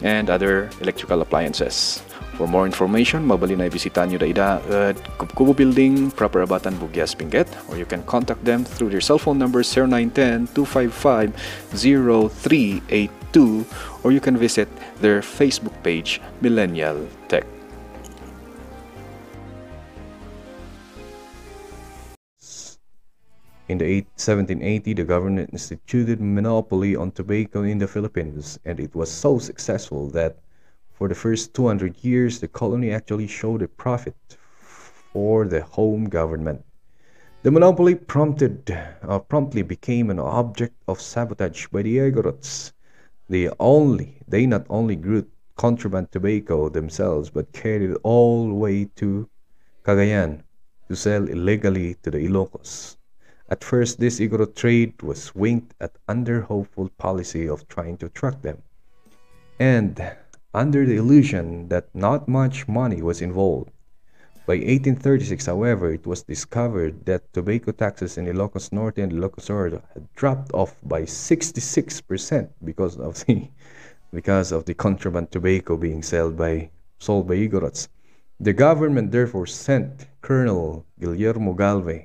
and 0.00 0.30
other 0.30 0.70
electrical 0.80 1.20
appliances. 1.20 2.00
For 2.40 2.48
more 2.48 2.64
information, 2.64 3.28
mabali 3.28 3.52
na 3.52 3.68
ibisita 3.68 4.08
nyo 4.08 4.16
ida 4.24 4.64
uh, 4.72 4.96
Kubo 5.36 5.52
Building, 5.52 6.10
Proper 6.10 6.48
Abatan, 6.48 6.80
Buguias, 6.80 7.12
Benguet, 7.12 7.52
or 7.68 7.76
you 7.76 7.84
can 7.84 8.00
contact 8.08 8.40
them 8.42 8.64
through 8.64 8.88
their 8.88 9.04
cell 9.04 9.20
phone 9.20 9.36
number 9.36 9.60
0910-255-0382 10.56 13.36
or 14.04 14.12
you 14.12 14.20
can 14.24 14.40
visit 14.40 14.72
their 15.04 15.20
Facebook 15.20 15.76
page, 15.84 16.18
Millennial 16.40 17.04
Tech. 17.28 17.44
In 23.72 23.78
the 23.78 24.02
1780, 24.20 24.92
the 24.92 25.02
government 25.02 25.48
instituted 25.50 26.20
monopoly 26.20 26.94
on 26.94 27.10
tobacco 27.10 27.62
in 27.62 27.78
the 27.78 27.88
Philippines, 27.88 28.58
and 28.66 28.78
it 28.78 28.94
was 28.94 29.10
so 29.10 29.38
successful 29.38 30.10
that 30.10 30.36
for 30.92 31.08
the 31.08 31.14
first 31.14 31.54
200 31.54 32.04
years, 32.04 32.38
the 32.38 32.48
colony 32.48 32.90
actually 32.90 33.26
showed 33.26 33.62
a 33.62 33.68
profit 33.68 34.14
for 34.28 35.46
the 35.46 35.62
home 35.62 36.10
government. 36.10 36.62
The 37.44 37.50
monopoly 37.50 37.94
prompted, 37.94 38.76
uh, 39.00 39.20
promptly 39.20 39.62
became 39.62 40.10
an 40.10 40.18
object 40.18 40.74
of 40.86 41.00
sabotage 41.00 41.66
by 41.68 41.80
the 41.80 41.96
Igorots. 41.96 42.72
They 43.30 43.48
only, 43.58 44.20
they 44.28 44.44
not 44.44 44.66
only 44.68 44.96
grew 44.96 45.24
contraband 45.56 46.12
tobacco 46.12 46.68
themselves, 46.68 47.30
but 47.30 47.54
carried 47.54 47.92
it 47.92 47.98
all 48.02 48.48
the 48.48 48.54
way 48.54 48.84
to 48.96 49.30
Cagayan 49.82 50.42
to 50.88 50.94
sell 50.94 51.26
illegally 51.26 51.94
to 52.02 52.10
the 52.10 52.18
Ilocos. 52.18 52.98
At 53.52 53.64
first, 53.64 54.00
this 54.00 54.18
Igorot 54.18 54.56
trade 54.56 55.02
was 55.02 55.34
winked 55.34 55.74
at 55.78 55.98
under 56.08 56.40
hopeful 56.40 56.88
policy 56.96 57.46
of 57.46 57.68
trying 57.68 57.98
to 57.98 58.08
track 58.08 58.40
them, 58.40 58.62
and 59.60 60.00
under 60.54 60.86
the 60.86 60.96
illusion 60.96 61.68
that 61.68 61.94
not 61.94 62.26
much 62.28 62.66
money 62.66 63.02
was 63.02 63.20
involved. 63.20 63.70
By 64.46 64.54
1836, 64.54 65.44
however, 65.44 65.92
it 65.92 66.06
was 66.06 66.22
discovered 66.22 67.04
that 67.04 67.30
tobacco 67.34 67.72
taxes 67.72 68.16
in 68.16 68.24
Ilocos 68.24 68.72
Norte 68.72 68.96
and 68.96 69.12
Ilocos 69.12 69.42
Sur 69.42 69.82
had 69.92 70.14
dropped 70.14 70.50
off 70.54 70.74
by 70.82 71.02
66% 71.02 72.48
because 72.64 72.96
of 72.96 73.22
the 73.26 73.50
because 74.14 74.50
of 74.50 74.64
the 74.64 74.72
contraband 74.72 75.30
tobacco 75.30 75.76
being 75.76 76.02
sold 76.02 76.38
by 76.38 76.70
sold 76.98 77.28
by 77.28 77.34
Igorots. 77.34 77.88
The 78.40 78.54
government 78.54 79.12
therefore 79.12 79.46
sent 79.46 80.06
Colonel 80.22 80.86
Guillermo 80.98 81.52
Galvez 81.52 82.04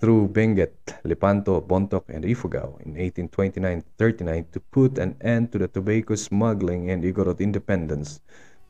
through 0.00 0.28
Benguet, 0.28 0.74
Lepanto, 1.04 1.60
Bontoc, 1.60 2.04
and 2.08 2.24
Ifugao 2.24 2.80
in 2.82 2.94
1829-39 2.94 4.50
to 4.52 4.60
put 4.60 4.98
an 4.98 5.16
end 5.20 5.50
to 5.50 5.58
the 5.58 5.68
tobacco 5.68 6.14
smuggling 6.14 6.90
and 6.90 7.02
Igorot 7.02 7.40
independence. 7.40 8.20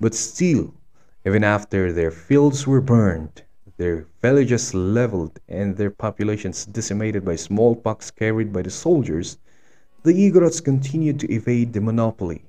But 0.00 0.14
still, 0.14 0.72
even 1.26 1.44
after 1.44 1.92
their 1.92 2.10
fields 2.10 2.66
were 2.66 2.80
burned, 2.80 3.42
their 3.76 4.06
villages 4.22 4.74
leveled, 4.74 5.38
and 5.48 5.76
their 5.76 5.90
populations 5.90 6.64
decimated 6.64 7.24
by 7.24 7.36
smallpox 7.36 8.10
carried 8.10 8.52
by 8.52 8.62
the 8.62 8.70
soldiers, 8.70 9.38
the 10.02 10.12
Igorots 10.12 10.64
continued 10.64 11.20
to 11.20 11.32
evade 11.32 11.72
the 11.72 11.80
monopoly. 11.80 12.44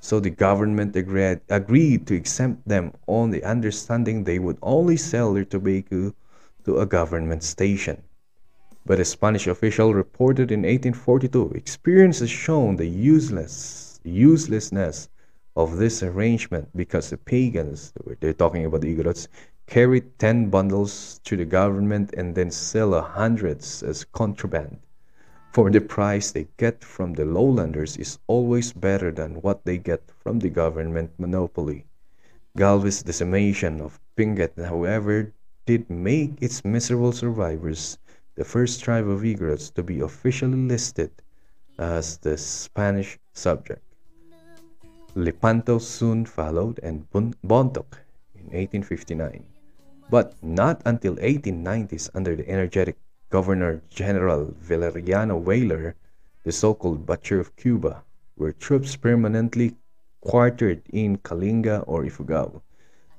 So 0.00 0.20
the 0.20 0.30
government 0.30 0.96
agreed, 0.96 1.40
agreed 1.48 2.06
to 2.08 2.14
exempt 2.14 2.66
them 2.68 2.92
on 3.06 3.30
the 3.30 3.44
understanding 3.44 4.24
they 4.24 4.38
would 4.38 4.58
only 4.60 4.96
sell 4.96 5.32
their 5.32 5.44
tobacco 5.44 6.12
to 6.64 6.78
a 6.80 6.86
government 6.86 7.42
station. 7.42 8.02
But 8.86 9.00
a 9.00 9.04
Spanish 9.04 9.46
official 9.46 9.94
reported 9.94 10.50
in 10.50 10.60
1842 10.60 11.52
experience 11.54 12.18
has 12.18 12.28
shown 12.28 12.76
the 12.76 12.86
useless 12.86 13.98
uselessness 14.04 15.08
of 15.56 15.78
this 15.78 16.02
arrangement 16.02 16.68
because 16.76 17.08
the 17.08 17.16
pagans, 17.16 17.94
they're 18.20 18.34
talking 18.34 18.66
about 18.66 18.82
the 18.82 18.94
Igorots, 18.94 19.28
carried 19.66 20.18
10 20.18 20.50
bundles 20.50 21.18
to 21.24 21.36
the 21.36 21.46
government 21.46 22.12
and 22.12 22.34
then 22.34 22.50
sell 22.50 23.00
hundreds 23.00 23.82
as 23.82 24.04
contraband. 24.04 24.78
For 25.52 25.70
the 25.70 25.80
price 25.80 26.32
they 26.32 26.48
get 26.58 26.84
from 26.84 27.14
the 27.14 27.24
lowlanders 27.24 27.96
is 27.96 28.18
always 28.26 28.74
better 28.74 29.10
than 29.10 29.40
what 29.40 29.64
they 29.64 29.78
get 29.78 30.02
from 30.22 30.40
the 30.40 30.50
government 30.50 31.12
monopoly. 31.16 31.86
Galvey's 32.56 33.02
decimation 33.02 33.80
of 33.80 33.98
Benguet, 34.16 34.58
however, 34.58 35.32
did 35.64 35.88
make 35.88 36.42
its 36.42 36.64
miserable 36.64 37.12
survivors 37.12 37.96
the 38.36 38.44
first 38.44 38.82
tribe 38.82 39.08
of 39.08 39.22
Igorots 39.22 39.72
to 39.74 39.82
be 39.82 40.00
officially 40.00 40.58
listed 40.58 41.10
as 41.78 42.18
the 42.18 42.36
Spanish 42.36 43.18
subject. 43.32 43.82
Lepanto 45.14 45.78
soon 45.78 46.26
followed 46.26 46.80
and 46.82 47.08
Bontoc 47.10 47.98
in 48.34 48.50
1859, 48.50 49.44
but 50.10 50.34
not 50.42 50.82
until 50.84 51.14
1890s 51.16 52.10
under 52.14 52.34
the 52.34 52.48
energetic 52.48 52.96
Governor 53.30 53.80
General 53.88 54.52
Valeriano 54.60 55.40
Weyler, 55.40 55.94
the 56.42 56.50
so-called 56.50 57.06
Butcher 57.06 57.38
of 57.38 57.54
Cuba, 57.54 58.02
were 58.36 58.52
troops 58.52 58.96
permanently 58.96 59.76
quartered 60.20 60.82
in 60.90 61.18
Kalinga 61.18 61.84
or 61.86 62.02
Ifugao. 62.02 62.62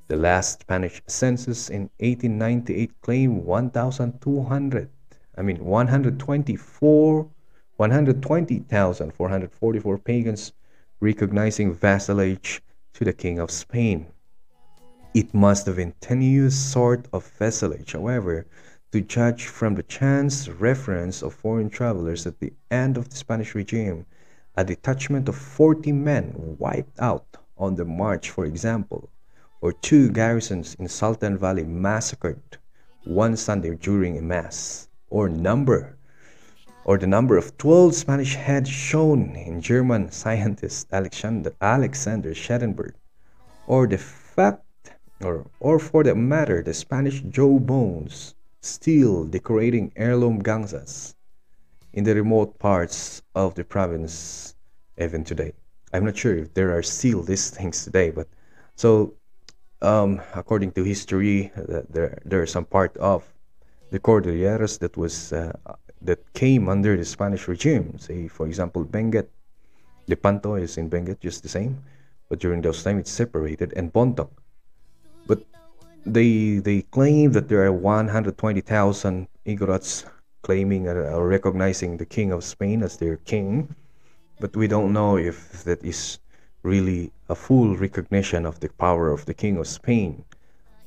The 0.07 0.17
last 0.17 0.61
Spanish 0.61 1.01
census 1.07 1.69
in 1.69 1.89
1898 1.99 3.01
claimed 3.01 3.45
1,200 3.45 4.89
I 5.37 5.41
mean 5.41 5.65
124 5.65 7.29
120,444 7.77 9.97
pagans 9.97 10.53
recognizing 11.01 11.73
vassalage 11.73 12.61
to 12.93 13.03
the 13.03 13.11
king 13.11 13.39
of 13.39 13.51
Spain. 13.51 14.07
It 15.13 15.33
must 15.33 15.65
have 15.65 15.75
been 15.75 15.93
tenuous 15.99 16.57
sort 16.57 17.09
of 17.11 17.29
vassalage, 17.37 17.91
however, 17.91 18.45
to 18.93 19.01
judge 19.01 19.47
from 19.47 19.75
the 19.75 19.83
chance 19.83 20.47
reference 20.47 21.21
of 21.21 21.33
foreign 21.33 21.69
travelers 21.69 22.25
at 22.25 22.39
the 22.39 22.53
end 22.71 22.95
of 22.95 23.09
the 23.09 23.17
Spanish 23.17 23.55
regime, 23.55 24.05
a 24.55 24.63
detachment 24.63 25.27
of 25.27 25.35
40 25.35 25.91
men 25.91 26.55
wiped 26.59 26.97
out 27.01 27.35
on 27.57 27.75
the 27.75 27.83
march, 27.83 28.29
for 28.29 28.45
example, 28.45 29.09
or 29.59 29.73
two 29.73 30.09
garrisons 30.11 30.75
in 30.75 30.87
Saltan 30.87 31.37
Valley 31.37 31.65
massacred 31.65 32.57
one 33.03 33.35
Sunday 33.35 33.75
during 33.75 34.17
a 34.17 34.21
mass 34.21 34.87
or 35.09 35.29
number 35.29 35.95
or 36.85 36.99
the 36.99 37.07
number 37.07 37.35
of 37.35 37.57
12 37.57 37.95
Spanish 37.95 38.35
heads 38.35 38.69
shown 38.69 39.35
in 39.35 39.59
German 39.59 40.11
scientist 40.11 40.87
Alexander, 40.91 41.51
Alexander 41.59 42.31
Schadenberg, 42.31 42.93
or 43.65 43.87
the 43.87 43.97
fact, 43.97 44.63
or, 45.21 45.45
or 45.59 45.79
for 45.79 46.03
that 46.03 46.15
matter, 46.15 46.61
the 46.61 46.73
Spanish 46.73 47.21
jaw 47.21 47.57
bones 47.57 48.35
still 48.61 49.25
decorating 49.25 49.91
heirloom 49.95 50.43
gangsas 50.43 51.15
in 51.93 52.03
the 52.03 52.13
remote 52.13 52.57
parts 52.59 53.23
of 53.33 53.55
the 53.55 53.63
province 53.63 54.55
even 54.99 55.23
today. 55.23 55.53
I'm 55.91 56.05
not 56.05 56.17
sure 56.17 56.37
if 56.37 56.53
there 56.53 56.77
are 56.77 56.83
still 56.83 57.23
these 57.23 57.49
things 57.49 57.83
today, 57.83 58.11
but 58.11 58.27
so 58.75 59.15
um, 59.81 60.21
according 60.35 60.71
to 60.73 60.83
history, 60.83 61.51
uh, 61.55 61.81
there 61.89 62.19
there 62.25 62.41
are 62.41 62.47
some 62.47 62.65
part 62.65 62.95
of 62.97 63.23
the 63.91 63.99
Cordilleras 63.99 64.79
that 64.79 64.97
was 64.97 65.33
uh, 65.33 65.53
that 66.01 66.21
came 66.33 66.69
under 66.69 66.95
the 66.97 67.05
Spanish 67.05 67.47
regime. 67.47 67.97
Say, 67.97 68.27
for 68.27 68.45
example, 68.47 68.83
Benguet, 68.83 69.27
Lepanto 70.07 70.55
is 70.55 70.77
in 70.77 70.89
Benguet, 70.89 71.19
just 71.19 71.43
the 71.43 71.49
same, 71.49 71.83
but 72.29 72.39
during 72.39 72.61
those 72.61 72.83
time 72.83 72.99
it's 72.99 73.11
separated, 73.11 73.73
and 73.75 73.93
Bontoc. 73.93 74.29
But 75.27 75.43
they 76.05 76.59
they 76.59 76.81
claim 76.81 77.31
that 77.33 77.49
there 77.49 77.63
are 77.65 77.73
120,000 77.73 79.27
Igorots 79.45 80.05
claiming 80.41 80.87
or, 80.87 81.01
or 81.09 81.27
recognizing 81.27 81.97
the 81.97 82.05
King 82.05 82.31
of 82.31 82.43
Spain 82.43 82.83
as 82.83 82.97
their 82.97 83.17
king, 83.17 83.73
but 84.39 84.55
we 84.55 84.67
don't 84.67 84.93
know 84.93 85.17
if 85.17 85.63
that 85.63 85.83
is 85.83 86.19
really 86.61 87.11
a 87.29 87.35
full 87.35 87.75
recognition 87.77 88.45
of 88.45 88.59
the 88.59 88.69
power 88.77 89.11
of 89.11 89.25
the 89.25 89.33
King 89.33 89.57
of 89.57 89.67
Spain 89.67 90.23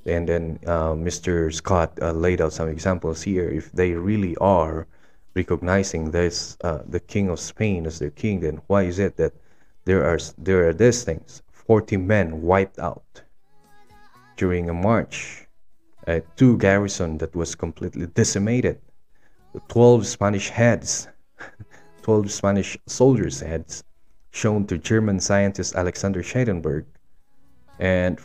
and 0.07 0.29
then 0.29 0.59
uh, 0.67 0.93
Mr. 0.93 1.53
Scott 1.53 1.99
uh, 2.01 2.13
laid 2.13 2.41
out 2.41 2.53
some 2.53 2.69
examples 2.69 3.23
here. 3.23 3.49
If 3.49 3.73
they 3.73 3.93
really 3.93 4.37
are 4.37 4.87
recognizing 5.35 6.11
this, 6.11 6.57
uh, 6.65 6.81
the 6.87 7.01
King 7.01 7.29
of 7.29 7.39
Spain 7.39 7.87
as 7.87 7.99
their 7.99 8.11
king, 8.11 8.41
then 8.41 8.61
why 8.67 8.83
is 8.83 8.99
it 8.99 9.17
that 9.17 9.35
there 9.85 10.05
are 10.05 10.19
there 10.37 10.69
are 10.69 10.73
these 10.73 11.05
things? 11.05 11.43
Forty 11.53 11.97
men 11.97 12.43
wiped 12.43 12.79
out 12.79 13.23
during 14.37 14.71
a 14.71 14.75
march, 14.75 15.47
uh, 16.07 16.21
two 16.37 16.57
garrison 16.59 17.19
that 17.19 17.35
was 17.35 17.55
completely 17.55 18.07
decimated, 18.07 18.81
twelve 19.69 20.07
Spanish 20.07 20.49
heads, 20.49 21.09
twelve 22.03 22.31
Spanish 22.31 22.79
soldiers' 22.87 23.41
heads 23.41 23.85
shown 24.31 24.67
to 24.67 24.79
German 24.79 25.21
scientist 25.21 25.75
Alexander 25.75 26.23
Schadenberg, 26.23 26.85
and 27.79 28.19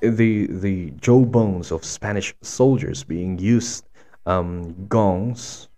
the 0.00 0.46
the 0.46 0.90
jawbones 1.00 1.72
of 1.72 1.84
Spanish 1.84 2.34
soldiers 2.42 3.04
being 3.04 3.38
used 3.38 3.88
um, 4.26 4.86
gongs, 4.88 5.68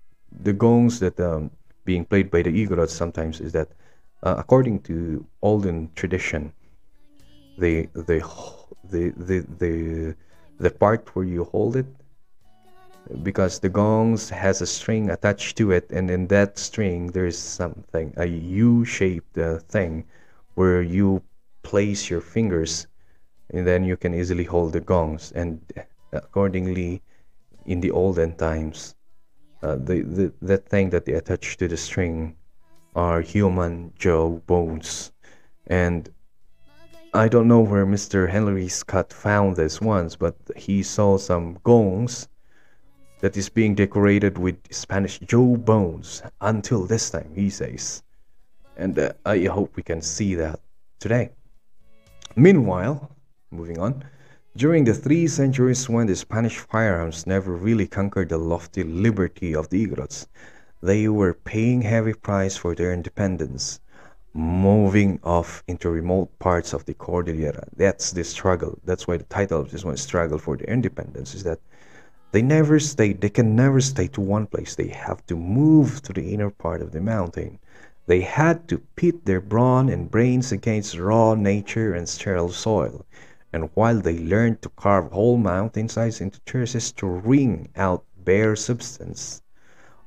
the 0.42 0.52
gongs 0.52 1.00
that 1.00 1.18
um, 1.20 1.50
being 1.84 2.04
played 2.04 2.30
by 2.30 2.42
the 2.42 2.50
Igorots 2.50 2.90
sometimes 2.90 3.40
is 3.40 3.52
that 3.52 3.68
uh, 4.22 4.34
according 4.38 4.80
to 4.80 5.24
olden 5.42 5.90
tradition, 5.94 6.52
the 7.56 7.88
the 7.94 8.22
the 8.90 9.10
the 9.16 9.46
the 9.58 10.14
the 10.58 10.70
part 10.70 11.14
where 11.14 11.24
you 11.24 11.44
hold 11.44 11.76
it 11.76 11.86
because 13.22 13.58
the 13.58 13.68
gongs 13.68 14.30
has 14.30 14.62
a 14.62 14.66
string 14.66 15.10
attached 15.10 15.56
to 15.58 15.70
it 15.70 15.90
and 15.90 16.10
in 16.10 16.26
that 16.28 16.58
string 16.58 17.08
there's 17.08 17.36
something 17.36 18.14
a 18.16 18.24
u-shaped 18.24 19.36
uh, 19.36 19.58
thing 19.68 20.04
where 20.54 20.80
you 20.80 21.22
place 21.62 22.08
your 22.08 22.20
fingers 22.20 22.86
and 23.50 23.66
then 23.66 23.84
you 23.84 23.96
can 23.96 24.14
easily 24.14 24.44
hold 24.44 24.72
the 24.72 24.80
gongs. 24.80 25.32
And 25.32 25.60
accordingly 26.12 27.02
in 27.66 27.80
the 27.80 27.90
olden 27.90 28.36
times 28.36 28.94
uh, 29.62 29.76
the, 29.76 30.32
the 30.42 30.58
thing 30.58 30.90
that 30.90 31.04
they 31.06 31.14
attach 31.14 31.56
to 31.56 31.66
the 31.66 31.76
string 31.76 32.36
are 32.94 33.20
human 33.20 33.92
jaw 33.98 34.28
bones. 34.28 35.12
And 35.66 36.08
I 37.14 37.28
don't 37.28 37.48
know 37.48 37.60
where 37.60 37.86
Mr. 37.86 38.28
Henry 38.28 38.68
Scott 38.68 39.12
found 39.12 39.56
this 39.56 39.80
once 39.80 40.16
but 40.16 40.36
he 40.56 40.82
saw 40.82 41.16
some 41.16 41.58
gongs 41.64 42.28
that 43.20 43.36
is 43.36 43.48
being 43.48 43.74
decorated 43.74 44.36
with 44.36 44.56
Spanish 44.70 45.18
jaw 45.20 45.56
bones 45.56 46.22
until 46.42 46.84
this 46.84 47.08
time 47.10 47.32
he 47.34 47.48
says. 47.48 48.02
And 48.76 48.98
uh, 48.98 49.12
I 49.24 49.44
hope 49.44 49.76
we 49.76 49.82
can 49.82 50.02
see 50.02 50.34
that 50.34 50.60
today. 50.98 51.30
Meanwhile 52.36 53.13
moving 53.54 53.78
on. 53.78 54.04
During 54.56 54.84
the 54.84 54.94
three 54.94 55.26
centuries 55.26 55.88
when 55.88 56.06
the 56.06 56.14
Spanish 56.16 56.58
firearms 56.58 57.26
never 57.26 57.52
really 57.52 57.86
conquered 57.86 58.28
the 58.28 58.38
lofty 58.38 58.82
liberty 58.84 59.54
of 59.54 59.68
the 59.68 59.86
Igorots, 59.86 60.26
they 60.82 61.08
were 61.08 61.34
paying 61.34 61.82
heavy 61.82 62.12
price 62.12 62.56
for 62.56 62.74
their 62.74 62.92
independence, 62.92 63.80
moving 64.32 65.18
off 65.24 65.64
into 65.66 65.88
remote 65.88 66.38
parts 66.38 66.72
of 66.72 66.84
the 66.84 66.94
Cordillera. 66.94 67.66
That's 67.76 68.12
the 68.12 68.22
struggle. 68.22 68.78
That's 68.84 69.08
why 69.08 69.16
the 69.16 69.24
title 69.24 69.60
of 69.60 69.70
this 69.70 69.84
one, 69.84 69.96
Struggle 69.96 70.38
for 70.38 70.56
their 70.56 70.68
Independence, 70.68 71.34
is 71.34 71.42
that 71.44 71.60
they 72.32 72.42
never 72.42 72.80
stay, 72.80 73.12
they 73.12 73.30
can 73.30 73.54
never 73.54 73.80
stay 73.80 74.08
to 74.08 74.20
one 74.20 74.46
place. 74.46 74.74
They 74.74 74.88
have 74.88 75.24
to 75.26 75.36
move 75.36 76.02
to 76.02 76.12
the 76.12 76.34
inner 76.34 76.50
part 76.50 76.82
of 76.82 76.90
the 76.90 77.00
mountain. 77.00 77.58
They 78.06 78.20
had 78.20 78.68
to 78.68 78.78
pit 78.96 79.24
their 79.24 79.40
brawn 79.40 79.88
and 79.88 80.10
brains 80.10 80.52
against 80.52 80.98
raw 80.98 81.34
nature 81.34 81.94
and 81.94 82.08
sterile 82.08 82.50
soil. 82.50 83.06
And 83.54 83.70
while 83.74 84.00
they 84.00 84.18
learned 84.18 84.62
to 84.62 84.68
carve 84.70 85.12
whole 85.12 85.36
mountainsides 85.36 86.20
into 86.20 86.40
terraces 86.40 86.90
to 86.94 87.06
wring 87.06 87.68
out 87.76 88.04
bare 88.16 88.56
substance 88.56 89.42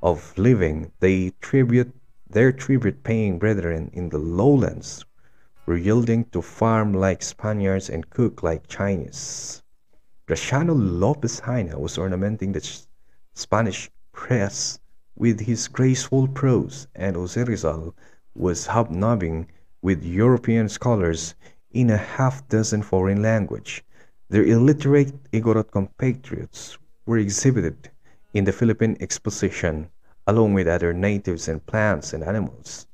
of 0.04 0.38
living, 0.38 0.92
they 1.00 1.30
tribute 1.40 1.96
their 2.30 2.52
tribute 2.52 3.04
paying 3.04 3.40
brethren 3.40 3.90
in 3.94 4.10
the 4.10 4.18
lowlands 4.18 5.06
were 5.66 5.78
yielding 5.78 6.26
to 6.32 6.42
farm 6.42 6.92
like 6.94 7.24
Spaniards 7.24 7.90
and 7.90 8.10
cook 8.10 8.44
like 8.44 8.68
Chinese. 8.68 9.64
Graciano 10.28 10.74
Lopez 10.76 11.40
Jaena 11.40 11.80
was 11.80 11.98
ornamenting 11.98 12.52
the 12.52 12.82
Spanish 13.34 13.90
press 14.12 14.78
with 15.16 15.40
his 15.40 15.70
graceful 15.70 16.28
prose, 16.28 16.90
and 16.94 17.16
Jose 17.16 17.42
Rizal 17.42 17.96
was 18.36 18.66
hobnobbing 18.66 19.48
with 19.82 20.04
European 20.04 20.68
scholars 20.68 21.34
in 21.78 21.92
a 21.92 21.98
half 22.18 22.48
dozen 22.50 22.82
foreign 22.82 23.22
languages. 23.22 23.84
Their 24.30 24.44
illiterate 24.44 25.14
Igorot 25.32 25.70
compatriots 25.70 26.76
were 27.06 27.20
exhibited 27.20 27.92
in 28.34 28.46
the 28.46 28.52
Philippine 28.52 28.98
Exposition 29.00 29.90
along 30.26 30.56
with 30.56 30.68
other 30.68 30.92
natives 30.92 31.48
and 31.48 31.64
plants 31.68 32.14
and 32.14 32.24
animals. 32.24 32.88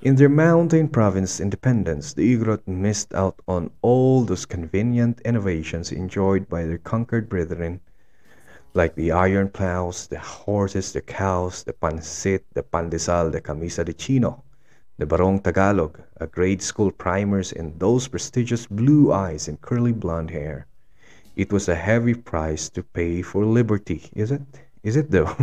In 0.00 0.14
their 0.14 0.28
mountain 0.28 0.86
province 0.86 1.40
independence, 1.40 2.14
the 2.14 2.22
Igorot 2.32 2.68
missed 2.68 3.12
out 3.14 3.42
on 3.48 3.72
all 3.82 4.22
those 4.24 4.46
convenient 4.46 5.20
innovations 5.24 5.90
enjoyed 5.90 6.48
by 6.48 6.66
their 6.66 6.78
conquered 6.78 7.28
brethren, 7.28 7.80
like 8.74 8.94
the 8.94 9.10
iron 9.10 9.48
plows, 9.48 10.06
the 10.06 10.20
horses, 10.20 10.92
the 10.92 11.00
cows, 11.00 11.64
the 11.64 11.72
pansit, 11.72 12.44
the 12.52 12.62
pandesal, 12.62 13.32
the 13.32 13.40
camisa 13.40 13.84
de 13.84 13.92
chino, 13.92 14.44
the 14.96 15.06
barong 15.06 15.40
Tagalog, 15.40 16.00
a 16.18 16.26
grade 16.26 16.62
school 16.62 16.90
primers, 16.90 17.52
and 17.52 17.78
those 17.80 18.06
prestigious 18.06 18.66
blue 18.66 19.12
eyes 19.12 19.48
and 19.48 19.60
curly 19.60 19.92
blonde 19.92 20.30
hair. 20.30 20.66
It 21.36 21.52
was 21.52 21.68
a 21.68 21.74
heavy 21.74 22.14
price 22.14 22.68
to 22.70 22.82
pay 22.82 23.22
for 23.22 23.44
liberty, 23.44 24.08
is 24.14 24.30
it? 24.30 24.42
Is 24.84 24.96
it 24.96 25.10
though? 25.10 25.36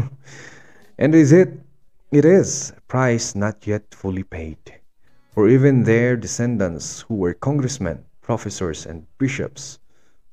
and 0.98 1.14
is 1.14 1.32
it 1.32 1.49
it 2.11 2.26
is 2.26 2.73
a 2.76 2.82
price 2.82 3.36
not 3.36 3.65
yet 3.65 3.95
fully 3.95 4.23
paid, 4.23 4.57
for 5.34 5.48
even 5.48 5.84
their 5.84 6.18
descendants, 6.18 7.02
who 7.02 7.15
were 7.15 7.34
congressmen, 7.34 8.03
professors, 8.22 8.86
and 8.86 9.07
bishops, 9.18 9.80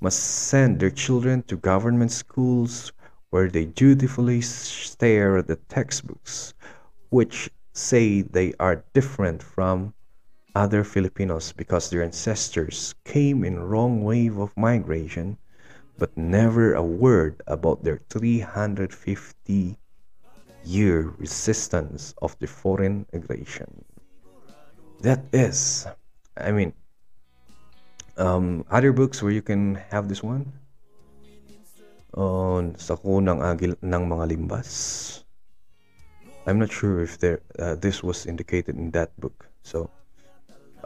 must 0.00 0.20
send 0.20 0.78
their 0.80 0.90
children 0.90 1.42
to 1.44 1.56
government 1.56 2.10
schools 2.12 2.92
where 3.30 3.48
they 3.48 3.64
dutifully 3.64 4.40
stare 4.40 5.36
at 5.38 5.46
the 5.46 5.56
textbooks, 5.68 6.54
which 7.10 7.50
say 7.78 8.20
they 8.22 8.52
are 8.58 8.82
different 8.92 9.42
from 9.42 9.94
other 10.58 10.82
Filipinos 10.82 11.54
because 11.54 11.88
their 11.88 12.02
ancestors 12.02 12.94
came 13.06 13.46
in 13.46 13.62
wrong 13.62 14.02
wave 14.02 14.36
of 14.36 14.50
migration, 14.58 15.38
but 15.96 16.10
never 16.18 16.74
a 16.74 16.82
word 16.82 17.40
about 17.46 17.84
their 17.86 18.02
350 18.10 19.78
year 20.66 21.14
resistance 21.16 22.14
of 22.20 22.34
the 22.42 22.50
foreign 22.50 23.06
aggression. 23.12 23.70
That 25.00 25.22
is, 25.32 25.86
I 26.36 26.50
mean, 26.50 26.74
um, 28.18 28.66
other 28.70 28.92
books 28.92 29.22
where 29.22 29.30
you 29.32 29.42
can 29.42 29.76
have 29.94 30.10
this 30.10 30.22
one 30.22 30.50
on 32.18 32.74
sa 32.74 32.98
kunang 32.98 33.38
agil 33.38 33.78
ng 33.78 34.02
mga 34.10 34.34
limbas. 34.34 35.22
I'm 36.48 36.58
not 36.58 36.72
sure 36.72 37.02
if 37.02 37.18
there 37.18 37.40
uh, 37.58 37.74
this 37.74 38.02
was 38.02 38.24
indicated 38.24 38.74
in 38.76 38.90
that 38.92 39.12
book. 39.20 39.46
So, 39.62 39.90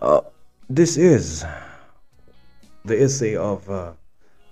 uh, 0.02 0.22
this 0.68 0.96
is 0.96 1.44
the 2.84 3.00
essay 3.00 3.36
of 3.36 3.70
uh, 3.70 3.92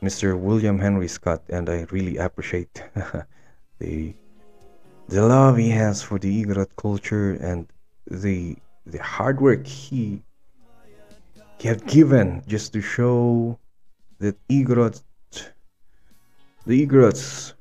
Mr. 0.00 0.38
William 0.38 0.78
Henry 0.78 1.08
Scott, 1.08 1.42
and 1.48 1.68
I 1.68 1.84
really 1.90 2.16
appreciate 2.16 2.84
the 3.80 4.14
the 5.08 5.26
love 5.26 5.56
he 5.56 5.70
has 5.70 6.00
for 6.00 6.20
the 6.20 6.30
Igorot 6.30 6.70
culture 6.76 7.34
and 7.42 7.66
the 8.06 8.54
the 8.86 9.02
hard 9.02 9.40
work 9.40 9.66
he 9.66 10.22
he 11.58 11.66
had 11.66 11.84
given 11.88 12.44
just 12.46 12.72
to 12.74 12.80
show 12.80 13.58
that 14.20 14.36
Igorot 14.46 15.02
the 16.66 16.86
Igorots 16.86 17.54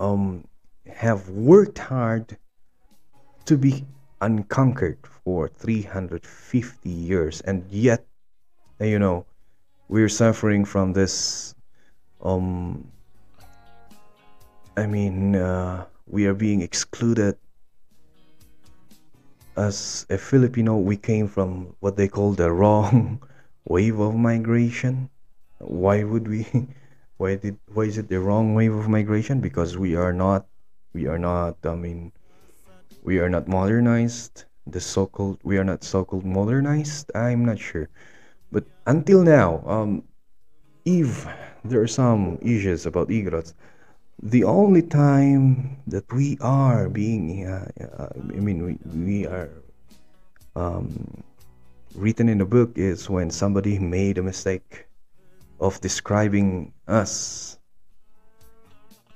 um 0.00 0.42
have 0.90 1.28
worked 1.28 1.78
hard 1.78 2.36
to 3.46 3.56
be 3.56 3.84
unconquered 4.20 4.98
for 5.24 5.48
350 5.48 6.88
years 6.88 7.40
and 7.42 7.64
yet 7.70 8.04
you 8.80 8.98
know 8.98 9.24
we're 9.88 10.08
suffering 10.08 10.64
from 10.64 10.92
this 10.92 11.54
um 12.22 12.90
I 14.76 14.86
mean 14.86 15.36
uh, 15.36 15.84
we 16.06 16.26
are 16.26 16.34
being 16.34 16.62
excluded. 16.62 17.36
As 19.56 20.06
a 20.08 20.16
Filipino, 20.16 20.78
we 20.78 20.96
came 20.96 21.28
from 21.28 21.76
what 21.80 21.96
they 21.96 22.08
call 22.08 22.32
the 22.32 22.50
wrong 22.50 23.20
wave 23.68 23.98
of 23.98 24.14
migration. 24.14 25.10
Why 25.58 26.04
would 26.04 26.28
we? 26.28 26.46
Why 27.18 27.36
did? 27.36 27.58
Why 27.74 27.84
is 27.84 27.98
it 27.98 28.08
the 28.08 28.20
wrong 28.20 28.54
wave 28.54 28.72
of 28.72 28.88
migration? 28.88 29.40
Because 29.40 29.76
we 29.76 29.96
are 29.96 30.12
not. 30.12 30.46
We 30.94 31.06
are 31.06 31.18
not. 31.18 31.58
I 31.66 31.74
mean, 31.74 32.12
we 33.02 33.18
are 33.18 33.28
not 33.28 33.48
modernized. 33.48 34.44
The 34.66 34.80
so-called 34.80 35.40
we 35.42 35.58
are 35.58 35.64
not 35.64 35.82
so-called 35.84 36.24
modernized. 36.24 37.10
I'm 37.14 37.44
not 37.44 37.58
sure, 37.58 37.88
but 38.52 38.64
until 38.86 39.22
now, 39.22 39.62
um, 39.66 40.04
if 40.84 41.26
there 41.64 41.80
are 41.80 41.88
some 41.88 42.38
issues 42.42 42.86
about 42.86 43.08
Igorots, 43.08 43.54
the 44.22 44.44
only 44.44 44.82
time 44.82 45.76
that 45.86 46.10
we 46.12 46.36
are 46.40 46.88
being 46.88 47.46
uh, 47.46 47.66
uh, 47.98 48.08
i 48.36 48.40
mean 48.40 48.64
we, 48.64 48.78
we 48.92 49.26
are 49.26 49.48
um, 50.56 51.22
written 51.94 52.28
in 52.28 52.38
the 52.38 52.44
book 52.44 52.72
is 52.76 53.08
when 53.08 53.30
somebody 53.30 53.78
made 53.78 54.18
a 54.18 54.22
mistake 54.22 54.86
of 55.58 55.80
describing 55.80 56.72
us 56.86 57.49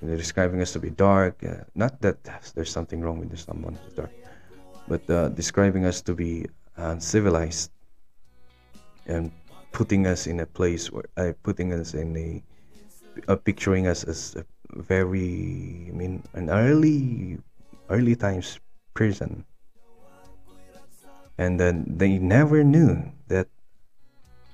They're 0.06 0.16
describing 0.16 0.60
us 0.60 0.72
to 0.72 0.80
be 0.80 0.90
dark 0.90 1.42
uh, 1.44 1.64
not 1.74 2.00
that 2.02 2.18
there's 2.54 2.70
something 2.70 3.00
wrong 3.00 3.18
with 3.18 3.38
someone 3.38 3.78
who's 3.82 3.94
dark 3.94 4.12
but 4.86 5.08
uh, 5.08 5.28
describing 5.30 5.84
us 5.84 6.02
to 6.02 6.14
be 6.14 6.46
uncivilized 6.76 7.70
and 9.06 9.30
putting 9.72 10.06
us 10.06 10.26
in 10.26 10.40
a 10.40 10.46
place 10.46 10.90
where 10.92 11.04
uh, 11.16 11.32
putting 11.42 11.72
us 11.72 11.94
in 11.94 12.16
a 12.16 12.42
uh, 13.28 13.36
picturing 13.36 13.86
us 13.86 14.04
as 14.04 14.36
a 14.36 14.44
very 14.76 15.88
I 15.88 15.92
mean 15.92 16.22
an 16.34 16.50
early 16.50 17.38
early 17.90 18.16
times 18.16 18.58
prison. 18.94 19.44
And 21.36 21.58
then 21.58 21.84
they 21.88 22.18
never 22.18 22.62
knew 22.62 23.10
that 23.26 23.48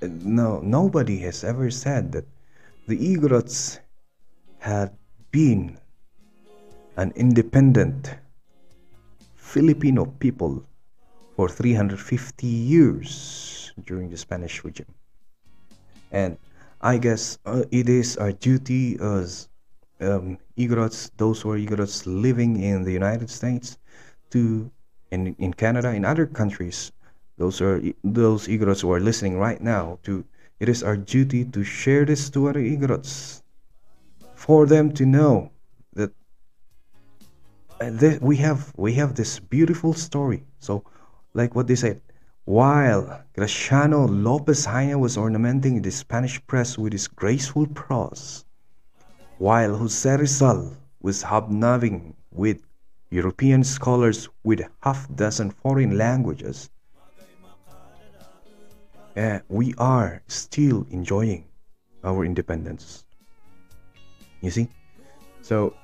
no 0.00 0.60
nobody 0.60 1.18
has 1.28 1.44
ever 1.44 1.70
said 1.70 2.12
that 2.12 2.26
the 2.88 2.96
Igorots 2.96 3.78
had 4.58 4.96
been 5.30 5.78
an 6.96 7.12
independent 7.16 8.14
Filipino 9.34 10.06
people 10.18 10.62
for 11.36 11.48
350 11.48 12.46
years 12.46 13.72
during 13.86 14.10
the 14.10 14.16
Spanish 14.16 14.62
regime 14.64 14.94
and 16.10 16.36
I 16.80 16.98
guess 16.98 17.38
uh, 17.44 17.64
it 17.70 17.88
is 17.88 18.16
our 18.16 18.32
duty 18.32 18.96
as 19.00 19.48
um, 20.00 20.38
Igorots, 20.56 21.10
those 21.16 21.42
who 21.42 21.50
are 21.50 21.58
Igorots 21.58 22.06
living 22.06 22.62
in 22.62 22.84
the 22.84 22.92
United 22.92 23.28
States, 23.30 23.78
to 24.30 24.70
in 25.10 25.34
in 25.38 25.52
Canada, 25.52 25.92
in 25.92 26.04
other 26.04 26.26
countries, 26.26 26.92
those 27.36 27.60
are 27.60 27.82
those 28.02 28.48
Igorots 28.48 28.80
who 28.80 28.92
are 28.92 29.00
listening 29.00 29.38
right 29.38 29.60
now. 29.60 29.98
To 30.04 30.24
it 30.58 30.68
is 30.68 30.82
our 30.82 30.96
duty 30.96 31.44
to 31.44 31.64
share 31.64 32.04
this 32.04 32.30
to 32.30 32.48
other 32.48 32.60
Igorots, 32.60 33.39
for 34.40 34.64
them 34.64 34.90
to 34.90 35.04
know 35.04 35.50
that 35.92 36.10
uh, 37.78 38.16
we 38.22 38.36
have 38.36 38.72
we 38.74 38.94
have 38.94 39.14
this 39.14 39.38
beautiful 39.38 39.92
story. 39.92 40.42
So, 40.58 40.82
like 41.34 41.54
what 41.54 41.66
they 41.66 41.76
said, 41.76 42.00
While 42.46 43.22
Graciano 43.36 44.08
Lopez 44.08 44.66
Jaena 44.66 44.98
was 44.98 45.18
ornamenting 45.18 45.82
the 45.82 45.90
Spanish 45.90 46.40
press 46.46 46.78
with 46.78 46.92
his 46.92 47.06
graceful 47.06 47.66
prose, 47.66 48.46
while 49.36 49.76
Jose 49.76 50.16
Rizal 50.16 50.72
was 51.02 51.22
hobnobbing 51.22 52.16
with 52.32 52.64
European 53.10 53.62
scholars 53.62 54.26
with 54.42 54.62
half 54.82 55.06
dozen 55.14 55.50
foreign 55.50 55.98
languages, 55.98 56.70
uh, 59.18 59.40
we 59.48 59.74
are 59.76 60.22
still 60.28 60.86
enjoying 60.90 61.44
our 62.02 62.24
independence. 62.24 63.04
You 64.40 64.50
see? 64.50 64.68
So 65.42 65.74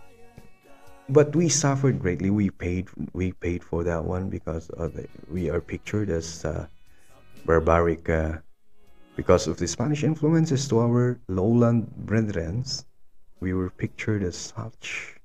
but 1.08 1.34
we 1.36 1.48
suffered 1.48 2.00
greatly. 2.00 2.30
We 2.30 2.50
paid 2.50 2.88
we 3.12 3.32
paid 3.32 3.62
for 3.62 3.84
that 3.84 4.04
one 4.04 4.28
because 4.28 4.66
the, 4.68 5.06
we 5.30 5.50
are 5.50 5.60
pictured 5.60 6.10
as 6.10 6.44
uh, 6.44 6.66
barbaric 7.44 8.08
uh, 8.08 8.38
because 9.14 9.46
of 9.46 9.56
the 9.56 9.68
Spanish 9.68 10.02
influences 10.02 10.66
to 10.68 10.80
our 10.80 11.20
lowland 11.28 11.94
brethren. 12.06 12.64
We 13.40 13.54
were 13.54 13.70
pictured 13.70 14.22
as 14.22 14.36
such 14.36 15.16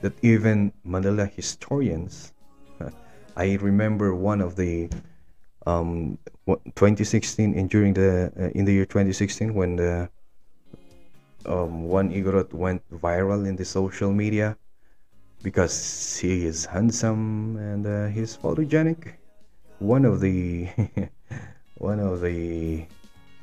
that 0.00 0.12
even 0.22 0.72
Manila 0.84 1.26
historians. 1.26 2.32
I 3.36 3.54
remember 3.60 4.14
one 4.14 4.40
of 4.40 4.56
the 4.56 4.90
um, 5.66 6.18
2016 6.46 7.54
in 7.54 7.68
during 7.68 7.94
the 7.94 8.32
uh, 8.38 8.50
in 8.54 8.64
the 8.64 8.72
year 8.72 8.86
2016 8.86 9.54
when 9.54 9.76
the 9.76 10.08
um, 11.46 11.84
one 11.84 12.10
Igorot 12.10 12.52
went 12.52 12.82
viral 12.90 13.46
in 13.46 13.56
the 13.56 13.64
social 13.64 14.12
media 14.12 14.56
because 15.42 16.18
he 16.18 16.44
is 16.44 16.66
handsome 16.66 17.56
and 17.56 17.86
uh, 17.86 18.06
he's 18.08 18.36
photogenic. 18.36 19.14
One 19.78 20.04
of 20.04 20.20
the 20.20 20.68
one 21.78 22.00
of 22.00 22.20
the 22.20 22.86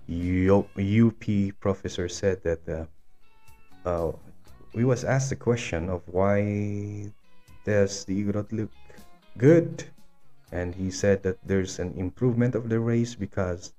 UP 0.07 1.60
professors 1.60 2.15
said 2.15 2.44
that 2.44 2.61
uh, 2.69 2.86
uh, 3.88 4.11
we 4.74 4.86
was 4.86 5.03
asked 5.03 5.30
the 5.30 5.36
question 5.36 5.90
of 5.90 6.03
why 6.06 7.11
does 7.65 8.06
the 8.06 8.24
Igorot 8.24 8.52
look 8.52 8.72
good, 9.38 9.84
and 10.52 10.76
he 10.76 10.91
said 10.91 11.24
that 11.24 11.38
there's 11.44 11.80
an 11.80 11.94
improvement 11.98 12.53
of 12.53 12.69
the 12.69 12.80
race 12.80 13.15
because 13.15 13.74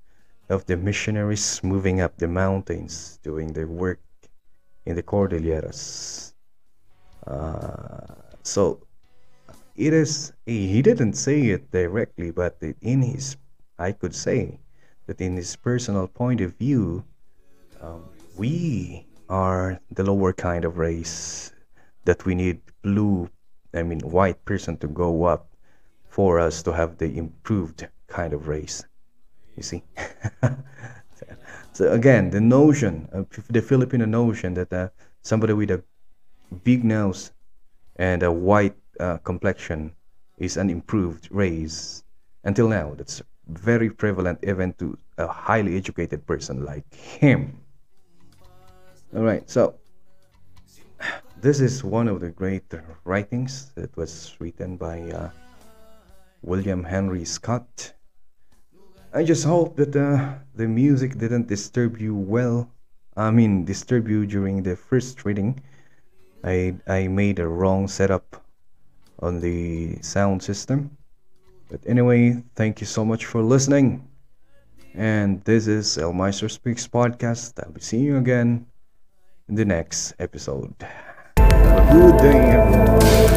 of 0.48 0.66
the 0.66 0.76
missionaries 0.76 1.62
moving 1.62 2.00
up 2.00 2.16
the 2.16 2.26
mountains 2.28 3.20
doing 3.22 3.52
their 3.52 3.66
work 3.66 4.00
in 4.88 4.96
the 4.96 5.02
Cordilleras. 5.02 6.32
Uh, 7.26 8.14
so 8.42 8.80
it 9.76 9.92
is 9.92 10.32
he 10.46 10.80
didn't 10.82 11.12
say 11.12 11.54
it 11.54 11.70
directly 11.70 12.30
but 12.32 12.58
in 12.80 13.02
his 13.02 13.36
i 13.78 13.92
could 13.92 14.14
say 14.14 14.58
that 15.06 15.20
in 15.20 15.36
his 15.36 15.54
personal 15.54 16.08
point 16.08 16.40
of 16.40 16.56
view 16.56 17.04
um, 17.80 18.02
we 18.36 19.06
are 19.28 19.78
the 19.92 20.02
lower 20.02 20.32
kind 20.32 20.64
of 20.64 20.78
race 20.78 21.52
that 22.04 22.24
we 22.24 22.34
need 22.34 22.58
blue 22.82 23.28
i 23.74 23.82
mean 23.82 24.00
white 24.00 24.42
person 24.44 24.76
to 24.76 24.88
go 24.88 25.24
up 25.24 25.54
for 26.08 26.40
us 26.40 26.62
to 26.62 26.72
have 26.72 26.96
the 26.98 27.16
improved 27.16 27.86
kind 28.08 28.32
of 28.32 28.48
race 28.48 28.82
you 29.54 29.62
see 29.62 29.84
so 31.78 31.82
again 31.92 32.24
the 32.30 32.40
notion 32.40 32.94
the 33.58 33.62
filipino 33.62 34.06
notion 34.20 34.50
that 34.54 34.70
uh, 34.72 34.88
somebody 35.22 35.52
with 35.52 35.70
a 35.70 35.80
big 36.64 36.84
nose 36.84 37.32
and 37.96 38.22
a 38.22 38.32
white 38.32 38.76
uh, 39.00 39.18
complexion 39.18 39.92
is 40.38 40.56
an 40.56 40.70
improved 40.70 41.28
race. 41.30 42.04
Until 42.44 42.68
now, 42.68 42.94
that's 42.94 43.20
very 43.48 43.90
prevalent 43.90 44.38
even 44.42 44.72
to 44.74 44.96
a 45.18 45.26
highly 45.26 45.76
educated 45.76 46.26
person 46.26 46.64
like 46.64 46.86
him. 46.94 47.58
All 49.16 49.22
right, 49.22 49.48
so 49.48 49.74
this 51.40 51.60
is 51.60 51.82
one 51.82 52.08
of 52.08 52.20
the 52.20 52.30
great 52.30 52.72
writings 53.04 53.72
that 53.74 53.96
was 53.96 54.36
written 54.38 54.76
by 54.76 55.00
uh, 55.10 55.30
William 56.42 56.84
Henry 56.84 57.24
Scott. 57.24 57.94
I 59.12 59.24
just 59.24 59.44
hope 59.44 59.76
that 59.76 59.96
uh, 59.96 60.34
the 60.54 60.68
music 60.68 61.18
didn't 61.18 61.48
disturb 61.48 61.98
you 61.98 62.14
well. 62.14 62.70
I 63.16 63.30
mean, 63.30 63.64
disturb 63.64 64.08
you 64.08 64.26
during 64.26 64.62
the 64.62 64.76
first 64.76 65.24
reading 65.24 65.60
I, 66.44 66.76
I 66.86 67.08
made 67.08 67.38
a 67.38 67.48
wrong 67.48 67.88
setup 67.88 68.42
on 69.20 69.40
the 69.40 70.00
sound 70.02 70.42
system. 70.42 70.96
But 71.68 71.80
anyway, 71.86 72.42
thank 72.54 72.80
you 72.80 72.86
so 72.86 73.04
much 73.04 73.26
for 73.26 73.42
listening. 73.42 74.08
And 74.94 75.42
this 75.44 75.66
is 75.66 75.98
El 75.98 76.12
Maestro 76.12 76.48
Speaks 76.48 76.86
podcast. 76.86 77.62
I'll 77.62 77.72
be 77.72 77.80
seeing 77.80 78.04
you 78.04 78.16
again 78.16 78.66
in 79.48 79.54
the 79.54 79.64
next 79.64 80.14
episode. 80.18 80.74
Have 81.36 81.88
a 81.88 81.92
good 81.92 82.18
day, 82.18 82.50
everyone. 82.50 83.27